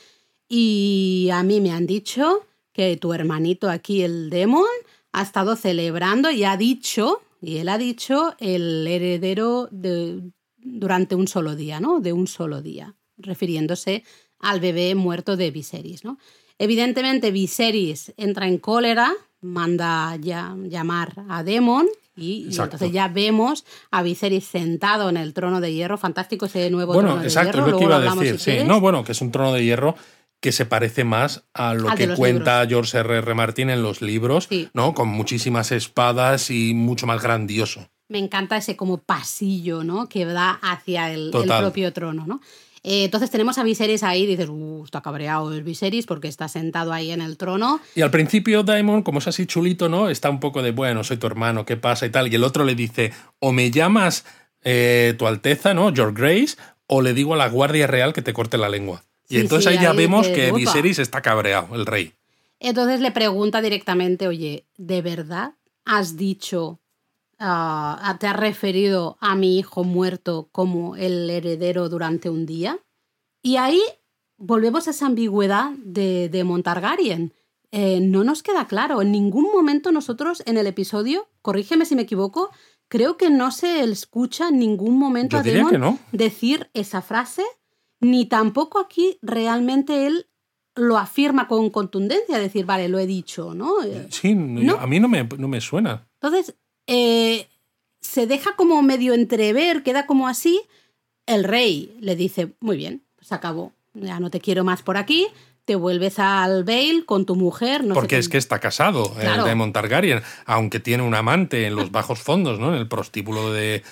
y 0.49 1.29
a 1.33 1.43
mí 1.43 1.61
me 1.61 1.73
han 1.73 1.87
dicho 1.87 2.47
que 2.73 2.97
tu 2.97 3.13
hermanito 3.13 3.69
aquí, 3.69 4.03
el 4.03 4.31
Demon, 4.31 4.67
ha 5.13 5.23
estado 5.23 5.57
celebrando 5.57 6.31
y 6.31 6.45
ha 6.45 6.57
dicho, 6.57 7.23
y 7.41 7.59
él 7.59 7.69
ha 7.69 7.79
dicho, 7.79 8.35
el 8.39 8.87
heredero 8.87 9.69
de, 9.71 10.33
durante 10.57 11.15
un 11.15 11.29
solo 11.29 11.55
día, 11.55 11.81
¿no? 11.81 12.01
De 12.01 12.13
un 12.13 12.27
solo 12.27 12.63
día, 12.63 12.97
refiriéndose 13.17 14.03
al 14.41 14.61
bebé 14.61 14.95
muerto 14.95 15.37
de 15.37 15.51
Viserys, 15.51 16.05
¿no? 16.05 16.19
Evidentemente 16.59 17.31
Viserys 17.31 18.13
entra 18.17 18.47
en 18.47 18.59
cólera, 18.59 19.13
manda 19.41 20.17
llamar 20.17 21.25
a 21.29 21.43
Demon 21.43 21.87
y, 22.17 22.47
entonces 22.51 22.93
ya 22.93 23.09
vemos 23.09 23.65
a 23.91 24.03
Viserys 24.03 24.45
sentado 24.45 25.09
en 25.09 25.17
el 25.17 25.35
trono 25.35 25.61
de 25.61 25.73
hierro, 25.73 25.99
fantástico 25.99 26.47
ese 26.47 26.71
nuevo 26.71 26.93
trono 26.93 27.17
de 27.17 27.29
hierro. 27.29 27.29
Exacto, 27.29 27.59
es 27.59 27.73
lo 27.73 27.79
que 27.79 27.85
iba 27.85 27.97
a 27.97 28.01
decir. 28.01 28.39
sí. 28.39 28.65
No, 28.65 28.81
bueno, 28.81 29.05
que 29.05 29.13
es 29.13 29.21
un 29.21 29.33
trono 29.33 29.53
de 29.53 29.65
hierro 29.65 29.97
que 30.41 30.53
se 30.53 30.67
parece 30.67 31.05
más 31.05 31.45
a 31.55 31.73
lo 31.73 31.89
que 31.95 32.07
cuenta 32.15 32.67
George 32.69 32.99
R. 32.99 33.17
R. 33.17 33.35
Martin 33.35 33.71
en 33.71 33.83
los 33.83 34.03
libros, 34.03 34.49
¿no? 34.75 34.93
Con 34.93 35.09
muchísimas 35.09 35.73
espadas 35.73 36.51
y 36.51 36.75
mucho 36.75 37.07
más 37.07 37.23
grandioso. 37.23 37.89
Me 38.09 38.19
encanta 38.19 38.59
ese 38.59 38.77
como 38.77 38.99
pasillo, 38.99 39.85
¿no? 39.85 40.07
Que 40.07 40.27
da 40.27 40.51
hacia 40.51 41.11
el, 41.11 41.31
el 41.35 41.49
propio 41.49 41.95
trono, 41.95 42.27
¿no? 42.27 42.43
Eh, 42.87 43.05
entonces 43.05 43.31
tenemos 43.31 43.57
a 43.57 43.63
Viserys 43.63 44.03
ahí, 44.03 44.27
dices, 44.27 44.51
uh, 44.51 44.85
está 44.85 45.01
cabreado 45.01 45.53
el 45.55 45.63
Viserys 45.65 46.05
porque 46.05 46.29
está 46.29 46.49
sentado 46.49 46.93
ahí 46.93 47.11
en 47.11 47.23
el 47.23 47.39
trono. 47.39 47.81
Y 47.95 48.03
al 48.03 48.11
principio 48.11 48.63
Daemon, 48.63 49.03
como 49.03 49.21
es 49.21 49.27
así 49.27 49.47
chulito, 49.47 49.89
¿no? 49.89 50.11
Está 50.11 50.29
un 50.29 50.39
poco 50.39 50.63
de, 50.63 50.71
bueno, 50.71 51.03
soy 51.03 51.17
tu 51.17 51.27
hermano, 51.27 51.65
¿qué 51.65 51.79
pasa 51.79 52.05
y 52.05 52.11
tal? 52.11 52.31
Y 52.31 52.37
el 52.37 52.45
otro 52.45 52.63
le 52.63 52.75
dice, 52.75 53.11
o 53.39 53.53
me 53.53 53.71
llamas 53.71 54.27
eh, 54.63 55.15
tu 55.19 55.27
Alteza, 55.27 55.73
¿no? 55.73 55.95
Your 55.95 56.13
Grace, 56.13 56.57
o 56.87 57.01
le 57.01 57.15
digo 57.15 57.33
a 57.33 57.39
la 57.39 57.49
Guardia 57.49 57.87
Real 57.87 58.13
que 58.13 58.21
te 58.21 58.35
corte 58.35 58.59
la 58.59 58.69
lengua. 58.69 59.03
Y 59.31 59.39
entonces 59.39 59.67
ahí 59.67 59.83
ya 59.83 59.95
vemos 59.95 60.29
que 60.29 60.53
Viserys 60.53 60.99
está 60.99 61.23
cabreado, 61.23 61.75
el 61.75 61.87
rey. 61.87 62.13
Entonces 62.61 63.01
le 63.01 63.11
pregunta 63.11 63.63
directamente, 63.63 64.29
oye, 64.29 64.67
¿de 64.77 65.01
verdad 65.01 65.55
has 65.87 66.19
dicho 66.19 66.81
Ah, 67.39 68.17
te 68.21 68.27
has 68.27 68.37
referido 68.37 69.17
a 69.21 69.35
mi 69.35 69.59
hijo 69.59 69.85
muerto 69.85 70.49
como 70.53 70.97
el 70.97 71.29
heredero 71.31 71.89
durante 71.89 72.31
un 72.31 72.47
día. 72.47 72.79
Y 73.43 73.57
ahí 73.57 73.81
volvemos 74.37 74.89
a 74.89 74.91
esa 74.91 75.07
ambigüedad 75.07 75.71
de, 75.79 76.29
de 76.29 76.45
Montargaryen. 76.45 77.33
Eh, 77.71 78.01
no 78.01 78.23
nos 78.23 78.43
queda 78.43 78.67
claro. 78.67 79.03
En 79.03 79.11
ningún 79.11 79.51
momento 79.53 79.91
nosotros 79.91 80.43
en 80.47 80.57
el 80.57 80.67
episodio, 80.67 81.29
corrígeme 81.43 81.85
si 81.85 81.97
me 81.97 82.03
equivoco, 82.03 82.51
creo 82.89 83.17
que 83.17 83.31
no 83.31 83.51
se 83.51 83.83
escucha 83.83 84.49
en 84.49 84.61
ningún 84.61 84.99
momento 84.99 85.37
a 85.37 85.43
Demon 85.43 85.99
decir 86.13 86.71
esa 86.73 87.03
frase, 87.03 87.43
ni 88.01 88.27
tampoco 88.27 88.79
aquí 88.79 89.19
realmente 89.23 90.07
él 90.07 90.29
lo 90.77 90.99
afirma 90.99 91.49
con 91.49 91.71
contundencia, 91.71 92.39
decir, 92.39 92.67
vale, 92.67 92.89
lo 92.89 92.99
he 92.99 93.07
dicho, 93.07 93.55
¿no? 93.55 93.75
Sí, 94.11 94.33
a 94.33 94.87
mí 94.87 95.01
no 95.01 95.09
me, 95.09 95.25
no 95.25 95.49
me 95.49 95.61
suena. 95.61 96.09
Entonces, 96.21 96.57
eh, 96.87 97.49
se 98.01 98.27
deja 98.27 98.57
como 98.57 98.83
medio 98.83 99.15
entrever, 99.15 99.83
queda 99.83 100.07
como 100.07 100.29
así. 100.29 100.63
El 101.27 101.45
rey 101.45 101.97
le 102.01 102.17
dice, 102.17 102.53
muy 102.61 102.77
bien, 102.77 103.03
se 103.15 103.15
pues 103.17 103.33
acabó, 103.33 103.73
ya 103.95 104.21
no 104.21 104.31
te 104.31 104.41
quiero 104.41 104.65
más 104.65 104.83
por 104.83 104.97
aquí, 104.97 105.27
te 105.65 105.75
vuelves 105.75 106.19
al 106.19 106.65
Bale 106.65 107.05
con 107.07 107.25
tu 107.25 107.37
mujer. 107.37 107.85
No 107.85 107.95
Porque 107.95 108.19
es 108.19 108.29
que 108.29 108.37
está 108.37 108.59
casado, 108.59 109.15
el 109.19 109.45
de 109.45 109.55
Montargaryen, 109.55 110.23
aunque 110.45 110.81
tiene 110.81 111.03
un 111.03 111.15
amante 111.15 111.67
en 111.67 111.77
los 111.77 111.91
bajos 111.91 112.21
fondos, 112.21 112.61
¿no? 112.61 112.75
En 112.75 112.75
el 112.75 112.89
prostíbulo 112.89 113.53
de, 113.53 113.83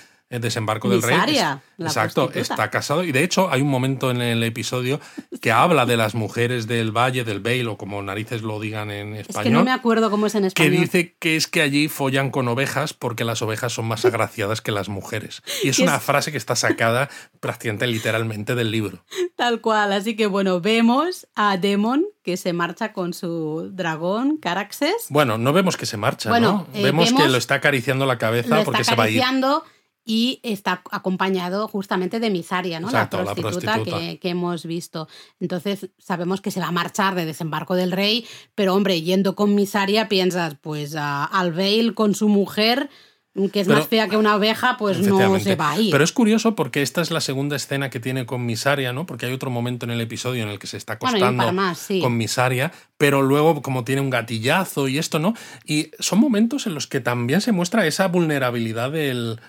Desembarco 0.41 0.89
del 0.89 1.03
Rey. 1.03 1.14
Misaria, 1.14 1.62
la 1.76 1.87
Exacto, 1.89 2.26
prostituta. 2.28 2.41
está 2.55 2.70
casado. 2.70 3.05
Y 3.05 3.12
de 3.12 3.22
hecho, 3.24 3.51
hay 3.51 3.61
un 3.61 3.68
momento 3.68 4.11
en 4.11 4.22
el 4.22 4.43
episodio 4.45 5.01
que 5.41 5.53
habla 5.53 5.85
de 5.87 5.97
las 5.97 6.14
mujeres 6.14 6.66
del 6.66 6.91
Valle, 6.97 7.24
del 7.24 7.41
Vale, 7.41 7.66
o 7.66 7.76
como 7.76 8.01
narices 8.03 8.43
lo 8.43 8.61
digan 8.61 8.91
en 8.91 9.14
Es 9.14 9.28
español. 9.28 9.45
que 9.45 9.51
no 9.51 9.64
me 9.64 9.72
acuerdo 9.72 10.11
cómo 10.11 10.26
es 10.26 10.35
en 10.35 10.43
que 10.43 10.47
español. 10.49 10.72
dice 10.80 11.16
que 11.18 11.37
es 11.37 11.47
que 11.49 11.61
allí 11.62 11.89
follan 11.89 12.30
con 12.30 12.49
ovejas 12.49 12.95
porque 12.95 13.24
las 13.24 13.43
ovejas 13.43 13.72
son 13.72 13.87
más 13.87 14.05
agraciadas 14.05 14.61
que 14.61 14.72
las 14.72 14.89
mujeres. 14.89 15.43
Y 15.62 15.68
es 15.68 15.76
Que 15.76 15.83
una 15.83 15.97
es- 15.97 16.03
frase 16.03 16.30
que 16.33 16.39
está 16.39 16.57
sacada 16.57 17.09
prácticamente 17.41 17.87
literalmente 17.87 18.55
del 18.55 18.70
libro. 18.70 19.05
Tal 19.37 19.61
cual. 19.61 19.93
Así 19.93 20.16
que 20.16 20.26
bueno, 20.26 20.61
vemos 20.61 21.26
a 21.35 21.57
Demon 21.57 22.05
que 22.22 22.37
se 22.37 22.53
marcha 22.53 22.93
con 22.93 23.12
su 23.14 23.70
dragón, 23.72 24.37
Caraxes. 24.37 25.07
Bueno, 25.09 25.39
no 25.39 25.53
vemos 25.53 25.76
que 25.76 25.87
se 25.87 25.97
marcha, 25.97 26.28
Bueno, 26.30 26.66
¿no? 26.72 26.78
eh, 26.78 26.83
vemos, 26.85 27.12
que 27.12 27.28
lo 27.28 27.37
está 27.37 27.57
acariciando 27.57 28.07
la 28.07 28.16
cabeza 28.18 28.59
Lo 28.59 28.64
porque 28.64 28.83
está 28.83 28.93
se 28.93 28.97
va 28.97 29.05
a 29.05 29.11
ir. 29.11 29.16
Y 30.05 30.40
está 30.42 30.82
acompañado 30.90 31.68
justamente 31.68 32.18
de 32.20 32.30
Misaria, 32.30 32.80
¿no? 32.80 32.88
Exacto, 32.88 33.18
la 33.18 33.24
la 33.24 33.34
prostituta. 33.34 33.82
Que, 33.84 34.18
que 34.18 34.28
hemos 34.30 34.66
visto. 34.66 35.09
Entonces 35.40 35.90
sabemos 35.98 36.40
que 36.40 36.50
se 36.50 36.61
va 36.61 36.66
a 36.68 36.72
marchar 36.72 37.14
de 37.14 37.24
desembarco 37.24 37.74
del 37.76 37.92
rey, 37.92 38.26
pero 38.55 38.74
hombre, 38.74 39.00
yendo 39.03 39.36
con 39.36 39.55
Misaria 39.55 40.09
piensas, 40.09 40.57
pues 40.61 40.96
a- 40.96 41.24
al 41.24 41.53
Bale 41.53 41.94
con 41.94 42.14
su 42.14 42.28
mujer, 42.28 42.90
que 43.53 43.61
es 43.61 43.66
Pero- 43.66 43.78
más 43.78 43.88
fea 43.88 44.09
que 44.09 44.16
una 44.18 44.36
oveja, 44.36 44.76
pues 44.76 44.98
no 44.98 45.38
se 45.40 45.55
va 45.57 45.70
a 45.70 45.80
ir. 45.80 45.90
Pero 45.90 46.05
es 46.05 46.12
curioso 46.12 46.55
porque 46.55 46.82
esta 46.82 47.00
es 47.00 47.11
la 47.11 47.20
segunda 47.22 47.57
escena 47.57 47.88
que 47.88 47.98
tiene 47.98 48.26
con 48.26 48.44
Misaria, 48.44 48.92
¿no? 48.92 49.07
Porque 49.07 49.24
hay 49.24 49.32
otro 49.32 49.50
momento 49.50 49.86
en 49.86 49.90
el 49.92 50.00
episodio 50.03 50.42
en 50.42 50.50
el 50.50 50.59
que 50.59 50.66
se 50.66 50.76
está 50.76 50.94
acostando 50.94 51.50
más, 51.53 51.78
sí. 51.78 52.00
con 52.00 52.16
Misaria, 52.18 52.72
pero 52.98 53.22
luego 53.22 53.62
como 53.62 53.84
tiene 53.84 54.03
un 54.03 54.11
gatillazo 54.11 54.86
y 54.88 54.98
esto, 54.98 55.18
¿no? 55.18 55.32
Y 55.64 55.92
son 55.98 56.18
momentos 56.20 56.66
en 56.66 56.74
los 56.74 56.86
que 56.86 57.00
también 57.00 57.40
se 57.40 57.53
muestra 57.53 57.86
esa 57.86 58.07
vulnerabilidad 58.09 58.90
del, 58.90 59.40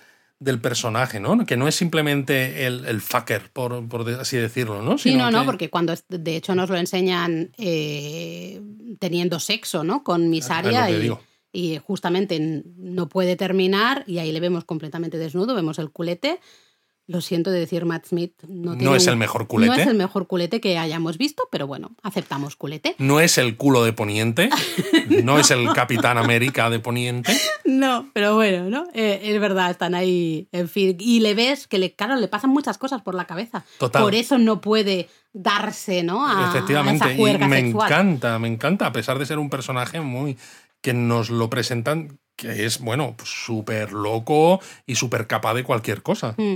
del 0.43 0.59
personaje, 0.59 1.19
¿no? 1.19 1.45
Que 1.45 1.57
no 1.57 1.67
es 1.67 1.75
simplemente 1.75 2.65
el, 2.65 2.85
el 2.85 3.01
fucker, 3.01 3.49
por, 3.51 3.87
por 3.87 4.07
así 4.09 4.37
decirlo, 4.37 4.81
¿no? 4.81 4.97
Sí, 4.97 5.11
Sino 5.11 5.25
no, 5.25 5.31
no, 5.31 5.39
que- 5.41 5.45
porque 5.45 5.69
cuando 5.69 5.93
de 6.09 6.35
hecho 6.35 6.53
nos 6.53 6.69
lo 6.69 6.75
enseñan 6.77 7.51
eh, 7.57 8.61
teniendo 8.99 9.39
sexo, 9.39 9.83
¿no? 9.83 10.03
Con 10.03 10.29
Misaria 10.29 10.87
que 10.87 11.15
y, 11.53 11.77
justamente 11.77 12.63
no 12.77 13.07
puede 13.09 13.35
terminar 13.35 14.03
y 14.07 14.17
ahí 14.17 14.31
le 14.31 14.39
vemos 14.39 14.65
completamente 14.65 15.17
desnudo, 15.17 15.53
vemos 15.55 15.79
el 15.79 15.91
culete. 15.91 16.39
Lo 17.05 17.19
siento 17.19 17.51
de 17.51 17.59
decir 17.59 17.83
Matt 17.85 18.05
Smith. 18.07 18.33
No, 18.47 18.75
No 18.75 18.95
es 18.95 19.03
un- 19.03 19.09
el 19.09 19.17
mejor 19.17 19.47
culete. 19.47 19.75
No 19.75 19.81
es 19.81 19.85
el 19.87 19.95
mejor 19.95 20.25
culete 20.27 20.61
que 20.61 20.77
hayamos 20.77 21.17
visto, 21.17 21.43
pero 21.51 21.67
bueno, 21.67 21.91
aceptamos 22.01 22.55
culete. 22.55 22.95
No 22.97 23.19
es 23.19 23.37
el 23.37 23.57
culo 23.57 23.83
de 23.83 23.91
Poniente, 23.91 24.49
no 25.23 25.37
es 25.37 25.51
el 25.51 25.67
Capitán 25.73 26.17
América 26.17 26.69
de 26.69 26.79
Poniente. 26.79 27.35
No, 27.65 28.09
pero 28.13 28.35
bueno, 28.35 28.69
¿no? 28.69 28.85
Eh, 28.93 29.19
es 29.23 29.39
verdad, 29.41 29.69
están 29.71 29.95
ahí, 29.95 30.47
en 30.53 30.69
fin. 30.69 30.95
Y 30.99 31.19
le 31.19 31.33
ves 31.35 31.67
que, 31.67 31.77
le, 31.77 31.93
claro, 31.93 32.15
le 32.15 32.27
pasan 32.29 32.51
muchas 32.51 32.77
cosas 32.77 33.01
por 33.01 33.15
la 33.15 33.25
cabeza. 33.25 33.65
Total. 33.79 34.01
Por 34.01 34.15
eso 34.15 34.37
no 34.37 34.61
puede 34.61 35.09
darse, 35.33 36.03
¿no? 36.03 36.25
A, 36.25 36.49
Efectivamente, 36.49 37.03
a 37.03 37.11
esa 37.11 37.19
y 37.19 37.37
me 37.49 37.59
sexual. 37.63 37.87
encanta, 37.91 38.39
me 38.39 38.47
encanta, 38.47 38.85
a 38.87 38.93
pesar 38.93 39.19
de 39.19 39.25
ser 39.25 39.39
un 39.39 39.49
personaje 39.49 39.99
muy 39.99 40.37
que 40.81 40.93
nos 40.93 41.29
lo 41.29 41.49
presentan 41.49 42.19
que 42.35 42.65
es, 42.65 42.79
bueno, 42.79 43.13
pues 43.15 43.29
súper 43.29 43.91
loco 43.93 44.59
y 44.87 44.95
súper 44.95 45.27
capaz 45.27 45.53
de 45.53 45.63
cualquier 45.63 46.01
cosa. 46.01 46.33
Mm. 46.37 46.55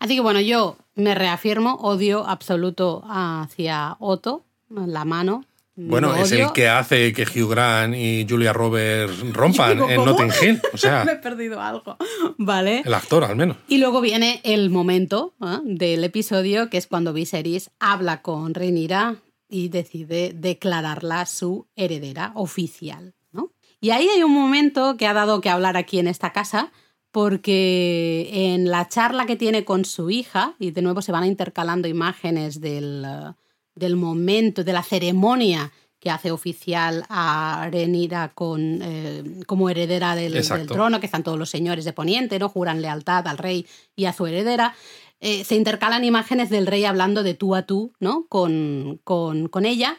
Así 0.00 0.16
que 0.16 0.20
bueno, 0.20 0.40
yo 0.40 0.76
me 0.96 1.14
reafirmo, 1.14 1.74
odio 1.76 2.26
absoluto 2.26 3.04
hacia 3.08 3.96
Otto, 4.00 4.44
la 4.68 5.04
mano. 5.04 5.44
Bueno, 5.76 6.14
es 6.14 6.32
el 6.32 6.52
que 6.52 6.68
hace 6.68 7.12
que 7.12 7.22
Hugh 7.22 7.48
Grant 7.50 7.94
y 7.94 8.26
Julia 8.28 8.52
Roberts 8.52 9.20
rompan 9.32 9.74
Digo, 9.76 9.88
en. 9.88 10.04
Notting 10.04 10.30
Hill. 10.42 10.60
O 10.74 10.76
sea, 10.76 11.04
Me 11.04 11.12
he 11.12 11.16
perdido 11.16 11.60
algo. 11.60 11.96
Vale. 12.36 12.82
el 12.84 12.92
actor 12.92 13.24
al 13.24 13.36
menos. 13.36 13.56
Y 13.68 13.78
luego 13.78 14.00
viene 14.02 14.40
el 14.44 14.68
momento 14.68 15.32
¿eh? 15.40 15.58
del 15.64 16.04
episodio, 16.04 16.68
que 16.68 16.76
es 16.76 16.86
cuando 16.86 17.12
Viserys 17.14 17.70
habla 17.78 18.20
con 18.20 18.52
Rhaenyra 18.52 19.16
y 19.48 19.68
decide 19.68 20.32
declararla 20.34 21.24
su 21.24 21.66
heredera 21.76 22.32
oficial. 22.34 23.14
¿no? 23.32 23.52
Y 23.80 23.90
ahí 23.90 24.08
hay 24.14 24.22
un 24.22 24.34
momento 24.34 24.96
que 24.98 25.06
ha 25.06 25.14
dado 25.14 25.40
que 25.40 25.48
hablar 25.50 25.76
aquí 25.78 25.98
en 25.98 26.08
esta 26.08 26.32
casa, 26.32 26.72
porque 27.12 28.30
en 28.32 28.70
la 28.70 28.88
charla 28.88 29.26
que 29.26 29.36
tiene 29.36 29.64
con 29.64 29.84
su 29.84 30.10
hija, 30.10 30.54
y 30.58 30.70
de 30.70 30.82
nuevo 30.82 31.02
se 31.02 31.12
van 31.12 31.24
intercalando 31.24 31.88
imágenes 31.88 32.60
del, 32.60 33.04
eh, 33.06 33.32
del 33.74 33.96
momento, 33.96 34.64
de 34.64 34.72
la 34.72 34.82
ceremonia 34.82 35.72
que 35.98 36.10
hace 36.10 36.30
oficial 36.30 37.04
a 37.10 37.68
Rhaenyra 37.70 38.32
con, 38.34 38.80
eh, 38.82 39.42
como 39.46 39.68
heredera 39.68 40.14
del, 40.14 40.32
del 40.32 40.66
trono, 40.66 40.98
que 40.98 41.06
están 41.06 41.22
todos 41.22 41.38
los 41.38 41.50
señores 41.50 41.84
de 41.84 41.92
Poniente, 41.92 42.38
¿no? 42.38 42.48
Juran 42.48 42.80
lealtad 42.80 43.28
al 43.28 43.36
rey 43.36 43.66
y 43.94 44.06
a 44.06 44.14
su 44.14 44.26
heredera. 44.26 44.74
Eh, 45.20 45.44
se 45.44 45.56
intercalan 45.56 46.04
imágenes 46.04 46.48
del 46.48 46.66
rey 46.66 46.86
hablando 46.86 47.22
de 47.22 47.34
tú 47.34 47.54
a 47.54 47.62
tú, 47.62 47.92
¿no? 48.00 48.24
Con, 48.28 49.00
con, 49.04 49.48
con 49.48 49.66
ella. 49.66 49.98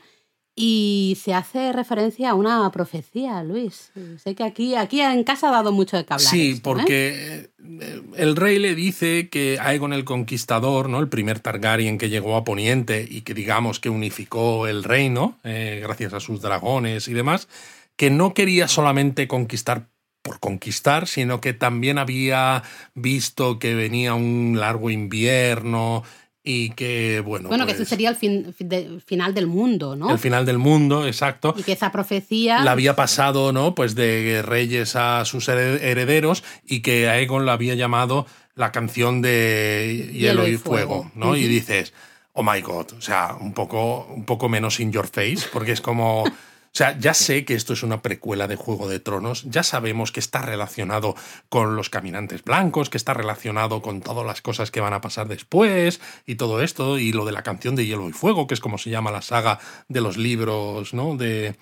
Y 0.54 1.18
se 1.22 1.34
hace 1.34 1.72
referencia 1.72 2.32
a 2.32 2.34
una 2.34 2.70
profecía, 2.72 3.42
Luis. 3.44 3.92
Sé 4.22 4.36
que 4.36 4.44
aquí, 4.44 4.76
aquí 4.76 5.00
en 5.00 5.24
casa 5.24 5.48
ha 5.48 5.52
dado 5.52 5.72
mucho 5.72 5.96
de 5.96 6.06
que 6.06 6.14
hablar. 6.14 6.30
Sí, 6.30 6.52
esto, 6.52 6.58
¿eh? 6.58 6.74
porque 6.74 7.52
eh, 7.80 8.02
el 8.18 8.36
rey 8.36 8.60
le 8.60 8.76
dice 8.76 9.30
que 9.30 9.58
Aegon 9.62 9.94
el 9.94 10.04
Conquistador, 10.04 10.90
¿no? 10.90 11.00
el 11.00 11.08
primer 11.08 11.40
Targaryen 11.40 11.98
que 11.98 12.10
llegó 12.10 12.36
a 12.36 12.44
Poniente 12.44 13.08
y 13.10 13.22
que 13.22 13.34
digamos 13.34 13.80
que 13.80 13.90
unificó 13.90 14.68
el 14.68 14.84
reino, 14.84 15.40
eh, 15.46 15.80
gracias 15.82 16.14
a 16.14 16.20
sus 16.20 16.42
dragones 16.42 17.08
y 17.08 17.14
demás, 17.14 17.48
que 17.96 18.10
no 18.10 18.34
quería 18.34 18.68
solamente 18.68 19.30
conquistar 19.30 19.88
por 20.22 20.40
conquistar, 20.40 21.08
sino 21.08 21.42
que 21.42 21.54
también 21.54 21.98
había 21.98 22.64
visto 22.94 23.58
que 23.58 23.74
venía 23.74 24.14
un 24.14 24.58
largo 24.60 24.90
invierno 24.90 26.04
y 26.44 26.72
que, 26.72 27.22
bueno, 27.24 27.50
Bueno, 27.50 27.66
que 27.68 27.74
pues, 27.74 27.82
ese 27.82 27.90
sería 27.90 28.10
el 28.10 28.16
fin- 28.16 28.54
de- 28.58 29.00
final 29.06 29.34
del 29.36 29.46
mundo, 29.48 29.96
¿no? 29.96 30.10
el 30.12 30.18
final 30.18 30.46
del 30.46 30.58
mundo, 30.58 31.06
exacto 31.06 31.54
Y 31.58 31.62
que 31.64 31.74
esa 31.74 31.92
profecía. 31.92 32.64
la 32.64 32.72
había 32.72 32.96
pasado, 32.96 33.52
¿no? 33.54 33.76
Pues 33.76 33.94
de 33.94 34.42
reyes 34.44 34.96
a 34.96 35.24
sus 35.26 35.48
hered- 35.50 35.80
herederos 35.82 36.44
y 36.66 36.82
que 36.82 37.08
Aegon 37.10 37.46
la 37.46 37.54
había 37.54 37.76
llamado 37.76 38.26
la 38.56 38.72
canción 38.72 39.22
de 39.22 40.10
Hielo, 40.14 40.48
y 40.48 40.58
Fuego, 40.58 41.12
¿no? 41.16 41.36
Y 41.36 41.48
dices, 41.48 41.94
oh 42.34 42.44
my 42.44 42.60
god, 42.62 42.94
o 42.98 43.02
sea, 43.02 43.36
un 43.40 43.54
poco, 43.54 44.08
un 44.14 44.26
poco 44.26 44.50
menos 44.50 44.80
in 44.80 44.92
your 44.92 45.08
face, 45.08 45.48
porque 45.54 45.72
es 45.74 45.82
como. 45.82 46.24
O 46.74 46.78
sea, 46.78 46.98
ya 46.98 47.14
sé 47.14 47.44
que 47.44 47.54
esto 47.54 47.74
es 47.74 47.84
una 47.84 48.02
precuela 48.02 48.48
de 48.48 48.56
Juego 48.56 48.88
de 48.88 49.02
Tronos, 49.02 49.44
ya 49.44 49.62
sabemos 49.62 50.14
que 50.14 50.22
está 50.22 50.42
relacionado 50.42 51.16
con 51.50 51.76
los 51.76 51.90
caminantes 51.90 52.46
blancos, 52.46 52.90
que 52.90 52.98
está 52.98 53.14
relacionado 53.14 53.82
con 53.82 54.00
todas 54.00 54.26
las 54.26 54.42
cosas 54.42 54.72
que 54.72 54.80
van 54.80 54.94
a 54.94 55.02
pasar 55.02 55.28
después 55.28 56.00
y 56.26 56.36
todo 56.36 56.62
esto, 56.62 56.98
y 56.98 57.12
lo 57.12 57.26
de 57.26 57.34
la 57.34 57.44
canción 57.44 57.76
de 57.76 57.86
Hielo 57.86 58.08
y 58.08 58.14
Fuego, 58.14 58.48
que 58.48 58.54
es 58.54 58.62
como 58.62 58.78
se 58.78 58.90
llama 58.90 59.12
la 59.12 59.22
saga 59.22 59.60
de 59.90 60.00
los 60.00 60.16
libros, 60.16 60.94
¿no? 60.94 61.18
De, 61.18 61.58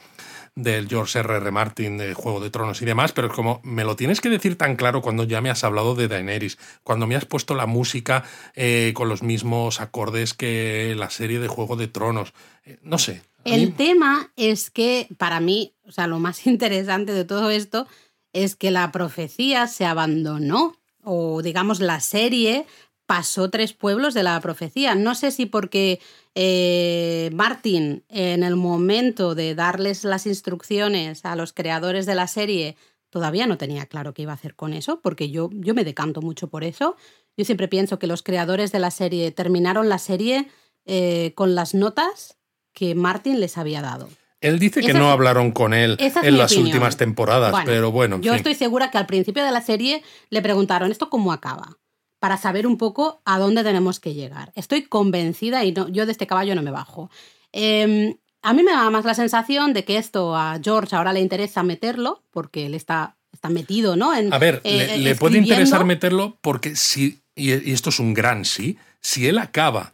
del 0.53 0.87
George 0.87 1.17
R. 1.17 1.37
R. 1.37 1.51
Martin 1.51 1.97
de 1.97 2.13
Juego 2.13 2.39
de 2.39 2.51
Tronos 2.51 2.81
y 2.83 2.85
demás, 2.85 3.11
pero 3.11 3.29
es 3.29 3.33
como 3.33 3.61
me 3.63 3.83
lo 3.83 3.95
tienes 3.95 4.21
que 4.21 4.29
decir 4.29 4.57
tan 4.57 4.75
claro 4.75 5.01
cuando 5.01 5.23
ya 5.23 5.41
me 5.41 5.49
has 5.49 5.63
hablado 5.63 5.95
de 5.95 6.07
Daenerys, 6.07 6.59
cuando 6.83 7.07
me 7.07 7.15
has 7.15 7.25
puesto 7.25 7.55
la 7.55 7.65
música 7.65 8.23
eh, 8.55 8.91
con 8.93 9.09
los 9.09 9.23
mismos 9.23 9.81
acordes 9.81 10.35
que 10.35 10.93
la 10.95 11.09
serie 11.09 11.39
de 11.39 11.47
Juego 11.47 11.75
de 11.77 11.87
Tronos. 11.87 12.33
Eh, 12.65 12.77
no 12.83 12.99
sé. 12.99 13.28
El 13.45 13.75
tema 13.75 14.31
es 14.35 14.69
que 14.69 15.07
para 15.17 15.39
mí, 15.39 15.73
o 15.85 15.91
sea, 15.91 16.07
lo 16.07 16.19
más 16.19 16.45
interesante 16.47 17.13
de 17.13 17.25
todo 17.25 17.49
esto 17.49 17.87
es 18.33 18.55
que 18.55 18.71
la 18.71 18.91
profecía 18.91 19.67
se 19.67 19.85
abandonó, 19.85 20.75
o 21.03 21.41
digamos 21.41 21.79
la 21.79 21.99
serie 21.99 22.65
pasó 23.05 23.49
tres 23.49 23.73
pueblos 23.73 24.13
de 24.13 24.21
la 24.21 24.39
profecía. 24.39 24.93
No 24.93 25.15
sé 25.15 25.31
si 25.31 25.47
porque 25.47 25.99
eh, 26.35 27.31
Martin, 27.33 28.03
en 28.09 28.43
el 28.43 28.55
momento 28.55 29.33
de 29.33 29.55
darles 29.55 30.03
las 30.03 30.27
instrucciones 30.27 31.25
a 31.25 31.35
los 31.35 31.51
creadores 31.51 32.05
de 32.05 32.13
la 32.13 32.27
serie, 32.27 32.77
todavía 33.09 33.47
no 33.47 33.57
tenía 33.57 33.87
claro 33.87 34.13
qué 34.13 34.21
iba 34.21 34.33
a 34.33 34.35
hacer 34.35 34.55
con 34.55 34.73
eso, 34.73 35.01
porque 35.01 35.31
yo, 35.31 35.49
yo 35.53 35.73
me 35.73 35.83
decanto 35.83 36.21
mucho 36.21 36.49
por 36.49 36.63
eso. 36.63 36.97
Yo 37.35 37.45
siempre 37.45 37.67
pienso 37.67 37.97
que 37.97 38.05
los 38.05 38.21
creadores 38.21 38.71
de 38.71 38.79
la 38.79 38.91
serie 38.91 39.31
terminaron 39.31 39.89
la 39.89 39.97
serie 39.97 40.47
eh, 40.85 41.33
con 41.35 41.55
las 41.55 41.73
notas 41.73 42.38
que 42.79 42.95
Martin 42.95 43.39
les 43.41 43.57
había 43.57 43.81
dado. 43.81 44.07
Él 44.39 44.57
dice 44.57 44.79
que 44.79 44.91
Esa 44.91 44.99
no 44.99 45.07
es- 45.07 45.13
hablaron 45.13 45.51
con 45.51 45.73
él 45.73 45.97
en 45.99 46.37
las 46.37 46.51
opinión. 46.51 46.67
últimas 46.67 46.95
temporadas, 46.95 47.51
Bueno, 47.51 47.65
pero 47.65 47.91
bueno, 47.91 48.15
en 48.15 48.21
Yo 48.21 48.31
fin. 48.31 48.37
estoy 48.37 48.55
segura 48.55 48.89
que 48.89 48.97
al 48.97 49.05
principio 49.05 49.43
de 49.43 49.51
la 49.51 49.59
serie 49.61 50.01
le 50.29 50.41
preguntaron 50.41 50.89
esto 50.91 51.09
cómo 51.09 51.33
acaba, 51.33 51.77
para 52.19 52.37
saber 52.37 52.65
un 52.65 52.77
poco 52.77 53.21
a 53.25 53.37
dónde 53.37 53.63
tenemos 53.63 53.99
que 53.99 54.13
llegar. 54.13 54.53
Estoy 54.55 54.83
convencida 54.83 55.65
y 55.65 55.73
no, 55.73 55.89
yo 55.89 56.05
de 56.05 56.13
este 56.13 56.25
caballo 56.25 56.55
no 56.55 56.61
me 56.61 56.71
bajo. 56.71 57.09
Eh, 57.51 58.15
a 58.41 58.53
mí 58.53 58.63
me 58.63 58.71
da 58.71 58.89
más 58.89 59.03
la 59.03 59.13
sensación 59.13 59.73
de 59.73 59.83
que 59.83 59.97
esto 59.97 60.35
a 60.37 60.57
George 60.63 60.95
ahora 60.95 61.11
le 61.11 61.19
interesa 61.19 61.61
meterlo, 61.63 62.23
porque 62.31 62.65
él 62.65 62.75
está, 62.75 63.17
está 63.33 63.49
metido, 63.49 63.97
¿no? 63.97 64.15
En, 64.15 64.33
A 64.33 64.37
ver, 64.37 64.61
eh, 64.63 64.77
le, 64.77 64.83
eh, 64.95 64.97
le 64.99 65.15
puede 65.15 65.33
escribiendo. 65.37 65.37
interesar 65.63 65.83
meterlo 65.85 66.37
porque 66.39 66.77
si, 66.77 67.19
y 67.35 67.51
esto 67.73 67.89
es 67.89 67.99
un 67.99 68.13
gran 68.13 68.45
sí, 68.45 68.77
si 69.01 69.27
él 69.27 69.37
acaba 69.37 69.93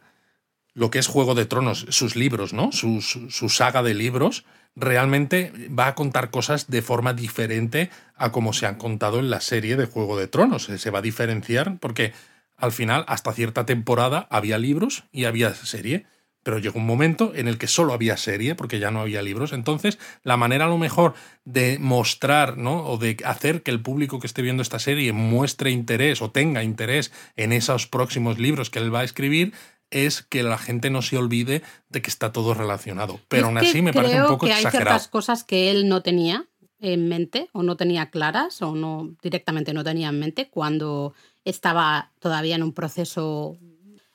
lo 0.75 0.91
que 0.91 0.99
es 0.99 1.07
Juego 1.07 1.33
de 1.33 1.45
Tronos, 1.45 1.87
sus 1.89 2.15
libros, 2.15 2.53
¿no? 2.53 2.71
Su, 2.71 3.01
su- 3.01 3.49
saga 3.49 3.81
de 3.81 3.95
libros, 3.95 4.45
realmente 4.75 5.51
va 5.67 5.87
a 5.87 5.95
contar 5.95 6.29
cosas 6.29 6.67
de 6.69 6.81
forma 6.83 7.13
diferente 7.13 7.89
a 8.15 8.31
como 8.31 8.53
se 8.53 8.67
han 8.67 8.75
contado 8.75 9.17
en 9.19 9.29
la 9.31 9.41
serie 9.41 9.77
de 9.77 9.85
Juego 9.85 10.17
de 10.19 10.27
Tronos. 10.27 10.65
Se 10.65 10.91
va 10.91 10.99
a 10.99 11.01
diferenciar 11.01 11.77
porque 11.79 12.13
al 12.57 12.71
final, 12.71 13.05
hasta 13.07 13.33
cierta 13.33 13.65
temporada, 13.65 14.27
había 14.29 14.57
libros 14.57 15.05
y 15.11 15.25
había 15.25 15.55
serie 15.55 16.05
pero 16.43 16.59
llegó 16.59 16.77
un 16.77 16.85
momento 16.85 17.31
en 17.33 17.47
el 17.47 17.57
que 17.57 17.65
solo 17.65 17.91
había 17.91 18.17
serie, 18.17 18.53
porque 18.53 18.77
ya 18.77 18.91
no 18.91 19.01
había 19.01 19.23
libros. 19.23 19.51
Entonces, 19.51 19.97
la 20.21 20.37
manera 20.37 20.65
a 20.65 20.67
lo 20.67 20.77
mejor 20.77 21.15
de 21.43 21.79
mostrar, 21.79 22.55
¿no? 22.55 22.85
O 22.85 22.99
de 22.99 23.17
hacer 23.25 23.63
que 23.63 23.71
el 23.71 23.81
público 23.81 24.19
que 24.19 24.27
esté 24.27 24.43
viendo 24.43 24.61
esta 24.61 24.77
serie 24.77 25.11
muestre 25.11 25.71
interés 25.71 26.21
o 26.21 26.29
tenga 26.29 26.61
interés 26.63 27.11
en 27.35 27.51
esos 27.51 27.87
próximos 27.87 28.37
libros 28.37 28.69
que 28.69 28.77
él 28.77 28.93
va 28.93 28.99
a 28.99 29.03
escribir, 29.05 29.53
es 29.91 30.21
que 30.21 30.43
la 30.43 30.57
gente 30.57 30.89
no 30.89 31.01
se 31.01 31.17
olvide 31.17 31.61
de 31.89 32.01
que 32.01 32.09
está 32.09 32.31
todo 32.31 32.53
relacionado. 32.53 33.19
Pero 33.27 33.47
aún 33.47 33.57
así 33.57 33.81
me 33.81 33.93
parece 33.93 34.21
un 34.21 34.27
poco 34.27 34.47
que 34.47 34.53
Hay 34.53 34.65
ciertas 34.65 35.07
cosas 35.07 35.43
que 35.43 35.71
él 35.71 35.87
no 35.87 36.01
tenía 36.01 36.47
en 36.79 37.07
mente, 37.07 37.49
o 37.53 37.63
no 37.63 37.77
tenía 37.77 38.09
claras, 38.09 38.61
o 38.61 38.75
no 38.75 39.15
directamente 39.21 39.73
no 39.73 39.83
tenía 39.83 40.09
en 40.09 40.19
mente 40.19 40.49
cuando 40.49 41.13
estaba 41.45 42.11
todavía 42.19 42.55
en 42.55 42.63
un 42.63 42.73
proceso 42.73 43.57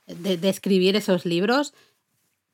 de, 0.06 0.36
de 0.36 0.48
escribir 0.48 0.96
esos 0.96 1.24
libros 1.24 1.72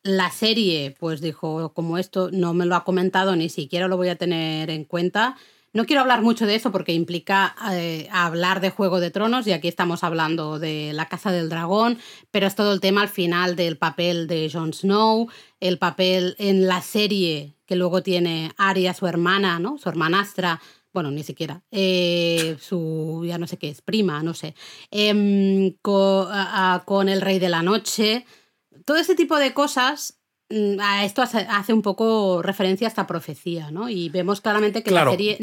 la 0.07 0.31
serie, 0.31 0.95
pues 0.99 1.21
dijo, 1.21 1.73
como 1.75 1.99
esto 1.99 2.31
no 2.33 2.55
me 2.55 2.65
lo 2.65 2.77
ha 2.77 2.85
comentado, 2.85 3.35
ni 3.37 3.49
siquiera 3.49 3.89
lo 3.89 3.97
voy 3.97 4.09
a 4.09 4.17
tener 4.17 4.71
en 4.71 4.85
cuenta. 4.85 5.37
No 5.77 5.85
quiero 5.85 6.01
hablar 6.01 6.23
mucho 6.23 6.47
de 6.47 6.55
eso 6.55 6.73
porque 6.73 6.95
implica 6.95 7.55
eh, 7.71 8.09
hablar 8.11 8.63
de 8.63 8.71
Juego 8.71 8.99
de 8.99 9.11
Tronos 9.11 9.47
y 9.47 9.53
aquí 9.53 9.69
estamos 9.69 10.05
hablando 10.05 10.59
de 10.59 10.95
la 10.95 11.05
Casa 11.05 11.31
del 11.31 11.51
Dragón, 11.51 11.99
pero 12.31 12.47
es 12.47 12.55
todo 12.55 12.73
el 12.73 12.81
tema 12.81 13.03
al 13.03 13.11
final 13.11 13.57
del 13.57 13.77
papel 13.77 14.27
de 14.27 14.49
Jon 14.51 14.73
Snow, 14.73 15.29
el 15.61 15.77
papel 15.77 16.35
en 16.39 16.67
la 16.67 16.81
serie 16.81 17.57
que 17.67 17.77
luego 17.77 18.03
tiene 18.03 18.53
Arya, 18.57 18.95
su 18.95 19.07
hermana, 19.07 19.59
¿no? 19.59 19.77
Su 19.77 19.91
hermanastra, 19.91 20.63
bueno, 20.95 21.11
ni 21.11 21.23
siquiera, 21.23 21.63
eh, 21.71 22.57
su, 22.59 23.25
ya 23.27 23.37
no 23.37 23.47
sé 23.47 23.59
qué 23.59 23.69
es, 23.69 23.83
prima, 23.83 24.23
no 24.23 24.33
sé, 24.33 24.55
em, 24.91 25.75
con 25.83 27.11
el 27.11 27.21
Rey 27.21 27.39
de 27.39 27.51
la 27.51 27.63
Noche 27.63 28.25
todo 28.87 28.97
ese 28.99 29.15
tipo 29.15 29.37
de 29.37 29.53
cosas 29.53 30.16
a 30.81 31.05
esto 31.05 31.23
hace, 31.23 31.73
un 31.73 31.83
poco 31.83 32.43
referencia 32.43 32.87
a 32.87 32.91
esta 32.91 33.07
profecía, 33.07 33.71
¿no? 33.71 33.89
Y 33.89 34.09
vemos 34.09 34.41
claramente 34.41 34.83
que 34.83 34.91
la 34.91 35.11
serie. 35.11 35.39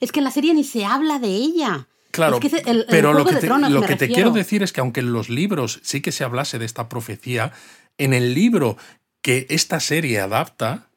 es 0.00 0.12
que 0.12 0.20
en 0.20 0.24
la 0.24 0.30
serie 0.30 0.54
ni 0.54 0.64
se 0.64 0.84
habla 0.84 1.18
de 1.18 1.28
ella. 1.28 1.88
Claro, 2.10 2.40
pero 2.88 3.12
lo 3.12 3.26
que, 3.26 3.34
te, 3.34 3.46
lo 3.46 3.82
que 3.82 3.96
te 3.96 4.08
quiero 4.08 4.30
decir 4.30 4.62
es 4.62 4.72
que 4.72 4.80
aunque 4.80 5.00
en 5.00 5.12
los 5.12 5.28
libros 5.28 5.80
sí 5.82 6.00
que 6.00 6.12
se 6.12 6.24
hablase 6.24 6.58
de 6.58 6.64
esta 6.64 6.88
profecía, 6.88 7.52
en 7.98 8.14
el 8.14 8.32
libro 8.32 8.78
que 9.20 9.46
esta 9.50 9.80
serie 9.80 10.20
adapta, 10.20 10.88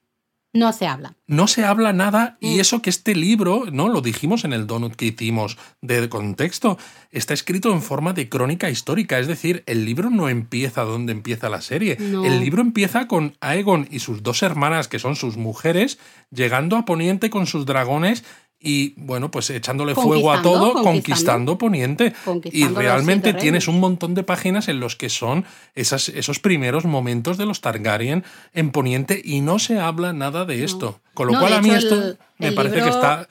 no 0.52 0.74
se 0.74 0.88
habla. 0.88 1.16
No 1.28 1.48
se 1.48 1.64
habla 1.64 1.94
nada 1.94 2.38
y 2.40 2.56
mm. 2.56 2.60
eso 2.60 2.82
que 2.82 2.90
este 2.90 3.14
libro, 3.14 3.66
¿no? 3.72 3.88
Lo 3.88 4.02
dijimos 4.02 4.46
en 4.46 4.54
el 4.54 4.66
donut 4.66 4.96
que 4.96 5.06
hicimos 5.06 5.58
de 5.82 6.10
contexto, 6.10 6.78
está 7.12 7.34
escrito 7.34 7.72
en 7.72 7.82
forma 7.82 8.14
de 8.14 8.30
crónica 8.30 8.70
histórica, 8.70 9.20
es 9.20 9.28
decir, 9.28 9.64
el 9.68 9.86
libro 9.86 10.10
no 10.10 10.28
empieza 10.28 10.84
donde 10.84 11.12
empieza 11.12 11.50
la 11.50 11.62
serie. 11.62 11.98
El 12.00 12.40
libro 12.40 12.62
empieza 12.62 13.08
con 13.08 13.36
Aegon 13.42 13.88
y 13.92 14.00
sus 14.00 14.24
dos 14.24 14.42
hermanas, 14.42 14.88
que 14.88 15.00
son 15.00 15.16
sus 15.16 15.38
mujeres, 15.38 16.00
llegando 16.32 16.78
a 16.78 16.86
Poniente 16.86 17.30
con 17.30 17.46
sus 17.46 17.66
dragones 17.66 18.24
y 18.62 18.94
bueno, 18.98 19.32
pues 19.32 19.50
echándole 19.50 19.96
fuego 19.96 20.34
a 20.34 20.42
todo, 20.42 20.84
conquistando, 20.84 21.58
Poniente. 21.58 22.14
y 22.44 22.68
realmente 22.68 23.34
tienes 23.34 23.68
un 23.70 23.80
montón 23.80 24.16
de 24.16 24.24
páginas 24.24 24.68
en 24.68 24.82
los 24.82 24.98
que 24.98 25.10
son 25.10 25.46
esas, 25.76 26.10
esos 26.10 26.40
primeros 26.40 26.86
momentos 26.86 27.38
de 27.38 27.46
los 27.46 27.62
Targaryen 27.62 28.26
en 28.54 28.72
Poniente 28.72 29.22
y 29.24 29.40
no 29.40 29.60
se 29.60 29.80
habla 29.80 30.12
nada 30.12 30.44
de 30.44 30.66
esto. 30.66 31.00
Con 31.14 31.28
lo 31.28 31.40
cual 31.40 31.54
a 31.54 31.62
mí 31.62 31.70
esto 31.70 32.18
me 32.38 32.52
parece 32.52 32.82
que, 32.82 32.90
está, 32.90 33.30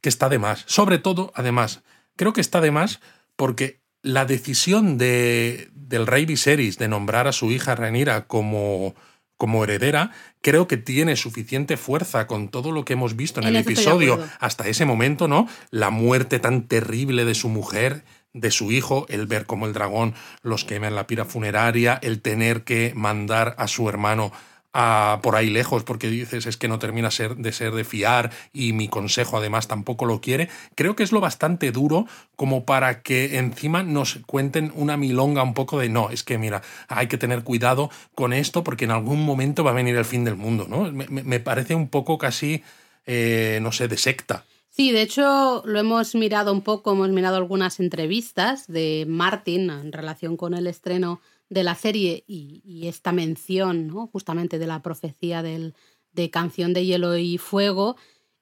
que 0.00 0.08
está 0.08 0.28
de 0.30 0.38
más. 0.38 0.64
Sobre 0.66 0.98
todo, 0.98 1.30
además, 1.34 1.82
creo 2.16 2.32
que 2.32 2.40
está 2.40 2.62
de 2.62 2.70
más 2.70 3.00
porque 3.36 3.80
la 4.02 4.24
decisión 4.24 4.96
de, 4.96 5.68
del 5.74 6.06
rey 6.06 6.24
Viserys 6.24 6.78
de 6.78 6.88
nombrar 6.88 7.26
a 7.26 7.32
su 7.32 7.50
hija 7.50 7.74
Rhaenyra 7.74 8.26
como 8.26 8.94
como 9.40 9.64
heredera, 9.64 10.10
creo 10.42 10.68
que 10.68 10.76
tiene 10.76 11.16
suficiente 11.16 11.78
fuerza 11.78 12.26
con 12.26 12.50
todo 12.50 12.72
lo 12.72 12.84
que 12.84 12.92
hemos 12.92 13.16
visto 13.16 13.40
en, 13.40 13.46
el 13.46 13.56
episodio 13.56 14.22
hasta 14.38 14.68
ese 14.68 14.84
momento, 14.84 15.28
¿no? 15.28 15.48
La 15.70 15.88
muerte 15.88 16.40
tan 16.40 16.68
terrible 16.68 17.24
de 17.24 17.34
su 17.34 17.48
mujer, 17.48 18.04
de 18.34 18.50
su 18.50 18.70
hijo, 18.70 19.06
el 19.08 19.26
ver 19.26 19.46
cómo 19.46 19.64
el 19.64 19.72
dragón 19.72 20.12
los 20.42 20.66
quema 20.66 20.88
en 20.88 20.94
la 20.94 21.06
pira 21.06 21.24
funeraria, 21.24 21.98
el 22.02 22.20
tener 22.20 22.64
que 22.64 22.92
mandar 22.94 23.54
a 23.56 23.66
su 23.66 23.88
hermano 23.88 24.30
por 24.72 25.34
ahí 25.34 25.50
lejos 25.50 25.82
porque 25.82 26.08
dices 26.08 26.46
es 26.46 26.56
que 26.56 26.68
no 26.68 26.78
termina 26.78 27.08
de 27.08 27.52
ser 27.52 27.72
de 27.72 27.84
fiar 27.84 28.30
y 28.52 28.72
mi 28.72 28.88
consejo 28.88 29.38
además 29.38 29.66
tampoco 29.66 30.04
lo 30.04 30.20
quiere, 30.20 30.48
creo 30.74 30.94
que 30.94 31.02
es 31.02 31.12
lo 31.12 31.20
bastante 31.20 31.72
duro 31.72 32.06
como 32.36 32.64
para 32.64 33.02
que 33.02 33.38
encima 33.38 33.82
nos 33.82 34.20
cuenten 34.26 34.72
una 34.74 34.96
milonga 34.96 35.42
un 35.42 35.54
poco 35.54 35.78
de 35.78 35.88
no, 35.88 36.10
es 36.10 36.22
que 36.22 36.38
mira, 36.38 36.62
hay 36.88 37.08
que 37.08 37.18
tener 37.18 37.42
cuidado 37.42 37.90
con 38.14 38.32
esto 38.32 38.62
porque 38.62 38.84
en 38.84 38.92
algún 38.92 39.24
momento 39.24 39.64
va 39.64 39.72
a 39.72 39.74
venir 39.74 39.96
el 39.96 40.04
fin 40.04 40.24
del 40.24 40.36
mundo, 40.36 40.66
¿no? 40.68 40.90
Me, 40.92 41.40
parece 41.40 41.74
un 41.74 41.88
poco 41.88 42.18
casi, 42.18 42.62
eh, 43.06 43.58
no 43.62 43.72
sé, 43.72 43.88
de 43.88 43.96
secta. 43.96 44.44
Sí, 44.68 44.92
de 44.92 45.02
hecho 45.02 45.62
lo 45.66 45.80
hemos 45.80 46.14
mirado 46.14 46.52
un 46.52 46.62
poco, 46.62 46.92
hemos 46.92 47.10
mirado 47.10 47.36
algunas 47.36 47.80
entrevistas 47.80 48.66
de 48.68 49.04
Martin 49.08 49.68
en 49.70 49.92
relación 49.92 50.36
con 50.36 50.54
el 50.54 50.66
estreno 50.66 51.20
de 51.50 51.64
la 51.64 51.74
serie 51.74 52.24
y, 52.26 52.86
esta 52.86 53.12
mención 53.12 53.88
¿no? 53.88 54.06
justamente 54.06 54.58
de 54.58 54.66
la 54.66 54.82
profecía 54.82 55.42
del, 55.42 55.74
de 56.12 56.30
Canción 56.30 56.72
de 56.72 56.86
Hielo 56.86 57.16
y 57.18 57.36
Fuego, 57.36 57.96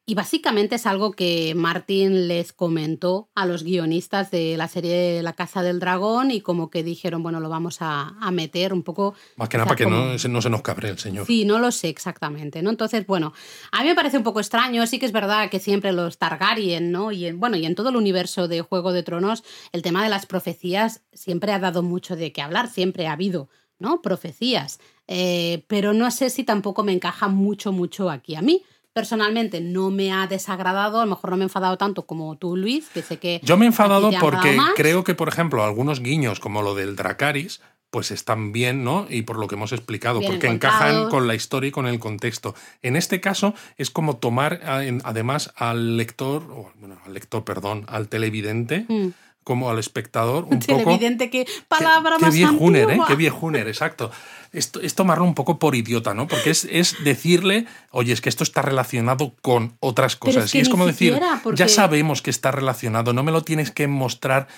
y 0.08 0.14
básicamente 0.14 0.76
es 0.76 0.86
algo 0.86 1.12
que 1.12 1.52
Martin 1.54 2.28
les 2.28 2.54
comentó 2.54 3.28
a 3.34 3.44
los 3.44 3.62
guionistas 3.62 4.30
de 4.30 4.56
la 4.56 4.66
serie 4.66 5.22
La 5.22 5.34
Casa 5.34 5.62
del 5.62 5.80
Dragón 5.80 6.30
y 6.30 6.40
como 6.40 6.70
que 6.70 6.82
dijeron, 6.82 7.22
bueno, 7.22 7.40
lo 7.40 7.50
vamos 7.50 7.76
a, 7.80 8.14
meter 8.32 8.72
un 8.72 8.82
poco... 8.82 9.14
Más 9.36 9.50
que 9.50 9.58
nada 9.58 9.66
para 9.66 9.76
que 9.76 9.84
no, 9.84 10.14
no, 10.14 10.18
se 10.40 10.48
nos 10.48 10.62
cabre 10.62 10.88
el 10.88 10.98
señor. 10.98 11.26
Sí, 11.26 11.44
no 11.44 11.58
lo 11.58 11.70
sé 11.70 11.90
exactamente, 11.90 12.62
¿no? 12.62 12.70
Entonces, 12.70 13.06
bueno, 13.06 13.34
a 13.70 13.82
mí 13.82 13.88
me 13.88 13.94
parece 13.94 14.16
un 14.16 14.22
poco 14.22 14.40
extraño, 14.40 14.86
sí 14.86 14.98
que 14.98 15.04
es 15.04 15.12
verdad 15.12 15.50
que 15.50 15.60
siempre 15.60 15.92
los 15.92 16.16
Targaryen, 16.16 16.90
¿no? 16.90 17.12
Y 17.12 17.26
en, 17.26 17.38
bueno, 17.38 17.58
y 17.58 17.66
en 17.66 17.74
todo 17.74 17.90
el 17.90 17.96
universo 17.96 18.48
de 18.48 18.62
Juego 18.62 18.94
de 18.94 19.02
Tronos, 19.02 19.44
el 19.72 19.82
tema 19.82 20.02
de 20.02 20.08
las 20.08 20.24
profecías 20.24 21.02
siempre 21.12 21.52
ha 21.52 21.58
dado 21.58 21.82
mucho 21.82 22.16
de 22.16 22.32
qué 22.32 22.40
hablar, 22.40 22.70
siempre 22.70 23.08
ha 23.08 23.12
habido, 23.12 23.50
¿no? 23.78 24.00
Profecías. 24.00 24.80
Eh, 25.06 25.66
pero 25.68 25.92
no 25.92 26.10
sé 26.10 26.30
si 26.30 26.44
tampoco 26.44 26.82
me 26.82 26.92
encaja 26.92 27.28
mucho, 27.28 27.72
mucho 27.72 28.08
aquí 28.08 28.34
a 28.34 28.40
mí 28.40 28.62
personalmente 28.98 29.60
no 29.60 29.90
me 29.90 30.10
ha 30.10 30.26
desagradado, 30.26 31.00
a 31.00 31.04
lo 31.04 31.10
mejor 31.10 31.30
no 31.30 31.36
me 31.36 31.44
he 31.44 31.46
enfadado 31.46 31.78
tanto 31.78 32.02
como 32.04 32.36
tú, 32.36 32.56
Luis, 32.56 32.88
que 32.88 33.00
sé 33.00 33.18
que... 33.18 33.40
Yo 33.44 33.56
me 33.56 33.64
he 33.64 33.68
enfadado 33.68 34.10
porque 34.20 34.58
creo 34.74 35.04
que, 35.04 35.14
por 35.14 35.28
ejemplo, 35.28 35.62
algunos 35.62 36.00
guiños 36.00 36.40
como 36.40 36.62
lo 36.62 36.74
del 36.74 36.96
Dracaris, 36.96 37.60
pues 37.90 38.10
están 38.10 38.50
bien, 38.50 38.82
¿no? 38.82 39.06
Y 39.08 39.22
por 39.22 39.38
lo 39.38 39.46
que 39.46 39.54
hemos 39.54 39.70
explicado, 39.70 40.20
porque 40.20 40.48
encajan 40.48 41.10
con 41.10 41.28
la 41.28 41.36
historia 41.36 41.68
y 41.68 41.70
con 41.70 41.86
el 41.86 42.00
contexto. 42.00 42.56
En 42.82 42.96
este 42.96 43.20
caso 43.20 43.54
es 43.76 43.88
como 43.90 44.16
tomar 44.16 44.60
además 45.04 45.52
al 45.54 45.96
lector, 45.96 46.42
bueno, 46.80 46.98
al 47.06 47.14
lector, 47.14 47.44
perdón, 47.44 47.84
al 47.86 48.08
televidente. 48.08 48.84
Mm 48.88 49.08
como 49.48 49.70
al 49.70 49.78
espectador 49.78 50.44
un 50.44 50.58
poco... 50.66 50.90
Evidente 50.90 51.30
que 51.30 51.46
palabra 51.68 52.16
qué, 52.18 52.26
más 52.26 52.34
Qué 52.34 52.40
viejuner, 52.40 52.90
¿eh? 52.90 53.00
Qué 53.06 53.16
viejuner, 53.16 53.66
exacto. 53.66 54.10
Esto, 54.52 54.82
es 54.82 54.94
tomarlo 54.94 55.24
un 55.24 55.34
poco 55.34 55.58
por 55.58 55.74
idiota, 55.74 56.12
¿no? 56.12 56.28
Porque 56.28 56.50
es, 56.50 56.68
es, 56.70 57.02
decirle, 57.02 57.64
oye, 57.90 58.12
es 58.12 58.20
que 58.20 58.28
esto 58.28 58.44
está 58.44 58.60
relacionado 58.60 59.34
con 59.40 59.78
otras 59.80 60.16
cosas. 60.16 60.54
y 60.54 60.58
es 60.58 60.68
como 60.68 60.86
decir, 60.86 61.18
ya 61.54 61.66
sabemos 61.66 62.20
que 62.20 62.28
está 62.28 62.50
relacionado, 62.50 63.14
no 63.14 63.22
me 63.22 63.32
lo 63.32 63.40
tienes 63.40 63.70
que 63.70 63.88
mostrar 63.88 64.48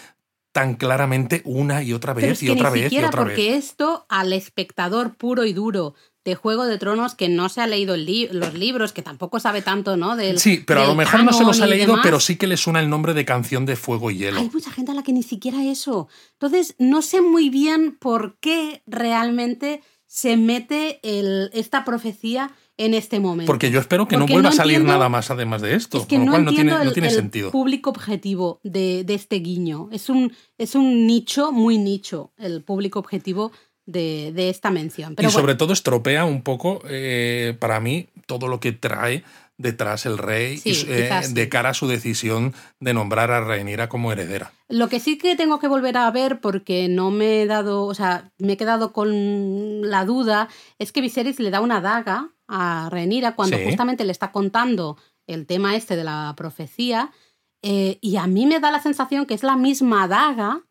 tan 0.51 0.75
claramente 0.75 1.43
una 1.45 1.85
y 1.85 1.93
otra 1.93 2.12
vez 2.12 2.43
y 2.43 2.51
otra 2.51 2.71
vez 2.71 2.93
y 2.93 2.99
otra 2.99 3.23
vez. 3.23 3.35
Porque 3.35 3.55
esto 3.55 4.07
al 4.09 4.33
espectador 4.33 5.15
puro 5.15 5.45
y 5.45 5.53
duro 5.53 5.95
de 6.25 6.35
Juego 6.35 6.67
de 6.67 6.79
Tronos 6.79 7.15
que 7.15 7.29
no 7.29 7.49
se 7.49 7.61
ha 7.61 7.67
leído 7.67 7.97
los 7.97 8.55
libros, 8.55 8.93
que 8.93 9.03
tampoco 9.03 9.41
sabe 9.41 9.63
tanto, 9.63 9.97
¿no? 9.97 10.17
Del, 10.17 10.39
sí, 10.39 10.63
pero 10.67 10.83
a 10.83 10.87
lo 10.87 10.95
mejor 10.95 11.25
no 11.25 11.33
se 11.33 11.45
los 11.45 11.61
ha 11.61 11.67
leído, 11.67 11.99
pero 12.03 12.21
sí 12.21 12.37
que 12.37 12.47
le 12.47 12.57
suena 12.57 12.81
el 12.81 12.91
nombre 12.91 13.15
de 13.15 13.25
Canción 13.25 13.67
de 13.67 13.77
Fuego 13.77 14.11
y 14.11 14.19
Hielo. 14.19 14.41
Hay 14.41 14.51
mucha 14.53 14.71
gente 14.71 14.93
a 14.93 14.95
la 14.95 15.03
que 15.03 15.13
ni 15.13 15.23
siquiera 15.23 15.65
eso. 15.65 16.09
Entonces, 16.33 16.75
no 16.79 17.03
sé 17.03 17.21
muy 17.23 17.49
bien 17.49 17.97
por 17.99 18.39
qué 18.41 18.83
realmente 18.87 19.83
se 20.07 20.37
mete 20.37 20.99
el, 21.05 21.51
esta 21.53 21.85
profecía 21.85 22.51
en 22.77 22.95
este 22.95 23.21
momento. 23.21 23.51
Porque 23.51 23.71
yo 23.71 23.79
espero 23.79 24.09
que 24.09 24.17
no 24.17 24.27
vuelva 24.27 24.49
a 24.49 24.53
salir 24.53 24.83
nada 24.83 25.09
más 25.09 25.31
además 25.31 25.63
de 25.63 25.75
esto. 25.75 25.99
Es 25.99 26.07
que 26.07 26.19
no, 26.19 26.33
tiene, 26.51 26.73
el, 26.73 26.85
no 26.85 26.93
tiene 26.93 27.11
sentido. 27.11 27.51
público 27.51 27.91
objetivo 27.91 28.59
de, 28.65 29.05
de, 29.05 29.15
este 29.15 29.37
guiño. 29.37 29.89
Es 29.93 30.09
un, 30.09 30.33
es 30.59 30.75
un 30.75 31.07
nicho, 31.07 31.53
muy 31.53 31.79
nicho, 31.79 32.33
el 32.39 32.65
público 32.65 32.99
objetivo 32.99 33.53
de, 33.86 34.32
de 34.35 34.48
esta 34.51 34.70
mención. 34.70 35.15
y 35.19 35.31
sobre 35.31 35.55
todo 35.55 35.73
estropea 35.73 36.24
un 36.24 36.43
poco, 36.43 36.82
eh, 36.89 37.57
para 37.59 37.81
mí, 37.81 38.09
todo 38.27 38.48
lo 38.48 38.61
que 38.61 38.73
trae 38.73 39.24
detrás 39.59 40.07
el 40.07 40.16
rey 40.16 40.59
eh, 40.65 41.11
de 41.31 41.48
cara 41.51 41.70
a 41.70 41.74
su 41.74 41.86
decisión 41.86 42.55
de 42.78 42.94
nombrar 42.94 43.31
a 43.31 43.40
Rhaenyra 43.43 43.90
como 43.90 44.11
heredera. 44.11 44.52
Lo 44.69 44.89
que 44.89 45.01
sí 45.01 45.19
que 45.19 45.36
tengo 45.36 45.59
que 45.59 45.69
volver 45.69 45.98
a 45.98 46.11
ver 46.11 46.40
porque 46.40 46.89
no 46.89 47.11
me 47.11 47.43
he 47.43 47.47
dado, 47.47 47.85
o 47.85 47.94
sea, 47.94 48.31
me 48.39 48.55
he 48.55 48.57
quedado 48.57 48.93
con 48.94 49.90
la 49.90 50.07
duda, 50.07 50.48
es 50.78 50.93
que 50.93 51.02
Viserys 51.02 51.40
le 51.40 51.51
da 51.51 51.61
una 51.61 51.82
daga 51.82 52.31
a 52.48 52.89
Renira 52.90 53.35
cuando 53.36 53.59
Sí. 53.59 53.65
justamente 53.66 54.05
le 54.07 54.12
está 54.12 54.32
contando 54.32 54.97
el 55.27 55.47
tema 55.47 55.77
este 55.77 55.94
de 55.97 56.05
la 56.05 56.32
profecía. 56.36 57.11
eh, 57.62 57.98
y 58.01 58.16
a 58.16 58.27
mí 58.27 58.47
me 58.47 58.61
da 58.61 58.70
la 58.70 58.81
sensación 58.81 59.27
que 59.27 59.35
es 59.35 59.43
la 59.43 59.57
misma 59.57 60.09
daga 60.09 60.62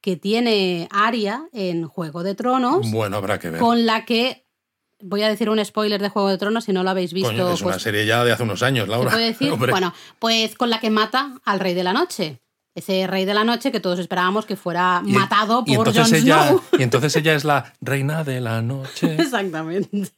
que 0.00 0.16
tiene 0.16 0.88
Arya 0.90 1.48
en 1.52 1.86
Juego 1.86 2.22
de 2.22 2.34
Tronos, 2.34 2.90
Bueno, 2.90 3.16
habrá 3.16 3.38
que 3.38 3.50
ver. 3.50 3.60
con 3.60 3.86
la 3.86 4.04
que. 4.04 4.46
Voy 5.00 5.22
a 5.22 5.28
decir 5.28 5.48
un 5.48 5.64
spoiler 5.64 6.02
de 6.02 6.08
Juego 6.08 6.28
de 6.28 6.38
Tronos 6.38 6.64
si 6.64 6.72
no 6.72 6.82
lo 6.82 6.90
habéis 6.90 7.12
visto. 7.12 7.28
Coño, 7.30 7.52
es 7.52 7.60
una 7.62 7.72
pues, 7.74 7.82
serie 7.82 8.04
ya 8.04 8.24
de 8.24 8.32
hace 8.32 8.42
unos 8.42 8.64
años, 8.64 8.86
¿Se 8.86 8.90
Laura. 8.90 9.10
puede 9.12 9.26
decir? 9.26 9.52
Hombre. 9.52 9.70
Bueno, 9.70 9.94
pues 10.18 10.56
con 10.56 10.70
la 10.70 10.80
que 10.80 10.90
mata 10.90 11.34
al 11.44 11.60
Rey 11.60 11.74
de 11.74 11.84
la 11.84 11.92
Noche. 11.92 12.40
Ese 12.74 13.06
Rey 13.08 13.24
de 13.24 13.34
la 13.34 13.42
Noche 13.44 13.72
que 13.72 13.80
todos 13.80 13.98
esperábamos 13.98 14.46
que 14.46 14.54
fuera 14.54 15.02
Y- 15.04 15.12
matado 15.12 15.64
y 15.66 15.74
por 15.76 15.92
Jon 15.92 16.06
Snow. 16.06 16.62
Y 16.78 16.82
entonces 16.82 17.16
ella 17.16 17.34
es 17.34 17.44
la 17.44 17.72
reina 17.80 18.22
de 18.24 18.40
la 18.40 18.62
noche. 18.62 19.14
Exactamente. 19.18 20.10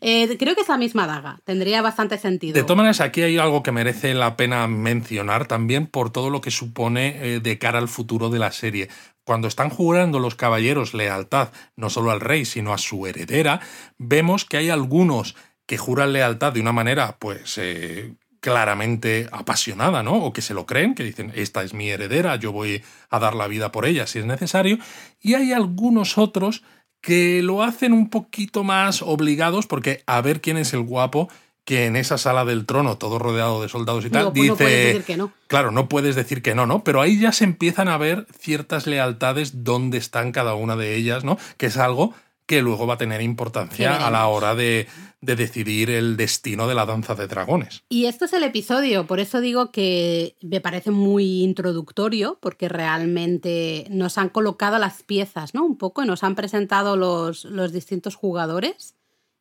Eh, 0.00 0.36
creo 0.38 0.54
que 0.54 0.62
es 0.62 0.68
la 0.68 0.76
misma 0.76 1.06
daga. 1.06 1.38
Tendría 1.44 1.82
bastante 1.82 2.18
sentido. 2.18 2.54
De 2.54 2.62
todas 2.62 2.76
maneras, 2.78 3.00
aquí 3.00 3.22
hay 3.22 3.38
algo 3.38 3.62
que 3.62 3.70
merece 3.72 4.12
la 4.14 4.36
pena 4.36 4.66
mencionar 4.66 5.46
también 5.46 5.86
por 5.86 6.10
todo 6.10 6.30
lo 6.30 6.40
que 6.40 6.50
supone 6.50 7.34
eh, 7.36 7.40
de 7.40 7.58
cara 7.58 7.78
al 7.78 7.88
futuro 7.88 8.28
de 8.28 8.38
la 8.40 8.50
serie. 8.50 8.88
Cuando 9.24 9.48
están 9.48 9.70
jurando 9.70 10.18
los 10.18 10.34
caballeros 10.34 10.92
lealtad 10.94 11.50
no 11.76 11.88
solo 11.90 12.10
al 12.10 12.20
rey, 12.20 12.44
sino 12.44 12.74
a 12.74 12.78
su 12.78 13.06
heredera, 13.06 13.60
vemos 13.98 14.44
que 14.44 14.56
hay 14.58 14.68
algunos 14.68 15.36
que 15.66 15.78
juran 15.78 16.12
lealtad 16.12 16.52
de 16.52 16.60
una 16.60 16.72
manera, 16.72 17.16
pues, 17.18 17.56
eh, 17.56 18.14
claramente 18.44 19.26
apasionada, 19.32 20.02
¿no? 20.02 20.16
O 20.16 20.34
que 20.34 20.42
se 20.42 20.52
lo 20.52 20.66
creen, 20.66 20.94
que 20.94 21.02
dicen, 21.02 21.32
esta 21.34 21.62
es 21.62 21.72
mi 21.72 21.88
heredera, 21.88 22.36
yo 22.36 22.52
voy 22.52 22.82
a 23.08 23.18
dar 23.18 23.34
la 23.34 23.48
vida 23.48 23.72
por 23.72 23.86
ella 23.86 24.06
si 24.06 24.18
es 24.18 24.26
necesario. 24.26 24.76
Y 25.18 25.32
hay 25.32 25.54
algunos 25.54 26.18
otros 26.18 26.62
que 27.00 27.40
lo 27.40 27.62
hacen 27.62 27.94
un 27.94 28.10
poquito 28.10 28.62
más 28.62 29.00
obligados, 29.00 29.66
porque 29.66 30.02
a 30.06 30.20
ver 30.20 30.42
quién 30.42 30.58
es 30.58 30.74
el 30.74 30.82
guapo 30.82 31.30
que 31.64 31.86
en 31.86 31.96
esa 31.96 32.18
sala 32.18 32.44
del 32.44 32.66
trono, 32.66 32.98
todo 32.98 33.18
rodeado 33.18 33.62
de 33.62 33.70
soldados 33.70 34.04
y 34.04 34.10
tal, 34.10 34.34
Digo, 34.34 34.56
pues 34.56 34.68
dice... 34.68 34.74
no 34.74 34.76
puedes 34.76 34.86
decir 34.92 35.04
que 35.04 35.16
no. 35.16 35.32
Claro, 35.46 35.70
no 35.70 35.88
puedes 35.88 36.14
decir 36.14 36.42
que 36.42 36.54
no, 36.54 36.66
¿no? 36.66 36.84
Pero 36.84 37.00
ahí 37.00 37.18
ya 37.18 37.32
se 37.32 37.44
empiezan 37.44 37.88
a 37.88 37.96
ver 37.96 38.26
ciertas 38.38 38.86
lealtades 38.86 39.64
dónde 39.64 39.96
están 39.96 40.32
cada 40.32 40.54
una 40.54 40.76
de 40.76 40.96
ellas, 40.96 41.24
¿no? 41.24 41.38
Que 41.56 41.66
es 41.66 41.78
algo 41.78 42.14
que 42.46 42.60
luego 42.62 42.86
va 42.86 42.94
a 42.94 42.98
tener 42.98 43.22
importancia 43.22 44.06
a 44.06 44.10
la 44.10 44.26
hora 44.28 44.54
de, 44.54 44.86
de 45.22 45.34
decidir 45.36 45.88
el 45.88 46.16
destino 46.16 46.66
de 46.68 46.74
la 46.74 46.84
danza 46.84 47.14
de 47.14 47.26
dragones. 47.26 47.82
Y 47.88 48.04
esto 48.04 48.26
es 48.26 48.32
el 48.34 48.42
episodio, 48.42 49.06
por 49.06 49.18
eso 49.18 49.40
digo 49.40 49.70
que 49.70 50.36
me 50.42 50.60
parece 50.60 50.90
muy 50.90 51.42
introductorio, 51.42 52.38
porque 52.42 52.68
realmente 52.68 53.86
nos 53.90 54.18
han 54.18 54.28
colocado 54.28 54.78
las 54.78 55.02
piezas, 55.02 55.54
¿no? 55.54 55.64
Un 55.64 55.78
poco, 55.78 56.02
y 56.02 56.06
nos 56.06 56.22
han 56.22 56.34
presentado 56.34 56.96
los, 56.96 57.44
los 57.46 57.72
distintos 57.72 58.14
jugadores. 58.14 58.94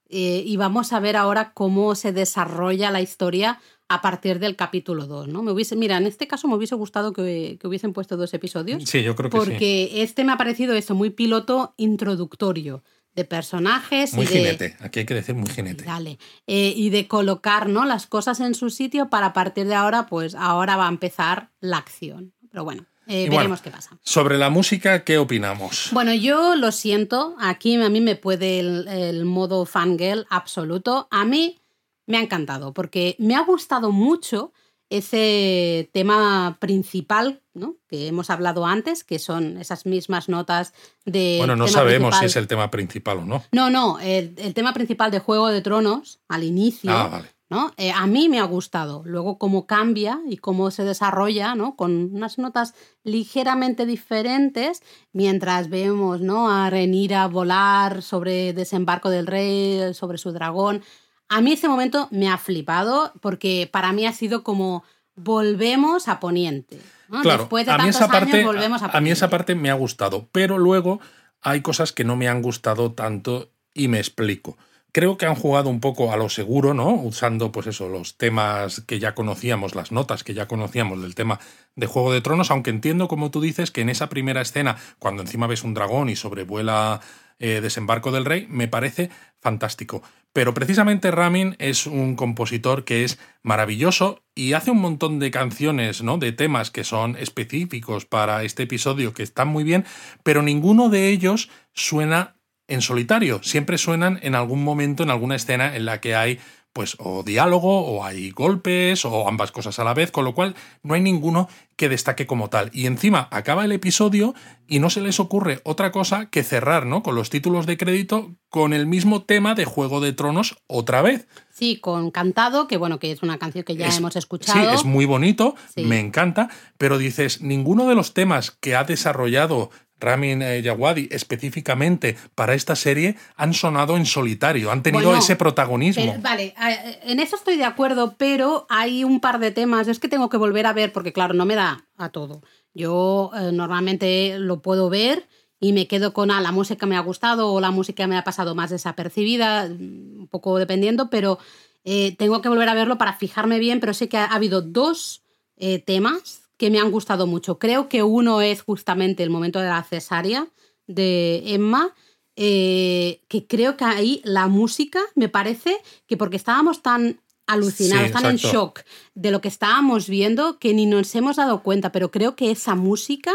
eh, 0.09 0.43
y 0.45 0.57
vamos 0.57 0.93
a 0.93 0.99
ver 0.99 1.15
ahora 1.17 1.53
cómo 1.53 1.95
se 1.95 2.11
desarrolla 2.11 2.91
la 2.91 3.01
historia 3.01 3.59
a 3.89 4.01
partir 4.01 4.39
del 4.39 4.55
capítulo 4.55 5.05
2, 5.05 5.27
¿no? 5.27 5.43
Me 5.43 5.51
hubiese, 5.51 5.75
mira, 5.75 5.97
en 5.97 6.05
este 6.05 6.27
caso 6.27 6.47
me 6.47 6.55
hubiese 6.55 6.75
gustado 6.75 7.13
que, 7.13 7.57
que 7.59 7.67
hubiesen 7.67 7.93
puesto 7.93 8.17
dos 8.17 8.33
episodios. 8.33 8.83
Sí, 8.83 9.03
yo 9.03 9.15
creo 9.15 9.29
que 9.29 9.39
sí. 9.39 9.45
porque 9.45 10.03
este 10.03 10.23
me 10.23 10.31
ha 10.31 10.37
parecido 10.37 10.73
eso, 10.75 10.95
muy 10.95 11.09
piloto 11.09 11.73
introductorio 11.77 12.83
de 13.15 13.25
personajes 13.25 14.13
Muy 14.13 14.25
y 14.25 14.27
de, 14.27 14.33
jinete, 14.33 14.77
aquí 14.79 14.99
hay 14.99 15.05
que 15.05 15.13
decir 15.13 15.35
muy 15.35 15.49
jinete. 15.49 15.83
Dale. 15.83 16.17
Eh, 16.47 16.73
y 16.75 16.89
de 16.89 17.07
colocar 17.07 17.69
¿no? 17.69 17.85
las 17.85 18.07
cosas 18.07 18.39
en 18.39 18.55
su 18.55 18.69
sitio 18.69 19.09
para 19.09 19.27
a 19.27 19.33
partir 19.33 19.67
de 19.67 19.75
ahora, 19.75 20.07
pues 20.07 20.35
ahora 20.35 20.77
va 20.77 20.87
a 20.87 20.89
empezar 20.89 21.51
la 21.59 21.77
acción. 21.77 22.33
Pero 22.49 22.63
bueno, 22.63 22.85
eh, 23.07 23.25
bueno, 23.25 23.37
veremos 23.37 23.61
qué 23.61 23.69
pasa. 23.69 23.99
Sobre 24.01 24.37
la 24.37 24.49
música, 24.49 25.03
¿qué 25.03 25.17
opinamos? 25.17 25.89
Bueno, 25.91 26.13
yo 26.13 26.55
lo 26.55 26.71
siento, 26.71 27.35
aquí 27.39 27.75
a 27.75 27.89
mí 27.89 28.01
me 28.01 28.15
puede 28.15 28.59
el, 28.59 28.87
el 28.87 29.25
modo 29.25 29.65
fangirl 29.65 30.25
absoluto. 30.29 31.07
A 31.11 31.25
mí 31.25 31.59
me 32.05 32.17
ha 32.17 32.21
encantado 32.21 32.73
porque 32.73 33.15
me 33.19 33.35
ha 33.35 33.41
gustado 33.43 33.91
mucho 33.91 34.51
ese 34.89 35.89
tema 35.91 36.57
principal 36.59 37.41
¿no? 37.53 37.77
que 37.87 38.07
hemos 38.07 38.29
hablado 38.29 38.65
antes, 38.65 39.03
que 39.03 39.17
son 39.17 39.57
esas 39.57 39.85
mismas 39.85 40.29
notas 40.29 40.73
de... 41.05 41.35
bueno, 41.39 41.55
no 41.55 41.67
sabemos 41.67 42.09
principal. 42.09 42.19
si 42.19 42.25
es 42.25 42.35
el 42.35 42.47
tema 42.47 42.69
principal 42.69 43.17
o 43.19 43.25
no. 43.25 43.43
No, 43.51 43.69
no, 43.69 43.99
el, 43.99 44.35
el 44.37 44.53
tema 44.53 44.73
principal 44.73 45.09
de 45.09 45.19
Juego 45.19 45.47
de 45.49 45.61
Tronos, 45.61 46.19
al 46.27 46.43
inicio, 46.43 46.91
Ah, 46.91 47.07
vale. 47.07 47.27
¿no? 47.49 47.71
Eh, 47.77 47.91
a 47.91 48.05
mí 48.07 48.29
me 48.29 48.39
ha 48.39 48.43
gustado. 48.45 49.03
Luego 49.05 49.37
cómo 49.37 49.65
cambia 49.67 50.19
y 50.27 50.37
cómo 50.37 50.71
se 50.71 50.83
desarrolla, 50.83 51.53
¿no? 51.55 51.75
Con 51.75 52.09
unas 52.13 52.37
notas 52.39 52.73
ligeramente 53.03 53.85
diferentes, 53.85 54.81
mientras 55.11 55.69
vemos, 55.69 56.21
¿no? 56.21 56.49
A 56.49 56.69
Renira 56.71 57.27
volar 57.27 58.01
sobre 58.01 58.53
desembarco 58.53 59.09
del 59.09 59.27
rey, 59.27 59.93
sobre 59.93 60.17
su 60.17 60.31
dragón. 60.31 60.81
A 61.29 61.41
mí 61.41 61.53
ese 61.53 61.67
momento 61.67 62.07
me 62.11 62.29
ha 62.29 62.37
flipado 62.37 63.13
porque 63.21 63.69
para 63.71 63.91
mí 63.93 64.05
ha 64.05 64.13
sido 64.13 64.43
como 64.43 64.83
volvemos 65.15 66.07
a 66.07 66.19
Poniente. 66.19 66.79
¿no? 67.09 67.21
Claro, 67.21 67.43
Después 67.43 67.65
de 67.65 67.71
a 67.71 67.77
mí, 67.77 67.83
tantos 67.83 68.01
esa 68.01 68.07
parte, 68.07 68.37
años 68.37 68.45
volvemos 68.45 68.81
a 68.81 68.85
a 68.85 69.01
mí 69.01 69.11
esa 69.11 69.27
Poniente. 69.27 69.29
parte 69.29 69.55
me 69.55 69.69
ha 69.69 69.75
gustado, 69.75 70.27
pero 70.31 70.57
luego 70.57 70.99
hay 71.41 71.61
cosas 71.61 71.91
que 71.91 72.03
no 72.03 72.15
me 72.15 72.27
han 72.27 72.41
gustado 72.41 72.93
tanto 72.93 73.51
y 73.73 73.87
me 73.87 73.97
explico. 73.99 74.57
Creo 74.91 75.17
que 75.17 75.25
han 75.25 75.33
jugado 75.33 75.69
un 75.71 75.79
poco 75.79 76.13
a 76.13 76.17
lo 76.17 76.29
seguro, 76.29 76.75
¿no? 76.75 76.93
Usando, 76.93 77.51
pues 77.51 77.65
eso, 77.65 77.89
los 77.89 78.15
temas 78.15 78.81
que 78.81 78.99
ya 78.99 79.15
conocíamos, 79.15 79.73
las 79.73 79.91
notas 79.91 80.23
que 80.23 80.35
ya 80.35 80.47
conocíamos 80.47 81.01
del 81.01 81.15
tema 81.15 81.39
de 81.75 81.87
Juego 81.87 82.13
de 82.13 82.21
Tronos, 82.21 82.51
aunque 82.51 82.69
entiendo, 82.69 83.07
como 83.07 83.31
tú 83.31 83.41
dices, 83.41 83.71
que 83.71 83.81
en 83.81 83.89
esa 83.89 84.07
primera 84.07 84.41
escena, 84.41 84.77
cuando 84.99 85.23
encima 85.23 85.47
ves 85.47 85.63
un 85.63 85.73
dragón 85.73 86.09
y 86.09 86.15
sobrevuela 86.15 87.01
eh, 87.39 87.59
Desembarco 87.59 88.11
del 88.11 88.25
Rey, 88.25 88.45
me 88.49 88.67
parece 88.67 89.09
fantástico. 89.39 90.03
Pero 90.33 90.55
precisamente 90.55 91.11
Ramin 91.11 91.55
es 91.59 91.85
un 91.85 92.15
compositor 92.15 92.83
que 92.83 93.03
es 93.03 93.19
maravilloso 93.43 94.23
y 94.33 94.53
hace 94.53 94.71
un 94.71 94.81
montón 94.81 95.19
de 95.19 95.29
canciones, 95.29 96.01
¿no? 96.01 96.17
De 96.17 96.31
temas 96.31 96.71
que 96.71 96.83
son 96.83 97.15
específicos 97.17 98.05
para 98.05 98.43
este 98.43 98.63
episodio 98.63 99.13
que 99.13 99.21
están 99.21 99.47
muy 99.47 99.63
bien, 99.63 99.85
pero 100.23 100.41
ninguno 100.41 100.89
de 100.89 101.09
ellos 101.09 101.49
suena 101.73 102.35
en 102.67 102.81
solitario. 102.81 103.43
Siempre 103.43 103.77
suenan 103.77 104.19
en 104.23 104.33
algún 104.33 104.63
momento, 104.63 105.03
en 105.03 105.11
alguna 105.11 105.35
escena 105.35 105.75
en 105.75 105.85
la 105.85 106.01
que 106.01 106.15
hay 106.15 106.39
pues 106.73 106.95
o 106.99 107.21
diálogo 107.23 107.85
o 107.85 108.03
hay 108.03 108.31
golpes 108.31 109.05
o 109.05 109.27
ambas 109.27 109.51
cosas 109.51 109.77
a 109.79 109.83
la 109.83 109.93
vez, 109.93 110.09
con 110.11 110.25
lo 110.25 110.33
cual 110.33 110.55
no 110.81 110.95
hay 110.95 111.01
ninguno 111.01 111.47
que 111.75 111.87
destaque 111.89 112.25
como 112.25 112.49
tal. 112.49 112.71
Y 112.73 112.87
encima 112.87 113.27
acaba 113.31 113.63
el 113.65 113.71
episodio 113.71 114.33
y 114.67 114.79
no 114.79 114.89
se 114.89 115.01
les 115.01 115.19
ocurre 115.19 115.61
otra 115.63 115.91
cosa 115.91 116.27
que 116.31 116.43
cerrar, 116.43 116.85
¿no? 116.87 117.03
Con 117.03 117.13
los 117.15 117.29
títulos 117.29 117.65
de 117.67 117.77
crédito 117.77 118.31
con 118.49 118.73
el 118.73 118.87
mismo 118.87 119.23
tema 119.23 119.53
de 119.55 119.65
Juego 119.65 119.99
de 120.01 120.13
Tronos 120.13 120.55
otra 120.67 121.01
vez. 121.03 121.27
Sí, 121.51 121.79
con 121.79 122.09
Cantado, 122.11 122.67
que 122.67 122.77
bueno, 122.77 122.97
que 122.99 123.11
es 123.11 123.21
una 123.23 123.37
canción 123.37 123.63
que 123.63 123.75
ya 123.75 123.87
Es- 123.87 123.97
hemos 123.97 124.15
escuchado. 124.15 124.59
Sí, 124.69 124.75
es 124.75 124.83
muy 124.83 125.05
bonito, 125.05 125.55
Sí. 125.75 125.83
me 125.83 125.99
encanta, 125.99 126.49
pero 126.79 126.97
dices, 126.97 127.41
ninguno 127.41 127.87
de 127.87 127.95
los 127.95 128.13
temas 128.15 128.49
que 128.51 128.75
ha 128.75 128.83
desarrollado 128.83 129.69
Ramin 129.99 130.41
eh, 130.41 130.61
Djawadi 130.61 131.07
específicamente 131.11 132.17
para 132.35 132.53
esta 132.53 132.75
serie 132.75 133.15
han 133.35 133.53
sonado 133.53 133.95
en 133.97 134.05
solitario, 134.05 134.71
han 134.71 134.83
tenido 134.83 135.05
Bueno, 135.05 135.19
ese 135.19 135.35
protagonismo. 135.35 136.05
Pero, 136.11 136.21
vale, 136.21 136.53
eh, 136.69 136.99
en 137.03 137.19
eso 137.19 137.35
estoy 137.35 137.57
de 137.57 137.65
acuerdo, 137.65 138.15
pero 138.17 138.65
hay 138.69 139.03
un 139.03 139.19
par 139.19 139.39
de 139.39 139.51
temas. 139.51 139.87
Es 139.87 139.99
que 139.99 140.09
tengo 140.09 140.29
que 140.29 140.37
volver 140.37 140.65
a 140.65 140.73
ver, 140.73 140.91
porque 140.91 141.13
claro, 141.13 141.33
no 141.33 141.45
me 141.45 141.55
da 141.55 141.85
a 141.97 142.09
todo. 142.09 142.41
Yo 142.73 143.31
eh, 143.35 143.51
normalmente 143.51 144.37
lo 144.39 144.61
puedo 144.61 144.89
ver 144.89 145.27
y 145.59 145.73
me 145.73 145.87
quedo 145.87 146.13
con 146.13 146.31
ah, 146.31 146.41
la 146.41 146.51
música 146.51 146.85
me 146.85 146.97
ha 146.97 147.01
gustado 147.01 147.53
o 147.53 147.61
la 147.61 147.71
música 147.71 148.05
me 148.07 148.17
ha 148.17 148.23
pasado 148.23 148.55
más 148.55 148.69
desapercibida, 148.71 149.69
mm, 149.69 150.19
un 150.21 150.27
poco 150.27 150.57
dependiendo, 150.57 151.09
pero 151.09 151.39
eh, 151.85 152.15
tengo 152.17 152.41
que 152.41 152.49
volver 152.49 152.67
a 152.69 152.73
verlo 152.73 152.97
para 152.97 153.13
fijarme 153.13 153.59
bien, 153.59 153.79
pero 153.79 153.93
sé 153.93 154.09
que 154.09 154.17
ha, 154.17 154.25
ha 154.25 154.35
habido 154.35 154.61
dos 154.61 155.23
eh, 155.55 155.79
temas 155.79 156.42
que 156.57 156.69
me 156.69 156.79
han 156.79 156.91
gustado 156.91 157.27
mucho. 157.27 157.59
Creo 157.59 157.89
que 157.89 158.03
uno 158.03 158.41
es 158.41 158.61
justamente 158.61 159.23
el 159.23 159.29
momento 159.29 159.59
de 159.59 159.69
la 159.69 159.83
cesárea 159.83 160.47
de 160.87 161.43
Emma, 161.53 161.93
eh, 162.35 163.21
que 163.27 163.45
creo 163.45 163.77
que 163.77 163.85
ahí 163.85 164.21
la 164.23 164.47
música 164.47 164.99
me 165.15 165.29
parece 165.29 165.77
que 166.07 166.17
porque 166.17 166.37
estábamos 166.37 166.81
tan 166.81 167.21
alucinados, 167.45 168.07
Sí, 168.07 168.13
tan 168.13 168.25
en 168.25 168.37
shock 168.37 168.81
de 169.13 169.31
lo 169.31 169.41
que 169.41 169.49
estábamos 169.49 170.07
viendo, 170.07 170.59
que 170.59 170.73
ni 170.73 170.85
nos 170.85 171.13
hemos 171.15 171.35
dado 171.35 171.61
cuenta, 171.61 171.91
pero 171.91 172.09
creo 172.09 172.35
que 172.35 172.51
esa 172.51 172.75
música 172.75 173.31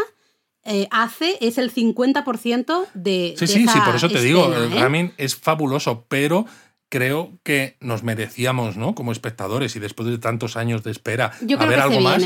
eh, 0.65 0.87
hace, 0.91 1.37
es 1.41 1.57
el 1.57 1.73
50% 1.73 2.87
de... 2.93 3.35
Sí, 3.37 3.45
de 3.45 3.47
sí, 3.47 3.59
sí, 3.59 3.63
esa 3.63 3.85
por 3.85 3.95
eso 3.95 4.09
te 4.09 4.21
digo, 4.21 4.53
el 4.53 4.73
¿eh? 4.73 4.79
Ramin 4.79 5.13
es 5.17 5.35
fabuloso, 5.35 6.05
pero 6.07 6.45
creo 6.89 7.39
que 7.43 7.77
nos 7.79 8.03
merecíamos, 8.03 8.75
¿no? 8.75 8.95
Como 8.95 9.11
espectadores 9.11 9.75
y 9.75 9.79
después 9.79 10.09
de 10.09 10.17
tantos 10.17 10.57
años 10.57 10.83
de 10.83 10.91
espera, 10.91 11.31
Yo 11.41 11.57
a 11.57 11.59
creo 11.59 11.69
ver 11.69 11.77
que 11.77 11.83
algo 11.83 11.95
se 11.95 12.01
más. 12.01 12.23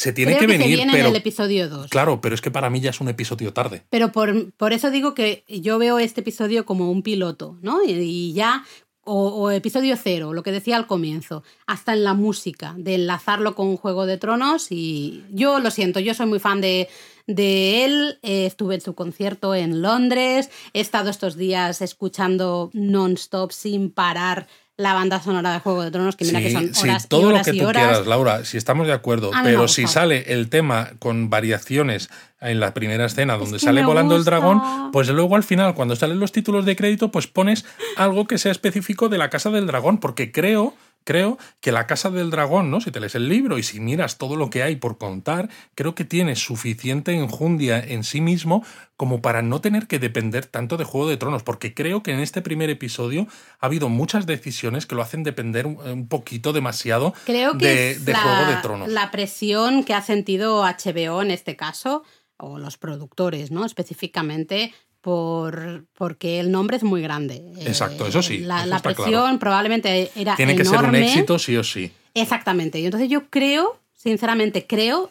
Se 0.00 0.14
tiene 0.14 0.32
creo 0.32 0.40
que 0.40 0.46
que, 0.46 0.58
venir, 0.58 0.66
se 0.70 0.76
viene 0.76 0.92
pero 0.92 1.04
en 1.08 1.10
el 1.10 1.16
episodio 1.16 1.68
2. 1.68 1.90
claro, 1.90 2.22
pero 2.22 2.34
es 2.34 2.40
que 2.40 2.50
para 2.50 2.70
mí 2.70 2.80
ya 2.80 2.88
es 2.88 3.02
un 3.02 3.10
episodio 3.10 3.52
tarde. 3.52 3.82
Pero 3.90 4.12
por, 4.12 4.50
por 4.52 4.72
eso 4.72 4.90
digo 4.90 5.12
que 5.12 5.44
yo 5.46 5.78
veo 5.78 5.98
este 5.98 6.22
episodio 6.22 6.64
como 6.64 6.90
un 6.90 7.02
piloto, 7.02 7.58
¿no? 7.60 7.84
Y, 7.84 7.90
y 7.90 8.32
ya, 8.32 8.64
o, 9.04 9.28
o 9.28 9.50
episodio 9.50 9.98
cero, 10.02 10.32
lo 10.32 10.42
que 10.42 10.52
decía 10.52 10.76
al 10.76 10.86
comienzo, 10.86 11.44
hasta 11.66 11.92
en 11.92 12.02
la 12.02 12.14
música, 12.14 12.74
de 12.78 12.94
enlazarlo 12.94 13.54
con 13.54 13.76
Juego 13.76 14.06
de 14.06 14.16
Tronos. 14.16 14.68
Y 14.70 15.22
yo 15.28 15.58
lo 15.58 15.70
siento, 15.70 16.00
yo 16.00 16.14
soy 16.14 16.24
muy 16.24 16.38
fan 16.38 16.62
de, 16.62 16.88
de 17.26 17.84
él, 17.84 18.18
eh, 18.22 18.46
estuve 18.46 18.76
en 18.76 18.80
su 18.80 18.94
concierto 18.94 19.54
en 19.54 19.82
Londres, 19.82 20.48
he 20.72 20.80
estado 20.80 21.10
estos 21.10 21.36
días 21.36 21.82
escuchando 21.82 22.70
non-stop, 22.72 23.52
sin 23.52 23.90
parar, 23.90 24.48
la 24.80 24.94
banda 24.94 25.20
sonora 25.20 25.52
de 25.52 25.60
Juego 25.60 25.82
de 25.82 25.90
Tronos, 25.90 26.16
que 26.16 26.24
mira 26.24 26.40
que 26.40 26.50
son 26.50 26.70
horas 26.82 27.02
sí, 27.02 27.08
todo 27.08 27.20
y 27.20 27.24
horas 27.26 27.46
lo 27.46 27.52
que 27.52 27.58
tú 27.58 27.66
horas. 27.66 27.82
quieras, 27.82 28.06
Laura, 28.06 28.44
si 28.44 28.56
estamos 28.56 28.86
de 28.86 28.94
acuerdo, 28.94 29.30
pero 29.42 29.68
si 29.68 29.86
sale 29.86 30.32
el 30.32 30.48
tema 30.48 30.90
con 30.98 31.28
variaciones 31.28 32.08
en 32.40 32.60
la 32.60 32.72
primera 32.72 33.04
escena 33.04 33.36
donde 33.36 33.58
que 33.58 33.64
sale 33.64 33.84
volando 33.84 34.16
el 34.16 34.24
dragón, 34.24 34.62
pues 34.92 35.08
luego 35.08 35.36
al 35.36 35.42
final, 35.42 35.74
cuando 35.74 35.96
salen 35.96 36.18
los 36.18 36.32
títulos 36.32 36.64
de 36.64 36.76
crédito, 36.76 37.12
pues 37.12 37.26
pones 37.26 37.66
algo 37.96 38.26
que 38.26 38.38
sea 38.38 38.52
específico 38.52 39.10
de 39.10 39.18
la 39.18 39.28
Casa 39.28 39.50
del 39.50 39.66
Dragón, 39.66 39.98
porque 39.98 40.32
creo 40.32 40.74
creo 41.04 41.38
que 41.60 41.72
la 41.72 41.86
Casa 41.86 42.10
del 42.10 42.30
Dragón, 42.30 42.70
¿no? 42.70 42.80
Si 42.80 42.90
te 42.90 43.00
lees 43.00 43.14
el 43.14 43.28
libro 43.28 43.58
y 43.58 43.62
si 43.62 43.80
miras 43.80 44.18
todo 44.18 44.36
lo 44.36 44.50
que 44.50 44.62
hay 44.62 44.76
por 44.76 44.98
contar, 44.98 45.48
creo 45.74 45.94
que 45.94 46.04
tiene 46.04 46.36
suficiente 46.36 47.14
enjundia 47.14 47.78
en 47.78 48.04
sí 48.04 48.20
mismo 48.20 48.64
como 48.96 49.22
para 49.22 49.40
no 49.40 49.60
tener 49.60 49.86
que 49.86 49.98
depender 49.98 50.44
tanto 50.44 50.76
de 50.76 50.84
Juego 50.84 51.08
de 51.08 51.16
Tronos, 51.16 51.42
porque 51.42 51.72
creo 51.72 52.02
que 52.02 52.12
en 52.12 52.20
este 52.20 52.42
primer 52.42 52.68
episodio 52.68 53.26
ha 53.58 53.66
habido 53.66 53.88
muchas 53.88 54.26
decisiones 54.26 54.84
que 54.84 54.94
lo 54.94 55.02
hacen 55.02 55.22
depender 55.22 55.66
un, 55.66 56.06
poquito 56.08 56.52
demasiado 56.52 57.14
Creo 57.24 57.56
que 57.56 57.66
de, 57.66 57.90
es 57.92 58.04
de 58.04 58.12
la, 58.12 58.18
Juego 58.20 58.50
de 58.50 58.56
Tronos. 58.60 58.88
la 58.88 59.10
presión 59.10 59.84
que 59.84 59.94
ha 59.94 60.02
sentido 60.02 60.62
HBO 60.64 61.22
en 61.22 61.30
este 61.30 61.56
caso, 61.56 62.04
o 62.36 62.58
los 62.58 62.76
productores, 62.76 63.50
¿no? 63.50 63.64
Específicamente 63.64 64.72
por 65.00 65.84
porque 65.94 66.40
el 66.40 66.50
nombre 66.50 66.76
es 66.76 66.82
muy 66.82 67.02
grande. 67.02 67.42
Exacto, 67.60 68.06
eso 68.06 68.22
sí, 68.22 68.38
La, 68.38 68.60
eso 68.60 68.66
la 68.68 68.78
presión 68.80 69.06
claro. 69.12 69.38
probablemente 69.38 70.10
era 70.14 70.36
Tiene 70.36 70.56
que 70.56 70.64
ser 70.64 70.82
un 70.84 70.94
éxito 70.94 71.38
sí 71.38 71.56
o 71.56 71.64
sí. 71.64 71.90
Exactamente. 72.14 72.78
Y 72.80 72.84
entonces 72.86 73.08
yo 73.08 73.28
creo, 73.30 73.78
sinceramente 73.94 74.66
creo, 74.66 75.08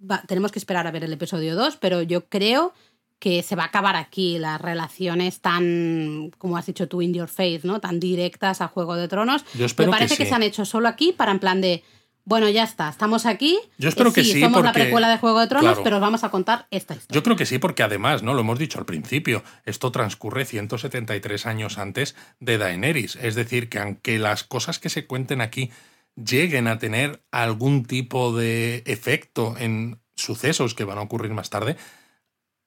va- 0.00 0.22
tenemos 0.26 0.50
que 0.52 0.58
esperar 0.58 0.86
a 0.86 0.90
ver 0.90 1.04
el 1.04 1.12
episodio 1.12 1.54
2, 1.56 1.76
pero 1.76 2.02
yo 2.02 2.24
creo 2.26 2.72
que 3.18 3.42
se 3.42 3.56
va 3.56 3.64
a 3.64 3.66
acabar 3.66 3.96
aquí 3.96 4.38
las 4.38 4.60
relaciones 4.60 5.40
tan, 5.40 6.30
como 6.38 6.56
has 6.56 6.66
dicho 6.66 6.86
tú, 6.86 7.02
in 7.02 7.12
your 7.12 7.28
face, 7.28 7.62
¿no? 7.64 7.80
Tan 7.80 7.98
directas 7.98 8.60
a 8.60 8.68
Juego 8.68 8.94
de 8.94 9.08
Tronos. 9.08 9.44
Yo 9.54 9.66
espero 9.66 9.90
Me 9.90 9.96
parece 9.96 10.16
que 10.16 10.22
que, 10.22 10.28
se 10.28 10.34
han 10.36 10.44
hecho 10.44 10.64
solo 10.64 10.86
aquí 10.88 11.12
para 11.12 11.32
en 11.32 11.40
plan 11.40 11.60
de, 11.60 11.82
bueno, 12.28 12.46
ya 12.50 12.62
está, 12.62 12.90
estamos 12.90 13.24
aquí. 13.24 13.58
Yo 13.78 13.88
espero 13.88 14.10
eh, 14.10 14.12
que 14.12 14.22
sí, 14.22 14.40
somos 14.40 14.62
la 14.62 14.68
porque- 14.72 14.82
precuela 14.82 15.08
de 15.08 15.16
Juego 15.16 15.40
de 15.40 15.46
Tronos, 15.46 15.64
claro. 15.70 15.82
pero 15.82 15.96
os 15.96 16.02
vamos 16.02 16.24
a 16.24 16.30
contar 16.30 16.66
esta 16.70 16.94
historia. 16.94 17.14
Yo 17.14 17.22
creo 17.22 17.36
que 17.36 17.46
sí, 17.46 17.58
porque 17.58 17.82
además, 17.82 18.22
¿no? 18.22 18.34
Lo 18.34 18.40
hemos 18.42 18.58
dicho 18.58 18.78
al 18.78 18.84
principio, 18.84 19.42
esto 19.64 19.90
transcurre 19.90 20.44
173 20.44 21.46
años 21.46 21.78
antes 21.78 22.14
de 22.38 22.58
Daenerys. 22.58 23.16
Es 23.16 23.34
decir, 23.34 23.70
que 23.70 23.78
aunque 23.78 24.18
las 24.18 24.44
cosas 24.44 24.78
que 24.78 24.90
se 24.90 25.06
cuenten 25.06 25.40
aquí 25.40 25.70
lleguen 26.16 26.68
a 26.68 26.78
tener 26.78 27.22
algún 27.30 27.86
tipo 27.86 28.36
de 28.36 28.82
efecto 28.84 29.54
en 29.58 29.98
sucesos 30.14 30.74
que 30.74 30.84
van 30.84 30.98
a 30.98 31.02
ocurrir 31.02 31.32
más 31.32 31.48
tarde, 31.48 31.76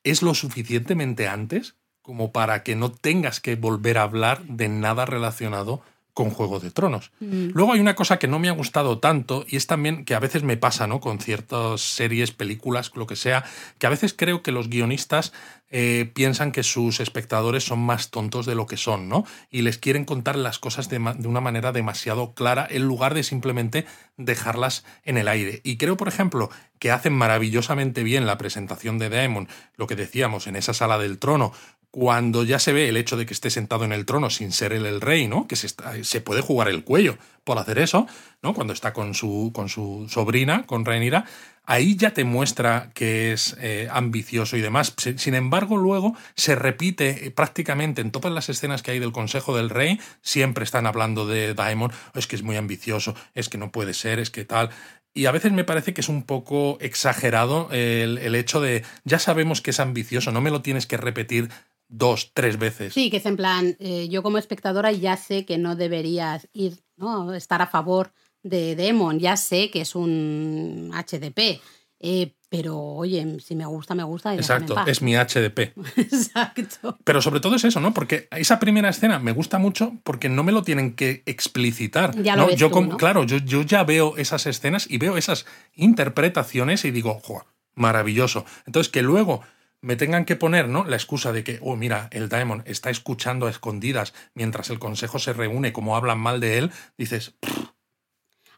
es 0.03 0.23
lo 0.23 0.33
suficientemente 0.33 1.27
antes 1.27 1.75
como 2.01 2.31
para 2.31 2.63
que 2.63 2.75
no 2.75 2.91
tengas 2.91 3.39
que 3.39 3.55
volver 3.55 3.99
a 3.99 4.03
hablar 4.03 4.41
de 4.45 4.69
nada 4.69 5.05
relacionado 5.05 5.83
con 6.13 6.29
Juego 6.29 6.59
de 6.59 6.71
Tronos. 6.71 7.11
Mm. 7.19 7.51
Luego 7.53 7.73
hay 7.73 7.79
una 7.79 7.95
cosa 7.95 8.19
que 8.19 8.27
no 8.27 8.39
me 8.39 8.49
ha 8.49 8.53
gustado 8.53 8.99
tanto 8.99 9.45
y 9.47 9.55
es 9.55 9.67
también 9.67 10.05
que 10.05 10.15
a 10.15 10.19
veces 10.19 10.43
me 10.43 10.57
pasa, 10.57 10.87
¿no? 10.87 10.99
Con 10.99 11.19
ciertas 11.19 11.81
series, 11.81 12.31
películas, 12.31 12.91
lo 12.95 13.07
que 13.07 13.15
sea, 13.15 13.43
que 13.77 13.87
a 13.87 13.89
veces 13.89 14.13
creo 14.13 14.43
que 14.43 14.51
los 14.51 14.69
guionistas 14.69 15.31
eh, 15.73 16.11
piensan 16.13 16.51
que 16.51 16.63
sus 16.63 16.99
espectadores 16.99 17.63
son 17.63 17.79
más 17.79 18.09
tontos 18.09 18.45
de 18.45 18.55
lo 18.55 18.65
que 18.65 18.75
son, 18.75 19.07
¿no? 19.07 19.25
Y 19.49 19.61
les 19.61 19.77
quieren 19.77 20.03
contar 20.03 20.35
las 20.35 20.59
cosas 20.59 20.89
de, 20.89 20.97
una 20.97 21.39
manera 21.39 21.71
demasiado 21.71 22.33
clara 22.33 22.67
en 22.69 22.83
lugar 22.83 23.13
de 23.13 23.23
simplemente 23.23 23.85
dejarlas 24.17 24.83
en 25.03 25.17
el 25.17 25.29
aire. 25.29 25.61
Y 25.63 25.77
creo, 25.77 25.95
por 25.95 26.09
ejemplo, 26.09 26.49
que 26.77 26.91
hacen 26.91 27.13
maravillosamente 27.13 28.03
bien 28.03 28.25
la 28.25 28.37
presentación 28.37 28.99
de 28.99 29.09
Daemon, 29.09 29.47
lo 29.77 29.87
que 29.87 29.95
decíamos 29.95 30.47
en 30.47 30.57
esa 30.57 30.73
sala 30.73 30.97
del 30.97 31.19
trono, 31.19 31.53
cuando 31.91 32.43
ya 32.45 32.57
se 32.57 32.71
ve 32.73 32.87
el 32.89 32.95
hecho 32.97 33.17
de 33.17 33.25
que 33.25 33.33
esté 33.33 33.49
sentado 33.49 33.83
en 33.83 33.91
el 33.91 34.05
trono 34.05 34.29
sin 34.29 34.51
ser 34.53 34.71
él 34.71 34.85
el 34.85 35.01
rey, 35.01 35.27
¿no? 35.27 35.45
Que 35.47 35.57
se, 35.57 35.67
está- 35.67 35.93
se 36.03 36.21
puede 36.21 36.41
jugar 36.41 36.69
el 36.69 36.83
cuello 36.85 37.17
por 37.43 37.57
hacer 37.57 37.79
eso, 37.79 38.07
¿no? 38.41 38.53
Cuando 38.53 38.71
está 38.73 38.93
con 38.93 39.13
su, 39.13 39.51
con 39.53 39.67
su 39.67 40.07
sobrina, 40.09 40.65
con 40.65 40.85
Rhaenyra, 40.85 41.25
ahí 41.65 41.95
ya 41.97 42.13
te 42.13 42.23
muestra 42.23 42.91
que 42.93 43.33
es 43.33 43.57
eh, 43.59 43.89
ambicioso 43.91 44.55
y 44.55 44.61
demás. 44.61 44.93
Sin 45.17 45.35
embargo, 45.35 45.75
luego 45.75 46.15
se 46.35 46.55
repite 46.55 47.27
eh, 47.27 47.31
prácticamente 47.31 48.01
en 48.01 48.11
todas 48.11 48.31
las 48.33 48.47
escenas 48.47 48.81
que 48.83 48.91
hay 48.91 48.99
del 48.99 49.11
Consejo 49.11 49.55
del 49.55 49.69
Rey, 49.69 49.99
siempre 50.21 50.63
están 50.63 50.87
hablando 50.87 51.27
de 51.27 51.53
Daemon, 51.53 51.91
es 52.15 52.25
que 52.25 52.37
es 52.37 52.43
muy 52.43 52.55
ambicioso, 52.55 53.15
es 53.35 53.49
que 53.49 53.57
no 53.57 53.71
puede 53.71 53.93
ser, 53.93 54.19
es 54.19 54.29
que 54.31 54.45
tal. 54.45 54.69
Y 55.13 55.25
a 55.25 55.31
veces 55.31 55.51
me 55.51 55.65
parece 55.65 55.93
que 55.93 55.99
es 55.99 56.07
un 56.07 56.23
poco 56.23 56.77
exagerado 56.79 57.67
el, 57.71 58.17
el 58.19 58.33
hecho 58.33 58.61
de, 58.61 58.85
ya 59.03 59.19
sabemos 59.19 59.59
que 59.61 59.71
es 59.71 59.81
ambicioso, 59.81 60.31
no 60.31 60.39
me 60.39 60.51
lo 60.51 60.61
tienes 60.61 60.85
que 60.87 60.95
repetir 60.95 61.49
dos, 61.91 62.31
tres 62.33 62.57
veces. 62.57 62.93
Sí, 62.93 63.09
que 63.11 63.17
es 63.17 63.25
en 63.25 63.35
plan, 63.37 63.75
eh, 63.79 64.07
yo 64.09 64.23
como 64.23 64.37
espectadora 64.37 64.91
ya 64.91 65.17
sé 65.17 65.45
que 65.45 65.57
no 65.57 65.75
deberías 65.75 66.47
ir, 66.53 66.79
¿no? 66.95 67.33
Estar 67.33 67.61
a 67.61 67.67
favor 67.67 68.13
de 68.41 68.75
Demon, 68.75 69.19
ya 69.19 69.37
sé 69.37 69.69
que 69.69 69.81
es 69.81 69.93
un 69.93 70.91
HDP, 70.93 71.59
eh, 71.99 72.33
pero 72.49 72.79
oye, 72.79 73.39
si 73.39 73.55
me 73.55 73.65
gusta, 73.65 73.93
me 73.93 74.03
gusta. 74.03 74.33
Y 74.33 74.37
Exacto, 74.37 74.75
es 74.87 75.01
mi 75.01 75.13
HDP. 75.15 75.73
Exacto. 75.97 76.97
Pero 77.03 77.21
sobre 77.21 77.39
todo 77.39 77.55
es 77.55 77.63
eso, 77.63 77.79
¿no? 77.79 77.93
Porque 77.93 78.27
esa 78.31 78.57
primera 78.59 78.89
escena 78.89 79.19
me 79.19 79.31
gusta 79.31 79.59
mucho 79.59 79.93
porque 80.03 80.27
no 80.29 80.43
me 80.43 80.51
lo 80.51 80.63
tienen 80.63 80.95
que 80.95 81.23
explicitar. 81.25 82.19
Ya 82.23 82.35
lo 82.35 82.43
¿no? 82.43 82.47
ves 82.47 82.59
yo 82.59 82.67
tú, 82.69 82.73
como- 82.73 82.91
¿no? 82.91 82.97
Claro, 82.97 83.23
yo, 83.25 83.37
yo 83.37 83.61
ya 83.61 83.83
veo 83.83 84.17
esas 84.17 84.47
escenas 84.47 84.89
y 84.89 84.97
veo 84.97 85.17
esas 85.17 85.45
interpretaciones 85.75 86.83
y 86.85 86.91
digo, 86.91 87.19
¡jo! 87.23 87.45
Maravilloso. 87.75 88.45
Entonces, 88.65 88.91
que 88.91 89.01
luego 89.01 89.41
me 89.81 89.95
tengan 89.95 90.25
que 90.25 90.35
poner, 90.35 90.67
¿no? 90.69 90.85
La 90.85 90.95
excusa 90.95 91.31
de 91.31 91.43
que, 91.43 91.59
oh, 91.61 91.75
mira, 91.75 92.07
el 92.11 92.29
Daemon 92.29 92.63
está 92.65 92.89
escuchando 92.89 93.47
a 93.47 93.49
escondidas 93.49 94.13
mientras 94.35 94.69
el 94.69 94.79
consejo 94.79 95.19
se 95.19 95.33
reúne, 95.33 95.73
como 95.73 95.95
hablan 95.95 96.19
mal 96.19 96.39
de 96.39 96.57
él, 96.59 96.71
dices, 96.97 97.35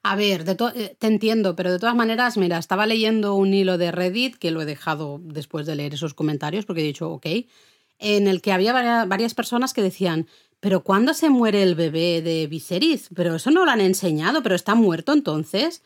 A 0.04 0.16
ver, 0.16 0.44
de 0.44 0.58
eh, 0.76 0.96
te 1.00 1.08
entiendo, 1.08 1.56
pero 1.56 1.72
de 1.72 1.80
todas 1.80 1.96
maneras, 1.96 2.38
mira, 2.38 2.58
estaba 2.58 2.86
leyendo 2.86 3.36
un 3.36 3.54
hilo 3.54 3.78
de 3.78 3.92
Reddit 3.92 4.36
que 4.36 4.52
lo 4.52 4.62
he 4.62 4.66
dejado 4.66 5.20
después 5.24 5.66
de 5.66 5.76
leer 5.76 5.94
esos 5.94 6.14
comentarios 6.14 6.66
porque 6.66 6.82
he 6.82 6.86
dicho, 6.86 7.10
ok, 7.10 7.26
en 8.00 8.28
el 8.28 8.42
que 8.42 8.52
había 8.52 8.74
varia- 8.74 9.06
varias 9.06 9.34
personas 9.34 9.74
que 9.74 9.82
decían, 9.82 10.28
pero 10.60 10.84
¿cuándo 10.84 11.14
se 11.14 11.30
muere 11.30 11.64
el 11.64 11.76
bebé 11.76 12.22
de 12.22 12.48
Viserys? 12.48 13.10
Pero 13.16 13.36
eso 13.36 13.50
no 13.52 13.64
lo 13.66 13.72
han 13.72 13.82
enseñado, 13.82 14.44
pero 14.44 14.56
está 14.56 14.76
muerto 14.76 15.14
entonces. 15.14 15.84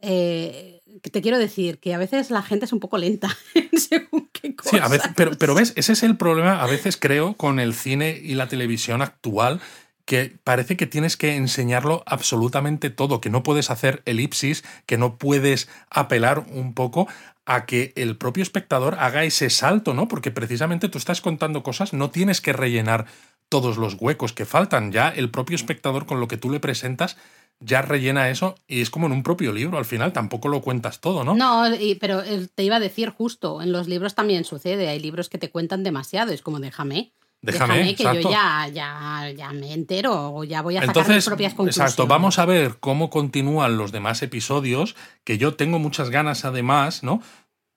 Eh, 0.00 0.77
te 1.00 1.22
quiero 1.22 1.38
decir 1.38 1.78
que 1.78 1.94
a 1.94 1.98
veces 1.98 2.30
la 2.30 2.42
gente 2.42 2.64
es 2.66 2.72
un 2.72 2.80
poco 2.80 2.98
lenta 2.98 3.28
en 3.54 3.78
según 3.78 4.28
qué 4.32 4.54
cosas. 4.54 4.72
Sí, 4.72 4.78
a 4.78 4.88
veces, 4.88 5.10
pero, 5.16 5.32
pero 5.38 5.54
ves, 5.54 5.72
ese 5.76 5.92
es 5.92 6.02
el 6.02 6.16
problema, 6.16 6.62
a 6.62 6.66
veces 6.66 6.96
creo, 6.96 7.34
con 7.34 7.60
el 7.60 7.74
cine 7.74 8.20
y 8.22 8.34
la 8.34 8.48
televisión 8.48 9.02
actual, 9.02 9.60
que 10.04 10.38
parece 10.42 10.76
que 10.76 10.86
tienes 10.86 11.18
que 11.18 11.36
enseñarlo 11.36 12.02
absolutamente 12.06 12.88
todo, 12.88 13.20
que 13.20 13.28
no 13.28 13.42
puedes 13.42 13.70
hacer 13.70 14.02
elipsis, 14.06 14.64
que 14.86 14.96
no 14.96 15.18
puedes 15.18 15.68
apelar 15.90 16.46
un 16.50 16.72
poco 16.72 17.08
a 17.44 17.66
que 17.66 17.92
el 17.96 18.16
propio 18.16 18.42
espectador 18.42 18.96
haga 18.98 19.24
ese 19.24 19.50
salto, 19.50 19.94
¿no? 19.94 20.08
Porque 20.08 20.30
precisamente 20.30 20.88
tú 20.88 20.98
estás 20.98 21.20
contando 21.20 21.62
cosas, 21.62 21.92
no 21.92 22.10
tienes 22.10 22.40
que 22.40 22.52
rellenar 22.52 23.06
todos 23.48 23.76
los 23.78 23.94
huecos 23.94 24.32
que 24.32 24.44
faltan, 24.44 24.92
ya 24.92 25.08
el 25.08 25.30
propio 25.30 25.56
espectador 25.56 26.06
con 26.06 26.20
lo 26.20 26.28
que 26.28 26.36
tú 26.36 26.50
le 26.50 26.60
presentas 26.60 27.16
ya 27.60 27.82
rellena 27.82 28.28
eso 28.30 28.54
y 28.66 28.80
es 28.80 28.90
como 28.90 29.06
en 29.06 29.12
un 29.12 29.22
propio 29.22 29.52
libro, 29.52 29.78
al 29.78 29.84
final 29.84 30.12
tampoco 30.12 30.48
lo 30.48 30.60
cuentas 30.60 31.00
todo, 31.00 31.24
¿no? 31.24 31.34
No, 31.34 31.74
y- 31.74 31.96
pero 31.96 32.22
eh, 32.22 32.46
te 32.54 32.62
iba 32.62 32.76
a 32.76 32.80
decir 32.80 33.10
justo, 33.10 33.60
en 33.62 33.72
los 33.72 33.88
libros 33.88 34.14
también 34.14 34.44
sucede, 34.44 34.88
hay 34.88 35.00
libros 35.00 35.28
que 35.28 35.38
te 35.38 35.50
cuentan 35.50 35.82
demasiado, 35.82 36.32
es 36.32 36.42
como 36.42 36.60
déjame. 36.60 37.12
Déjame, 37.40 37.84
que 37.94 38.02
exacto. 38.02 38.20
yo 38.20 38.30
ya, 38.32 38.66
ya, 38.72 39.30
ya 39.36 39.52
me 39.52 39.72
entero 39.72 40.32
o 40.34 40.42
ya 40.42 40.60
voy 40.60 40.76
a 40.76 40.80
sacar 40.80 40.88
mis 40.96 40.98
Entonces, 41.02 41.24
propias 41.24 41.54
conclusiones. 41.54 41.92
exacto, 41.92 42.08
vamos 42.08 42.40
a 42.40 42.44
ver 42.46 42.78
cómo 42.80 43.10
continúan 43.10 43.76
los 43.76 43.92
demás 43.92 44.22
episodios, 44.22 44.96
que 45.22 45.38
yo 45.38 45.54
tengo 45.54 45.78
muchas 45.78 46.10
ganas 46.10 46.44
además, 46.44 47.04
¿no? 47.04 47.22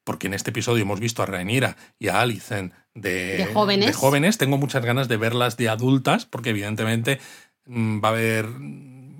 Porque 0.03 0.25
en 0.25 0.33
este 0.33 0.49
episodio 0.49 0.81
hemos 0.81 0.99
visto 0.99 1.21
a 1.21 1.27
Rhaenyra 1.27 1.77
y 1.99 2.07
a 2.07 2.21
Alicent 2.21 2.73
de, 2.95 3.37
De 3.37 3.45
jóvenes. 3.53 3.85
de 3.85 3.93
jóvenes. 3.93 4.39
Tengo 4.39 4.57
muchas 4.57 4.83
ganas 4.83 5.07
de 5.07 5.17
verlas 5.17 5.57
de 5.57 5.69
adultas, 5.69 6.25
porque 6.25 6.49
evidentemente 6.49 7.19
mm, 7.67 8.03
va 8.03 8.07
a 8.09 8.11
haber 8.13 8.47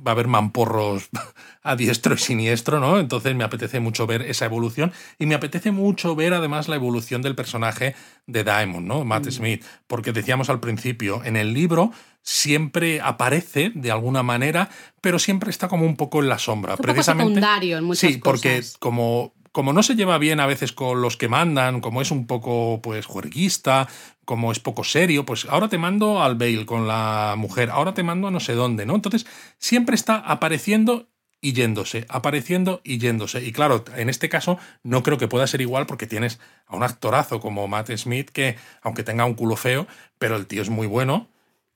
va 0.06 0.12
a 0.12 0.14
haber 0.14 0.28
mamporros 0.28 1.10
a 1.64 1.76
diestro 1.76 2.16
y 2.16 2.18
siniestro, 2.18 2.80
¿no? 2.80 3.00
Entonces 3.00 3.36
me 3.36 3.44
apetece 3.44 3.80
mucho 3.80 4.08
ver 4.08 4.24
esa 4.24 4.46
evolución 4.46 4.92
y 5.20 5.26
me 5.26 5.36
apetece 5.36 5.72
mucho 5.72 6.16
ver 6.16 6.34
además 6.34 6.68
la 6.68 6.76
evolución 6.76 7.22
del 7.22 7.36
personaje 7.36 7.96
de 8.28 8.44
Diamond, 8.44 8.88
¿no? 8.88 9.04
Matt 9.06 9.28
Mm. 9.28 9.32
Smith, 9.32 9.66
porque 9.88 10.12
decíamos 10.12 10.50
al 10.50 10.60
principio, 10.60 11.24
en 11.24 11.36
el 11.38 11.54
libro 11.54 11.92
siempre 12.24 13.02
aparece 13.02 13.72
de 13.76 13.92
alguna 13.92 14.24
manera, 14.24 14.70
pero 15.02 15.20
siempre 15.20 15.50
está 15.50 15.68
como 15.68 15.86
un 15.86 15.96
poco 15.96 16.20
en 16.22 16.30
la 16.30 16.38
sombra. 16.40 16.74
Es 16.74 16.80
un 16.80 16.84
poco 16.84 16.94
Precisamente. 16.94 17.34
secundario 17.36 17.78
en 17.78 17.84
muchas 17.84 18.12
sí, 18.12 18.18
porque 18.18 18.62
como, 18.80 19.34
como 19.52 19.74
no 19.74 19.84
se 19.84 19.96
lleva 19.96 20.18
bien 20.18 20.40
a 20.40 20.46
veces 20.46 20.72
con 20.72 21.02
los 21.02 21.18
que 21.18 21.28
mandan, 21.28 21.82
como 21.82 22.02
es 22.02 22.12
un 22.12 22.26
poco 22.26 22.80
pues 22.82 23.06
juerguista, 23.06 23.88
como 24.26 24.52
es 24.52 24.60
poco 24.60 24.84
serio, 24.84 25.26
pues 25.26 25.46
ahora 25.50 25.68
te 25.68 25.78
mando 25.78 26.22
al 26.24 26.36
Bale 26.36 26.66
con 26.66 26.88
la 26.88 27.36
mujer, 27.38 27.70
ahora 27.70 27.94
te 27.94 28.04
mando 28.04 28.28
a 28.28 28.32
no 28.32 28.40
sé 28.40 28.54
dónde, 28.54 28.86
¿no? 28.86 28.96
Entonces 28.96 29.26
siempre 29.58 29.96
está 29.96 30.16
apareciendo 30.16 31.10
y 31.42 31.54
yéndose, 31.54 32.06
apareciendo 32.08 32.82
y 32.84 33.00
yéndose. 33.00 33.44
Y 33.44 33.52
claro, 33.52 33.84
en 33.96 34.10
este 34.10 34.30
caso 34.30 34.58
no 34.84 35.04
creo 35.04 35.18
que 35.18 35.28
pueda 35.28 35.48
ser 35.48 35.60
igual 35.62 35.86
porque 35.86 36.08
tienes 36.08 36.40
a 36.68 36.76
un 36.76 36.84
actorazo 36.84 37.40
como 37.40 37.68
Matt 37.68 37.92
Smith 37.98 38.30
que, 38.30 38.58
aunque 38.82 39.04
tenga 39.04 39.26
un 39.26 39.34
culo 39.34 39.56
feo, 39.56 39.88
pero 40.20 40.36
el 40.36 40.46
tío 40.46 40.62
es 40.62 40.70
muy 40.70 40.88
bueno 40.88 41.28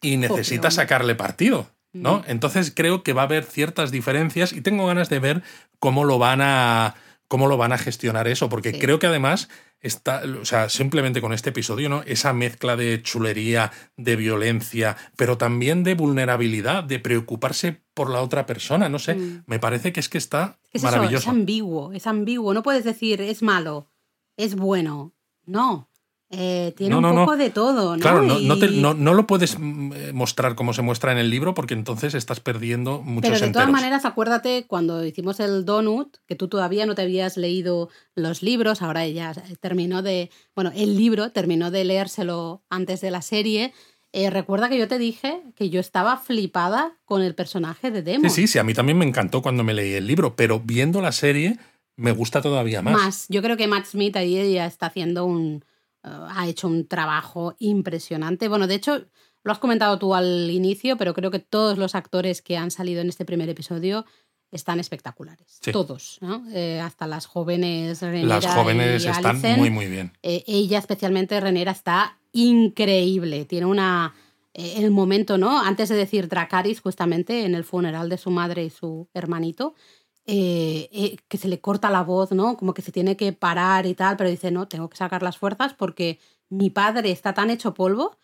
y 0.01 0.17
necesita 0.17 0.71
sacarle 0.71 1.15
partido. 1.15 1.67
¿no? 1.91 2.23
Entonces 2.27 2.73
creo 2.75 3.03
que 3.03 3.13
va 3.13 3.21
a 3.21 3.25
haber 3.25 3.45
ciertas 3.45 3.89
diferencias 3.89 4.51
y 4.51 4.59
tengo 4.59 4.85
ganas 4.85 5.07
de 5.09 5.19
ver 5.19 5.43
cómo 5.79 6.03
lo 6.03 6.19
van 6.19 6.41
a 6.41 6.95
cómo 7.35 7.47
lo 7.47 7.57
van 7.57 7.73
a 7.73 7.77
gestionar 7.77 8.29
eso, 8.29 8.47
porque 8.47 8.79
creo 8.79 8.97
que 8.97 9.07
además 9.07 9.49
está, 9.81 10.23
o 10.41 10.45
sea, 10.45 10.69
simplemente 10.69 11.19
con 11.19 11.33
este 11.33 11.49
episodio, 11.49 11.89
¿no? 11.89 12.01
Esa 12.03 12.31
mezcla 12.31 12.77
de 12.77 13.01
chulería, 13.01 13.73
de 13.97 14.15
violencia, 14.15 14.95
pero 15.17 15.37
también 15.37 15.83
de 15.83 15.95
vulnerabilidad, 15.95 16.85
de 16.85 16.97
preocuparse 16.97 17.81
por 17.93 18.09
la 18.09 18.21
otra 18.21 18.45
persona, 18.45 18.87
no 18.87 18.99
sé, 18.99 19.15
mm. 19.15 19.43
me 19.47 19.59
parece 19.59 19.91
que 19.91 19.99
es 19.99 20.07
que 20.07 20.17
está 20.17 20.59
es 20.71 20.81
maravilloso. 20.81 21.23
es 21.23 21.27
ambiguo, 21.27 21.91
es 21.91 22.07
ambiguo, 22.07 22.53
no 22.53 22.63
puedes 22.63 22.85
decir 22.85 23.19
es 23.19 23.43
malo, 23.43 23.89
es 24.37 24.55
bueno, 24.55 25.13
no. 25.45 25.89
Eh, 26.37 26.73
tiene 26.75 26.95
un 26.95 27.03
poco 27.03 27.37
de 27.37 27.49
todo, 27.49 27.95
¿no? 27.95 28.01
Claro, 28.01 28.21
no, 28.21 29.13
lo 29.13 29.27
puedes 29.27 29.57
mm, 29.57 30.13
mostrar 30.13 30.55
como 30.55 30.73
se 30.73 30.81
muestra 30.81 31.11
en 31.11 31.17
el 31.17 31.29
libro 31.29 31.53
porque 31.53 31.73
entonces 31.73 32.13
estás 32.13 32.39
perdiendo 32.39 33.01
muchos 33.01 33.31
Pero 33.31 33.45
de 33.45 33.53
todas 33.53 33.69
maneras, 33.69 34.05
acuérdate 34.05 34.65
cuando 34.67 35.05
hicimos 35.05 35.39
el 35.39 35.65
Donut, 35.65 36.17
que 36.27 36.35
tú 36.35 36.47
todavía 36.47 36.85
no 36.85 36.95
te 36.95 37.03
habías 37.03 37.37
leído 37.37 37.89
los 38.15 38.43
libros, 38.43 38.81
ahora 38.81 39.05
ella 39.05 39.33
terminó 39.61 40.01
de. 40.01 40.29
Bueno, 40.55 40.71
el 40.75 40.97
libro 40.97 41.31
terminó 41.31 41.71
de 41.71 41.85
leérselo 41.85 42.63
antes 42.69 43.01
de 43.01 43.11
la 43.11 43.21
serie. 43.21 43.73
Eh, 44.11 44.29
recuerda 44.29 44.69
que 44.69 44.77
yo 44.77 44.87
te 44.87 44.97
dije 44.97 45.41
que 45.55 45.69
yo 45.69 45.79
estaba 45.79 46.17
flipada 46.17 46.97
con 47.05 47.21
el 47.21 47.35
personaje 47.35 47.91
de 47.91 48.01
Demo. 48.01 48.29
Sí, 48.29 48.41
sí, 48.41 48.47
sí, 48.47 48.59
a 48.59 48.63
mí 48.63 48.73
también 48.73 48.97
me 48.97 49.05
encantó 49.05 49.41
cuando 49.41 49.63
me 49.63 49.73
leí 49.73 49.93
el 49.93 50.07
libro, 50.07 50.35
pero 50.35 50.59
viendo 50.59 51.01
la 51.01 51.11
serie 51.11 51.57
me 51.97 52.11
gusta 52.11 52.41
todavía 52.41 52.81
más. 52.81 52.93
Más, 52.93 53.25
yo 53.29 53.41
creo 53.41 53.57
que 53.57 53.67
Matt 53.67 53.85
Smith 53.85 54.15
ahí 54.15 54.53
ya 54.53 54.65
está 54.65 54.87
haciendo 54.87 55.25
un 55.25 55.63
ha 56.05 56.47
hecho 56.47 56.67
un 56.67 56.87
trabajo 56.87 57.55
impresionante. 57.59 58.47
Bueno, 58.47 58.67
de 58.67 58.75
hecho, 58.75 59.05
lo 59.43 59.51
has 59.51 59.59
comentado 59.59 59.97
tú 59.99 60.15
al 60.15 60.49
inicio, 60.51 60.97
pero 60.97 61.13
creo 61.13 61.31
que 61.31 61.39
todos 61.39 61.77
los 61.77 61.95
actores 61.95 62.41
que 62.41 62.57
han 62.57 62.71
salido 62.71 63.01
en 63.01 63.09
este 63.09 63.25
primer 63.25 63.49
episodio 63.49 64.05
están 64.51 64.79
espectaculares. 64.79 65.59
Todos, 65.71 66.17
¿no? 66.21 66.43
Eh, 66.53 66.79
hasta 66.79 67.07
las 67.07 67.25
jóvenes 67.25 68.01
Renera 68.01 68.39
Las 68.39 68.45
jóvenes 68.47 69.05
están 69.05 69.41
muy, 69.57 69.69
muy 69.69 69.87
bien. 69.87 70.13
Eh, 70.23 70.43
ella, 70.47 70.79
especialmente 70.79 71.39
Renera, 71.39 71.71
está 71.71 72.17
increíble. 72.31 73.45
Tiene 73.45 73.65
una. 73.65 74.13
Eh, 74.53 74.75
el 74.77 74.91
momento, 74.91 75.37
¿no? 75.37 75.61
Antes 75.61 75.89
de 75.89 75.95
decir 75.95 76.29
Dracaris, 76.29 76.79
justamente 76.79 77.43
en 77.43 77.55
el 77.55 77.65
funeral 77.65 78.07
de 78.07 78.17
su 78.17 78.31
madre 78.31 78.63
y 78.63 78.69
su 78.69 79.09
hermanito, 79.13 79.75
eh, 80.25 80.89
eh, 80.91 81.17
que 81.27 81.37
se 81.37 81.47
le 81.47 81.59
corta 81.59 81.89
la 81.89 82.03
voz, 82.03 82.31
¿no? 82.31 82.57
Como 82.57 82.73
que 82.73 82.81
se 82.81 82.91
tiene 82.91 83.15
que 83.15 83.31
parar 83.33 83.85
y 83.85 83.93
tal, 83.93 84.17
pero 84.17 84.29
dice, 84.29 84.51
no, 84.51 84.67
tengo 84.67 84.89
que 84.89 84.97
sacar 84.97 85.21
las 85.21 85.37
fuerzas 85.37 85.73
porque 85.73 86.19
mi 86.49 86.69
padre 86.69 87.11
está 87.11 87.33
tan 87.33 87.49
hecho 87.49 87.73
polvo 87.73 88.17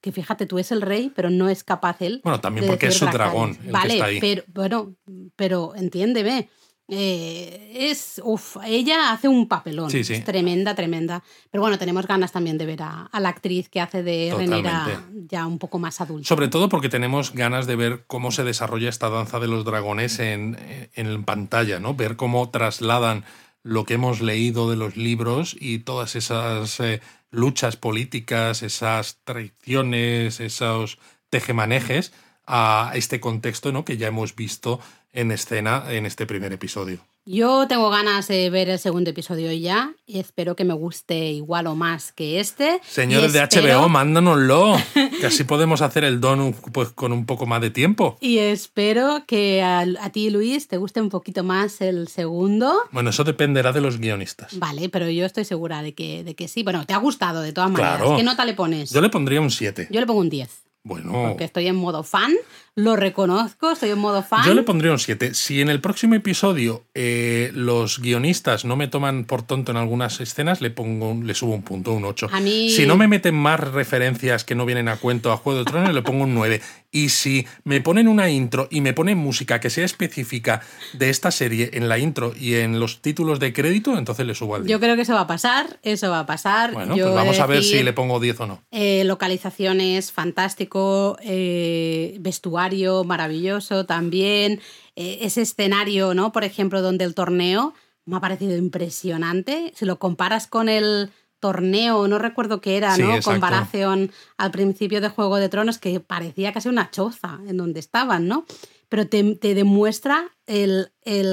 que 0.00 0.12
fíjate, 0.12 0.46
tú 0.46 0.58
es 0.58 0.72
el 0.72 0.80
rey, 0.80 1.12
pero 1.14 1.30
no 1.30 1.48
es 1.48 1.62
capaz 1.62 2.00
él. 2.00 2.20
Bueno, 2.24 2.40
también 2.40 2.66
porque 2.66 2.86
es 2.86 2.94
su 2.94 3.06
dragón. 3.06 3.58
vale, 3.70 4.18
pero 4.20 4.42
bueno, 4.48 4.94
pero 5.36 5.74
entiéndeme. 5.74 6.48
Eh, 6.90 7.88
es, 7.90 8.20
ella 8.66 9.12
hace 9.12 9.28
un 9.28 9.46
papelón. 9.46 9.94
Es 9.94 10.24
tremenda, 10.24 10.74
tremenda. 10.74 11.22
Pero 11.50 11.62
bueno, 11.62 11.78
tenemos 11.78 12.06
ganas 12.06 12.32
también 12.32 12.58
de 12.58 12.66
ver 12.66 12.82
a, 12.82 13.08
la 13.12 13.28
actriz 13.28 13.68
que 13.68 13.80
hace 13.80 14.02
de 14.02 14.34
Renera 14.36 15.04
ya 15.28 15.46
un 15.46 15.58
poco 15.58 15.78
más 15.78 16.00
adulta. 16.00 16.26
Sobre 16.26 16.48
todo 16.48 16.68
porque 16.68 16.88
tenemos 16.88 17.32
ganas 17.32 17.66
de 17.66 17.76
ver 17.76 18.04
cómo 18.06 18.32
se 18.32 18.44
desarrolla 18.44 18.88
esta 18.88 19.08
danza 19.08 19.38
de 19.38 19.46
los 19.46 19.64
dragones 19.64 20.18
en, 20.18 20.58
en 20.94 21.24
pantalla, 21.24 21.78
¿no? 21.78 21.94
Ver 21.94 22.16
cómo 22.16 22.50
trasladan 22.50 23.24
lo 23.62 23.84
que 23.84 23.94
hemos 23.94 24.20
leído 24.20 24.70
de 24.70 24.76
los 24.76 24.96
libros 24.96 25.56
y 25.58 25.80
todas 25.80 26.16
esas 26.16 26.80
eh, 26.80 27.00
luchas 27.30 27.76
políticas, 27.76 28.62
esas 28.62 29.18
traiciones, 29.24 30.40
esos 30.40 30.98
tejemanejes 31.28 32.12
a 32.46 32.92
este 32.94 33.20
contexto 33.20 33.70
¿no? 33.70 33.84
que 33.84 33.96
ya 33.96 34.08
hemos 34.08 34.34
visto 34.34 34.80
en 35.12 35.32
escena 35.32 35.84
en 35.88 36.06
este 36.06 36.26
primer 36.26 36.52
episodio. 36.52 37.00
Yo 37.26 37.68
tengo 37.68 37.90
ganas 37.90 38.28
de 38.28 38.48
ver 38.48 38.70
el 38.70 38.78
segundo 38.78 39.10
episodio 39.10 39.52
ya 39.52 39.92
y 40.06 40.18
espero 40.18 40.56
que 40.56 40.64
me 40.64 40.72
guste 40.72 41.30
igual 41.30 41.66
o 41.66 41.74
más 41.74 42.12
que 42.12 42.40
este. 42.40 42.80
Señores 42.82 43.32
de 43.34 43.40
HBO, 43.40 43.88
mándanoslo, 43.90 44.76
que 45.20 45.26
así 45.26 45.44
podemos 45.44 45.82
hacer 45.82 46.04
el 46.04 46.20
donut 46.20 46.56
pues, 46.72 46.88
con 46.88 47.12
un 47.12 47.26
poco 47.26 47.44
más 47.46 47.60
de 47.60 47.70
tiempo. 47.70 48.16
Y 48.20 48.38
espero 48.38 49.24
que 49.26 49.62
a, 49.62 49.86
ti, 50.12 50.30
Luis, 50.30 50.66
te 50.66 50.78
guste 50.78 51.00
un 51.00 51.10
poquito 51.10 51.44
más 51.44 51.82
el 51.82 52.08
segundo. 52.08 52.74
Bueno, 52.90 53.10
eso 53.10 53.22
dependerá 53.22 53.72
de 53.72 53.82
los 53.82 53.98
guionistas. 53.98 54.58
Vale, 54.58 54.88
pero 54.88 55.10
yo 55.10 55.26
estoy 55.26 55.44
segura 55.44 55.82
de 55.82 55.94
que, 55.94 56.24
de 56.24 56.34
que 56.34 56.48
sí. 56.48 56.62
Bueno, 56.62 56.86
te 56.86 56.94
ha 56.94 56.98
gustado 56.98 57.42
de 57.42 57.52
todas 57.52 57.70
maneras. 57.70 58.02
¿Qué 58.16 58.22
nota 58.22 58.44
le 58.46 58.54
pones? 58.54 58.90
Yo 58.90 59.02
le 59.02 59.10
pondría 59.10 59.42
un 59.42 59.50
7. 59.50 59.88
Yo 59.90 60.00
le 60.00 60.06
pongo 60.06 60.20
un 60.20 60.30
10. 60.30 60.48
Bueno. 60.82 61.12
Porque 61.28 61.44
estoy 61.44 61.66
en 61.66 61.76
modo 61.76 62.02
fan, 62.02 62.32
lo 62.76 62.96
reconozco, 62.96 63.72
estoy 63.72 63.90
en 63.90 63.98
modo 63.98 64.22
fan. 64.22 64.44
Yo 64.46 64.54
le 64.54 64.62
pondría 64.62 64.92
un 64.92 64.98
7. 64.98 65.34
Si 65.34 65.60
en 65.60 65.68
el 65.68 65.80
próximo 65.80 66.14
episodio 66.14 66.84
eh, 66.94 67.50
los 67.52 67.98
guionistas 67.98 68.64
no 68.64 68.76
me 68.76 68.86
toman 68.86 69.24
por 69.24 69.42
tonto 69.42 69.72
en 69.72 69.76
algunas 69.76 70.20
escenas, 70.20 70.60
le 70.60 70.70
pongo 70.70 71.20
le 71.22 71.34
subo 71.34 71.54
un 71.54 71.62
punto, 71.62 71.92
un 71.92 72.04
8. 72.04 72.28
Si 72.68 72.86
no 72.86 72.96
me 72.96 73.08
meten 73.08 73.34
más 73.34 73.58
referencias 73.58 74.44
que 74.44 74.54
no 74.54 74.66
vienen 74.66 74.88
a 74.88 74.96
cuento 74.96 75.32
a 75.32 75.36
Juego 75.36 75.60
de 75.60 75.64
Tronos, 75.64 75.92
le 75.92 76.02
pongo 76.02 76.24
un 76.24 76.34
9. 76.34 76.60
Y 76.92 77.10
si 77.10 77.46
me 77.64 77.80
ponen 77.80 78.08
una 78.08 78.30
intro 78.30 78.68
y 78.70 78.80
me 78.80 78.92
ponen 78.92 79.18
música 79.18 79.60
que 79.60 79.70
sea 79.70 79.84
específica 79.84 80.62
de 80.92 81.10
esta 81.10 81.30
serie 81.30 81.70
en 81.74 81.88
la 81.88 81.98
intro 81.98 82.32
y 82.38 82.54
en 82.54 82.80
los 82.80 83.00
títulos 83.00 83.40
de 83.40 83.52
crédito, 83.52 83.98
entonces 83.98 84.26
le 84.26 84.34
subo 84.34 84.54
al 84.56 84.64
10. 84.64 84.70
Yo 84.70 84.80
creo 84.80 84.96
que 84.96 85.02
eso 85.02 85.14
va 85.14 85.22
a 85.22 85.26
pasar, 85.26 85.78
eso 85.82 86.10
va 86.10 86.20
a 86.20 86.26
pasar. 86.26 86.72
Bueno, 86.72 86.94
pues 86.94 87.14
vamos 87.14 87.38
a 87.40 87.46
ver 87.46 87.62
si 87.62 87.82
le 87.82 87.92
pongo 87.92 88.20
10 88.20 88.40
o 88.40 88.46
no. 88.46 88.62
Eh, 88.70 89.04
localizaciones, 89.04 90.12
fantástico, 90.12 91.16
eh, 91.22 92.16
vestuario 92.20 92.59
maravilloso 93.04 93.86
también. 93.86 94.60
Eh, 94.96 95.18
ese 95.22 95.42
escenario, 95.42 96.14
¿no? 96.14 96.32
Por 96.32 96.44
ejemplo, 96.44 96.82
donde 96.82 97.04
el 97.04 97.14
torneo 97.14 97.74
me 98.04 98.16
ha 98.16 98.20
parecido 98.20 98.56
impresionante. 98.56 99.72
Si 99.74 99.84
lo 99.84 99.98
comparas 99.98 100.46
con 100.46 100.68
el 100.68 101.10
torneo, 101.38 102.06
no 102.06 102.18
recuerdo 102.18 102.60
qué 102.60 102.76
era, 102.76 102.96
¿no? 102.98 103.20
Comparación 103.22 104.12
al 104.36 104.50
principio 104.50 105.00
de 105.00 105.08
Juego 105.08 105.36
de 105.36 105.48
Tronos, 105.48 105.78
que 105.78 106.00
parecía 106.00 106.52
casi 106.52 106.68
una 106.68 106.90
choza 106.90 107.40
en 107.48 107.56
donde 107.56 107.80
estaban, 107.80 108.28
¿no? 108.28 108.44
Pero 108.88 109.06
te, 109.06 109.22
demuestra 109.54 110.30
el, 110.46 110.90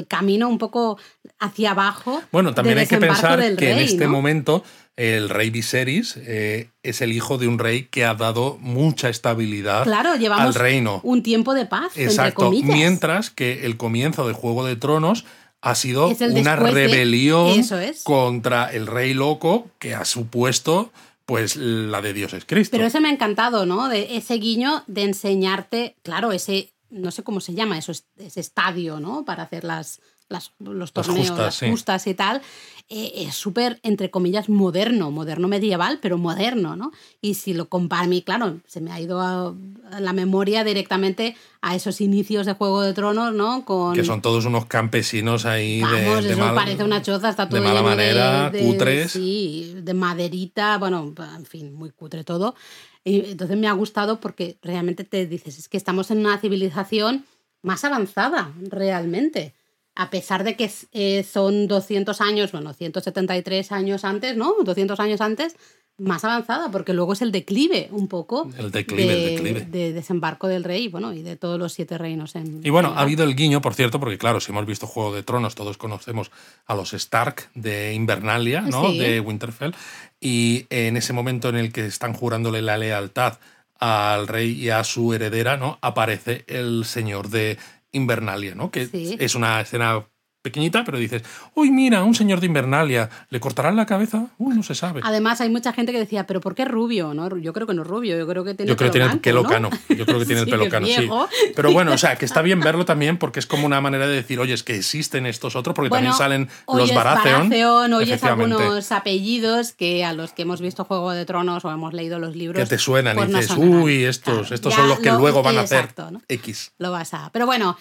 camino 0.07 0.47
un 0.47 0.59
poco 0.59 0.97
hacia 1.39 1.71
abajo. 1.71 2.21
Bueno, 2.31 2.53
también 2.53 2.77
hay 2.77 2.87
que 2.87 2.97
pensar 2.97 3.55
que 3.55 3.71
en 3.71 3.79
este 3.79 4.07
momento 4.07 4.63
el 4.97 5.29
rey 5.29 5.51
Viserys 5.51 6.17
eh, 6.17 6.71
es 6.83 7.01
el 7.01 7.13
hijo 7.13 7.37
de 7.37 7.47
un 7.47 7.59
rey 7.59 7.83
que 7.83 8.03
ha 8.03 8.15
dado 8.15 8.57
mucha 8.59 9.09
estabilidad 9.09 9.83
claro, 9.83 10.15
llevamos 10.15 10.47
al 10.47 10.53
reino. 10.55 10.99
Un 11.03 11.23
tiempo 11.23 11.53
de 11.53 11.65
paz. 11.65 11.93
Exacto. 11.95 12.51
Mientras 12.51 13.29
que 13.29 13.65
el 13.65 13.77
comienzo 13.77 14.27
de 14.27 14.33
Juego 14.33 14.65
de 14.65 14.75
Tronos 14.75 15.23
ha 15.61 15.75
sido 15.75 16.09
una 16.09 16.55
rebelión 16.55 17.61
contra 18.03 18.71
el 18.73 18.87
rey 18.87 19.13
loco 19.13 19.69
que 19.79 19.93
ha 19.93 20.03
supuesto 20.03 20.91
pues 21.25 21.57
la 21.57 22.01
de 22.01 22.13
Dios 22.13 22.33
es 22.33 22.45
Cristo. 22.45 22.71
Pero 22.71 22.87
eso 22.87 23.01
me 23.01 23.09
ha 23.09 23.11
encantado, 23.11 23.65
¿no? 23.65 23.89
De 23.89 24.15
ese 24.15 24.35
guiño 24.35 24.83
de 24.87 25.03
enseñarte, 25.03 25.97
claro, 26.01 26.31
ese, 26.31 26.71
no 26.89 27.11
sé 27.11 27.21
cómo 27.21 27.41
se 27.41 27.53
llama, 27.53 27.77
eso, 27.77 27.91
ese 27.91 28.39
estadio, 28.39 29.01
¿no? 29.01 29.25
Para 29.25 29.43
hacer 29.43 29.65
las, 29.65 29.99
los 30.29 30.93
torneos, 30.93 31.37
las 31.37 31.59
justas, 31.59 32.07
y 32.07 32.13
tal, 32.13 32.41
eh, 32.89 33.11
es 33.27 33.35
súper, 33.35 33.79
entre 33.83 34.09
comillas, 34.09 34.49
moderno, 34.49 35.11
moderno 35.11 35.47
medieval, 35.47 35.99
pero 36.01 36.17
moderno, 36.17 36.75
¿no? 36.75 36.91
Y 37.21 37.33
si 37.33 37.53
lo 37.53 37.67
compara 37.69 38.03
a 38.03 38.07
mí, 38.07 38.21
claro, 38.21 38.59
se 38.65 38.81
me 38.81 38.91
ha 38.91 38.99
ido 38.99 39.21
a, 39.21 39.53
la 39.99 40.13
memoria 40.13 40.63
directamente 40.63 41.35
a 41.61 41.75
esos 41.75 42.01
inicios 42.01 42.45
de 42.45 42.53
Juego 42.53 42.81
de 42.81 42.93
Tronos, 42.93 43.33
¿no? 43.33 43.65
Con... 43.65 43.93
Que 43.93 44.03
son 44.03 44.21
todos 44.21 44.45
unos 44.45 44.65
campesinos 44.65 45.45
ahí 45.45 45.81
Vamos, 45.81 46.23
de, 46.23 46.33
eso 46.33 46.55
parece 46.55 46.83
una 46.83 47.01
choza, 47.01 47.29
está 47.29 47.49
todo 47.49 47.61
de 47.61 47.67
mala 47.67 47.81
manera, 47.81 48.51
cutres. 48.57 49.11
Sí, 49.11 49.75
de 49.81 49.93
maderita, 49.93 50.77
bueno, 50.77 51.13
en 51.37 51.45
fin, 51.45 51.73
muy 51.73 51.91
cutre 51.91 52.23
todo. 52.23 52.55
Y 53.03 53.31
entonces 53.31 53.57
me 53.57 53.67
ha 53.67 53.73
gustado 53.73 54.19
porque 54.19 54.57
realmente 54.61 55.03
te 55.03 55.25
dices, 55.25 55.57
es 55.57 55.69
que 55.69 55.77
estamos 55.77 56.11
en 56.11 56.19
una 56.19 56.37
civilización 56.37 57.25
más 57.61 57.83
avanzada, 57.83 58.53
realmente 58.69 59.56
a 59.97 60.11
pesar 60.11 60.43
de 60.43 60.55
que 60.55 60.71
eh, 60.93 61.23
son 61.23 61.67
200 61.67 62.21
años, 62.21 62.51
bueno, 62.51 62.71
173 62.71 63.71
años 63.71 64.05
antes, 64.05 64.37
¿no? 64.37 64.53
200 64.63 64.99
años 64.99 65.21
antes, 65.21 65.55
más 65.97 66.23
avanzada, 66.23 66.69
porque 66.69 66.93
luego 66.93 67.13
es 67.13 67.23
el 67.23 67.31
declive 67.31 67.89
un 67.89 68.07
poco. 68.07 68.47
El 68.55 68.69
declive, 68.69 69.05
de, 69.07 69.35
el 69.35 69.43
declive. 69.43 69.61
De 69.65 69.93
desembarco 69.93 70.47
del 70.47 70.63
rey, 70.63 70.87
bueno, 70.87 71.13
y 71.13 71.23
de 71.23 71.35
todos 71.35 71.57
los 71.57 71.73
siete 71.73 71.97
reinos 71.97 72.35
en. 72.35 72.61
Y 72.63 72.69
bueno, 72.69 72.93
ha 72.95 73.01
habido 73.01 73.23
el 73.23 73.35
guiño, 73.35 73.59
por 73.59 73.73
cierto, 73.73 73.99
porque 73.99 74.19
claro, 74.19 74.39
si 74.39 74.51
hemos 74.51 74.67
visto 74.67 74.85
Juego 74.85 75.15
de 75.15 75.23
Tronos, 75.23 75.55
todos 75.55 75.77
conocemos 75.77 76.29
a 76.67 76.75
los 76.75 76.93
Stark 76.93 77.49
de 77.55 77.95
Invernalia, 77.95 78.61
¿no? 78.61 78.93
De 78.93 79.19
Winterfell. 79.19 79.73
Y 80.21 80.67
en 80.69 80.95
ese 80.95 81.11
momento 81.11 81.49
en 81.49 81.55
el 81.55 81.73
que 81.73 81.87
están 81.87 82.13
jurándole 82.13 82.61
la 82.61 82.77
lealtad 82.77 83.39
al 83.79 84.27
rey 84.27 84.51
y 84.51 84.69
a 84.69 84.83
su 84.83 85.13
heredera, 85.13 85.57
¿no? 85.57 85.79
Aparece 85.81 86.43
el 86.47 86.85
señor 86.85 87.29
de 87.29 87.57
Invernalia, 87.97 88.55
¿no? 88.55 88.71
Que 88.71 88.89
es 89.19 89.35
una 89.35 89.61
escena 89.61 90.07
pequeñita, 90.41 90.84
pero 90.85 90.97
dices, 90.97 91.23
uy, 91.55 91.72
mira, 91.72 92.03
un 92.03 92.15
señor 92.15 92.39
de 92.39 92.45
Invernalia, 92.45 93.09
¿le 93.30 93.39
cortarán 93.39 93.76
la 93.76 93.85
cabeza? 93.85 94.27
Uy, 94.38 94.55
no 94.55 94.64
se 94.64 94.76
sabe. 94.76 95.01
Además, 95.03 95.41
hay 95.41 95.49
mucha 95.49 95.73
gente 95.73 95.91
que 95.91 95.99
decía, 95.99 96.26
¿pero 96.26 96.39
por 96.41 96.55
qué 96.55 96.65
rubio? 96.65 97.14
¿No? 97.14 97.35
Yo 97.38 97.53
creo 97.53 97.68
que 97.68 97.73
no 97.73 97.81
es 97.81 97.88
rubio, 97.88 98.18
yo 98.18 98.27
creo 98.27 98.43
que 98.43 98.53
tiene 98.53 98.69
Yo 98.69 98.77
creo 98.77 98.89
que 98.91 98.97
tiene 98.99 99.11
el 99.14 99.19
pelo 99.19 99.43
¿no? 99.43 99.49
cano. 99.49 99.69
Yo 99.89 100.05
creo 100.05 100.19
que 100.19 100.26
tiene 100.26 100.41
el 100.41 100.45
Sí, 100.45 100.51
pelo 100.51 100.64
que 100.64 100.69
cano, 100.69 100.88
sí. 100.88 101.09
Pero 101.55 101.72
bueno, 101.72 101.93
o 101.93 101.97
sea, 101.97 102.15
que 102.15 102.26
está 102.26 102.41
bien 102.41 102.59
verlo 102.59 102.85
también 102.85 103.18
porque 103.18 103.39
es 103.39 103.45
como 103.45 103.65
una 103.65 103.81
manera 103.81 104.07
de 104.07 104.15
decir, 104.15 104.39
oye, 104.39 104.53
es 104.53 104.64
que 104.64 104.76
existen 104.76 105.26
estos 105.26 105.55
otros, 105.55 105.76
porque 105.76 105.89
Bueno, 105.89 106.11
también 106.15 106.47
salen 106.47 106.49
los 106.68 106.93
Baratheon. 106.93 107.49
Baratheon, 107.49 107.93
oyes 107.93 108.23
algunos 108.23 108.91
apellidos 108.91 109.73
que 109.73 110.05
a 110.05 110.14
los 110.14 110.31
que 110.34 110.43
hemos 110.43 110.61
visto 110.61 110.85
Juego 110.85 111.11
de 111.11 111.26
Tronos 111.26 111.65
o 111.65 111.72
hemos 111.72 111.93
leído 111.93 112.19
los 112.19 112.35
libros. 112.35 112.64
Que 112.64 112.69
te 112.69 112.77
suenan 112.77 113.15
pues 113.15 113.30
y 113.30 113.31
no 113.31 113.39
dices, 113.39 113.53
sonarán. 113.55 113.81
uy, 113.81 114.03
estos, 114.05 114.34
Claro, 114.34 114.55
estos 114.55 114.73
son 114.73 114.89
los 114.89 114.99
que 114.99 115.11
luego 115.11 115.43
van 115.43 115.57
a 115.57 115.61
hacer 115.61 115.80
exacto, 115.80 116.11
¿no? 116.11 116.22
X. 116.27 116.72
Lo 116.77 116.91
vas 116.91 117.14
a. 117.14 117.30
Pero 117.34 117.45
bueno, 117.45 117.77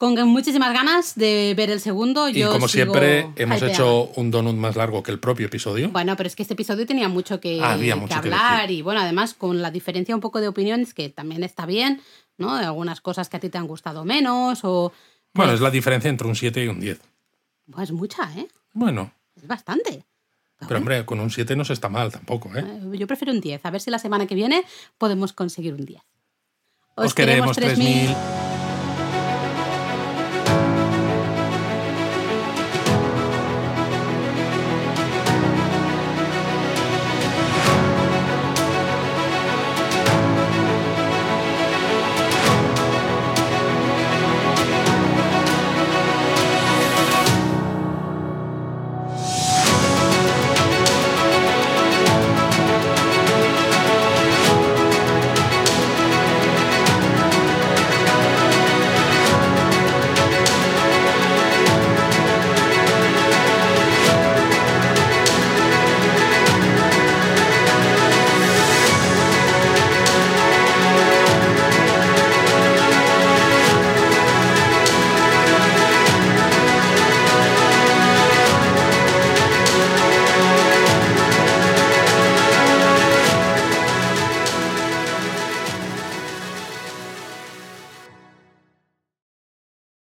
con 0.00 0.14
muchísimas 0.28 0.72
ganas 0.72 1.14
de 1.14 1.52
ver 1.54 1.68
el 1.70 1.78
segundo. 1.78 2.26
Y 2.30 2.32
yo 2.32 2.50
como 2.52 2.68
siempre, 2.68 3.28
hemos 3.36 3.58
hypeada. 3.58 3.70
hecho 3.74 4.04
un 4.16 4.30
donut 4.30 4.56
más 4.56 4.74
largo 4.74 5.02
que 5.02 5.10
el 5.10 5.18
propio 5.20 5.44
episodio. 5.48 5.90
Bueno, 5.90 6.16
pero 6.16 6.26
es 6.26 6.34
que 6.34 6.40
este 6.42 6.54
episodio 6.54 6.86
tenía 6.86 7.10
mucho 7.10 7.38
que, 7.38 7.60
Ah, 7.62 7.72
había 7.74 7.92
que 7.94 8.00
mucho 8.00 8.12
que 8.22 8.28
hablar 8.28 8.70
y 8.70 8.80
bueno, 8.80 9.02
además 9.02 9.34
con 9.34 9.60
la 9.60 9.70
diferencia 9.70 10.14
un 10.14 10.22
poco 10.22 10.40
de 10.40 10.48
opiniones 10.48 10.94
que 10.94 11.10
también 11.10 11.44
está 11.44 11.66
bien, 11.66 12.00
¿no? 12.38 12.56
De 12.56 12.64
algunas 12.64 13.02
cosas 13.02 13.28
que 13.28 13.36
a 13.36 13.40
ti 13.40 13.50
te 13.50 13.58
han 13.58 13.66
gustado 13.66 14.06
menos 14.06 14.60
o... 14.64 14.90
Bueno, 15.34 15.50
pues, 15.50 15.54
es 15.56 15.60
la 15.60 15.70
diferencia 15.70 16.08
entre 16.08 16.26
un 16.26 16.34
7 16.34 16.64
y 16.64 16.68
un 16.68 16.80
10. 16.80 16.98
pues 17.70 17.92
mucha, 17.92 18.22
¿eh? 18.38 18.48
Bueno, 18.72 19.12
Es 19.36 19.46
bastante. 19.46 20.06
pero 20.66 20.78
hombre, 20.78 21.04
con 21.04 21.20
un 21.20 21.28
7 21.30 21.54
no 21.56 21.64
se 21.66 21.74
está 21.74 21.90
mal 21.90 22.10
tampoco, 22.10 22.48
¿eh? 22.56 22.64
Eh, 22.66 22.96
Yo 22.96 23.06
prefiero 23.06 23.34
un 23.34 23.42
10. 23.42 23.66
A 23.66 23.70
ver 23.70 23.82
si 23.82 23.90
la 23.90 23.98
semana 23.98 24.26
que 24.26 24.34
viene 24.34 24.64
podemos 24.96 25.34
conseguir 25.34 25.74
un 25.74 25.84
10. 25.84 26.00
Os 26.94 27.12
queremos 27.12 27.54
3000. 27.54 28.06
3000. 28.06 28.16